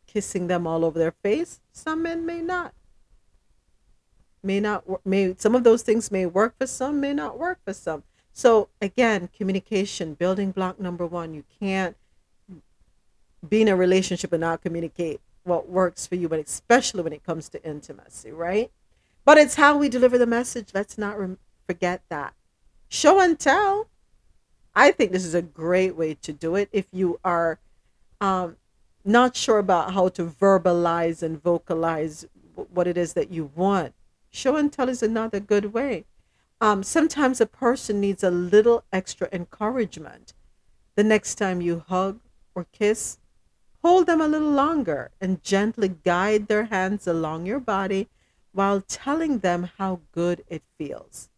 kissing 0.07 0.47
them 0.47 0.65
all 0.65 0.83
over 0.83 0.97
their 0.97 1.11
face. 1.11 1.61
Some 1.71 2.01
men 2.01 2.25
may 2.25 2.41
not. 2.41 2.73
may 4.41 4.59
not 4.59 4.83
may 5.05 5.35
some 5.37 5.53
of 5.53 5.63
those 5.63 5.83
things 5.83 6.09
may 6.09 6.25
work 6.25 6.57
for 6.57 6.65
some, 6.65 6.99
may 6.99 7.13
not 7.13 7.37
work 7.37 7.59
for 7.63 7.73
some. 7.73 8.01
So 8.33 8.69
again, 8.81 9.29
communication, 9.37 10.15
building 10.15 10.49
block 10.49 10.79
number 10.79 11.05
one. 11.05 11.35
You 11.35 11.43
can't 11.59 11.95
be 13.47 13.61
in 13.61 13.67
a 13.67 13.75
relationship 13.75 14.33
and 14.33 14.41
not 14.41 14.63
communicate 14.63 15.21
what 15.45 15.69
works 15.69 16.05
for 16.05 16.15
you, 16.15 16.27
but 16.27 16.39
especially 16.39 17.01
when 17.01 17.13
it 17.13 17.23
comes 17.23 17.47
to 17.49 17.63
intimacy, 17.63 18.31
right? 18.31 18.71
But 19.23 19.37
it's 19.37 19.55
how 19.55 19.77
we 19.77 19.89
deliver 19.89 20.17
the 20.17 20.25
message. 20.25 20.69
Let's 20.73 20.97
not 20.97 21.17
rem- 21.19 21.37
forget 21.65 22.01
that. 22.09 22.33
Show 22.89 23.19
and 23.19 23.39
tell. 23.39 23.87
I 24.75 24.91
think 24.91 25.11
this 25.11 25.25
is 25.25 25.33
a 25.33 25.41
great 25.41 25.95
way 25.95 26.15
to 26.15 26.33
do 26.33 26.55
it 26.55 26.69
if 26.71 26.85
you 26.91 27.19
are 27.23 27.59
um, 28.19 28.57
not 29.05 29.35
sure 29.35 29.59
about 29.59 29.93
how 29.93 30.09
to 30.09 30.25
verbalize 30.25 31.23
and 31.23 31.41
vocalize 31.41 32.25
what 32.55 32.87
it 32.87 32.97
is 32.97 33.13
that 33.13 33.31
you 33.31 33.51
want. 33.55 33.93
Show 34.31 34.57
and 34.57 34.71
tell 34.71 34.89
is 34.89 35.01
another 35.01 35.39
good 35.39 35.73
way. 35.73 36.05
Um, 36.59 36.83
sometimes 36.83 37.39
a 37.39 37.45
person 37.45 38.01
needs 38.01 38.23
a 38.23 38.31
little 38.31 38.83
extra 38.91 39.29
encouragement. 39.31 40.33
The 40.95 41.03
next 41.03 41.35
time 41.35 41.61
you 41.61 41.83
hug 41.87 42.19
or 42.53 42.65
kiss, 42.71 43.17
hold 43.85 44.07
them 44.07 44.19
a 44.19 44.27
little 44.27 44.49
longer 44.49 45.11
and 45.21 45.43
gently 45.43 45.87
guide 45.87 46.47
their 46.47 46.65
hands 46.65 47.05
along 47.05 47.45
your 47.45 47.59
body 47.59 48.09
while 48.51 48.81
telling 48.81 49.37
them 49.39 49.69
how 49.77 49.99
good 50.11 50.43
it 50.47 50.63
feels. 50.75 51.29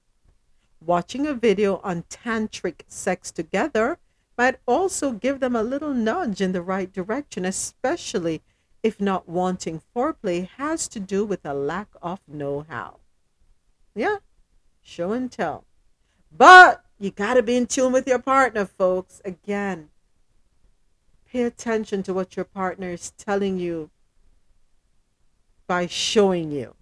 Watching 0.80 1.28
a 1.28 1.34
video 1.34 1.82
on 1.84 2.04
tantric 2.04 2.84
sex 2.88 3.32
together 3.32 3.98
might 4.38 4.60
also 4.66 5.12
give 5.12 5.42
them 5.42 5.58
a 5.58 5.62
little 5.62 5.94
nudge 5.94 6.40
in 6.40 6.54
the 6.54 6.62
right 6.62 6.90
direction, 6.90 7.44
especially 7.44 8.42
if 8.82 9.02
not 9.02 9.28
wanting 9.28 9.82
foreplay 9.94 10.48
has 10.56 10.88
to 10.88 11.02
do 11.02 11.26
with 11.26 11.44
a 11.44 11.54
lack 11.54 11.90
of 12.02 12.22
know 12.30 12.66
how. 12.70 13.00
Yeah, 13.94 14.20
show 14.82 15.12
and 15.12 15.30
tell. 15.30 15.66
But 16.32 16.86
you 16.98 17.12
got 17.12 17.34
to 17.34 17.44
be 17.44 17.58
in 17.58 17.66
tune 17.66 17.92
with 17.92 18.08
your 18.08 18.20
partner, 18.20 18.66
folks. 18.66 19.22
Again, 19.26 19.90
pay 21.38 21.44
attention 21.44 22.02
to 22.02 22.16
what 22.16 22.36
your 22.36 22.46
partner 22.46 22.90
is 22.90 23.12
telling 23.12 23.60
you 23.60 23.92
by 25.68 25.86
showing 25.86 26.50
you. 26.50 26.74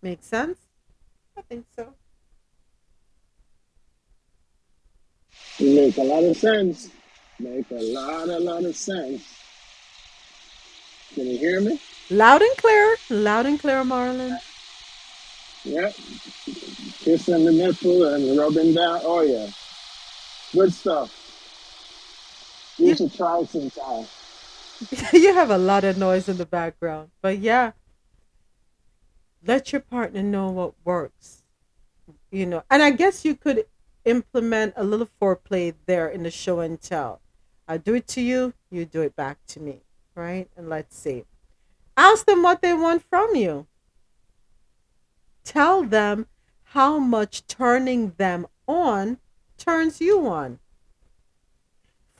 Make 0.00 0.22
sense? 0.22 0.58
I 1.36 1.42
think 1.42 1.66
so. 1.76 1.92
Make 5.60 5.98
a 5.98 6.02
lot 6.02 6.24
of 6.24 6.34
sense. 6.38 6.88
Make 7.38 7.70
a 7.70 7.82
lot, 7.92 8.30
a 8.30 8.38
lot 8.38 8.64
of 8.64 8.74
sense. 8.74 9.22
Can 11.14 11.26
you 11.26 11.36
hear 11.36 11.60
me? 11.60 11.78
Loud 12.08 12.40
and 12.40 12.56
clear. 12.56 12.96
Loud 13.10 13.44
and 13.44 13.60
clear, 13.60 13.84
Marlon. 13.84 14.38
Yep. 15.64 15.94
Kissing 17.04 17.44
the 17.44 17.52
nipple 17.52 18.06
and 18.06 18.38
rubbing 18.38 18.72
down. 18.72 19.00
Oh 19.02 19.20
yeah. 19.20 19.48
Good 20.54 20.72
stuff. 20.72 21.19
You 22.80 22.96
should 22.96 23.14
try 23.14 23.44
sometime. 23.44 24.06
you 25.12 25.34
have 25.34 25.50
a 25.50 25.58
lot 25.58 25.84
of 25.84 25.98
noise 25.98 26.28
in 26.28 26.38
the 26.38 26.46
background. 26.46 27.10
But 27.20 27.38
yeah, 27.38 27.72
let 29.44 29.72
your 29.72 29.80
partner 29.80 30.22
know 30.22 30.50
what 30.50 30.74
works. 30.84 31.42
You 32.30 32.46
know, 32.46 32.62
and 32.70 32.82
I 32.82 32.90
guess 32.90 33.24
you 33.24 33.34
could 33.34 33.66
implement 34.04 34.74
a 34.76 34.84
little 34.84 35.08
foreplay 35.20 35.74
there 35.86 36.08
in 36.08 36.22
the 36.22 36.30
show 36.30 36.60
and 36.60 36.80
tell. 36.80 37.20
I 37.68 37.76
do 37.76 37.94
it 37.94 38.06
to 38.08 38.20
you, 38.20 38.54
you 38.70 38.84
do 38.84 39.02
it 39.02 39.14
back 39.14 39.38
to 39.48 39.60
me, 39.60 39.80
right? 40.14 40.48
And 40.56 40.68
let's 40.68 40.96
see. 40.96 41.24
Ask 41.96 42.26
them 42.26 42.42
what 42.42 42.62
they 42.62 42.72
want 42.72 43.04
from 43.08 43.34
you. 43.34 43.66
Tell 45.44 45.82
them 45.82 46.26
how 46.62 46.98
much 46.98 47.46
turning 47.46 48.12
them 48.16 48.46
on 48.66 49.18
turns 49.58 50.00
you 50.00 50.26
on. 50.26 50.60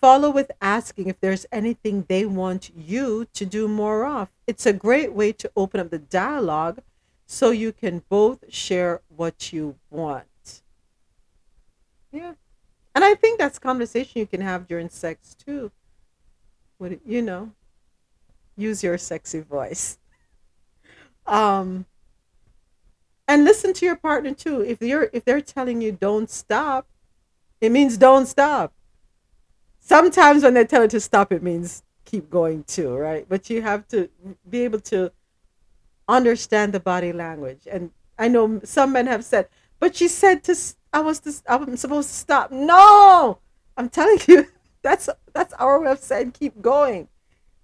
Follow 0.00 0.30
with 0.30 0.50
asking 0.62 1.08
if 1.08 1.20
there's 1.20 1.44
anything 1.52 2.06
they 2.08 2.24
want 2.24 2.70
you 2.74 3.26
to 3.34 3.44
do 3.44 3.68
more 3.68 4.06
of. 4.06 4.28
It's 4.46 4.64
a 4.64 4.72
great 4.72 5.12
way 5.12 5.32
to 5.32 5.50
open 5.54 5.78
up 5.78 5.90
the 5.90 5.98
dialogue 5.98 6.80
so 7.26 7.50
you 7.50 7.72
can 7.72 8.02
both 8.08 8.52
share 8.52 9.02
what 9.14 9.52
you 9.52 9.76
want. 9.90 10.62
Yeah. 12.10 12.32
And 12.94 13.04
I 13.04 13.14
think 13.14 13.38
that's 13.38 13.58
conversation 13.58 14.18
you 14.18 14.26
can 14.26 14.40
have 14.40 14.66
during 14.66 14.88
sex 14.88 15.34
too. 15.34 15.70
With 16.78 16.98
you 17.06 17.20
know, 17.22 17.52
use 18.56 18.82
your 18.82 18.98
sexy 18.98 19.40
voice. 19.40 19.98
Um 21.26 21.86
and 23.28 23.44
listen 23.44 23.72
to 23.74 23.86
your 23.86 23.94
partner 23.94 24.34
too. 24.34 24.62
If 24.62 24.82
you're 24.82 25.10
if 25.12 25.24
they're 25.24 25.42
telling 25.42 25.80
you 25.80 25.92
don't 25.92 26.28
stop, 26.28 26.88
it 27.60 27.70
means 27.70 27.96
don't 27.96 28.26
stop. 28.26 28.72
Sometimes 29.90 30.44
when 30.44 30.54
they 30.54 30.64
tell 30.64 30.82
you 30.82 30.88
to 30.88 31.00
stop, 31.00 31.32
it 31.32 31.42
means 31.42 31.82
keep 32.04 32.30
going 32.30 32.62
too, 32.62 32.94
right? 32.94 33.26
But 33.28 33.50
you 33.50 33.60
have 33.62 33.88
to 33.88 34.08
be 34.48 34.60
able 34.60 34.78
to 34.82 35.10
understand 36.06 36.72
the 36.72 36.78
body 36.78 37.12
language. 37.12 37.66
And 37.68 37.90
I 38.16 38.28
know 38.28 38.60
some 38.62 38.92
men 38.92 39.08
have 39.08 39.24
said, 39.24 39.48
"But 39.80 39.96
she 39.96 40.06
said 40.06 40.44
to 40.44 40.54
I 40.92 41.00
was 41.00 41.18
to, 41.22 41.32
I'm 41.48 41.76
supposed 41.76 42.08
to 42.08 42.14
stop." 42.14 42.52
No, 42.52 43.40
I'm 43.76 43.88
telling 43.88 44.20
you, 44.28 44.46
that's 44.82 45.08
that's 45.32 45.54
our 45.54 45.80
way 45.80 45.90
of 45.90 45.98
saying 45.98 46.36
keep 46.38 46.62
going. 46.62 47.08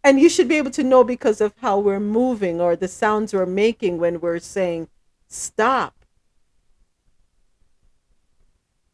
And 0.02 0.18
you 0.18 0.28
should 0.28 0.48
be 0.48 0.56
able 0.56 0.72
to 0.72 0.82
know 0.82 1.04
because 1.04 1.40
of 1.40 1.54
how 1.62 1.78
we're 1.78 2.00
moving 2.00 2.60
or 2.60 2.74
the 2.74 2.88
sounds 2.88 3.34
we're 3.34 3.46
making 3.46 3.98
when 3.98 4.18
we're 4.18 4.40
saying 4.40 4.88
stop. 5.28 5.95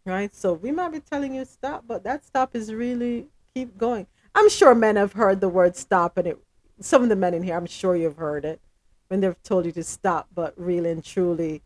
Right? 0.04 0.34
So 0.34 0.54
we 0.54 0.72
might 0.72 0.92
be 0.92 1.00
telling 1.00 1.34
you 1.34 1.44
stop, 1.44 1.84
but 1.86 2.04
that 2.04 2.24
stop 2.24 2.56
is 2.56 2.72
really 2.72 3.28
keep 3.54 3.78
going. 3.78 4.06
I'm 4.34 4.48
sure 4.48 4.74
men 4.74 4.96
have 4.96 5.12
heard 5.12 5.40
the 5.40 5.48
word 5.48 5.76
stop 5.76 6.16
and 6.18 6.26
it 6.26 6.38
some 6.80 7.02
of 7.02 7.08
the 7.08 7.16
men 7.16 7.34
in 7.34 7.42
here, 7.42 7.56
I'm 7.56 7.66
sure 7.66 7.94
you've 7.94 8.16
heard 8.16 8.44
it 8.44 8.60
when 9.08 9.20
they've 9.20 9.40
told 9.42 9.66
you 9.66 9.72
to 9.72 9.84
stop, 9.84 10.28
but 10.34 10.54
really 10.56 10.90
and 10.90 11.04
truly 11.04 11.62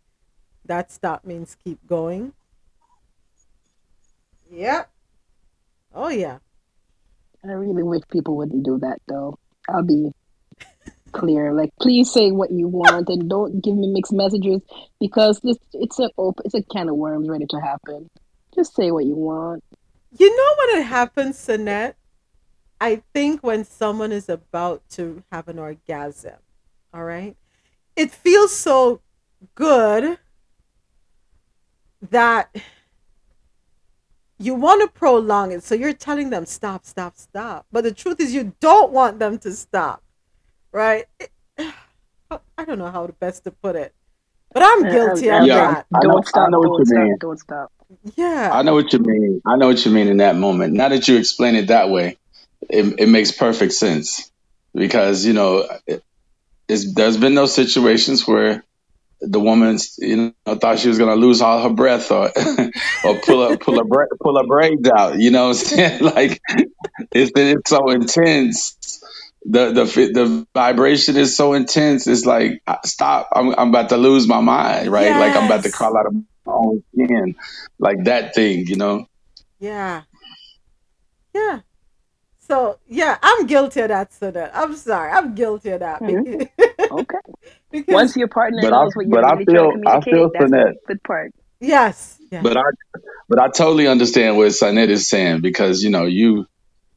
that 0.64 0.90
stop 0.90 1.24
means 1.24 1.56
keep 1.64 1.78
going. 1.86 2.32
Yep. 4.50 4.90
Oh 5.94 6.08
yeah. 6.08 6.38
I 7.44 7.52
really 7.52 7.82
wish 7.82 8.02
people 8.10 8.36
wouldn't 8.36 8.64
do 8.64 8.78
that 8.80 8.98
though. 9.08 9.38
I'll 9.68 9.82
be 9.82 10.12
clear. 11.12 11.52
Like, 11.56 11.70
please 11.80 12.12
say 12.12 12.32
what 12.32 12.50
you 12.50 12.68
want 12.68 13.08
and 13.08 13.30
don't 13.30 13.62
give 13.62 13.76
me 13.76 13.88
mixed 13.92 14.12
messages 14.12 14.60
because 15.00 15.40
this 15.40 15.56
it's 15.72 15.98
a 15.98 16.10
op- 16.16 16.40
it's 16.44 16.54
a 16.54 16.62
can 16.62 16.88
of 16.88 16.96
worms 16.96 17.28
ready 17.28 17.46
to 17.46 17.60
happen. 17.60 18.10
Just 18.56 18.74
say 18.74 18.90
what 18.90 19.04
you 19.04 19.14
want. 19.14 19.62
You 20.18 20.34
know 20.36 20.54
when 20.58 20.80
it 20.80 20.86
happens, 20.86 21.36
Sinette? 21.36 21.94
I 22.80 23.02
think 23.14 23.42
when 23.42 23.64
someone 23.64 24.12
is 24.12 24.28
about 24.28 24.82
to 24.90 25.22
have 25.32 25.48
an 25.48 25.58
orgasm, 25.58 26.36
all 26.92 27.04
right? 27.04 27.36
It 27.96 28.10
feels 28.10 28.54
so 28.54 29.00
good 29.54 30.18
that 32.10 32.54
you 34.38 34.54
want 34.54 34.82
to 34.82 34.88
prolong 34.98 35.52
it. 35.52 35.62
So 35.62 35.74
you're 35.74 35.92
telling 35.94 36.30
them, 36.30 36.44
stop, 36.46 36.84
stop, 36.84 37.16
stop. 37.16 37.66
But 37.72 37.84
the 37.84 37.92
truth 37.92 38.20
is, 38.20 38.34
you 38.34 38.54
don't 38.60 38.92
want 38.92 39.18
them 39.18 39.38
to 39.38 39.52
stop, 39.52 40.02
right? 40.72 41.06
It- 41.18 41.32
I 42.58 42.64
don't 42.64 42.78
know 42.78 42.90
how 42.90 43.06
the 43.06 43.12
best 43.14 43.44
to 43.44 43.50
put 43.50 43.76
it, 43.76 43.94
but 44.52 44.62
I'm 44.62 44.84
Uh, 44.84 44.90
guilty 44.90 45.28
of 45.30 45.46
Yeah, 45.46 45.72
that. 45.72 45.86
I 45.94 45.98
know, 46.02 46.10
Don't 46.12 46.26
stop. 46.26 46.50
Don't 46.50 46.86
stop. 46.86 47.18
Don't 47.20 47.38
stop. 47.40 47.72
Yeah. 48.16 48.50
I 48.52 48.62
know 48.62 48.74
what 48.74 48.92
you 48.92 49.00
mean. 49.00 49.42
I 49.46 49.56
know 49.56 49.68
what 49.68 49.84
you 49.84 49.92
mean 49.92 50.08
in 50.08 50.18
that 50.18 50.36
moment. 50.36 50.74
Now 50.74 50.90
that 50.90 51.08
you 51.08 51.16
explain 51.18 51.56
it 51.56 51.68
that 51.68 51.90
way, 51.90 52.18
it, 52.70 53.00
it 53.00 53.08
makes 53.08 53.32
perfect 53.32 53.72
sense 53.74 54.30
because 54.74 55.26
you 55.26 55.34
know 55.34 55.68
it, 55.86 56.02
there's 56.68 57.18
been 57.18 57.34
those 57.34 57.54
situations 57.54 58.26
where 58.26 58.64
the 59.20 59.40
woman 59.40 59.78
you 59.98 60.34
know 60.46 60.56
thought 60.56 60.78
she 60.78 60.88
was 60.88 60.98
gonna 60.98 61.16
lose 61.16 61.42
all 61.42 61.62
her 61.62 61.70
breath 61.74 62.10
or 62.12 62.32
or 63.02 63.20
pull 63.20 63.48
her 63.48 63.56
pull 63.58 63.78
her 63.78 63.84
bra- 63.84 64.06
pull 64.22 64.38
her 64.38 64.46
braids 64.46 64.88
out. 64.90 65.18
You 65.20 65.30
know 65.32 65.48
what 65.48 65.58
I'm 65.58 65.66
saying? 65.66 66.02
Like 66.04 66.40
it's 67.12 67.32
it's 67.36 67.70
so 67.70 67.90
intense. 67.90 68.76
The 69.44 69.72
the 69.72 69.84
the 69.84 70.46
vibration 70.54 71.16
is 71.16 71.36
so 71.36 71.54
intense. 71.54 72.06
It's 72.06 72.26
like 72.26 72.62
stop. 72.86 73.28
I'm 73.34 73.54
I'm 73.58 73.68
about 73.70 73.90
to 73.90 73.96
lose 73.98 74.28
my 74.28 74.40
mind. 74.40 74.88
Right? 74.90 75.16
Like 75.16 75.36
I'm 75.36 75.46
about 75.46 75.64
to 75.64 75.70
Yes. 75.70 75.72
crawl 75.72 75.96
out 75.98 76.06
of 76.06 76.14
own 76.46 76.82
skin. 76.92 77.34
Like 77.78 78.04
that 78.04 78.34
thing. 78.34 78.66
You 78.66 78.76
know. 78.76 79.06
Yeah. 79.58 80.02
Yeah. 81.34 81.60
So 82.38 82.78
yeah, 82.86 83.18
I'm 83.22 83.46
guilty 83.46 83.80
of 83.80 83.88
that, 83.88 84.10
Sinette. 84.12 84.50
I'm 84.54 84.74
sorry. 84.76 85.10
I'm 85.10 85.34
guilty 85.34 85.70
of 85.70 85.80
that. 85.80 86.00
Mhm. 86.00 86.48
Okay. 86.88 87.18
because 87.72 87.92
Once 87.92 88.16
your 88.16 88.28
partner 88.28 88.60
But 88.62 88.72
I 88.72 88.84
knows 88.84 88.94
what 88.94 89.06
you're 89.06 89.20
but 89.20 89.24
I 89.24 89.32
really 89.32 89.44
trying 89.46 89.46
to 89.46 89.52
feel 89.52 89.88
I 89.88 90.00
feel 90.00 90.30
communicate, 90.30 90.32
that's 90.32 90.50
the 90.52 90.74
good 90.86 91.02
part. 91.02 91.32
yes. 91.60 92.18
Yes. 92.30 92.42
But 92.44 92.56
I 92.56 92.62
but 93.28 93.38
I 93.40 93.48
totally 93.48 93.88
understand 93.88 94.36
what 94.36 94.48
Sinette 94.48 94.88
is 94.88 95.08
saying 95.08 95.40
because 95.40 95.82
you 95.82 95.90
know 95.90 96.04
you 96.04 96.46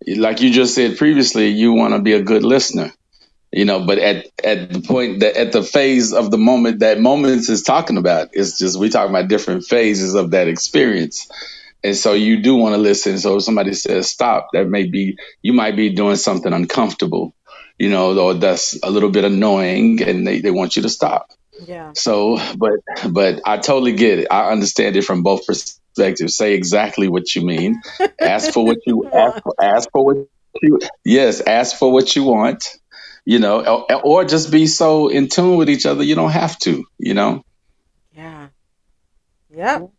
like 0.08 0.42
you 0.42 0.52
just 0.52 0.76
said 0.76 0.98
previously 0.98 1.48
you 1.50 1.74
want 1.74 1.94
to 1.96 2.00
be 2.02 2.14
a 2.14 2.22
good 2.22 2.44
listener 2.44 2.92
you 3.52 3.66
know 3.66 3.86
but 3.86 3.98
at 3.98 4.28
at 4.44 4.72
the 4.72 4.82
point 4.82 5.22
that 5.22 5.36
at 5.36 5.52
the 5.52 5.64
phase 5.64 6.14
of 6.14 6.32
the 6.32 6.38
moment 6.38 6.80
that 6.80 7.00
moments 7.00 7.50
is 7.50 7.64
talking 7.64 7.98
about 7.98 8.30
it's 8.34 8.58
just 8.58 8.80
we 8.80 8.90
talking 8.90 9.10
about 9.16 9.30
different 9.30 9.66
phases 9.66 10.16
of 10.16 10.32
that 10.32 10.48
experience. 10.48 11.30
And 11.82 11.96
so 11.96 12.12
you 12.12 12.42
do 12.42 12.56
want 12.56 12.76
to 12.76 12.82
listen. 12.82 13.20
So 13.20 13.38
if 13.38 13.44
somebody 13.44 13.74
says 13.74 14.10
stop 14.10 14.50
that 14.54 14.68
may 14.68 14.88
be 14.88 15.18
you 15.42 15.54
might 15.54 15.76
be 15.76 15.94
doing 15.94 16.18
something 16.18 16.52
uncomfortable 16.52 17.34
you 17.78 17.90
know 17.90 18.18
or 18.20 18.34
that's 18.36 18.78
a 18.84 18.90
little 18.92 19.10
bit 19.10 19.24
annoying 19.24 20.04
and 20.04 20.28
they, 20.28 20.42
they 20.42 20.52
want 20.52 20.76
you 20.76 20.84
to 20.84 20.90
stop. 20.90 21.28
Yeah. 21.66 21.92
so 21.94 22.40
but 22.58 22.80
but 23.10 23.42
i 23.46 23.58
totally 23.58 23.94
get 23.94 24.20
it. 24.20 24.28
I 24.32 24.52
understand 24.52 24.96
it 24.96 25.04
from 25.04 25.24
both 25.24 25.46
perspectives. 25.46 26.38
Say 26.38 26.54
exactly 26.54 27.10
what 27.10 27.36
you 27.36 27.46
mean. 27.46 27.82
Ask 28.22 28.54
for 28.54 28.64
what 28.66 28.78
you 28.86 29.10
ask 29.14 29.44
for, 29.44 29.54
ask 29.60 29.90
for 29.92 30.06
what 30.06 30.18
you 30.62 30.80
yes 31.04 31.42
ask 31.42 31.78
for 31.78 31.92
what 31.92 32.16
you 32.16 32.24
want 32.24 32.78
you 33.26 33.40
know 33.40 33.86
or, 33.90 34.02
or 34.04 34.26
just 34.26 34.52
be 34.52 34.68
so 34.68 35.10
in 35.10 35.28
tune 35.28 35.58
with 35.58 35.70
each 35.70 35.86
other 35.86 36.04
you 36.04 36.16
don't 36.16 36.32
have 36.32 36.58
to 36.60 36.84
you 36.98 37.14
know 37.14 37.44
Yeah. 38.16 38.48
Yep. 39.50 39.92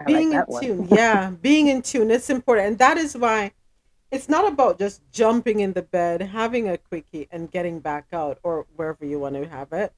I 0.00 0.04
like 0.04 0.06
Being 0.06 0.32
in 0.32 0.44
tune. 0.60 0.88
Yeah. 0.90 1.30
Being 1.30 1.68
in 1.68 1.82
tune. 1.82 2.10
It's 2.10 2.30
important. 2.30 2.68
And 2.68 2.78
that 2.78 2.96
is 2.98 3.16
why 3.16 3.52
it's 4.10 4.28
not 4.28 4.50
about 4.50 4.78
just 4.78 5.02
jumping 5.12 5.60
in 5.60 5.72
the 5.74 5.82
bed, 5.82 6.22
having 6.22 6.68
a 6.68 6.78
quickie, 6.78 7.28
and 7.30 7.50
getting 7.50 7.80
back 7.80 8.06
out 8.12 8.38
or 8.42 8.66
wherever 8.76 9.04
you 9.04 9.18
want 9.18 9.36
to 9.36 9.48
have 9.48 9.72
it. 9.72 9.92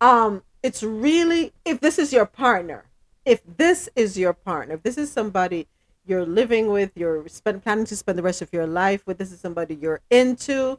Um, 0.00 0.42
it's 0.62 0.82
really 0.82 1.52
if 1.64 1.80
this 1.80 1.98
is 1.98 2.12
your 2.12 2.26
partner, 2.26 2.86
if 3.24 3.42
this 3.56 3.88
is 3.96 4.18
your 4.18 4.32
partner, 4.32 4.74
if 4.74 4.82
this 4.82 4.98
is 4.98 5.10
somebody 5.10 5.68
you're 6.06 6.26
living 6.26 6.68
with, 6.68 6.92
you're 6.96 7.26
spend, 7.28 7.62
planning 7.62 7.86
to 7.86 7.96
spend 7.96 8.18
the 8.18 8.22
rest 8.22 8.42
of 8.42 8.52
your 8.52 8.66
life 8.66 9.06
with, 9.06 9.18
this 9.18 9.32
is 9.32 9.40
somebody 9.40 9.74
you're 9.74 10.00
into, 10.10 10.78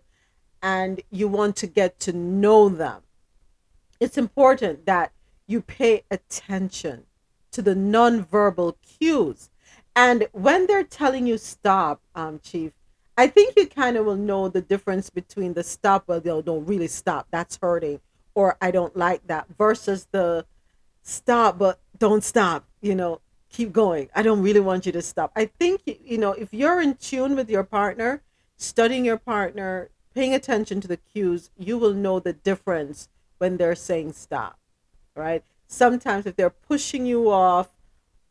and 0.65 0.99
you 1.11 1.27
want 1.27 1.55
to 1.55 1.67
get 1.67 1.99
to 1.99 2.11
know 2.11 2.69
them. 2.69 3.03
It's 3.99 4.17
important 4.17 4.87
that 4.87 5.11
you 5.45 5.61
pay 5.61 6.03
attention 6.09 7.03
to 7.51 7.61
the 7.61 7.75
nonverbal 7.75 8.73
cues. 8.81 9.51
And 9.95 10.27
when 10.31 10.65
they're 10.65 10.83
telling 10.83 11.27
you 11.27 11.37
stop, 11.37 12.01
um, 12.15 12.39
Chief, 12.43 12.71
I 13.15 13.27
think 13.27 13.53
you 13.55 13.67
kind 13.67 13.95
of 13.95 14.07
will 14.07 14.15
know 14.15 14.49
the 14.49 14.59
difference 14.59 15.11
between 15.11 15.53
the 15.53 15.63
stop, 15.63 16.05
well, 16.07 16.19
they'll 16.19 16.41
don't 16.41 16.65
really 16.65 16.87
stop, 16.87 17.27
that's 17.29 17.59
hurting, 17.61 18.01
or 18.33 18.57
I 18.59 18.71
don't 18.71 18.97
like 18.97 19.27
that, 19.27 19.45
versus 19.59 20.07
the 20.11 20.47
stop, 21.03 21.59
but 21.59 21.79
don't 21.99 22.23
stop, 22.23 22.65
you 22.81 22.95
know, 22.95 23.21
keep 23.49 23.71
going. 23.71 24.09
I 24.15 24.23
don't 24.23 24.41
really 24.41 24.59
want 24.61 24.87
you 24.87 24.91
to 24.93 25.03
stop. 25.03 25.31
I 25.35 25.45
think, 25.45 25.83
you 25.85 26.17
know, 26.17 26.31
if 26.31 26.51
you're 26.51 26.81
in 26.81 26.95
tune 26.95 27.35
with 27.35 27.51
your 27.51 27.63
partner, 27.63 28.23
studying 28.57 29.05
your 29.05 29.17
partner, 29.17 29.91
paying 30.15 30.33
attention 30.33 30.81
to 30.81 30.87
the 30.87 30.97
cues, 30.97 31.51
you 31.57 31.77
will 31.77 31.93
know 31.93 32.19
the 32.19 32.33
difference 32.33 33.09
when 33.37 33.57
they're 33.57 33.75
saying 33.75 34.13
stop, 34.13 34.57
right? 35.15 35.43
Sometimes 35.67 36.25
if 36.25 36.35
they're 36.35 36.49
pushing 36.49 37.05
you 37.05 37.29
off 37.29 37.69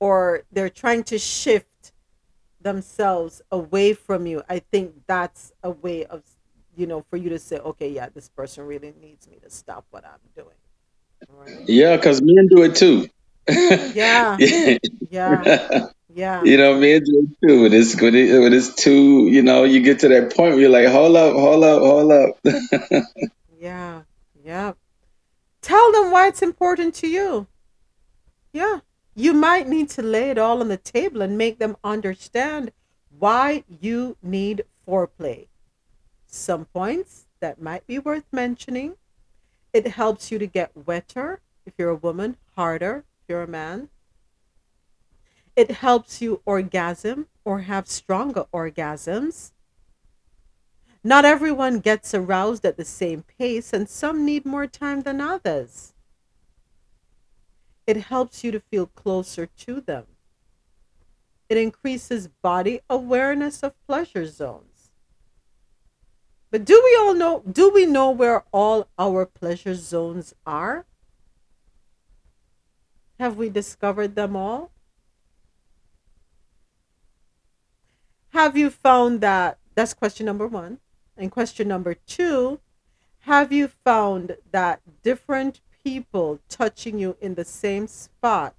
or 0.00 0.42
they're 0.50 0.70
trying 0.70 1.04
to 1.04 1.18
shift 1.18 1.92
themselves 2.60 3.42
away 3.52 3.92
from 3.92 4.26
you, 4.26 4.42
I 4.48 4.60
think 4.60 4.94
that's 5.06 5.52
a 5.62 5.70
way 5.70 6.06
of, 6.06 6.22
you 6.74 6.86
know, 6.86 7.04
for 7.10 7.18
you 7.18 7.28
to 7.28 7.38
say, 7.38 7.58
okay, 7.58 7.90
yeah, 7.90 8.08
this 8.08 8.30
person 8.30 8.66
really 8.66 8.94
needs 9.00 9.28
me 9.28 9.38
to 9.42 9.50
stop 9.50 9.84
what 9.90 10.04
I'm 10.04 10.18
doing. 10.34 10.56
Right? 11.28 11.66
yeah 11.66 11.96
because 11.96 12.20
men 12.22 12.46
do 12.48 12.62
it 12.62 12.74
too 12.76 13.08
Yeah, 13.94 14.36
yeah, 15.10 15.88
yeah, 16.14 16.42
you 16.44 16.56
know 16.56 16.78
me 16.78 16.92
it 16.92 17.04
too 17.06 17.62
when 17.62 17.72
it's 17.72 18.00
when, 18.00 18.14
it, 18.14 18.40
when 18.40 18.52
it's 18.52 18.74
too 18.74 19.28
you 19.28 19.42
know 19.42 19.64
you 19.64 19.80
get 19.80 19.98
to 19.98 20.08
that 20.08 20.34
point 20.34 20.52
where 20.52 20.60
you're 20.60 20.70
like 20.70 20.88
hold 20.88 21.16
up 21.16 21.34
hold 21.34 21.64
up 21.64 21.80
hold 21.80 22.12
up 22.12 22.30
yeah, 23.60 24.02
yeah. 24.44 24.72
Tell 25.62 25.92
them 25.92 26.10
why 26.10 26.28
it's 26.28 26.42
important 26.42 26.94
to 26.96 27.08
you. 27.08 27.46
Yeah. 28.52 28.80
You 29.14 29.32
might 29.32 29.66
need 29.66 29.88
to 29.90 30.02
lay 30.02 30.28
it 30.28 30.36
all 30.36 30.60
on 30.60 30.68
the 30.68 30.76
table 30.76 31.22
and 31.22 31.38
make 31.38 31.58
them 31.58 31.78
understand 31.82 32.70
why 33.18 33.64
you 33.80 34.18
need 34.22 34.64
foreplay. 34.86 35.46
Some 36.26 36.66
points 36.66 37.26
that 37.40 37.62
might 37.62 37.86
be 37.86 37.98
worth 37.98 38.26
mentioning. 38.30 38.96
It 39.72 39.86
helps 39.86 40.30
you 40.30 40.38
to 40.38 40.46
get 40.46 40.76
wetter 40.76 41.40
if 41.64 41.72
you're 41.78 41.88
a 41.88 41.94
woman, 41.94 42.36
harder 42.56 43.04
if 43.22 43.28
you're 43.28 43.42
a 43.42 43.48
man. 43.48 43.88
It 45.56 45.70
helps 45.70 46.20
you 46.20 46.40
orgasm 46.44 47.28
or 47.44 47.60
have 47.60 47.88
stronger 47.88 48.46
orgasms. 48.52 49.52
Not 51.04 51.24
everyone 51.24 51.80
gets 51.80 52.14
aroused 52.14 52.64
at 52.64 52.76
the 52.76 52.84
same 52.84 53.22
pace, 53.38 53.72
and 53.72 53.88
some 53.88 54.24
need 54.24 54.46
more 54.46 54.66
time 54.66 55.02
than 55.02 55.20
others. 55.20 55.92
It 57.86 57.98
helps 57.98 58.42
you 58.42 58.50
to 58.52 58.60
feel 58.60 58.86
closer 58.86 59.46
to 59.46 59.80
them. 59.80 60.06
It 61.48 61.58
increases 61.58 62.28
body 62.42 62.80
awareness 62.88 63.62
of 63.62 63.74
pleasure 63.86 64.26
zones. 64.26 64.90
But 66.50 66.64
do 66.64 66.80
we 66.82 66.96
all 67.00 67.14
know 67.14 67.42
do 67.50 67.68
we 67.68 67.84
know 67.84 68.10
where 68.10 68.44
all 68.52 68.88
our 68.98 69.26
pleasure 69.26 69.74
zones 69.74 70.34
are? 70.46 70.86
Have 73.20 73.36
we 73.36 73.48
discovered 73.50 74.14
them 74.14 74.34
all? 74.36 74.70
Have 78.34 78.56
you 78.56 78.68
found 78.68 79.20
that 79.20 79.58
that's 79.74 79.94
question 79.94 80.26
number 80.26 80.46
1. 80.46 80.78
And 81.16 81.30
question 81.30 81.68
number 81.68 81.94
2, 81.94 82.58
have 83.20 83.52
you 83.52 83.68
found 83.68 84.36
that 84.50 84.80
different 85.02 85.60
people 85.84 86.40
touching 86.48 86.98
you 86.98 87.16
in 87.20 87.34
the 87.34 87.44
same 87.44 87.86
spot 87.86 88.54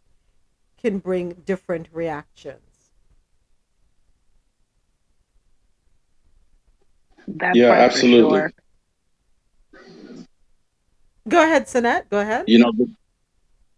can 0.82 1.00
bring 1.00 1.34
different 1.46 1.90
reactions? 1.92 2.62
That 7.28 7.56
yeah 7.56 7.72
absolutely 7.72 8.40
sure. 8.40 8.54
Go 11.28 11.42
ahead, 11.42 11.66
Sinette. 11.66 12.08
Go 12.10 12.20
ahead. 12.20 12.46
you 12.48 12.60
know 12.60 12.72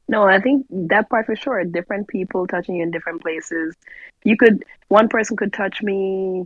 No, 0.07 0.23
I 0.23 0.39
think 0.39 0.65
that 0.69 1.09
part 1.09 1.25
for 1.25 1.35
sure. 1.35 1.63
Different 1.65 2.07
people 2.07 2.47
touching 2.47 2.77
you 2.77 2.83
in 2.83 2.91
different 2.91 3.21
places. 3.21 3.75
You 4.23 4.37
could 4.37 4.63
one 4.87 5.09
person 5.09 5.35
could 5.35 5.51
touch 5.51 5.81
me, 5.81 6.45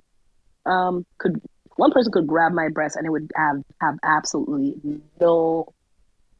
um, 0.65 1.05
could 1.19 1.41
one 1.75 1.91
person 1.91 2.11
could 2.11 2.27
grab 2.27 2.53
my 2.53 2.69
breast 2.69 2.95
and 2.95 3.05
it 3.05 3.09
would 3.09 3.31
have 3.35 3.63
have 3.79 3.97
absolutely 4.03 5.01
no 5.19 5.71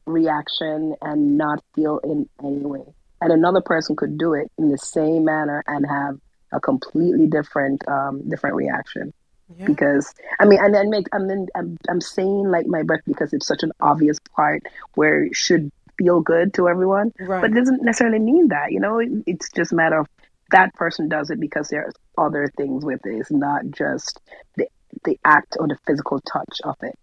reaction 0.05 0.95
and 1.01 1.37
not 1.37 1.63
feel 1.75 1.99
in 1.99 2.27
any 2.43 2.65
way. 2.65 2.83
And 3.21 3.31
another 3.31 3.61
person 3.61 3.95
could 3.95 4.17
do 4.17 4.33
it 4.33 4.51
in 4.57 4.69
the 4.69 4.77
same 4.77 5.25
manner 5.25 5.63
and 5.67 5.85
have 5.85 6.19
a 6.51 6.59
completely 6.59 7.27
different 7.27 7.87
um 7.87 8.27
different 8.29 8.55
reaction. 8.55 9.13
Yeah. 9.57 9.65
Because 9.65 10.13
I 10.39 10.45
mean, 10.45 10.59
and 10.59 10.73
then 10.73 10.89
make 10.89 11.07
I 11.13 11.19
mean, 11.19 11.47
I'm 11.55 11.77
I'm 11.87 12.01
saying 12.01 12.49
like 12.49 12.65
my 12.65 12.81
breath 12.81 13.01
because 13.05 13.31
it's 13.31 13.45
such 13.45 13.61
an 13.63 13.71
obvious 13.79 14.17
part 14.35 14.63
where 14.95 15.25
it 15.25 15.35
should 15.35 15.71
feel 16.01 16.21
good 16.21 16.53
to 16.55 16.67
everyone, 16.67 17.11
Right. 17.19 17.41
but 17.41 17.51
it 17.51 17.55
doesn't 17.55 17.83
necessarily 17.83 18.19
mean 18.19 18.49
that. 18.49 18.71
You 18.71 18.79
know, 18.79 18.99
it, 18.99 19.09
it's 19.25 19.49
just 19.51 19.71
a 19.71 19.75
matter 19.75 19.99
of 19.99 20.07
that 20.51 20.73
person 20.75 21.07
does 21.09 21.29
it 21.29 21.39
because 21.39 21.69
there's 21.69 21.93
other 22.17 22.51
things 22.57 22.83
with 22.83 23.05
it. 23.05 23.15
It's 23.19 23.31
not 23.31 23.61
just 23.71 24.19
the 24.57 24.67
the 25.05 25.17
act 25.23 25.55
or 25.59 25.67
the 25.67 25.77
physical 25.87 26.19
touch 26.19 26.59
of 26.63 26.75
it. 26.81 26.99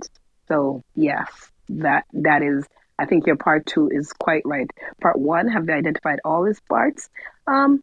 So 0.48 0.82
yes, 0.94 1.28
that 1.70 2.04
that 2.12 2.42
is. 2.42 2.66
I 3.00 3.06
think 3.06 3.26
your 3.28 3.36
part 3.36 3.64
two 3.64 3.88
is 3.92 4.12
quite 4.12 4.42
right. 4.44 4.68
Part 5.00 5.18
one, 5.18 5.46
have 5.48 5.66
they 5.66 5.72
identified 5.74 6.18
all 6.24 6.44
his 6.44 6.60
parts? 6.68 7.08
Um, 7.46 7.80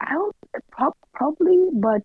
I 0.00 0.12
don't 0.14 0.34
prob- 0.70 0.96
probably, 1.12 1.68
but 1.72 2.02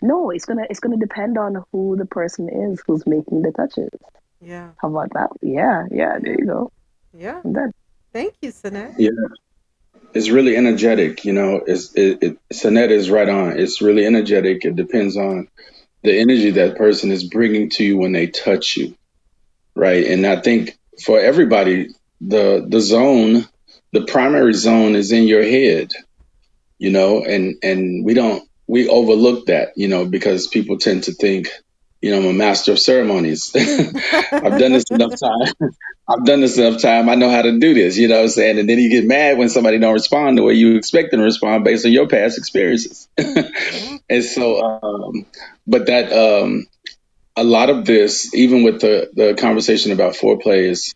no, 0.00 0.30
it's 0.30 0.46
gonna 0.46 0.66
it's 0.70 0.80
gonna 0.80 0.96
depend 0.96 1.36
on 1.38 1.62
who 1.70 1.96
the 1.96 2.06
person 2.06 2.48
is 2.48 2.82
who's 2.86 3.06
making 3.06 3.42
the 3.42 3.52
touches. 3.52 3.90
Yeah. 4.40 4.70
How 4.80 4.88
about 4.88 5.10
that? 5.12 5.30
Yeah, 5.42 5.84
yeah, 5.90 6.18
there 6.20 6.34
you 6.38 6.46
go. 6.46 6.72
Yeah. 7.16 7.40
I'm 7.44 7.52
done. 7.52 7.72
Thank 8.12 8.34
you, 8.42 8.52
Sinette. 8.52 8.94
yeah. 8.98 9.10
It's 10.14 10.28
really 10.30 10.56
energetic 10.56 11.24
you 11.24 11.32
know 11.32 11.62
it's 11.66 11.94
it, 11.94 12.22
it 12.22 12.90
is 12.90 13.10
right 13.10 13.28
on. 13.28 13.58
It's 13.58 13.80
really 13.80 14.06
energetic. 14.06 14.64
It 14.64 14.76
depends 14.76 15.16
on 15.16 15.48
the 16.02 16.18
energy 16.18 16.50
that 16.52 16.76
person 16.76 17.10
is 17.12 17.24
bringing 17.24 17.70
to 17.70 17.84
you 17.84 17.96
when 17.98 18.12
they 18.12 18.26
touch 18.26 18.76
you 18.76 18.94
right? 19.74 20.06
And 20.06 20.26
i 20.26 20.40
think 20.40 20.78
for 21.04 21.18
everybody 21.18 21.88
the 22.20 22.64
the 22.68 22.80
zone 22.80 23.46
the 23.92 24.04
primary 24.04 24.54
zone 24.54 24.94
is 24.94 25.12
in 25.12 25.24
your 25.26 25.42
head 25.42 25.90
you 26.78 26.90
know 26.90 27.24
and 27.24 27.56
and 27.62 28.04
we 28.04 28.14
don't 28.14 28.48
we 28.66 28.88
overlook 28.88 29.46
that 29.46 29.70
you 29.76 29.88
know 29.88 30.04
because 30.04 30.46
people 30.46 30.78
tend 30.78 31.04
to 31.04 31.12
think 31.12 31.48
you 32.02 32.12
know 32.12 32.18
i'm 32.18 32.26
a 32.26 32.34
master 32.34 32.72
of 32.72 32.80
ceremonies. 32.80 33.52
I've 33.56 34.58
done 34.58 34.72
this 34.74 34.86
enough 34.90 35.14
time. 35.20 35.72
I've 36.08 36.24
done 36.26 36.40
this 36.42 36.58
enough 36.58 36.82
time. 36.82 37.08
I 37.08 37.16
know 37.16 37.30
how 37.30 37.42
to 37.42 37.58
do 37.60 37.74
this 37.74 37.98
you 37.98 38.08
know 38.08 38.16
what 38.16 38.24
i'm 38.24 38.30
saying? 38.30 38.58
And 38.60 38.68
then 38.68 38.78
you 38.80 38.90
get 38.90 39.06
mad 39.06 39.38
when 39.38 39.50
somebody 39.50 39.78
don't 39.78 39.94
respond 39.94 40.38
the 40.38 40.44
way 40.44 40.54
you 40.54 40.76
expect 40.76 41.12
them 41.12 41.20
to 41.20 41.24
respond 41.24 41.64
based 41.64 41.86
on 41.86 41.92
your 41.92 42.08
past 42.08 42.38
experiences. 42.38 43.08
And 44.10 44.24
so 44.24 44.62
um 44.62 45.26
but 45.66 45.86
that 45.86 46.12
um 46.12 46.64
a 47.36 47.44
lot 47.44 47.70
of 47.70 47.86
this, 47.86 48.34
even 48.34 48.64
with 48.64 48.82
the, 48.82 49.10
the 49.14 49.34
conversation 49.34 49.92
about 49.92 50.14
foreplay, 50.14 50.70
is 50.70 50.94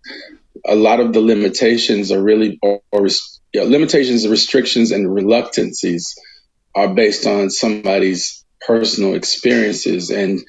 a 0.66 0.76
lot 0.76 1.00
of 1.00 1.12
the 1.12 1.20
limitations 1.20 2.12
are 2.12 2.22
really, 2.22 2.58
or, 2.62 2.82
or 2.92 3.04
res- 3.04 3.40
yeah, 3.52 3.64
limitations, 3.64 4.28
restrictions, 4.28 4.92
and 4.92 5.12
reluctancies 5.14 6.16
are 6.74 6.94
based 6.94 7.26
on 7.26 7.50
somebody's 7.50 8.44
personal 8.66 9.14
experiences. 9.14 10.10
And 10.10 10.40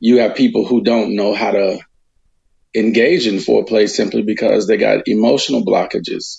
you 0.00 0.18
have 0.18 0.34
people 0.34 0.66
who 0.66 0.82
don't 0.82 1.16
know 1.16 1.34
how 1.34 1.52
to 1.52 1.78
engage 2.74 3.26
in 3.26 3.36
foreplay 3.36 3.88
simply 3.88 4.22
because 4.22 4.66
they 4.66 4.76
got 4.76 5.08
emotional 5.08 5.64
blockages. 5.64 6.38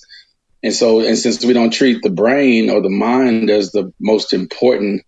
And 0.64 0.74
so, 0.74 1.02
and 1.02 1.18
since 1.18 1.44
we 1.44 1.54
don't 1.54 1.74
treat 1.74 2.02
the 2.04 2.10
brain 2.10 2.70
or 2.70 2.82
the 2.82 2.90
mind 2.90 3.50
as 3.50 3.72
the 3.72 3.94
most 4.00 4.34
important 4.34 5.04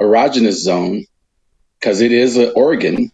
erogenous 0.00 0.54
zone, 0.54 1.04
because 1.80 2.00
it 2.00 2.12
is 2.12 2.36
an 2.36 2.52
organ, 2.56 3.10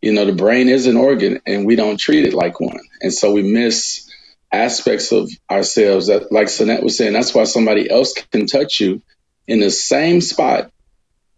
you 0.00 0.12
know, 0.12 0.24
the 0.24 0.32
brain 0.32 0.68
is 0.68 0.86
an 0.86 0.96
organ 0.96 1.40
and 1.46 1.66
we 1.66 1.76
don't 1.76 1.98
treat 1.98 2.26
it 2.26 2.34
like 2.34 2.60
one. 2.60 2.80
And 3.00 3.12
so 3.12 3.32
we 3.32 3.42
miss 3.42 4.10
aspects 4.52 5.12
of 5.12 5.30
ourselves 5.50 6.08
that, 6.08 6.32
like 6.32 6.48
Sonette 6.48 6.82
was 6.82 6.96
saying, 6.96 7.12
that's 7.12 7.34
why 7.34 7.44
somebody 7.44 7.90
else 7.90 8.14
can 8.32 8.46
touch 8.46 8.80
you 8.80 9.02
in 9.46 9.60
the 9.60 9.70
same 9.70 10.20
spot 10.20 10.70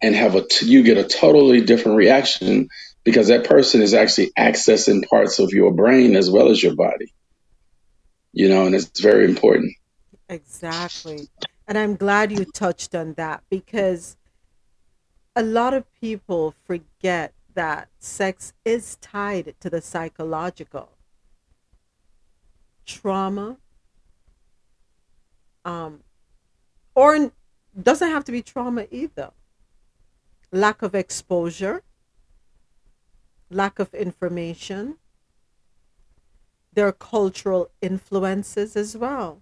and 0.01 0.15
have 0.15 0.35
a, 0.35 0.45
t- 0.45 0.67
you 0.67 0.83
get 0.83 0.97
a 0.97 1.03
totally 1.03 1.61
different 1.61 1.97
reaction 1.97 2.69
because 3.05 3.27
that 3.27 3.47
person 3.47 3.81
is 3.81 3.93
actually 3.93 4.31
accessing 4.37 5.07
parts 5.07 5.39
of 5.39 5.51
your 5.51 5.71
brain 5.71 6.15
as 6.15 6.29
well 6.29 6.49
as 6.49 6.61
your 6.61 6.75
body, 6.75 7.13
you 8.33 8.49
know, 8.49 8.65
and 8.65 8.75
it's 8.75 8.99
very 8.99 9.23
important. 9.23 9.71
Exactly. 10.27 11.29
And 11.67 11.77
I'm 11.77 11.95
glad 11.95 12.31
you 12.31 12.45
touched 12.45 12.95
on 12.95 13.13
that 13.13 13.43
because 13.49 14.17
a 15.35 15.43
lot 15.43 15.73
of 15.73 15.85
people 16.01 16.55
forget 16.65 17.33
that 17.53 17.89
sex 17.99 18.53
is 18.65 18.97
tied 18.97 19.53
to 19.59 19.69
the 19.69 19.81
psychological 19.81 20.89
trauma 22.85 23.57
um 25.63 26.01
or 26.93 27.31
doesn't 27.81 28.11
have 28.11 28.23
to 28.23 28.31
be 28.31 28.43
trauma 28.43 28.85
either 28.91 29.31
lack 30.51 30.83
of 30.83 30.93
exposure 30.93 31.81
lack 33.49 33.79
of 33.79 33.93
information. 33.93 34.97
Their 36.73 36.91
cultural 36.91 37.71
influences 37.81 38.75
as 38.75 38.97
well. 38.97 39.41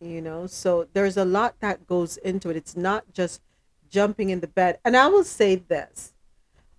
You 0.00 0.20
know 0.20 0.46
so 0.46 0.86
there's 0.92 1.16
a 1.16 1.24
lot 1.24 1.60
that 1.60 1.86
goes 1.86 2.16
into 2.18 2.50
it. 2.50 2.56
It's 2.56 2.76
not 2.76 3.12
just 3.12 3.40
jumping 3.88 4.30
in 4.30 4.40
the 4.40 4.46
bed. 4.46 4.78
And 4.84 4.96
i 4.96 5.06
will 5.06 5.24
say 5.24 5.56
this. 5.56 6.14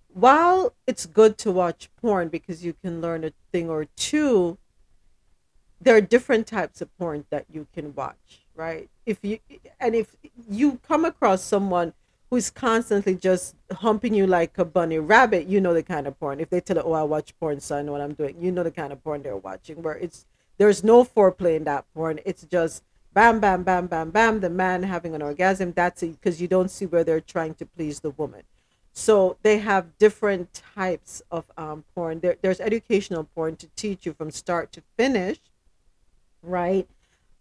While 0.08 0.74
it's 0.86 1.06
good 1.06 1.36
to 1.38 1.50
watch 1.50 1.90
porn 1.96 2.28
because 2.28 2.64
you 2.64 2.72
can 2.72 3.00
learn 3.00 3.24
a 3.24 3.32
thing 3.52 3.68
or 3.68 3.84
two 3.96 4.58
there 5.78 5.94
are 5.94 6.00
different 6.00 6.46
types 6.46 6.80
of 6.80 6.96
porn 6.96 7.26
that 7.30 7.44
you 7.52 7.66
can 7.74 7.94
watch 7.94 8.46
right? 8.56 8.88
If 9.04 9.18
you 9.22 9.38
and 9.78 9.94
if 9.94 10.16
you 10.48 10.80
come 10.86 11.04
across 11.04 11.42
someone 11.42 11.92
who's 12.30 12.50
constantly 12.50 13.14
just 13.14 13.54
humping 13.72 14.14
you 14.14 14.26
like 14.26 14.58
a 14.58 14.64
bunny 14.64 14.98
rabbit 14.98 15.46
you 15.46 15.60
know 15.60 15.74
the 15.74 15.82
kind 15.82 16.06
of 16.06 16.18
porn. 16.18 16.40
If 16.40 16.50
they 16.50 16.60
tell 16.60 16.76
you 16.76 16.82
oh 16.82 16.92
i 16.92 17.02
watch 17.02 17.38
porn 17.38 17.60
so 17.60 17.76
i 17.76 17.82
know 17.82 17.92
what 17.92 18.00
i'm 18.00 18.14
doing 18.14 18.36
you 18.40 18.52
know 18.52 18.62
the 18.62 18.70
kind 18.70 18.92
of 18.92 19.02
porn 19.02 19.22
they're 19.22 19.36
watching 19.36 19.82
where 19.82 19.94
it's 19.94 20.26
there's 20.58 20.82
no 20.82 21.04
foreplay 21.04 21.56
in 21.56 21.64
that 21.64 21.84
porn. 21.92 22.18
It's 22.24 22.42
just 22.44 22.82
bam 23.12 23.40
bam 23.40 23.62
bam 23.62 23.86
bam 23.88 24.10
bam 24.10 24.40
the 24.40 24.48
man 24.48 24.82
having 24.84 25.14
an 25.14 25.20
orgasm. 25.20 25.72
That's 25.72 26.02
it 26.02 26.12
because 26.18 26.40
you 26.40 26.48
don't 26.48 26.70
see 26.70 26.86
where 26.86 27.04
they're 27.04 27.20
trying 27.20 27.54
to 27.56 27.66
please 27.66 28.00
the 28.00 28.10
woman. 28.10 28.42
So 28.94 29.36
they 29.42 29.58
have 29.58 29.98
different 29.98 30.62
types 30.74 31.20
of 31.30 31.44
um, 31.58 31.84
porn. 31.94 32.20
There, 32.20 32.36
there's 32.40 32.60
educational 32.60 33.24
porn 33.24 33.56
to 33.56 33.68
teach 33.76 34.06
you 34.06 34.14
from 34.14 34.30
start 34.30 34.72
to 34.72 34.82
finish 34.96 35.38
right? 36.46 36.88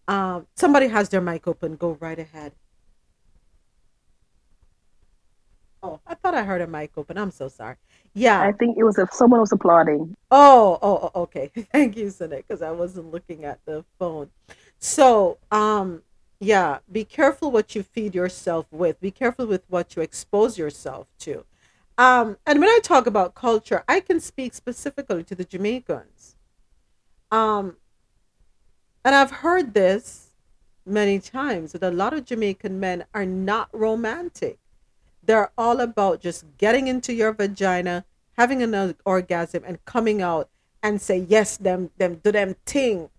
Um, 0.08 0.48
somebody 0.56 0.88
has 0.88 1.10
their 1.10 1.22
mic 1.22 1.48
open. 1.48 1.76
Go 1.76 1.98
right 2.00 2.20
ahead 2.20 2.54
oh 5.86 6.00
i 6.08 6.14
thought 6.14 6.36
i 6.36 6.44
heard 6.44 6.62
a 6.62 6.68
mic 6.68 6.92
open 6.98 7.18
i'm 7.18 7.32
so 7.32 7.48
sorry 7.48 7.76
yeah 8.14 8.42
I 8.42 8.52
think 8.54 8.78
it 8.78 8.84
was 8.84 8.98
if 8.98 9.14
someone 9.14 9.42
was 9.42 9.52
applauding. 9.52 10.16
Oh, 10.32 10.80
oh, 10.82 11.12
oh, 11.14 11.22
okay. 11.24 11.52
Thank 11.72 11.98
you, 11.98 12.10
Sunday, 12.10 12.44
because 12.48 12.62
I 12.62 12.72
wasn't 12.72 13.12
looking 13.12 13.44
at 13.44 13.60
the 13.66 13.84
phone. 14.00 14.30
So, 14.80 15.38
um, 15.52 16.02
yeah, 16.40 16.80
be 16.92 17.04
careful 17.04 17.52
what 17.52 17.76
you 17.76 17.84
feed 17.84 18.16
yourself 18.16 18.68
with. 18.72 19.00
Be 19.02 19.12
careful 19.12 19.46
with 19.46 19.64
what 19.68 19.96
you 19.96 20.02
expose 20.02 20.58
yourself 20.58 21.08
to. 21.20 21.44
Um, 21.98 22.38
and 22.46 22.60
when 22.60 22.70
I 22.70 22.80
talk 22.84 23.06
about 23.06 23.36
culture, 23.36 23.84
I 23.88 24.00
can 24.00 24.20
speak 24.20 24.54
specifically 24.54 25.24
to 25.26 25.36
the 25.36 25.46
Jamaicans. 25.46 26.36
Um, 27.32 27.78
and 29.04 29.14
I've 29.16 29.32
heard 29.32 29.74
this 29.74 30.32
many 30.86 31.20
times 31.20 31.74
that 31.74 31.84
a 31.84 31.92
lot 31.92 32.14
of 32.14 32.26
Jamaican 32.26 32.80
men 32.80 33.06
are 33.14 33.26
not 33.26 33.70
romantic. 33.74 34.60
They're 35.26 35.52
all 35.58 35.80
about 35.80 36.22
just 36.22 36.46
getting 36.58 36.88
into 36.88 37.14
your 37.14 37.34
vagina, 37.34 38.06
having 38.38 38.62
an 38.62 38.96
orgasm, 39.06 39.64
and 39.66 39.84
coming 39.86 40.22
out 40.22 40.50
and 40.84 41.02
say 41.02 41.26
yes, 41.28 41.58
them, 41.58 41.90
them, 41.98 42.22
do 42.24 42.32
them 42.32 42.56
thing, 42.66 43.10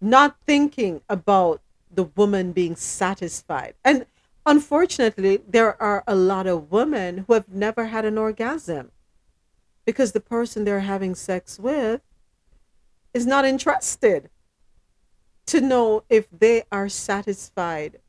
not 0.00 0.36
thinking 0.46 1.02
about 1.08 1.60
the 1.92 2.04
woman 2.04 2.52
being 2.52 2.76
satisfied. 2.76 3.74
And 3.84 4.06
unfortunately, 4.46 5.40
there 5.46 5.80
are 5.80 6.04
a 6.06 6.14
lot 6.14 6.46
of 6.46 6.70
women 6.70 7.24
who 7.26 7.34
have 7.34 7.48
never 7.48 7.86
had 7.86 8.04
an 8.04 8.16
orgasm 8.16 8.92
because 9.84 10.12
the 10.12 10.20
person 10.20 10.64
they're 10.64 10.80
having 10.80 11.14
sex 11.14 11.58
with 11.58 12.00
is 13.14 13.26
not 13.26 13.44
interested 13.44 14.30
to 15.46 15.60
know 15.60 16.02
if 16.08 16.26
they 16.30 16.64
are 16.72 16.88
satisfied 16.88 18.00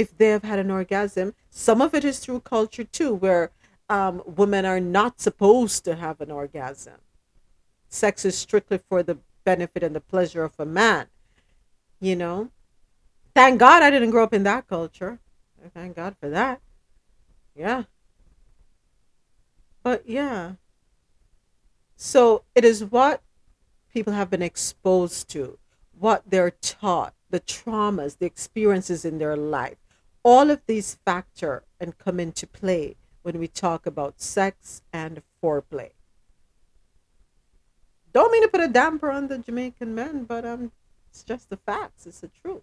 if 0.00 0.16
they 0.16 0.30
have 0.30 0.44
had 0.44 0.58
an 0.58 0.70
orgasm. 0.70 1.34
Some 1.50 1.82
of 1.82 1.94
it 1.94 2.04
is 2.04 2.20
through 2.20 2.40
culture 2.40 2.84
too, 2.84 3.12
where 3.14 3.50
um, 3.90 4.22
women 4.24 4.64
are 4.64 4.80
not 4.80 5.20
supposed 5.20 5.84
to 5.84 5.94
have 5.96 6.22
an 6.22 6.30
orgasm. 6.30 6.94
Sex 7.88 8.24
is 8.24 8.38
strictly 8.38 8.78
for 8.78 9.02
the 9.02 9.18
benefit 9.44 9.82
and 9.82 9.94
the 9.94 10.00
pleasure 10.00 10.42
of 10.42 10.54
a 10.58 10.64
man. 10.64 11.08
You 12.00 12.16
know, 12.16 12.50
thank 13.34 13.60
God 13.60 13.82
I 13.82 13.90
didn't 13.90 14.10
grow 14.10 14.24
up 14.24 14.32
in 14.32 14.44
that 14.44 14.66
culture. 14.66 15.18
Thank 15.74 15.96
God 15.96 16.16
for 16.18 16.30
that. 16.30 16.62
Yeah. 17.54 17.82
But 19.82 20.08
yeah. 20.08 20.52
So 21.96 22.44
it 22.54 22.64
is 22.64 22.82
what 22.82 23.20
people 23.92 24.14
have 24.14 24.30
been 24.30 24.40
exposed 24.40 25.28
to, 25.30 25.58
what 25.98 26.22
they're 26.26 26.52
taught, 26.52 27.12
the 27.28 27.40
traumas, 27.40 28.16
the 28.16 28.24
experiences 28.24 29.04
in 29.04 29.18
their 29.18 29.36
life. 29.36 29.76
All 30.22 30.50
of 30.50 30.60
these 30.66 30.98
factor 31.04 31.64
and 31.80 31.96
come 31.96 32.20
into 32.20 32.46
play 32.46 32.96
when 33.22 33.38
we 33.38 33.48
talk 33.48 33.86
about 33.86 34.20
sex 34.20 34.82
and 34.92 35.22
foreplay. 35.42 35.90
Don't 38.12 38.32
mean 38.32 38.42
to 38.42 38.48
put 38.48 38.60
a 38.60 38.68
damper 38.68 39.10
on 39.10 39.28
the 39.28 39.38
Jamaican 39.38 39.94
men, 39.94 40.24
but 40.24 40.44
um, 40.44 40.72
it's 41.10 41.22
just 41.22 41.48
the 41.48 41.56
facts. 41.56 42.06
It's 42.06 42.20
the 42.20 42.28
truth. 42.28 42.62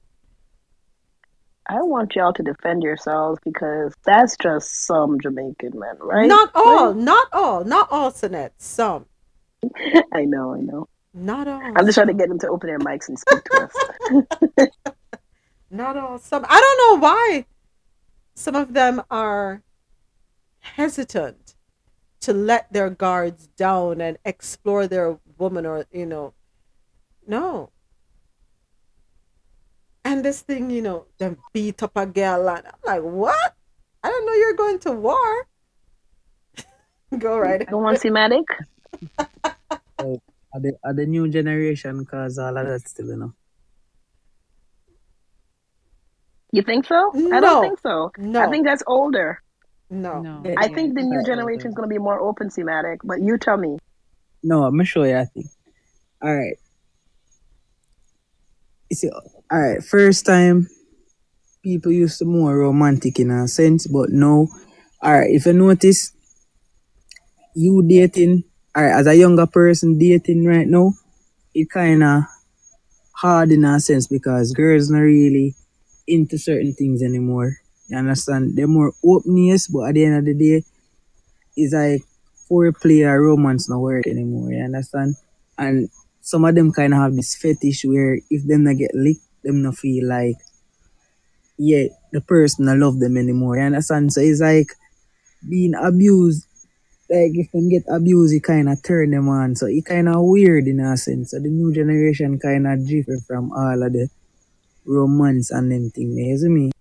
I 1.70 1.82
want 1.82 2.16
y'all 2.16 2.34
to 2.34 2.44
defend 2.44 2.84
yourselves 2.84 3.40
because 3.44 3.94
that's 4.06 4.38
just 4.42 4.86
some 4.86 5.20
Jamaican 5.20 5.74
men, 5.76 5.98
right? 6.00 6.28
Not 6.28 6.52
all, 6.56 6.94
not 6.94 7.28
all, 7.34 7.64
not 7.66 7.88
all, 7.92 8.12
Sonette. 8.12 8.52
Some, 8.58 9.06
I 10.14 10.24
know, 10.24 10.54
I 10.54 10.62
know. 10.62 10.88
not 11.14 11.48
all. 11.48 11.62
I'm 11.76 11.86
just 11.86 11.96
trying 11.96 12.08
to 12.08 12.14
get 12.14 12.30
them 12.30 12.40
to 12.40 12.48
open 12.50 12.68
their 12.68 12.80
mics 12.80 13.10
and 13.10 13.20
speak 13.20 13.44
to 13.46 13.70
us. 14.58 14.70
Not 15.70 15.98
all. 15.98 16.18
Some. 16.20 16.46
I 16.48 16.60
don't 16.60 17.02
know 17.02 17.08
why. 17.08 17.46
Some 18.34 18.56
of 18.56 18.74
them 18.74 19.02
are 19.10 19.64
hesitant 20.60 21.56
to 22.22 22.34
let 22.34 22.72
their 22.72 22.90
guards 22.90 23.48
down 23.58 24.02
and 24.02 24.18
explore 24.26 24.88
their 24.88 25.20
woman 25.38 25.66
or 25.66 25.86
you 25.92 26.06
know. 26.06 26.34
No. 27.26 27.72
And 30.06 30.24
this 30.24 30.40
thing, 30.42 30.70
you 30.70 30.82
know, 30.82 31.06
them 31.18 31.38
beat 31.52 31.84
up 31.84 31.98
a 31.98 32.06
girl 32.06 32.48
and 32.48 32.66
I'm 32.66 32.80
like, 32.86 33.02
what? 33.02 33.56
I 34.02 34.08
don't 34.08 34.26
know 34.26 34.34
you're 34.34 34.54
going 34.54 34.80
to 34.80 34.92
war. 34.94 35.48
Go 37.18 37.38
right. 37.38 37.70
Go 37.70 37.86
on, 37.86 37.98
see 37.98 38.10
Matic? 38.10 38.46
Oh, 40.00 40.22
are 40.54 40.62
the, 40.62 40.78
are 40.86 40.94
the 40.94 41.06
new 41.06 41.28
generation 41.28 42.06
cause 42.06 42.40
all 42.40 42.56
of 42.56 42.68
that 42.68 42.88
still, 42.88 43.08
you 43.08 43.18
know? 43.18 43.34
You 46.52 46.62
think 46.62 46.86
so? 46.86 47.12
I 47.34 47.40
don't 47.40 47.62
think 47.62 47.80
so. 47.80 48.12
No. 48.18 48.42
I 48.42 48.50
think 48.50 48.66
that's 48.66 48.84
older. 48.88 49.42
No. 49.90 50.22
No. 50.22 50.44
I 50.58 50.68
think 50.68 50.96
the 50.96 51.04
new 51.04 51.24
generation 51.26 51.70
is 51.70 51.76
going 51.76 51.90
to 51.90 51.94
be 51.94 52.00
more 52.00 52.20
open, 52.20 52.50
Matic. 52.50 52.98
But 53.04 53.22
you 53.22 53.38
tell 53.38 53.58
me. 53.58 53.78
No, 54.44 54.64
I'm 54.64 54.74
gonna 54.74 54.86
show 54.86 55.04
you. 55.04 55.18
I 55.18 55.26
think. 55.26 55.48
All 56.22 56.36
right. 56.36 56.58
You 58.90 58.96
see, 58.96 59.10
all 59.10 59.60
right. 59.60 59.84
First 59.84 60.26
time 60.26 60.68
people 61.64 61.92
used 61.92 62.20
to 62.20 62.26
more 62.26 62.58
romantic 62.58 63.20
in 63.20 63.30
a 63.30 63.48
sense, 63.48 63.88
but 63.88 64.10
now, 64.10 64.48
alright, 65.04 65.32
if 65.32 65.46
you 65.46 65.54
notice, 65.54 66.14
you 67.56 67.84
dating, 67.86 68.46
alright, 68.76 68.94
as 68.94 69.08
a 69.08 69.16
younger 69.16 69.46
person 69.46 69.98
dating 69.98 70.46
right 70.46 70.68
now, 70.68 70.94
it 71.54 71.70
kind 71.70 72.04
of 72.04 72.24
hard 73.14 73.52
in 73.52 73.66
a 73.66 73.80
sense 73.80 74.08
because 74.08 74.54
girls 74.54 74.90
not 74.90 75.00
really 75.00 75.56
into 76.08 76.38
certain 76.38 76.74
things 76.74 77.04
anymore. 77.04 77.58
You 77.90 77.98
understand? 77.98 78.56
They're 78.56 78.68
more 78.68 78.94
openness, 79.04 79.68
but 79.68 79.90
at 79.90 79.94
the 79.96 80.06
end 80.06 80.18
of 80.18 80.26
the 80.26 80.34
day, 80.34 80.64
it's 81.56 81.74
like 81.74 82.02
foreplay 82.50 83.06
or 83.06 83.22
romance 83.22 83.70
not 83.70 83.80
work 83.80 84.08
anymore. 84.08 84.52
You 84.52 84.64
understand? 84.64 85.16
And 85.58 85.90
some 86.22 86.46
of 86.46 86.56
them 86.56 86.72
kind 86.72 86.94
of 86.94 87.00
have 87.00 87.16
this 87.16 87.36
fetish 87.36 87.86
where 87.86 88.20
if 88.30 88.46
them 88.48 88.64
not 88.64 88.78
get 88.78 88.94
licked, 88.94 89.22
them 89.44 89.64
not 89.64 89.78
feel 89.78 90.08
like 90.08 90.36
yeah, 91.58 91.86
the 92.12 92.22
person 92.22 92.66
not 92.66 92.78
love 92.78 93.00
them 93.00 93.18
anymore. 93.18 93.58
You 93.58 93.64
understand? 93.64 94.14
So 94.14 94.22
it's 94.22 94.42
like 94.42 94.68
being 95.48 95.74
abused. 95.74 96.46
Like 97.10 97.32
if 97.34 97.52
them 97.52 97.70
get 97.70 97.84
abused, 97.90 98.34
it 98.36 98.44
kind 98.44 98.70
of 98.70 98.84
turn 98.84 99.12
them 99.12 99.30
on. 99.30 99.56
So 99.56 99.66
it 99.66 99.86
kind 99.86 100.10
of 100.10 100.16
weird 100.20 100.68
in 100.68 100.80
a 100.80 100.98
sense. 100.98 101.32
So 101.32 101.40
the 101.40 101.50
new 101.50 101.74
generation 101.74 102.38
kind 102.38 102.68
of 102.68 102.88
different 102.88 103.24
from 103.24 103.52
all 103.54 103.82
of 103.82 103.94
the 103.94 104.10
romance 104.88 105.52
and 105.52 105.72
them 105.72 105.90
thing. 105.92 106.14
You 106.18 106.38
see 106.38 106.50
me? 106.50 106.72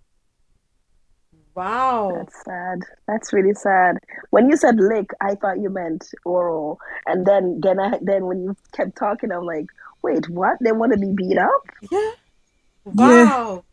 Wow. 1.55 2.13
That's 2.15 2.45
sad. 2.45 2.83
That's 3.09 3.33
really 3.33 3.55
sad. 3.55 3.99
When 4.31 4.49
you 4.51 4.57
said 4.57 4.77
lick, 4.79 5.11
I 5.21 5.35
thought 5.35 5.59
you 5.59 5.71
meant 5.71 6.07
oral, 6.25 6.79
and 7.07 7.27
then 7.27 7.61
then 7.63 7.81
I 7.81 7.99
then 8.03 8.27
when 8.27 8.43
you 8.43 8.57
kept 8.73 8.97
talking, 8.97 9.33
I'm 9.33 9.45
like, 9.45 9.67
wait, 10.03 10.29
what? 10.29 10.59
They 10.61 10.73
want 10.73 10.93
to 10.93 10.99
be 10.99 11.13
beat 11.15 11.39
up? 11.39 11.63
Yeah. 11.91 12.11
Wow. 12.95 13.65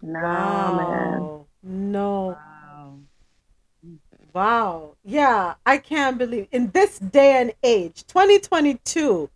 Nah, 0.00 0.72
man. 0.74 1.20
Wow. 1.20 1.46
No. 1.62 2.38
Wow. 4.32 4.96
Yeah, 5.04 5.54
I 5.64 5.78
can't 5.78 6.18
believe 6.18 6.48
in 6.52 6.70
this 6.70 6.98
day 6.98 7.40
and 7.40 7.52
age, 7.62 8.06
2022, 8.06 9.28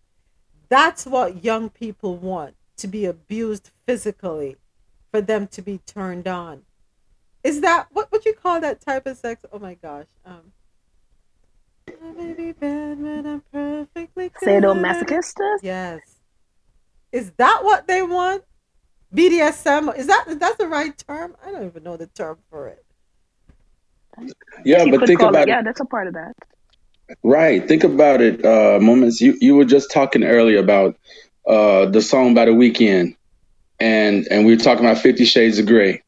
that's 0.70 1.05
what 1.05 1.44
young 1.44 1.68
people 1.68 2.16
want 2.16 2.55
to 2.78 2.88
be 2.88 3.05
abused 3.05 3.70
physically 3.86 4.56
for 5.10 5.20
them 5.20 5.47
to 5.48 5.60
be 5.60 5.78
turned 5.84 6.26
on. 6.26 6.62
Is 7.44 7.60
that 7.60 7.88
what 7.92 8.10
would 8.12 8.24
you 8.24 8.32
call 8.32 8.60
that 8.60 8.80
type 8.80 9.06
of 9.06 9.18
sex? 9.18 9.44
Oh 9.52 9.59
my 9.59 9.74
gosh. 9.74 10.06
Um 10.24 10.52
I 11.88 12.12
may 12.12 12.32
be 12.32 12.52
bad, 12.52 13.02
but 13.02 13.26
I'm 13.26 13.42
perfectly. 13.52 14.30
Sadomasochist? 14.42 15.34
Yes. 15.62 16.01
Is 17.12 17.32
that 17.36 17.60
what 17.62 17.86
they 17.88 18.02
want? 18.02 18.44
BDSM? 19.14 19.97
Is 19.97 20.06
that 20.06 20.24
that's 20.38 20.56
the 20.56 20.68
right 20.68 20.97
term? 20.97 21.36
I 21.44 21.51
don't 21.51 21.64
even 21.66 21.82
know 21.82 21.97
the 21.97 22.06
term 22.06 22.38
for 22.48 22.68
it. 22.68 22.84
Yeah, 24.64 24.84
You 24.84 24.98
but 24.98 25.06
think 25.06 25.20
about 25.20 25.42
it, 25.42 25.48
yeah, 25.48 25.62
that's 25.62 25.80
a 25.80 25.84
part 25.84 26.06
of 26.06 26.14
that. 26.14 26.34
Right. 27.23 27.66
Think 27.66 27.85
about 27.85 28.20
it. 28.20 28.45
Uh, 28.45 28.78
moments. 28.81 29.20
You 29.20 29.37
you 29.41 29.57
were 29.57 29.65
just 29.65 29.91
talking 29.91 30.24
earlier 30.24 30.59
about 30.61 30.97
uh, 31.47 31.87
the 31.87 32.03
song 32.03 32.35
by 32.35 32.45
The 32.47 32.53
Weeknd, 32.53 33.16
and 33.81 34.28
and 34.31 34.47
we 34.47 34.55
were 34.57 34.62
talking 34.62 34.85
about 34.85 34.99
Fifty 34.99 35.24
Shades 35.24 35.59
of 35.59 35.66
Grey. 35.66 36.03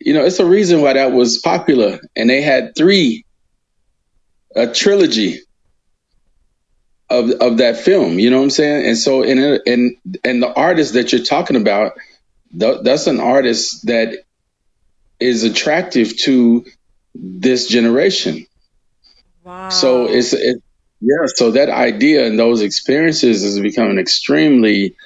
You 0.00 0.14
know, 0.14 0.24
it's 0.24 0.40
a 0.40 0.46
reason 0.46 0.82
why 0.82 0.94
that 0.94 1.12
was 1.12 1.38
popular, 1.38 2.00
and 2.16 2.30
they 2.30 2.42
had 2.42 2.74
three, 2.76 3.24
a 4.54 4.66
trilogy 4.68 5.40
of 7.08 7.30
of 7.30 7.58
that 7.58 7.76
film. 7.78 8.18
You 8.18 8.30
know 8.30 8.38
what 8.38 8.44
I'm 8.44 8.50
saying? 8.50 8.86
And 8.86 8.98
so, 8.98 9.22
and 9.22 9.60
and 9.66 9.96
and 10.24 10.42
the 10.42 10.52
artist 10.52 10.94
that 10.94 11.12
you're 11.12 11.24
talking 11.24 11.56
about, 11.56 11.92
th- 12.58 12.78
that's 12.82 13.06
an 13.06 13.20
artist 13.20 13.86
that 13.86 14.14
is 15.20 15.44
attractive 15.44 16.16
to 16.18 16.64
this 17.14 17.68
generation. 17.68 18.46
Wow. 19.46 19.68
So 19.70 20.06
it's 20.08 20.32
it, 20.32 20.62
yeah. 21.00 21.26
So 21.36 21.52
that 21.52 21.70
idea 21.70 22.26
and 22.26 22.38
those 22.38 22.62
experiences 22.62 23.44
is 23.44 23.60
becoming 23.60 23.98
extremely 23.98 24.96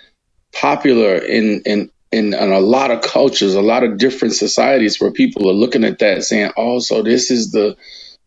popular 0.54 1.16
in 1.16 1.62
in 1.66 1.90
in, 2.10 2.34
in 2.34 2.52
a 2.52 2.58
lot 2.60 2.90
of 2.90 3.02
cultures, 3.02 3.54
a 3.54 3.60
lot 3.62 3.84
of 3.84 3.98
different 3.98 4.34
societies 4.34 5.00
where 5.00 5.12
people 5.12 5.48
are 5.50 5.54
looking 5.54 5.84
at 5.84 5.98
that 5.98 6.24
saying, 6.24 6.52
"Oh, 6.56 6.78
so 6.78 7.02
this 7.02 7.30
is 7.30 7.52
the 7.52 7.76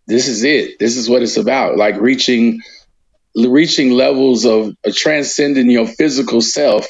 this 0.07 0.27
is 0.27 0.43
it. 0.43 0.79
This 0.79 0.97
is 0.97 1.09
what 1.09 1.23
it's 1.23 1.37
about." 1.37 1.77
Like 1.77 1.99
reaching 1.99 2.61
reaching 3.35 3.91
levels 3.91 4.45
of 4.45 4.75
uh, 4.85 4.91
transcending 4.95 5.71
your 5.71 5.87
physical 5.87 6.41
self 6.41 6.87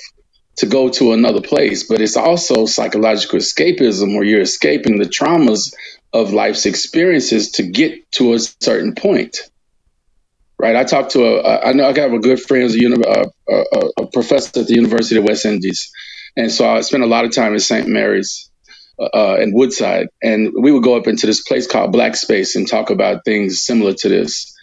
to 0.57 0.65
go 0.65 0.89
to 0.89 1.13
another 1.13 1.41
place. 1.41 1.85
But 1.87 2.01
it's 2.01 2.17
also 2.17 2.65
psychological 2.65 3.39
escapism 3.39 4.15
where 4.15 4.25
you're 4.25 4.41
escaping 4.41 4.99
the 4.99 5.05
traumas 5.05 5.73
of 6.13 6.33
life's 6.33 6.65
experiences 6.65 7.51
to 7.53 7.63
get 7.63 8.11
to 8.13 8.33
a 8.33 8.39
certain 8.39 8.95
point. 8.95 9.37
Right. 10.59 10.75
I 10.75 10.85
talked 10.85 11.11
to 11.11 11.25
a, 11.25 11.59
I 11.69 11.73
know 11.73 11.89
I 11.89 11.99
have 11.99 12.13
a 12.13 12.19
good 12.19 12.39
friend, 12.41 12.69
a, 12.69 12.79
uni- 12.79 13.03
a, 13.05 13.25
a, 13.53 13.79
a 14.03 14.07
professor 14.07 14.61
at 14.61 14.67
the 14.67 14.75
University 14.75 15.17
of 15.17 15.25
West 15.25 15.45
Indies. 15.45 15.91
And 16.37 16.51
so 16.51 16.69
I 16.69 16.81
spent 16.81 17.03
a 17.03 17.07
lot 17.07 17.25
of 17.25 17.33
time 17.33 17.53
in 17.53 17.59
St. 17.59 17.87
Mary's 17.87 18.49
uh, 18.99 19.37
in 19.39 19.53
Woodside. 19.53 20.07
And 20.21 20.53
we 20.59 20.71
would 20.71 20.83
go 20.83 20.95
up 20.95 21.07
into 21.07 21.27
this 21.27 21.41
place 21.41 21.67
called 21.67 21.91
Black 21.91 22.15
Space 22.15 22.55
and 22.55 22.67
talk 22.67 22.89
about 22.91 23.25
things 23.25 23.61
similar 23.63 23.93
to 23.93 24.09
this. 24.09 24.55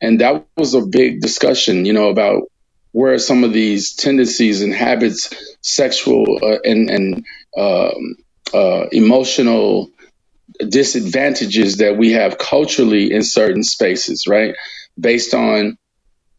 And 0.00 0.20
that 0.20 0.46
was 0.56 0.74
a 0.74 0.84
big 0.86 1.20
discussion, 1.20 1.84
you 1.84 1.92
know, 1.92 2.10
about 2.10 2.42
where 2.92 3.18
some 3.18 3.44
of 3.44 3.52
these 3.52 3.94
tendencies 3.94 4.62
and 4.62 4.74
habits, 4.74 5.34
sexual 5.62 6.38
uh, 6.42 6.58
and, 6.64 6.90
and 6.90 7.26
um, 7.56 8.16
uh, 8.52 8.86
emotional 8.92 9.90
disadvantages 10.68 11.78
that 11.78 11.96
we 11.96 12.12
have 12.12 12.38
culturally 12.38 13.12
in 13.12 13.22
certain 13.22 13.62
spaces, 13.62 14.26
right? 14.28 14.54
Based 14.98 15.34
on 15.34 15.76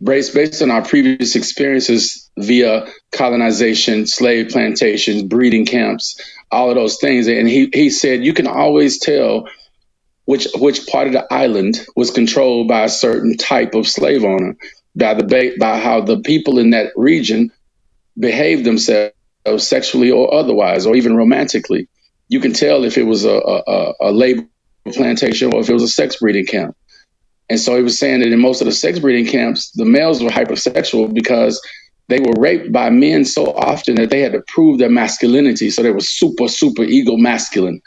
based 0.02 0.34
based 0.34 0.62
on 0.62 0.72
our 0.72 0.84
previous 0.84 1.36
experiences 1.36 2.30
via 2.38 2.88
colonization, 3.12 4.08
slave 4.08 4.50
plantations, 4.50 5.24
breeding 5.24 5.66
camps, 5.66 6.20
all 6.52 6.70
of 6.70 6.76
those 6.76 6.98
things. 6.98 7.28
And 7.28 7.48
he, 7.48 7.70
he 7.74 7.90
said 7.90 8.26
you 8.26 8.34
can 8.34 8.48
always 8.48 9.00
tell 9.00 9.48
which 10.26 10.48
which 10.56 10.88
part 10.88 11.08
of 11.08 11.14
the 11.14 11.32
island 11.32 11.86
was 11.96 12.12
controlled 12.12 12.68
by 12.68 12.84
a 12.84 12.90
certain 12.90 13.38
type 13.38 13.76
of 13.76 13.88
slave 13.88 14.24
owner 14.24 14.56
by 14.96 15.14
the 15.14 15.56
by 15.60 15.78
how 15.80 16.02
the 16.02 16.20
people 16.20 16.58
in 16.58 16.72
that 16.72 16.94
region 16.96 17.52
behave 18.18 18.64
themselves 18.64 19.14
sexually 19.58 20.12
or 20.12 20.34
otherwise, 20.34 20.86
or 20.86 20.96
even 20.96 21.16
romantically. 21.16 21.88
You 22.28 22.40
can 22.40 22.54
tell 22.54 22.84
if 22.84 22.98
it 22.98 23.04
was 23.04 23.26
a, 23.26 23.36
a, 23.36 23.94
a- 24.02 24.12
labor 24.12 24.48
plantation 24.94 25.54
or 25.54 25.62
if 25.62 25.70
it 25.70 25.74
was 25.74 25.84
a 25.84 25.88
sex 25.88 26.18
breeding 26.18 26.46
camp. 26.46 26.76
And 27.50 27.60
so 27.60 27.76
he 27.76 27.84
was 27.84 28.00
saying 28.00 28.22
that 28.22 28.32
in 28.32 28.40
most 28.40 28.62
of 28.62 28.66
the 28.66 28.72
sex 28.72 29.00
breeding 29.00 29.28
camps, 29.32 29.72
the 29.72 29.86
males 29.86 30.24
were 30.24 30.30
hypersexual 30.30 31.14
because 31.14 31.62
they 32.08 32.20
were 32.20 32.34
raped 32.40 32.72
by 32.72 32.90
men 32.90 33.26
so 33.26 33.54
often 33.54 33.96
that 33.96 34.10
they 34.10 34.22
had 34.22 34.34
to 34.34 34.44
prove 34.48 34.80
their 34.80 34.90
masculinity. 34.90 35.70
So 35.70 35.84
they 35.84 35.92
were 35.92 36.00
super, 36.00 36.48
super 36.48 36.84
ego 36.84 37.18
masculine. 37.18 37.82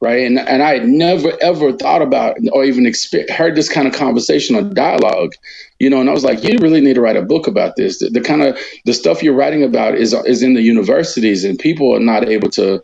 Right. 0.00 0.26
And, 0.26 0.38
and 0.38 0.62
I 0.62 0.74
had 0.74 0.88
never, 0.88 1.32
ever 1.40 1.72
thought 1.72 2.02
about 2.02 2.36
or 2.52 2.62
even 2.64 2.84
expe- 2.84 3.30
heard 3.30 3.54
this 3.54 3.70
kind 3.70 3.88
of 3.88 3.94
conversation 3.94 4.54
or 4.54 4.62
dialogue, 4.62 5.32
you 5.78 5.88
know, 5.88 5.98
and 6.00 6.10
I 6.10 6.12
was 6.12 6.24
like, 6.24 6.44
you 6.44 6.58
really 6.58 6.82
need 6.82 6.94
to 6.94 7.00
write 7.00 7.16
a 7.16 7.22
book 7.22 7.46
about 7.46 7.76
this. 7.76 8.00
The, 8.00 8.10
the 8.10 8.20
kind 8.20 8.42
of 8.42 8.58
the 8.84 8.92
stuff 8.92 9.22
you're 9.22 9.32
writing 9.32 9.62
about 9.62 9.94
is, 9.94 10.12
is 10.26 10.42
in 10.42 10.52
the 10.52 10.60
universities 10.60 11.42
and 11.42 11.58
people 11.58 11.94
are 11.94 12.00
not 12.00 12.28
able 12.28 12.50
to 12.50 12.82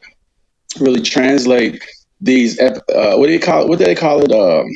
really 0.78 1.00
translate 1.02 1.82
these, 2.20 2.58
uh, 2.60 2.80
what 3.16 3.26
do 3.26 3.32
you 3.32 3.40
call 3.40 3.62
it? 3.64 3.68
What 3.68 3.78
do 3.78 3.84
they 3.84 3.94
call 3.94 4.22
it? 4.22 4.32
Um, 4.32 4.66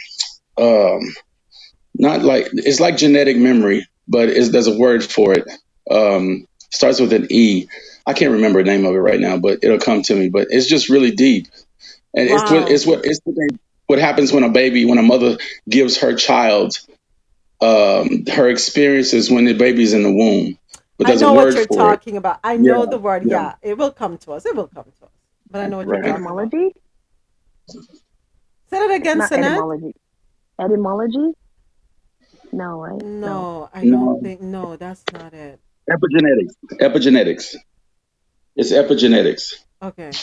um, 0.64 1.00
not 1.94 2.22
like 2.22 2.48
it's 2.52 2.80
like 2.80 2.96
genetic 2.96 3.36
memory, 3.36 3.86
but 4.08 4.28
it's, 4.28 4.50
there's 4.50 4.66
a 4.66 4.78
word 4.78 5.04
for 5.04 5.34
it. 5.34 5.44
Um, 5.90 6.46
starts 6.72 7.00
with 7.00 7.12
an 7.12 7.28
E. 7.30 7.68
I 8.06 8.14
can't 8.14 8.32
remember 8.32 8.62
the 8.62 8.70
name 8.70 8.84
of 8.86 8.94
it 8.94 8.98
right 8.98 9.20
now, 9.20 9.38
but 9.38 9.60
it'll 9.62 9.78
come 9.78 10.02
to 10.02 10.14
me. 10.14 10.28
But 10.30 10.48
it's 10.50 10.68
just 10.68 10.88
really 10.90 11.12
deep, 11.12 11.46
and 12.14 12.28
it's 12.28 12.44
Wow. 12.44 12.50
what 12.50 12.70
it's 12.70 12.86
what 12.86 13.04
it's 13.04 13.20
what, 13.24 13.36
they, 13.36 13.56
what 13.86 13.98
happens 14.00 14.32
when 14.32 14.44
a 14.44 14.50
baby, 14.50 14.84
when 14.86 14.98
a 14.98 15.02
mother 15.02 15.38
gives 15.68 15.98
her 16.00 16.14
child 16.16 16.76
um, 17.62 18.26
her 18.26 18.48
experiences 18.48 19.30
when 19.30 19.46
the 19.46 19.54
baby's 19.54 19.94
in 19.94 20.04
the 20.04 20.12
womb. 20.12 20.58
But 20.98 21.10
I 21.10 21.14
know 21.16 21.32
a 21.32 21.34
what 21.34 21.46
word 21.46 21.54
you're 21.54 21.66
for 21.66 21.76
talking 21.76 22.16
about. 22.18 22.40
I 22.44 22.56
know 22.58 22.84
Yeah, 22.84 22.86
the 22.86 22.98
word. 22.98 23.26
yeah. 23.26 23.30
Yeah. 23.30 23.54
it 23.62 23.78
will 23.78 23.92
come 23.92 24.18
to 24.20 24.32
us. 24.34 24.46
It 24.46 24.56
will 24.56 24.68
come 24.68 24.86
to 25.00 25.06
us. 25.06 25.12
But 25.54 25.62
I 25.62 25.68
know 25.68 25.78
what 25.78 25.88
you're 25.88 26.00
Right. 26.02 26.04
Etymology? 26.04 26.72
Say 28.70 28.80
that 28.80 28.90
again, 28.94 29.18
Not 29.18 29.22
Sinette. 29.22 29.36
etymology. 29.36 29.92
Etymology? 30.60 31.32
No, 32.52 32.80
right? 32.80 33.02
No, 33.02 33.70
I 33.74 33.84
it. 33.84 33.88
don't 33.88 33.90
No, 33.90 34.22
think. 34.22 34.40
No, 34.42 34.76
that's 34.76 35.04
not 35.12 35.34
it. 35.34 35.60
epigenetics. 35.90 36.54
Epigenetics. 36.80 37.56
It's 38.56 38.72
epigenetics. 38.72 39.54
Okay. 39.82 40.18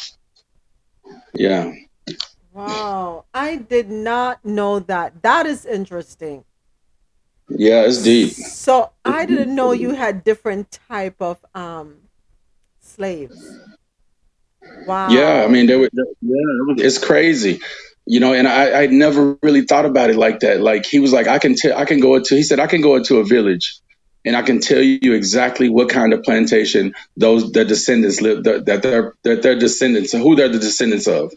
Yeah. 1.35 1.73
Wow, 2.53 3.25
I 3.33 3.57
did 3.57 3.89
not 3.91 4.45
know 4.45 4.79
that. 4.79 5.21
That 5.23 5.45
is 5.47 5.65
interesting. 5.65 6.45
Yeah, 7.49 7.83
it's 7.85 8.03
deep. 8.03 8.33
So 8.33 8.91
I 9.05 9.25
didn't 9.25 9.55
know 9.55 9.71
you 9.73 9.91
had 9.91 10.23
different 10.23 10.71
type 10.89 11.17
of 11.21 11.45
um 11.55 12.09
slaves. 12.79 13.59
Wow. 14.87 15.09
Yeah, 15.09 15.43
I 15.45 15.47
mean, 15.47 15.67
there 15.67 15.79
were, 15.79 15.89
yeah, 15.93 16.03
it 16.21 16.67
was- 16.67 16.81
it's 16.81 16.97
crazy, 16.97 17.61
you 18.05 18.19
know. 18.19 18.33
And 18.33 18.47
I, 18.47 18.83
I 18.83 18.87
never 18.87 19.37
really 19.43 19.63
thought 19.63 19.85
about 19.85 20.09
it 20.09 20.17
like 20.17 20.41
that. 20.41 20.61
Like 20.61 20.85
he 20.85 20.99
was 20.99 21.13
like, 21.13 21.27
I 21.27 21.39
can 21.39 21.55
tell, 21.55 21.77
I 21.77 21.85
can 21.85 21.99
go 21.99 22.15
into. 22.15 22.35
He 22.35 22.43
said, 22.43 22.59
I 22.59 22.67
can 22.67 22.81
go 22.81 22.95
into 22.95 23.17
a 23.17 23.25
village, 23.25 23.79
and 24.25 24.35
I 24.35 24.41
can 24.43 24.59
tell 24.61 24.81
you 24.81 25.13
exactly 25.13 25.69
what 25.69 25.89
kind 25.89 26.13
of 26.13 26.23
plantation 26.23 26.93
those 27.17 27.51
their 27.51 27.65
descendants 27.65 28.21
live 28.21 28.43
that 28.45 28.65
that 28.67 28.83
they're 28.83 29.13
that 29.23 29.43
their 29.43 29.57
descendants 29.59 30.13
who 30.13 30.35
they're 30.35 30.49
the 30.49 30.59
descendants 30.59 31.07
of, 31.07 31.31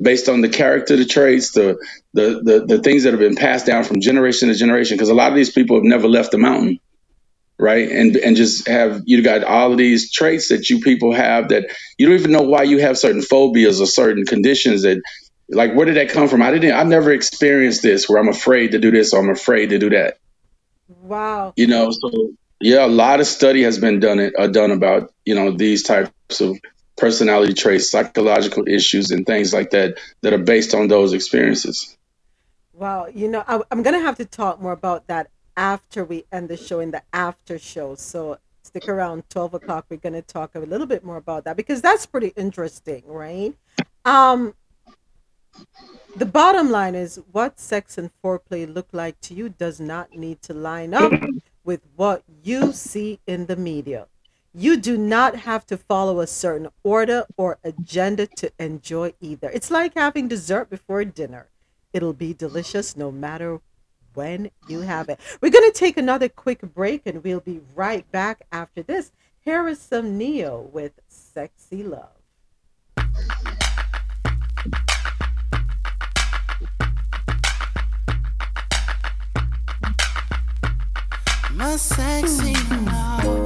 based 0.00 0.28
on 0.28 0.40
the 0.42 0.48
character, 0.48 0.96
the 0.96 1.04
traits, 1.06 1.52
the 1.52 1.78
the 2.14 2.40
the, 2.44 2.66
the 2.66 2.82
things 2.82 3.04
that 3.04 3.12
have 3.12 3.20
been 3.20 3.36
passed 3.36 3.66
down 3.66 3.84
from 3.84 4.00
generation 4.00 4.48
to 4.48 4.54
generation. 4.54 4.96
Because 4.96 5.10
a 5.10 5.14
lot 5.14 5.30
of 5.30 5.36
these 5.36 5.52
people 5.52 5.76
have 5.76 5.84
never 5.84 6.08
left 6.08 6.32
the 6.32 6.38
mountain 6.38 6.80
right? 7.58 7.90
And 7.90 8.16
and 8.16 8.36
just 8.36 8.68
have 8.68 9.02
you 9.04 9.22
got 9.22 9.44
all 9.44 9.72
of 9.72 9.78
these 9.78 10.12
traits 10.12 10.48
that 10.48 10.70
you 10.70 10.80
people 10.80 11.12
have 11.12 11.48
that 11.48 11.74
you 11.98 12.06
don't 12.06 12.18
even 12.18 12.32
know 12.32 12.42
why 12.42 12.62
you 12.62 12.78
have 12.78 12.96
certain 12.96 13.22
phobias 13.22 13.80
or 13.80 13.86
certain 13.86 14.24
conditions 14.24 14.82
that 14.82 15.02
like 15.48 15.74
where 15.74 15.86
did 15.86 15.96
that 15.96 16.10
come 16.10 16.28
from? 16.28 16.42
I 16.42 16.50
didn't 16.50 16.72
I 16.72 16.82
never 16.84 17.12
experienced 17.12 17.82
this 17.82 18.08
where 18.08 18.20
I'm 18.20 18.28
afraid 18.28 18.72
to 18.72 18.78
do 18.78 18.90
this 18.90 19.12
or 19.12 19.20
I'm 19.20 19.30
afraid 19.30 19.70
to 19.70 19.78
do 19.78 19.90
that. 19.90 20.18
Wow. 20.88 21.52
You 21.56 21.66
know, 21.66 21.90
so 21.90 22.32
yeah, 22.60 22.84
a 22.84 22.88
lot 22.88 23.20
of 23.20 23.26
study 23.26 23.62
has 23.62 23.78
been 23.78 24.00
done 24.00 24.18
it 24.18 24.34
uh, 24.38 24.46
done 24.46 24.70
about, 24.70 25.12
you 25.24 25.34
know, 25.34 25.50
these 25.50 25.82
types 25.82 26.40
of 26.40 26.58
personality 26.96 27.54
traits, 27.54 27.90
psychological 27.90 28.66
issues 28.68 29.10
and 29.10 29.24
things 29.24 29.52
like 29.52 29.70
that 29.70 29.98
that 30.22 30.32
are 30.32 30.38
based 30.38 30.74
on 30.74 30.88
those 30.88 31.12
experiences. 31.12 31.96
Wow. 32.72 33.06
You 33.12 33.28
know, 33.28 33.42
I, 33.46 33.60
I'm 33.70 33.82
going 33.82 33.94
to 33.94 34.04
have 34.04 34.16
to 34.16 34.24
talk 34.24 34.60
more 34.60 34.72
about 34.72 35.06
that 35.08 35.30
after 35.58 36.04
we 36.04 36.24
end 36.30 36.48
the 36.48 36.56
show 36.56 36.78
in 36.78 36.92
the 36.92 37.02
after 37.12 37.58
show. 37.58 37.96
So 37.96 38.38
stick 38.62 38.88
around 38.88 39.28
12 39.28 39.54
o'clock. 39.54 39.86
We're 39.90 39.96
going 39.96 40.12
to 40.12 40.22
talk 40.22 40.54
a 40.54 40.60
little 40.60 40.86
bit 40.86 41.04
more 41.04 41.16
about 41.16 41.44
that 41.44 41.56
because 41.56 41.82
that's 41.82 42.06
pretty 42.06 42.32
interesting, 42.36 43.02
right? 43.06 43.54
Um, 44.04 44.54
the 46.16 46.26
bottom 46.26 46.70
line 46.70 46.94
is 46.94 47.20
what 47.32 47.58
sex 47.58 47.98
and 47.98 48.10
foreplay 48.22 48.72
look 48.72 48.88
like 48.92 49.20
to 49.22 49.34
you 49.34 49.48
does 49.48 49.80
not 49.80 50.14
need 50.14 50.40
to 50.42 50.54
line 50.54 50.94
up 50.94 51.12
with 51.64 51.80
what 51.96 52.22
you 52.44 52.72
see 52.72 53.18
in 53.26 53.46
the 53.46 53.56
media. 53.56 54.06
You 54.54 54.76
do 54.76 54.96
not 54.96 55.36
have 55.40 55.66
to 55.66 55.76
follow 55.76 56.20
a 56.20 56.26
certain 56.28 56.68
order 56.84 57.26
or 57.36 57.58
agenda 57.64 58.26
to 58.36 58.52
enjoy 58.60 59.14
either. 59.20 59.50
It's 59.50 59.70
like 59.72 59.94
having 59.94 60.28
dessert 60.28 60.70
before 60.70 61.04
dinner. 61.04 61.48
It'll 61.92 62.12
be 62.12 62.32
delicious 62.32 62.96
no 62.96 63.10
matter 63.10 63.60
when 64.18 64.50
you 64.66 64.80
have 64.80 65.08
it. 65.08 65.20
We're 65.40 65.52
going 65.52 65.70
to 65.70 65.78
take 65.78 65.96
another 65.96 66.28
quick 66.28 66.60
break 66.74 67.02
and 67.06 67.22
we'll 67.22 67.38
be 67.38 67.60
right 67.76 68.10
back 68.10 68.44
after 68.50 68.82
this. 68.82 69.12
Here 69.38 69.68
is 69.68 69.78
some 69.78 70.18
Ne-Yo 70.18 70.70
with 70.72 70.90
Sexy 71.06 71.84
Love. 71.84 72.08
My 81.52 81.76
sexy 81.76 82.54
love, 82.84 83.37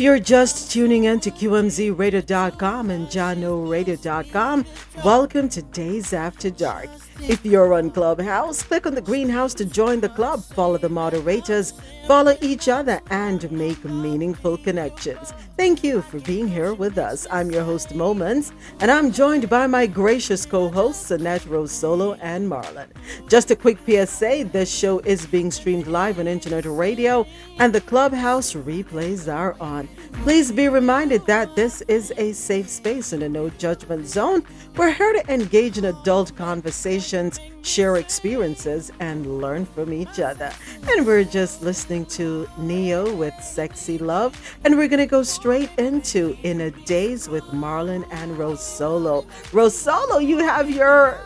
If 0.00 0.04
you're 0.04 0.18
just 0.18 0.70
tuning 0.70 1.04
in 1.04 1.20
to 1.20 1.30
QMZRadio.com 1.30 2.90
and 2.90 3.06
JahknoRadio.com, 3.08 4.64
welcome 5.04 5.46
to 5.50 5.60
Dayz 5.60 6.14
After 6.14 6.48
Dark. 6.48 6.88
If 7.20 7.44
you're 7.44 7.74
on 7.74 7.90
Clubhouse, 7.90 8.62
click 8.62 8.86
on 8.86 8.94
the 8.94 9.02
greenhouse 9.02 9.52
to 9.52 9.66
join 9.66 10.00
the 10.00 10.08
club, 10.08 10.42
follow 10.42 10.78
the 10.78 10.88
moderators, 10.88 11.74
follow 12.10 12.36
each 12.40 12.66
other, 12.66 13.00
and 13.10 13.48
make 13.52 13.84
meaningful 13.84 14.56
connections. 14.56 15.32
Thank 15.56 15.84
you 15.84 16.02
for 16.02 16.18
being 16.18 16.48
here 16.48 16.74
with 16.74 16.98
us. 16.98 17.24
I'm 17.30 17.52
your 17.52 17.62
host, 17.62 17.94
Moments, 17.94 18.50
and 18.80 18.90
I'm 18.90 19.12
joined 19.12 19.48
by 19.48 19.68
my 19.68 19.86
gracious 19.86 20.44
co 20.44 20.68
hosts, 20.68 21.12
Annette 21.12 21.42
Rosolo 21.42 22.18
and 22.20 22.50
Marlon. 22.50 22.88
Just 23.28 23.52
a 23.52 23.54
quick 23.54 23.78
PSA 23.86 24.50
this 24.50 24.68
show 24.68 24.98
is 25.00 25.24
being 25.24 25.52
streamed 25.52 25.86
live 25.86 26.18
on 26.18 26.26
internet 26.26 26.64
radio, 26.64 27.24
and 27.60 27.72
the 27.72 27.80
Clubhouse 27.80 28.54
replays 28.54 29.32
are 29.32 29.54
on. 29.60 29.88
Please 30.24 30.50
be 30.50 30.68
reminded 30.68 31.24
that 31.26 31.54
this 31.54 31.80
is 31.82 32.12
a 32.16 32.32
safe 32.32 32.68
space 32.68 33.12
in 33.12 33.22
a 33.22 33.28
no 33.28 33.50
judgment 33.50 34.08
zone. 34.08 34.42
We're 34.76 34.92
here 34.92 35.12
to 35.12 35.32
engage 35.32 35.78
in 35.78 35.84
adult 35.84 36.34
conversations, 36.34 37.38
share 37.62 37.96
experiences, 37.96 38.90
and 39.00 39.40
learn 39.40 39.64
from 39.66 39.92
each 39.92 40.20
other. 40.20 40.52
And 40.88 41.06
we're 41.06 41.24
just 41.24 41.62
listening 41.62 42.06
to 42.06 42.48
Ne-Yo 42.58 43.14
with 43.14 43.34
Sexy 43.42 43.98
Love, 43.98 44.34
and 44.64 44.76
we're 44.76 44.88
going 44.88 44.98
to 44.98 45.06
go 45.06 45.22
straight 45.22 45.70
into 45.78 46.36
In 46.42 46.60
a 46.62 46.70
Days 46.70 47.28
with 47.28 47.44
Marlon 47.44 48.06
and 48.10 48.36
Rosolo. 48.36 49.26
Rose 49.52 49.76
Solo, 49.76 50.18
you 50.18 50.38
have 50.38 50.70
your 50.70 51.20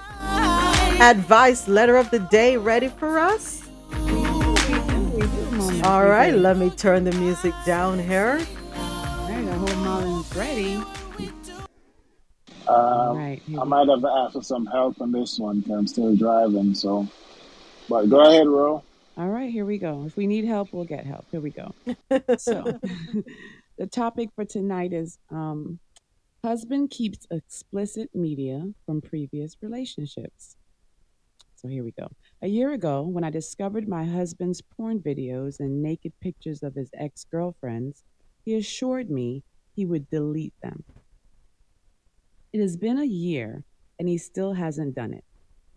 advice 1.01 1.69
letter 1.69 1.97
of 1.97 2.11
the 2.11 2.21
day 2.21 2.57
ready 2.57 2.89
for 2.89 3.19
us? 3.19 3.63
All 5.85 6.07
right, 6.07 6.35
let 6.35 6.57
me 6.57 6.71
turn 6.71 7.05
the 7.05 7.13
music 7.13 7.53
down 7.67 7.99
here. 7.99 8.41
I 8.75 9.57
hope 9.57 9.71
Marlon's 9.71 10.35
ready. 10.35 10.83
Um, 12.69 13.17
right, 13.17 13.43
I 13.59 13.65
might 13.65 13.89
have 13.89 14.01
to 14.01 14.09
ask 14.09 14.33
for 14.33 14.43
some 14.43 14.67
help 14.67 15.01
on 15.01 15.13
this 15.13 15.39
one 15.39 15.63
'cause 15.63 15.71
I'm 15.73 15.87
still 15.87 16.17
driving. 16.17 16.75
So, 16.75 17.07
but 17.89 18.07
go 18.07 18.21
ahead, 18.21 18.47
Ro. 18.47 18.83
All 19.17 19.29
right, 19.29 19.51
here 19.51 19.65
we 19.65 19.79
go. 19.79 20.05
If 20.07 20.17
we 20.17 20.27
need 20.27 20.45
help, 20.45 20.73
we'll 20.73 20.85
get 20.85 21.07
help. 21.07 21.27
Here 21.31 21.41
we 21.41 21.51
go. 21.51 21.71
So, 22.39 22.79
the 23.79 23.87
topic 23.87 24.31
for 24.35 24.45
tonight 24.45 24.93
is 24.93 25.19
um, 25.31 25.79
husband 26.45 26.91
keeps 26.91 27.27
explicit 27.31 28.11
media 28.15 28.73
from 28.87 29.01
previous 29.01 29.57
relationships. 29.63 30.57
So, 31.55 31.69
here 31.69 31.85
we 31.85 31.93
go. 31.93 32.09
A 32.43 32.49
year 32.49 32.73
ago, 32.73 33.03
when 33.03 33.25
I 33.25 33.31
discovered 33.31 33.89
my 33.89 34.05
husband's 34.05 34.61
porn 34.63 34.99
videos 35.01 35.61
and 35.61 35.83
naked 35.83 36.13
pictures 36.21 36.63
of 36.63 36.75
his 36.75 36.91
ex 36.95 37.25
girlfriends, 37.31 38.03
he 38.45 38.55
assured 38.57 39.11
me 39.11 39.43
he 39.77 39.87
would 39.87 40.11
delete 40.11 40.55
them. 40.63 40.85
It 42.55 42.61
has 42.61 42.77
been 42.77 43.01
a 43.01 43.05
year 43.05 43.65
and 43.99 44.09
he 44.09 44.17
still 44.17 44.53
hasn't 44.53 44.95
done 44.95 45.13
it. 45.13 45.25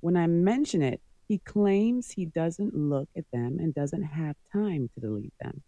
When 0.02 0.16
I 0.16 0.28
mention 0.28 0.84
it, 0.84 1.02
he 1.28 1.40
claims 1.40 2.12
he 2.12 2.28
doesn't 2.28 2.76
look 2.76 3.10
at 3.18 3.26
them 3.34 3.58
and 3.60 3.74
doesn't 3.74 4.04
have 4.04 4.36
time 4.54 4.88
to 4.94 5.00
delete 5.02 5.34
them. 5.42 5.64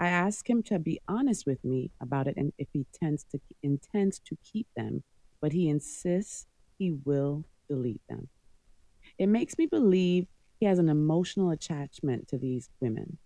I 0.00 0.08
ask 0.08 0.50
him 0.50 0.64
to 0.64 0.80
be 0.80 0.98
honest 1.06 1.46
with 1.46 1.64
me 1.64 1.92
about 2.02 2.26
it 2.26 2.34
and 2.36 2.52
if 2.58 2.66
he 2.72 2.84
tends 2.92 3.24
to 3.30 3.38
intends 3.62 4.18
to 4.26 4.36
keep 4.42 4.66
them, 4.76 5.04
but 5.40 5.52
he 5.52 5.68
insists 5.68 6.48
he 6.76 6.98
will 7.04 7.44
delete 7.68 8.02
them. 8.08 8.28
It 9.18 9.28
makes 9.28 9.56
me 9.56 9.66
believe 9.66 10.26
he 10.58 10.66
has 10.66 10.80
an 10.80 10.88
emotional 10.88 11.50
attachment 11.50 12.26
to 12.26 12.38
these 12.38 12.70
women. 12.80 13.18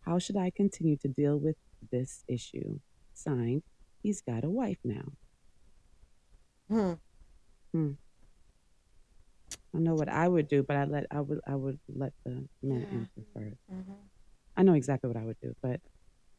How 0.00 0.18
should 0.18 0.36
I 0.36 0.50
continue 0.50 0.96
to 0.96 1.06
deal 1.06 1.38
with 1.38 1.58
this 1.92 2.24
issue? 2.26 2.80
Signed, 3.14 3.62
he's 4.02 4.20
got 4.20 4.42
a 4.42 4.50
wife 4.50 4.78
now. 4.82 5.12
Hmm. 6.68 6.92
Hmm. 7.72 7.90
I 9.74 9.78
know 9.78 9.94
what 9.94 10.08
I 10.08 10.26
would 10.26 10.48
do, 10.48 10.62
but 10.62 10.76
I 10.76 10.84
let 10.84 11.06
I 11.10 11.20
would 11.20 11.40
I 11.46 11.54
would 11.54 11.78
let 11.94 12.12
the 12.24 12.48
men 12.62 12.86
Mm-hmm. 12.86 12.96
answer 12.96 13.22
1st 13.36 13.56
I 14.56 14.62
know 14.62 14.72
exactly 14.72 15.08
what 15.08 15.18
I 15.18 15.24
would 15.24 15.36
do, 15.42 15.54
but 15.62 15.80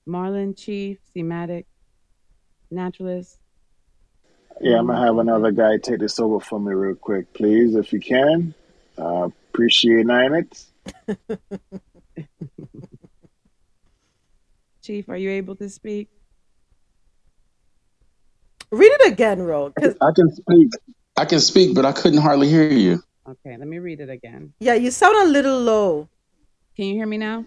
Marlon, 0.09 0.57
Chief, 0.57 0.97
thematic, 1.13 1.67
naturalist. 2.71 3.39
Yeah, 4.59 4.79
I'm 4.79 4.87
gonna 4.87 4.99
have 5.05 5.19
another 5.19 5.51
guy 5.51 5.77
take 5.77 5.99
this 5.99 6.19
over 6.19 6.39
for 6.39 6.59
me 6.59 6.73
real 6.73 6.95
quick, 6.95 7.31
please, 7.33 7.75
if 7.75 7.93
you 7.93 7.99
can. 7.99 8.55
Uh, 8.97 9.29
appreciate 9.53 10.07
it. 10.09 10.65
Chief, 14.83 15.09
are 15.09 15.17
you 15.17 15.29
able 15.29 15.55
to 15.57 15.69
speak? 15.69 16.09
Read 18.71 18.91
it 18.91 19.11
again, 19.11 19.41
Ro. 19.41 19.71
'cause- 19.71 19.95
I 20.01 20.11
can 20.15 20.29
speak. 20.35 20.69
I 21.17 21.25
can 21.25 21.39
speak, 21.39 21.73
but 21.75 21.85
I 21.85 21.91
couldn't 21.93 22.19
hardly 22.21 22.47
hear 22.49 22.69
you. 22.71 23.01
Okay, 23.27 23.57
let 23.57 23.67
me 23.67 23.79
read 23.79 23.99
it 23.99 24.09
again. 24.09 24.53
yeah, 24.59 24.73
you 24.75 24.91
sound 24.91 25.15
a 25.27 25.31
little 25.31 25.59
low. 25.59 26.07
Can 26.75 26.85
you 26.85 26.93
hear 26.95 27.07
me 27.07 27.17
now? 27.17 27.45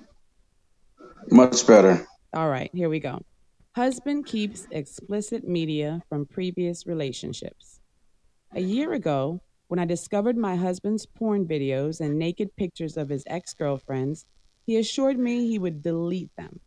Much 1.30 1.66
better. 1.66 2.06
All 2.34 2.48
right, 2.48 2.70
here 2.74 2.88
we 2.88 3.00
go. 3.00 3.20
Husband 3.76 4.26
keeps 4.26 4.66
explicit 4.72 5.46
media 5.46 6.02
from 6.08 6.26
previous 6.26 6.86
relationships. 6.86 7.80
A 8.52 8.60
year 8.60 8.92
ago, 8.94 9.40
when 9.68 9.78
I 9.78 9.84
discovered 9.84 10.36
my 10.36 10.56
husband's 10.56 11.06
porn 11.06 11.46
videos 11.46 12.00
and 12.00 12.18
naked 12.18 12.54
pictures 12.56 12.96
of 12.96 13.08
his 13.08 13.22
ex 13.28 13.54
girlfriends, 13.54 14.26
he 14.66 14.76
assured 14.76 15.18
me 15.18 15.46
he 15.46 15.58
would 15.58 15.82
delete 15.82 16.34
them. 16.36 16.58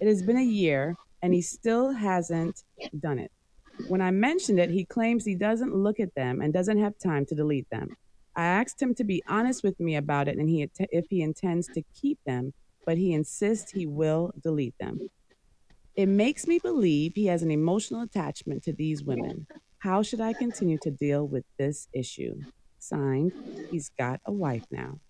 It 0.00 0.06
has 0.06 0.22
been 0.22 0.36
a 0.36 0.42
year, 0.44 0.96
and 1.22 1.34
he 1.34 1.42
still 1.42 1.90
hasn't 1.92 2.62
done 3.00 3.18
it. 3.18 3.32
When 3.86 4.00
I 4.00 4.10
mentioned 4.10 4.58
it, 4.58 4.70
he 4.70 4.84
claims 4.84 5.24
he 5.24 5.34
doesn't 5.34 5.74
look 5.74 6.00
at 6.00 6.14
them 6.14 6.40
and 6.40 6.52
doesn't 6.52 6.78
have 6.78 6.98
time 6.98 7.26
to 7.26 7.34
delete 7.34 7.68
them. 7.70 7.96
I 8.36 8.44
asked 8.44 8.80
him 8.80 8.94
to 8.96 9.04
be 9.04 9.22
honest 9.26 9.62
with 9.64 9.80
me 9.80 9.96
about 9.96 10.28
it 10.28 10.38
and 10.38 10.48
he 10.48 10.68
if 10.90 11.06
he 11.10 11.22
intends 11.22 11.68
to 11.70 11.82
keep 11.94 12.18
them, 12.26 12.52
but 12.86 12.98
he 12.98 13.12
insists 13.12 13.72
he 13.72 13.86
will 13.86 14.32
delete 14.42 14.76
them. 14.78 15.02
It 15.94 16.06
makes 16.06 16.46
me 16.46 16.58
believe 16.58 17.12
he 17.14 17.26
has 17.26 17.42
an 17.42 17.50
emotional 17.50 18.02
attachment 18.02 18.62
to 18.64 18.72
these 18.72 19.04
women. 19.04 19.48
How 19.78 20.02
should 20.02 20.20
I 20.20 20.32
continue 20.34 20.78
to 20.78 20.90
deal 20.90 21.26
with 21.28 21.44
this 21.58 21.88
issue? 21.92 22.44
Signed, 22.78 23.32
he's 23.70 23.90
got 23.98 24.20
a 24.24 24.32
wife 24.32 24.66
now. 24.70 25.00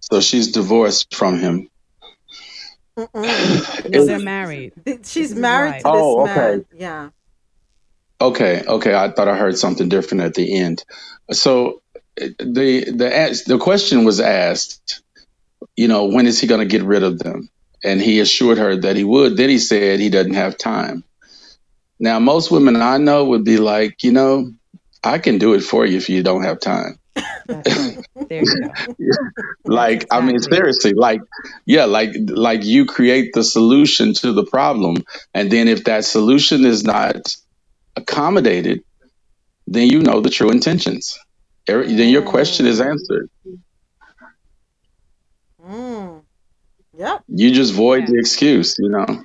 So 0.00 0.20
she's 0.20 0.50
divorced 0.52 1.14
from 1.14 1.38
him. 1.38 1.68
No, 3.88 4.04
they're 4.04 4.20
married. 4.20 4.74
She's 5.04 5.34
married 5.34 5.76
right. 5.76 5.80
to 5.80 5.90
this 5.90 6.14
Oh, 6.14 6.18
man. 6.18 6.64
okay. 6.64 6.66
Yeah. 6.72 7.10
Okay, 8.20 8.64
okay. 8.66 8.94
I 8.94 9.10
thought 9.12 9.28
I 9.28 9.36
heard 9.36 9.58
something 9.58 9.88
different 9.88 10.24
at 10.24 10.34
the 10.34 10.58
end. 10.60 10.84
So 11.32 11.82
the 12.16 12.84
the 12.86 13.44
the 13.46 13.58
question 13.58 14.04
was 14.04 14.20
asked, 14.20 15.02
you 15.76 15.88
know, 15.88 16.06
when 16.06 16.26
is 16.26 16.40
he 16.40 16.46
going 16.48 16.60
to 16.60 16.66
get 16.66 16.84
rid 16.86 17.02
of 17.04 17.18
them? 17.18 17.50
And 17.84 18.00
he 18.00 18.20
assured 18.20 18.58
her 18.58 18.76
that 18.76 18.96
he 18.96 19.04
would. 19.04 19.36
Then 19.36 19.50
he 19.50 19.58
said 19.58 20.00
he 20.00 20.10
doesn't 20.10 20.34
have 20.34 20.58
time. 20.58 21.04
Now, 22.00 22.18
most 22.20 22.50
women 22.50 22.76
I 22.76 22.98
know 22.98 23.26
would 23.26 23.44
be 23.44 23.58
like, 23.58 24.04
you 24.04 24.12
know, 24.12 24.52
I 25.02 25.18
can 25.18 25.38
do 25.38 25.54
it 25.54 25.60
for 25.60 25.86
you 25.86 25.96
if 25.96 26.08
you 26.08 26.22
don't 26.22 26.42
have 26.44 26.60
time. 26.60 26.98
There 27.46 28.42
you 28.44 28.44
go. 28.44 28.94
like 29.64 30.06
i 30.10 30.20
mean 30.20 30.38
seriously 30.38 30.92
like 30.92 31.20
yeah 31.66 31.84
like 31.84 32.10
like 32.28 32.64
you 32.64 32.84
create 32.84 33.32
the 33.32 33.42
solution 33.42 34.12
to 34.12 34.32
the 34.32 34.44
problem 34.44 34.96
and 35.34 35.50
then 35.50 35.66
if 35.68 35.84
that 35.84 36.04
solution 36.04 36.64
is 36.64 36.84
not 36.84 37.16
accommodated 37.96 38.82
then 39.66 39.88
you 39.88 40.00
know 40.00 40.20
the 40.20 40.30
true 40.30 40.50
intentions 40.50 41.18
then 41.66 42.08
your 42.08 42.22
question 42.22 42.66
is 42.66 42.80
answered 42.80 43.28
Mm. 45.64 46.22
Yep. 46.96 47.24
you 47.28 47.50
just 47.50 47.74
void 47.74 48.06
the 48.06 48.18
excuse 48.18 48.76
you 48.78 48.88
know 48.88 49.24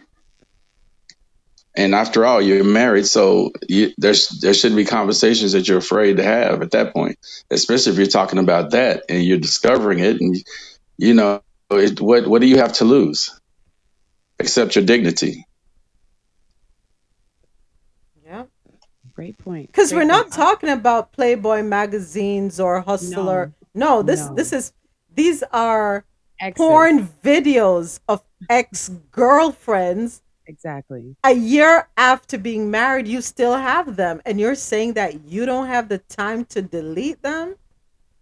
and 1.78 1.95
after 1.95 2.26
all 2.26 2.41
you're 2.41 2.64
married 2.64 3.08
so 3.08 3.52
you, 3.68 3.91
there's 3.98 4.30
there 4.41 4.54
should 4.54 4.76
be 4.76 4.86
conversations 4.86 5.54
that 5.54 5.68
you're 5.68 5.80
afraid 5.80 6.18
to 6.18 6.24
have 6.24 6.62
at 6.62 6.72
that 6.72 6.94
point 6.94 7.18
especially 7.52 7.91
if 7.94 7.98
you're 8.00 8.08
talking 8.08 8.40
about 8.40 8.72
that 8.72 9.04
and 9.10 9.24
you're 9.24 9.40
discovering 9.40 10.00
it 10.00 10.22
and 10.22 10.36
you 10.98 11.14
know 11.14 11.41
it, 11.72 12.02
what 12.02 12.28
what 12.28 12.41
do 12.41 12.48
you 12.48 12.58
have 12.58 12.74
to 12.74 12.86
lose 12.86 13.40
except 14.40 14.76
your 14.76 14.86
dignity 14.86 15.45
Yeah, 18.26 18.45
Great 19.16 19.38
point. 19.38 19.68
Because 19.68 19.94
we're 19.94 20.06
not 20.06 20.26
point. 20.26 20.34
talking 20.34 20.70
about 20.70 21.14
Playboy 21.14 21.64
magazines 21.64 22.60
or 22.60 22.82
Hustler. 22.82 23.54
No, 23.76 24.02
this 24.04 24.30
No. 24.30 24.36
this 24.36 24.54
is 24.54 24.74
these 25.14 25.44
are 25.52 26.06
Exes. 26.40 26.58
porn 26.58 27.08
videos 27.24 28.00
of 28.08 28.24
ex 28.50 28.90
girlfriends. 29.12 30.22
Exactly. 30.45 31.15
A 31.24 31.34
year 31.34 31.88
after 31.98 32.38
being 32.38 32.70
married, 32.70 33.07
you 33.07 33.22
still 33.22 33.56
have 33.56 33.95
them, 33.95 34.22
and 34.26 34.40
you're 34.40 34.56
saying 34.56 34.94
that 34.94 35.26
you 35.26 35.45
don't 35.45 35.68
have 35.68 35.90
the 35.90 35.99
time 35.99 36.45
to 36.45 36.61
delete 36.61 37.22
them. 37.22 37.56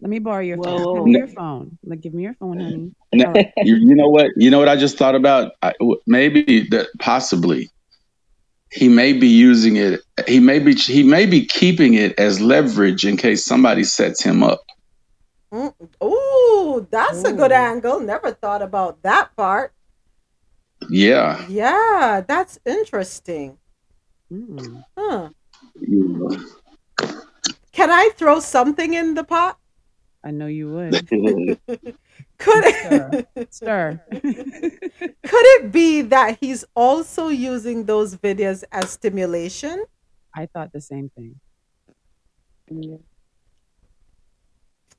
Let 0.00 0.10
me 0.10 0.18
borrow 0.18 0.40
your 0.40 0.62
phone. 0.62 0.94
Give 0.94 1.04
me 1.04 1.18
your 1.18 1.28
phone. 1.28 1.78
Like, 1.84 2.00
give 2.00 2.14
me 2.14 2.22
your 2.22 2.34
phone, 2.34 2.60
honey. 2.60 2.92
You, 3.64 3.76
you 3.76 3.94
know 3.94 4.08
what 4.08 4.30
you 4.36 4.50
know 4.50 4.58
what 4.58 4.68
i 4.68 4.76
just 4.76 4.96
thought 4.96 5.14
about 5.14 5.52
I, 5.62 5.72
w- 5.78 6.00
maybe 6.06 6.66
that 6.70 6.88
possibly 6.98 7.70
he 8.70 8.88
may 8.88 9.12
be 9.12 9.28
using 9.28 9.76
it 9.76 10.00
he 10.26 10.40
may 10.40 10.58
be 10.58 10.74
he 10.74 11.02
may 11.02 11.26
be 11.26 11.44
keeping 11.44 11.94
it 11.94 12.18
as 12.18 12.40
leverage 12.40 13.04
in 13.04 13.18
case 13.18 13.44
somebody 13.44 13.84
sets 13.84 14.22
him 14.22 14.42
up 14.42 14.60
Mm. 15.52 15.74
Ooh, 16.02 16.86
that's 16.90 17.24
a 17.24 17.32
good 17.32 17.52
angle. 17.52 18.00
Never 18.00 18.32
thought 18.32 18.62
about 18.62 19.02
that 19.02 19.36
part. 19.36 19.72
Yeah 20.90 21.46
Yeah, 21.48 22.22
that's 22.26 22.58
interesting. 22.64 23.58
Mm. 24.32 24.84
Huh. 24.96 25.30
Yeah. 25.76 26.36
Can 27.72 27.90
I 27.90 28.10
throw 28.16 28.40
something 28.40 28.94
in 28.94 29.14
the 29.14 29.24
pot? 29.24 29.58
I 30.24 30.30
know 30.30 30.46
you 30.46 30.70
would. 30.72 31.08
Could 32.38 32.64
it, 32.64 33.28
Stir. 33.50 34.00
could 34.12 35.46
it 35.56 35.72
be 35.72 36.02
that 36.02 36.38
he's 36.40 36.64
also 36.74 37.28
using 37.28 37.84
those 37.84 38.16
videos 38.16 38.64
as 38.72 38.90
stimulation? 38.90 39.84
I 40.34 40.46
thought 40.46 40.72
the 40.72 40.80
same 40.80 41.10
thing. 41.14 41.40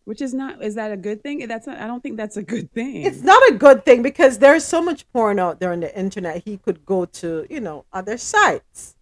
Which 0.06 0.22
is 0.22 0.34
not 0.34 0.64
is 0.64 0.76
that 0.76 0.92
a 0.92 0.98
good 0.98 1.24
thing? 1.24 1.48
That's 1.48 1.68
not 1.68 1.78
I 1.80 1.88
don't 1.88 2.02
think 2.04 2.18
that's 2.18 2.38
a 2.38 2.44
good 2.44 2.72
thing. 2.74 3.04
It's 3.04 3.22
not 3.22 3.42
a 3.52 3.56
good 3.56 3.86
thing 3.86 4.02
because 4.04 4.40
there's 4.40 4.66
so 4.66 4.82
much 4.82 5.10
porn 5.14 5.40
out 5.40 5.60
there 5.60 5.72
on 5.72 5.80
the 5.82 5.98
internet. 5.98 6.44
He 6.46 6.58
could 6.58 6.86
go 6.86 7.06
to, 7.06 7.48
you 7.50 7.60
know, 7.62 7.86
other 7.94 8.18
sites 8.18 8.96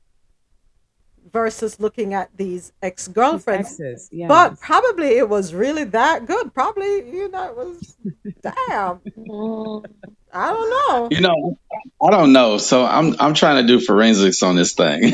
versus 1.32 1.80
looking 1.80 2.14
at 2.14 2.30
these 2.38 2.74
ex 2.82 3.08
girlfriends. 3.08 3.80
exes, 3.80 4.10
But 4.28 4.60
probably 4.60 5.18
it 5.18 5.30
was 5.30 5.54
really 5.54 5.86
that 5.86 6.26
good. 6.28 6.54
Probably, 6.54 7.10
you 7.12 7.30
know, 7.30 7.50
it 7.50 7.56
was 7.58 7.98
damn. 8.42 9.02
I 10.34 10.52
don't 10.52 10.70
know. 10.70 11.10
you 11.12 11.22
know 11.22 11.58
i 12.02 12.10
don't 12.10 12.32
know 12.32 12.58
so 12.58 12.86
i'm 12.86 13.16
i'm 13.20 13.34
trying 13.34 13.62
to 13.62 13.68
do 13.68 13.82
forensics 13.82 14.44
on 14.44 14.56
this 14.56 14.74
thing 14.74 15.14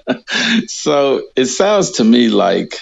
so 0.68 1.22
it 1.36 1.46
sounds 1.46 1.92
to 1.92 2.04
me 2.04 2.28
like 2.30 2.80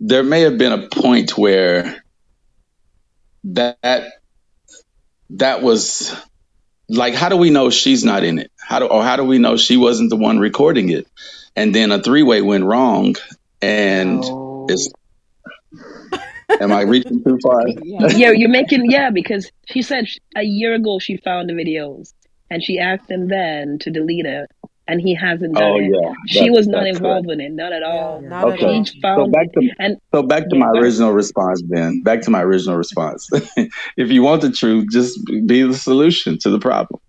there 0.00 0.22
may 0.22 0.40
have 0.42 0.56
been 0.56 0.72
a 0.72 0.88
point 0.88 1.36
where 1.36 2.02
that 3.44 4.12
that 5.30 5.62
was 5.62 6.14
like 6.88 7.14
how 7.14 7.28
do 7.28 7.36
we 7.36 7.50
know 7.50 7.70
she's 7.70 8.04
not 8.04 8.24
in 8.24 8.38
it? 8.38 8.50
How 8.58 8.80
do 8.80 8.86
or 8.86 9.04
how 9.04 9.16
do 9.16 9.24
we 9.24 9.38
know 9.38 9.56
she 9.56 9.76
wasn't 9.76 10.10
the 10.10 10.16
one 10.16 10.38
recording 10.38 10.88
it? 10.88 11.06
And 11.54 11.74
then 11.74 11.92
a 11.92 12.02
three-way 12.02 12.42
went 12.42 12.64
wrong 12.64 13.16
and 13.60 14.22
oh. 14.24 14.66
it's 14.68 14.88
am 16.60 16.72
i 16.72 16.82
reaching 16.82 17.22
too 17.22 17.38
far? 17.42 17.62
Yeah, 17.84 18.30
you're 18.30 18.48
making 18.48 18.90
yeah 18.90 19.10
because 19.10 19.50
she 19.66 19.82
said 19.82 20.06
a 20.34 20.42
year 20.42 20.74
ago 20.74 20.98
she 20.98 21.18
found 21.18 21.48
the 21.48 21.54
videos 21.54 22.12
and 22.50 22.62
she 22.62 22.78
asked 22.78 23.10
him 23.10 23.28
then 23.28 23.78
to 23.80 23.90
delete 23.90 24.26
it 24.26 24.50
and 24.90 25.00
he 25.00 25.14
hasn't 25.14 25.54
done 25.54 25.62
Oh, 25.72 25.76
it. 25.78 25.90
yeah. 25.92 26.12
she 26.26 26.38
That's- 26.40 26.56
was 26.56 26.66
not 26.66 26.84
that's 26.84 26.96
involved 26.98 27.30
in 27.30 27.40
it, 27.40 27.52
not 27.52 27.72
at 27.72 27.82
all. 27.82 28.22
okay. 28.52 28.82
She 28.84 29.00
found 29.00 29.26
so 29.26 29.30
back 29.30 29.52
to 29.52 29.70
and 29.78 29.96
so 30.12 30.22
back 30.22 30.48
to 30.50 30.56
Yeah, 30.56 30.64
my 30.66 30.80
original 30.80 31.12
response, 31.12 31.62
Ben. 31.62 32.02
Back 32.02 32.22
to 32.22 32.30
my 32.30 32.42
original 32.42 32.76
response. 32.76 33.28
if 33.96 34.10
you 34.10 34.22
want 34.22 34.42
the 34.42 34.50
truth, 34.50 34.86
just 34.90 35.18
be 35.46 35.62
the 35.62 35.74
solution 35.74 36.38
to 36.40 36.50
the 36.50 36.58
problem. 36.58 37.00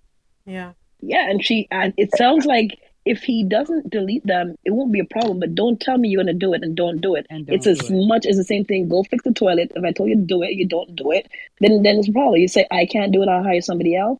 Yeah. 0.45 0.73
Yeah, 1.01 1.29
and 1.29 1.43
she 1.43 1.67
and 1.71 1.93
it 1.97 2.15
sounds 2.15 2.45
like 2.45 2.77
if 3.03 3.23
he 3.23 3.43
doesn't 3.43 3.89
delete 3.89 4.25
them, 4.27 4.55
it 4.63 4.71
won't 4.71 4.91
be 4.91 4.99
a 4.99 5.05
problem. 5.05 5.39
But 5.39 5.55
don't 5.55 5.79
tell 5.81 5.97
me 5.97 6.09
you're 6.09 6.21
gonna 6.23 6.33
do 6.33 6.53
it 6.53 6.61
and 6.61 6.75
don't 6.75 7.01
do 7.01 7.15
it. 7.15 7.25
And 7.31 7.49
it's 7.49 7.65
as 7.65 7.89
much 7.89 8.27
as 8.27 8.37
the 8.37 8.43
same 8.43 8.63
thing. 8.65 8.87
Go 8.87 9.01
fix 9.03 9.23
the 9.23 9.33
toilet. 9.33 9.71
If 9.75 9.83
I 9.83 9.91
told 9.91 10.09
you 10.09 10.15
to 10.17 10.21
do 10.21 10.43
it, 10.43 10.51
you 10.51 10.67
don't 10.67 10.95
do 10.95 11.09
it. 11.11 11.27
Then 11.59 11.81
then 11.81 11.97
it's 11.97 12.09
a 12.09 12.11
problem. 12.11 12.35
You 12.39 12.47
say 12.47 12.67
I 12.69 12.85
can't 12.85 13.11
do 13.11 13.23
it. 13.23 13.27
I'll 13.27 13.41
hire 13.43 13.61
somebody 13.61 13.95
else. 13.95 14.19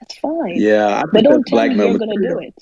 That's 0.00 0.16
fine. 0.18 0.54
Yeah, 0.56 1.00
I 1.00 1.02
but 1.12 1.24
don't 1.24 1.44
that's 1.46 1.50
tell 1.50 1.68
me 1.68 1.76
you're 1.76 1.98
gonna 1.98 2.14
do 2.14 2.38
it. 2.38 2.54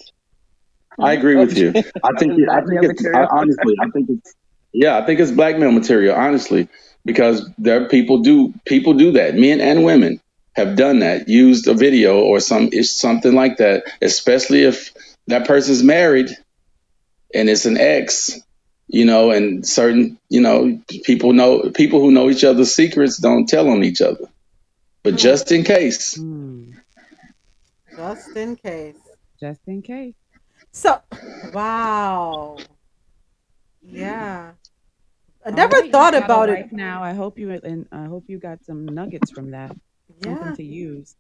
I 0.98 1.12
agree 1.12 1.36
with 1.36 1.56
you. 1.56 1.69
I 1.69 1.73
think 2.19 2.48
I 2.48 2.60
think 2.62 2.85
it's 2.85 3.06
I, 3.06 3.24
honestly 3.24 3.77
I 3.81 3.89
think 3.90 4.10
it's 4.10 4.35
yeah 4.73 4.98
I 4.98 5.06
think 5.06 5.20
it's 5.20 5.31
blackmail 5.31 5.73
material 5.73 6.14
honestly 6.14 6.69
because 7.05 7.48
there 7.59 7.89
people 7.89 8.19
do 8.19 8.52
people 8.64 8.94
do 8.94 9.12
that 9.12 9.35
men 9.35 9.60
and 9.60 9.85
women 9.85 10.20
have 10.55 10.77
done 10.77 10.98
that 11.01 11.28
used 11.28 11.66
a 11.66 11.74
video 11.74 12.20
or 12.20 12.40
some 12.40 12.69
it's 12.73 12.93
something 12.93 13.35
like 13.35 13.56
that 13.56 13.85
especially 14.01 14.62
if 14.62 14.93
that 15.27 15.47
person's 15.47 15.82
married 15.82 16.31
and 17.35 17.48
it's 17.48 17.64
an 17.64 17.78
ex 17.78 18.40
you 18.89 19.05
know 19.05 19.31
and 19.31 19.66
certain 19.66 20.19
you 20.28 20.40
know 20.40 20.78
people 21.05 21.32
know 21.32 21.70
people 21.70 22.01
who 22.01 22.10
know 22.10 22.28
each 22.28 22.44
other's 22.44 22.74
secrets 22.74 23.16
don't 23.19 23.48
tell 23.48 23.69
on 23.69 23.82
each 23.82 24.02
other 24.02 24.27
but 25.02 25.10
hmm. 25.10 25.16
hmm. 25.16 25.16
just 25.16 25.52
in 25.52 25.64
case 25.64 26.19
Just 27.97 28.36
in 28.36 28.56
case. 28.56 28.97
Just 29.39 29.60
in 29.66 29.82
case. 29.82 30.14
So, 30.73 31.01
wow. 31.53 32.57
Yeah. 33.82 34.53
I 35.44 35.51
never 35.51 35.89
thought 35.89 36.15
about 36.15 36.49
it. 36.49 36.73
Now 36.73 37.03
I 37.03 37.12
hope 37.12 37.39
you 37.39 37.51
and 37.51 37.86
I 37.93 38.05
hope 38.05 38.24
you 38.28 38.39
got 38.39 38.65
some 38.65 38.86
nuggets 38.86 39.31
from 39.31 39.51
that. 39.51 39.77
Yeah. 40.24 40.35
Something 40.35 40.57
to 40.57 40.65
use. 40.65 41.16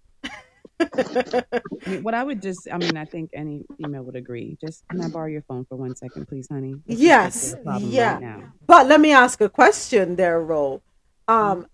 I 0.80 1.44
mean, 1.86 2.02
what 2.02 2.14
I 2.14 2.24
would 2.24 2.40
just, 2.40 2.68
I 2.72 2.78
mean, 2.78 2.96
I 2.96 3.04
think 3.04 3.30
any 3.34 3.64
female 3.76 4.02
would 4.04 4.16
agree. 4.16 4.56
Just 4.60 4.84
can 4.88 5.00
I 5.00 5.08
borrow 5.08 5.26
your 5.28 5.42
phone 5.42 5.64
for 5.66 5.76
one 5.76 5.94
second, 5.96 6.28
please, 6.28 6.48
honey? 6.50 6.74
Let's 6.86 7.00
Yes. 7.00 7.50
to 7.50 7.56
the 7.56 7.62
problem 7.62 7.90
Yeah. 7.90 8.18
Right. 8.18 8.44
But 8.66 8.86
let 8.86 9.00
me 9.00 9.12
ask 9.12 9.40
a 9.40 9.48
question 9.48 10.16
there, 10.16 10.40
Ro. 10.40 10.82
Um, 11.28 11.66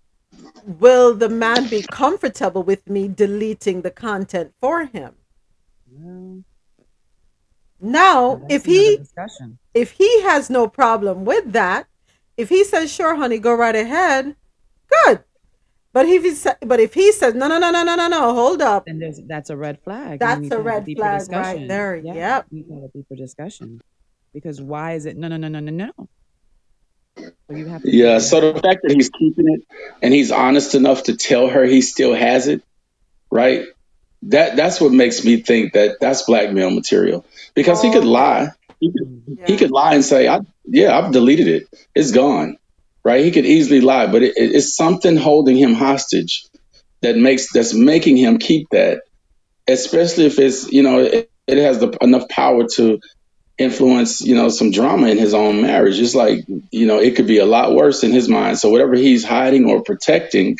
will 0.64 1.14
the 1.14 1.28
man 1.28 1.68
be 1.68 1.82
comfortable 1.82 2.62
with 2.62 2.88
me 2.88 3.08
deleting 3.08 3.82
the 3.82 3.90
content 3.90 4.52
for 4.60 4.84
him? 4.86 5.14
Well, 5.90 6.44
Now, 7.80 8.42
if 8.48 8.64
he 8.64 8.96
discussion. 8.96 9.58
if 9.74 9.92
he 9.92 10.22
has 10.22 10.50
no 10.50 10.68
problem 10.68 11.24
with 11.24 11.52
that, 11.52 11.86
if 12.36 12.48
he 12.48 12.64
says, 12.64 12.92
"Sure, 12.92 13.14
honey, 13.14 13.38
go 13.38 13.54
right 13.54 13.76
ahead," 13.76 14.34
good. 15.04 15.20
But 15.92 16.06
if 16.06 16.22
he 16.22 16.30
sa- 16.34 16.54
but 16.60 16.80
if 16.80 16.94
he 16.94 17.12
says, 17.12 17.34
"No, 17.34 17.48
no, 17.48 17.58
no, 17.58 17.70
no, 17.70 17.82
no, 17.84 17.94
no, 17.94 18.08
no, 18.08 18.34
hold 18.34 18.62
up," 18.62 18.86
then 18.86 18.98
there's 18.98 19.20
that's 19.26 19.50
a 19.50 19.56
red 19.56 19.80
flag. 19.82 20.18
That's 20.20 20.50
a 20.50 20.60
red 20.60 20.84
deeper 20.84 21.00
flag 21.02 21.30
right 21.30 21.68
there. 21.68 21.96
Yeah, 21.96 22.14
Yep. 22.14 22.46
You 22.50 22.56
need 22.58 22.68
to 22.68 22.74
have 22.74 22.82
a 22.84 22.88
deeper 22.88 23.16
discussion 23.16 23.80
because 24.34 24.60
why 24.60 24.94
is 24.94 25.06
it 25.06 25.16
no, 25.16 25.28
no, 25.28 25.36
no, 25.36 25.48
no, 25.48 25.60
no, 25.60 25.70
no? 25.70 26.08
So 27.16 27.56
you 27.56 27.66
have 27.66 27.82
to. 27.82 27.90
Yeah, 27.90 28.18
so 28.18 28.52
the 28.52 28.60
fact 28.60 28.80
that 28.82 28.92
he's 28.92 29.10
keeping 29.10 29.48
it 29.48 29.62
and 30.02 30.12
he's 30.12 30.30
honest 30.30 30.74
enough 30.74 31.04
to 31.04 31.16
tell 31.16 31.48
her 31.48 31.64
he 31.64 31.80
still 31.80 32.14
has 32.14 32.48
it, 32.48 32.62
right? 33.30 33.66
That 34.24 34.56
that's 34.56 34.80
what 34.80 34.92
makes 34.92 35.24
me 35.24 35.38
think 35.42 35.74
that 35.74 35.98
that's 36.00 36.22
blackmail 36.24 36.70
material 36.70 37.24
because 37.54 37.82
he 37.82 37.92
could 37.92 38.04
oh. 38.04 38.08
lie. 38.10 38.48
He 38.80 38.92
could, 38.92 39.38
he 39.46 39.56
could 39.56 39.70
lie 39.72 39.94
and 39.94 40.04
say, 40.04 40.28
"I 40.28 40.40
yeah, 40.66 40.98
I've 40.98 41.12
deleted 41.12 41.48
it. 41.48 41.64
It's 41.94 42.12
gone." 42.12 42.58
Right? 43.04 43.24
He 43.24 43.30
could 43.32 43.46
easily 43.46 43.80
lie, 43.80 44.06
but 44.08 44.22
it, 44.22 44.36
it- 44.36 44.52
it's 44.56 44.76
something 44.76 45.16
holding 45.16 45.56
him 45.56 45.74
hostage 45.74 46.46
that 47.02 47.16
makes 47.16 47.52
that's 47.52 47.74
making 47.74 48.16
him 48.18 48.38
keep 48.38 48.68
that, 48.70 49.02
especially 49.68 50.26
if 50.26 50.38
it's 50.38 50.70
you 50.72 50.82
know 50.82 51.00
it, 51.00 51.30
it 51.46 51.58
has 51.58 51.80
the, 51.80 51.96
enough 52.02 52.28
power 52.28 52.66
to 52.76 53.00
influence 53.58 54.20
you 54.22 54.36
know 54.36 54.50
some 54.50 54.72
drama 54.72 55.08
in 55.08 55.18
his 55.18 55.34
own 55.34 55.62
marriage 55.62 55.98
it's 56.00 56.14
like 56.14 56.44
you 56.72 56.86
know 56.86 57.00
it 57.00 57.16
could 57.16 57.26
be 57.26 57.38
a 57.38 57.46
lot 57.46 57.74
worse 57.74 58.04
in 58.04 58.12
his 58.12 58.28
mind 58.28 58.58
so 58.58 58.70
whatever 58.70 58.96
he's 58.96 59.24
hiding 59.24 59.66
or 59.70 59.82
protecting 59.82 60.58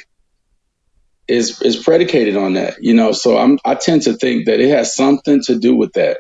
is 1.29 1.61
is 1.63 1.77
predicated 1.77 2.37
on 2.37 2.55
that 2.55 2.77
you 2.81 2.95
know? 2.95 3.13
So 3.13 3.37
i'm 3.37 3.59
i 3.65 3.75
tend 3.75 4.03
to 4.03 4.15
think 4.15 4.47
that 4.47 4.61
it 4.61 4.71
has 4.71 4.95
something 4.95 5.43
to 5.45 5.59
do 5.59 5.75
with 5.75 5.93
that. 5.93 6.19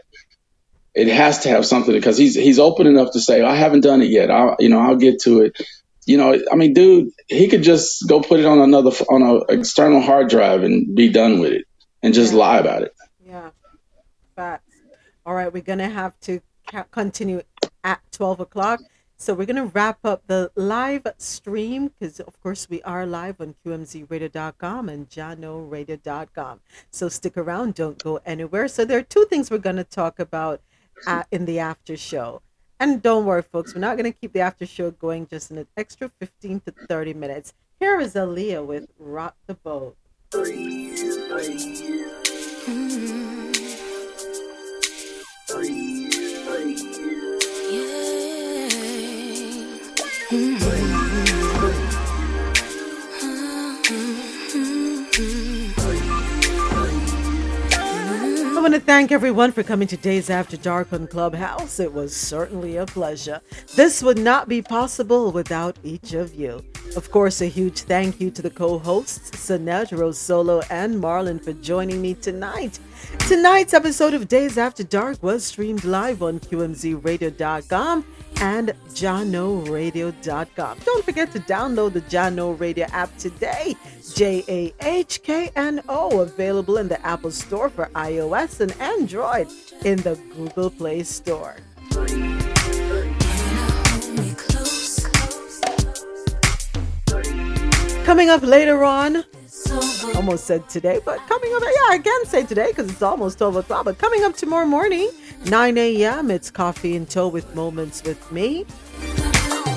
It 0.94 1.08
has 1.08 1.40
to 1.40 1.48
have 1.48 1.64
something 1.64 1.94
because 1.94 2.18
he's 2.18 2.34
he's 2.34 2.58
open 2.58 2.86
enough 2.86 3.12
to 3.12 3.20
say 3.20 3.42
i 3.42 3.54
haven't 3.54 3.80
done 3.80 4.02
it 4.02 4.10
yet. 4.10 4.30
I'll 4.30 4.56
you 4.58 4.68
know 4.68 4.80
i'll 4.80 4.96
get 4.96 5.20
to 5.22 5.42
it. 5.42 5.60
You 6.06 6.16
know 6.16 6.38
i 6.52 6.56
mean 6.56 6.74
dude 6.74 7.10
he 7.26 7.48
could 7.48 7.62
just 7.62 8.08
go 8.08 8.20
put 8.20 8.40
it 8.40 8.46
on 8.46 8.60
another 8.60 8.90
on 9.10 9.22
a 9.22 9.52
external 9.52 10.00
hard 10.00 10.28
drive 10.28 10.62
and 10.62 10.94
be 10.94 11.08
done 11.08 11.40
with 11.40 11.52
it 11.52 11.64
and 12.02 12.14
just 12.14 12.32
lie 12.32 12.58
about 12.58 12.82
it. 12.82 12.94
Yeah, 13.26 13.50
facts. 14.36 14.74
All 15.26 15.34
right, 15.34 15.52
we're 15.52 15.62
gonna 15.62 15.88
have 15.88 16.18
to 16.20 16.40
continue 16.90 17.42
at 17.84 18.00
twelve 18.12 18.40
o'clock. 18.40 18.80
So 19.20 19.34
we're 19.34 19.46
gonna 19.46 19.66
wrap 19.66 19.98
up 20.04 20.22
the 20.28 20.52
live 20.54 21.04
stream 21.18 21.88
because, 21.88 22.20
of 22.20 22.40
course, 22.40 22.70
we 22.70 22.80
are 22.82 23.04
live 23.04 23.40
on 23.40 23.56
QMZRadio.com 23.66 24.88
and 24.88 25.10
JahknoRadio.com. 25.10 26.60
So 26.92 27.08
stick 27.08 27.36
around, 27.36 27.74
don't 27.74 28.00
go 28.00 28.20
anywhere. 28.24 28.68
So 28.68 28.84
there 28.84 28.98
are 28.98 29.02
two 29.02 29.24
things 29.24 29.50
we're 29.50 29.58
gonna 29.58 29.82
talk 29.82 30.20
about 30.20 30.60
uh, 31.04 31.24
in 31.32 31.46
the 31.46 31.58
after 31.58 31.96
show. 31.96 32.42
And 32.78 33.02
don't 33.02 33.24
worry, 33.24 33.42
folks, 33.42 33.74
we're 33.74 33.80
not 33.80 33.96
gonna 33.96 34.12
keep 34.12 34.32
the 34.34 34.40
after 34.40 34.64
show 34.64 34.92
going 34.92 35.26
just 35.26 35.50
an 35.50 35.66
extra 35.76 36.12
fifteen 36.20 36.60
to 36.60 36.70
thirty 36.70 37.12
minutes. 37.12 37.54
Here 37.80 37.98
is 37.98 38.14
Aaliyah 38.14 38.64
with 38.64 38.86
"Rock 39.00 39.34
the 39.48 39.54
Boat." 39.54 39.96
Want 58.68 58.82
to 58.82 58.86
thank 58.86 59.12
everyone 59.12 59.52
for 59.52 59.62
coming 59.62 59.88
to 59.88 59.96
Dayz 59.96 60.28
After 60.28 60.58
Dark 60.58 60.92
on 60.92 61.06
Clubhouse. 61.06 61.80
It 61.80 61.90
was 61.90 62.14
certainly 62.14 62.76
a 62.76 62.84
pleasure. 62.84 63.40
This 63.76 64.02
would 64.02 64.18
not 64.18 64.46
be 64.46 64.60
possible 64.60 65.32
without 65.32 65.78
each 65.82 66.12
of 66.12 66.34
you. 66.34 66.62
Of 66.94 67.10
course, 67.10 67.40
a 67.40 67.46
huge 67.46 67.80
thank 67.80 68.20
you 68.20 68.30
to 68.30 68.42
the 68.42 68.50
co 68.50 68.78
hosts, 68.78 69.30
Sanet, 69.30 69.88
Rosolo, 69.88 70.62
and 70.68 71.02
Marlon 71.02 71.42
for 71.42 71.54
joining 71.54 72.02
me 72.02 72.12
tonight. 72.12 72.78
Tonight's 73.20 73.72
episode 73.72 74.12
of 74.12 74.28
Dayz 74.28 74.58
After 74.58 74.84
Dark 74.84 75.22
was 75.22 75.44
streamed 75.44 75.84
live 75.84 76.22
on 76.22 76.38
QMZRadio.com 76.38 78.04
and 78.40 78.68
JahknoRadio.com. 78.90 80.78
Don't 80.84 81.04
forget 81.04 81.32
to 81.32 81.40
download 81.40 81.92
the 81.92 82.00
Jahkno 82.02 82.58
Radio 82.58 82.86
app 82.86 83.16
today. 83.16 83.74
J 84.14 84.44
A 84.48 84.74
H 84.86 85.22
K 85.22 85.50
N 85.56 85.82
O, 85.88 86.20
available 86.20 86.78
in 86.78 86.88
the 86.88 87.04
Apple 87.06 87.30
Store 87.30 87.68
for 87.68 87.86
iOS 87.94 88.60
and 88.60 88.72
Android 88.80 89.48
in 89.84 89.98
the 90.02 90.16
Google 90.34 90.70
Play 90.70 91.02
Store. 91.02 91.56
Coming 98.04 98.30
up 98.30 98.42
later 98.42 98.84
on, 98.84 99.24
almost 100.14 100.44
said 100.44 100.68
today, 100.68 101.00
but 101.04 101.18
coming 101.28 101.52
up, 101.54 101.62
yeah, 101.62 101.90
I 101.90 101.98
can 102.02 102.26
say 102.26 102.44
today 102.44 102.68
because 102.68 102.90
it's 102.90 103.02
almost 103.02 103.38
12 103.38 103.56
o'clock. 103.56 103.84
But 103.84 103.98
coming 103.98 104.24
up 104.24 104.36
tomorrow 104.36 104.66
morning, 104.66 105.10
9 105.46 105.78
a.m., 105.78 106.30
it's 106.30 106.50
Coffee 106.50 106.96
and 106.96 107.08
Toe 107.08 107.28
with 107.28 107.54
Moments 107.54 108.02
with 108.02 108.30
Mi. 108.32 108.64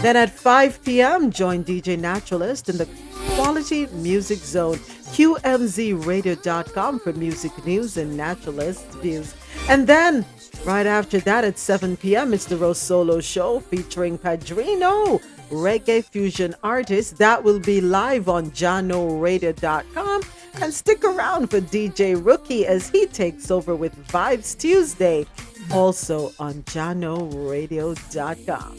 Then 0.01 0.17
at 0.17 0.31
5 0.31 0.83
p.m., 0.83 1.31
join 1.31 1.63
DJ 1.63 1.97
Naturalist 1.99 2.69
in 2.69 2.77
the 2.77 2.87
Quality 3.35 3.85
Music 3.93 4.39
Zone, 4.39 4.77
QMZRadio.com 5.13 6.99
for 6.99 7.13
music 7.13 7.65
news 7.65 7.97
and 7.97 8.17
naturalist 8.17 8.85
views. 8.95 9.35
And 9.69 9.85
then 9.85 10.25
right 10.65 10.87
after 10.87 11.19
that 11.19 11.43
at 11.43 11.59
7 11.59 11.97
p.m., 11.97 12.33
it's 12.33 12.45
the 12.45 12.55
Rosolo 12.55 13.21
Show 13.23 13.59
featuring 13.59 14.17
Padrino, 14.17 15.21
reggae 15.51 16.03
fusion 16.03 16.55
artist. 16.63 17.17
That 17.17 17.43
will 17.43 17.59
be 17.59 17.81
live 17.81 18.29
on 18.29 18.51
JahknoRadio.com. 18.51 20.21
And 20.61 20.73
stick 20.73 21.03
around 21.03 21.49
for 21.49 21.59
DJ 21.61 22.15
Rookie 22.23 22.65
as 22.65 22.89
he 22.89 23.05
takes 23.07 23.51
over 23.51 23.75
with 23.75 23.95
Vibes 24.07 24.57
Tuesday, 24.57 25.25
also 25.71 26.31
on 26.39 26.63
JahknoRadio.com. 26.63 28.77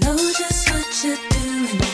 know 0.00 0.16
just 0.16 0.70
what 0.70 1.04
you're 1.04 1.16
doing. 1.30 1.93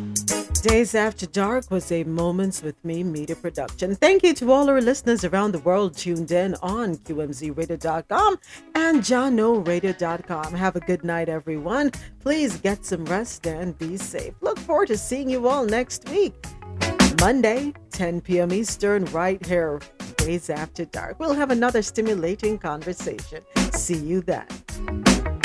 Dayz 0.61 0.93
After 0.93 1.25
Dark 1.25 1.71
was 1.71 1.91
a 1.91 2.03
Moments 2.03 2.61
with 2.61 2.75
Mi 2.85 3.03
media 3.03 3.35
production. 3.35 3.95
Thank 3.95 4.21
you 4.21 4.35
to 4.35 4.51
all 4.51 4.69
our 4.69 4.79
listeners 4.79 5.23
around 5.23 5.53
the 5.53 5.59
world 5.59 5.97
tuned 5.97 6.31
in 6.31 6.53
on 6.61 6.97
QMZRadio.com 6.97 8.37
and 8.75 9.01
JahknoRadio.com. 9.01 10.53
Have 10.53 10.75
a 10.75 10.79
good 10.81 11.03
night, 11.03 11.29
everyone. 11.29 11.89
Please 12.19 12.57
get 12.57 12.85
some 12.85 13.05
rest 13.05 13.47
and 13.47 13.75
be 13.79 13.97
safe. 13.97 14.35
Look 14.41 14.59
forward 14.59 14.89
to 14.89 14.97
seeing 14.99 15.31
you 15.31 15.47
all 15.47 15.65
next 15.65 16.07
week. 16.09 16.35
Monday, 17.19 17.73
10 17.89 18.21
p.m. 18.21 18.53
Eastern, 18.53 19.05
right 19.05 19.43
here, 19.43 19.79
Dayz 20.17 20.51
After 20.51 20.85
Dark. 20.85 21.19
We'll 21.19 21.33
have 21.33 21.49
another 21.49 21.81
stimulating 21.81 22.59
conversation. 22.59 23.41
See 23.73 23.97
you 23.97 24.21
then. 24.21 25.40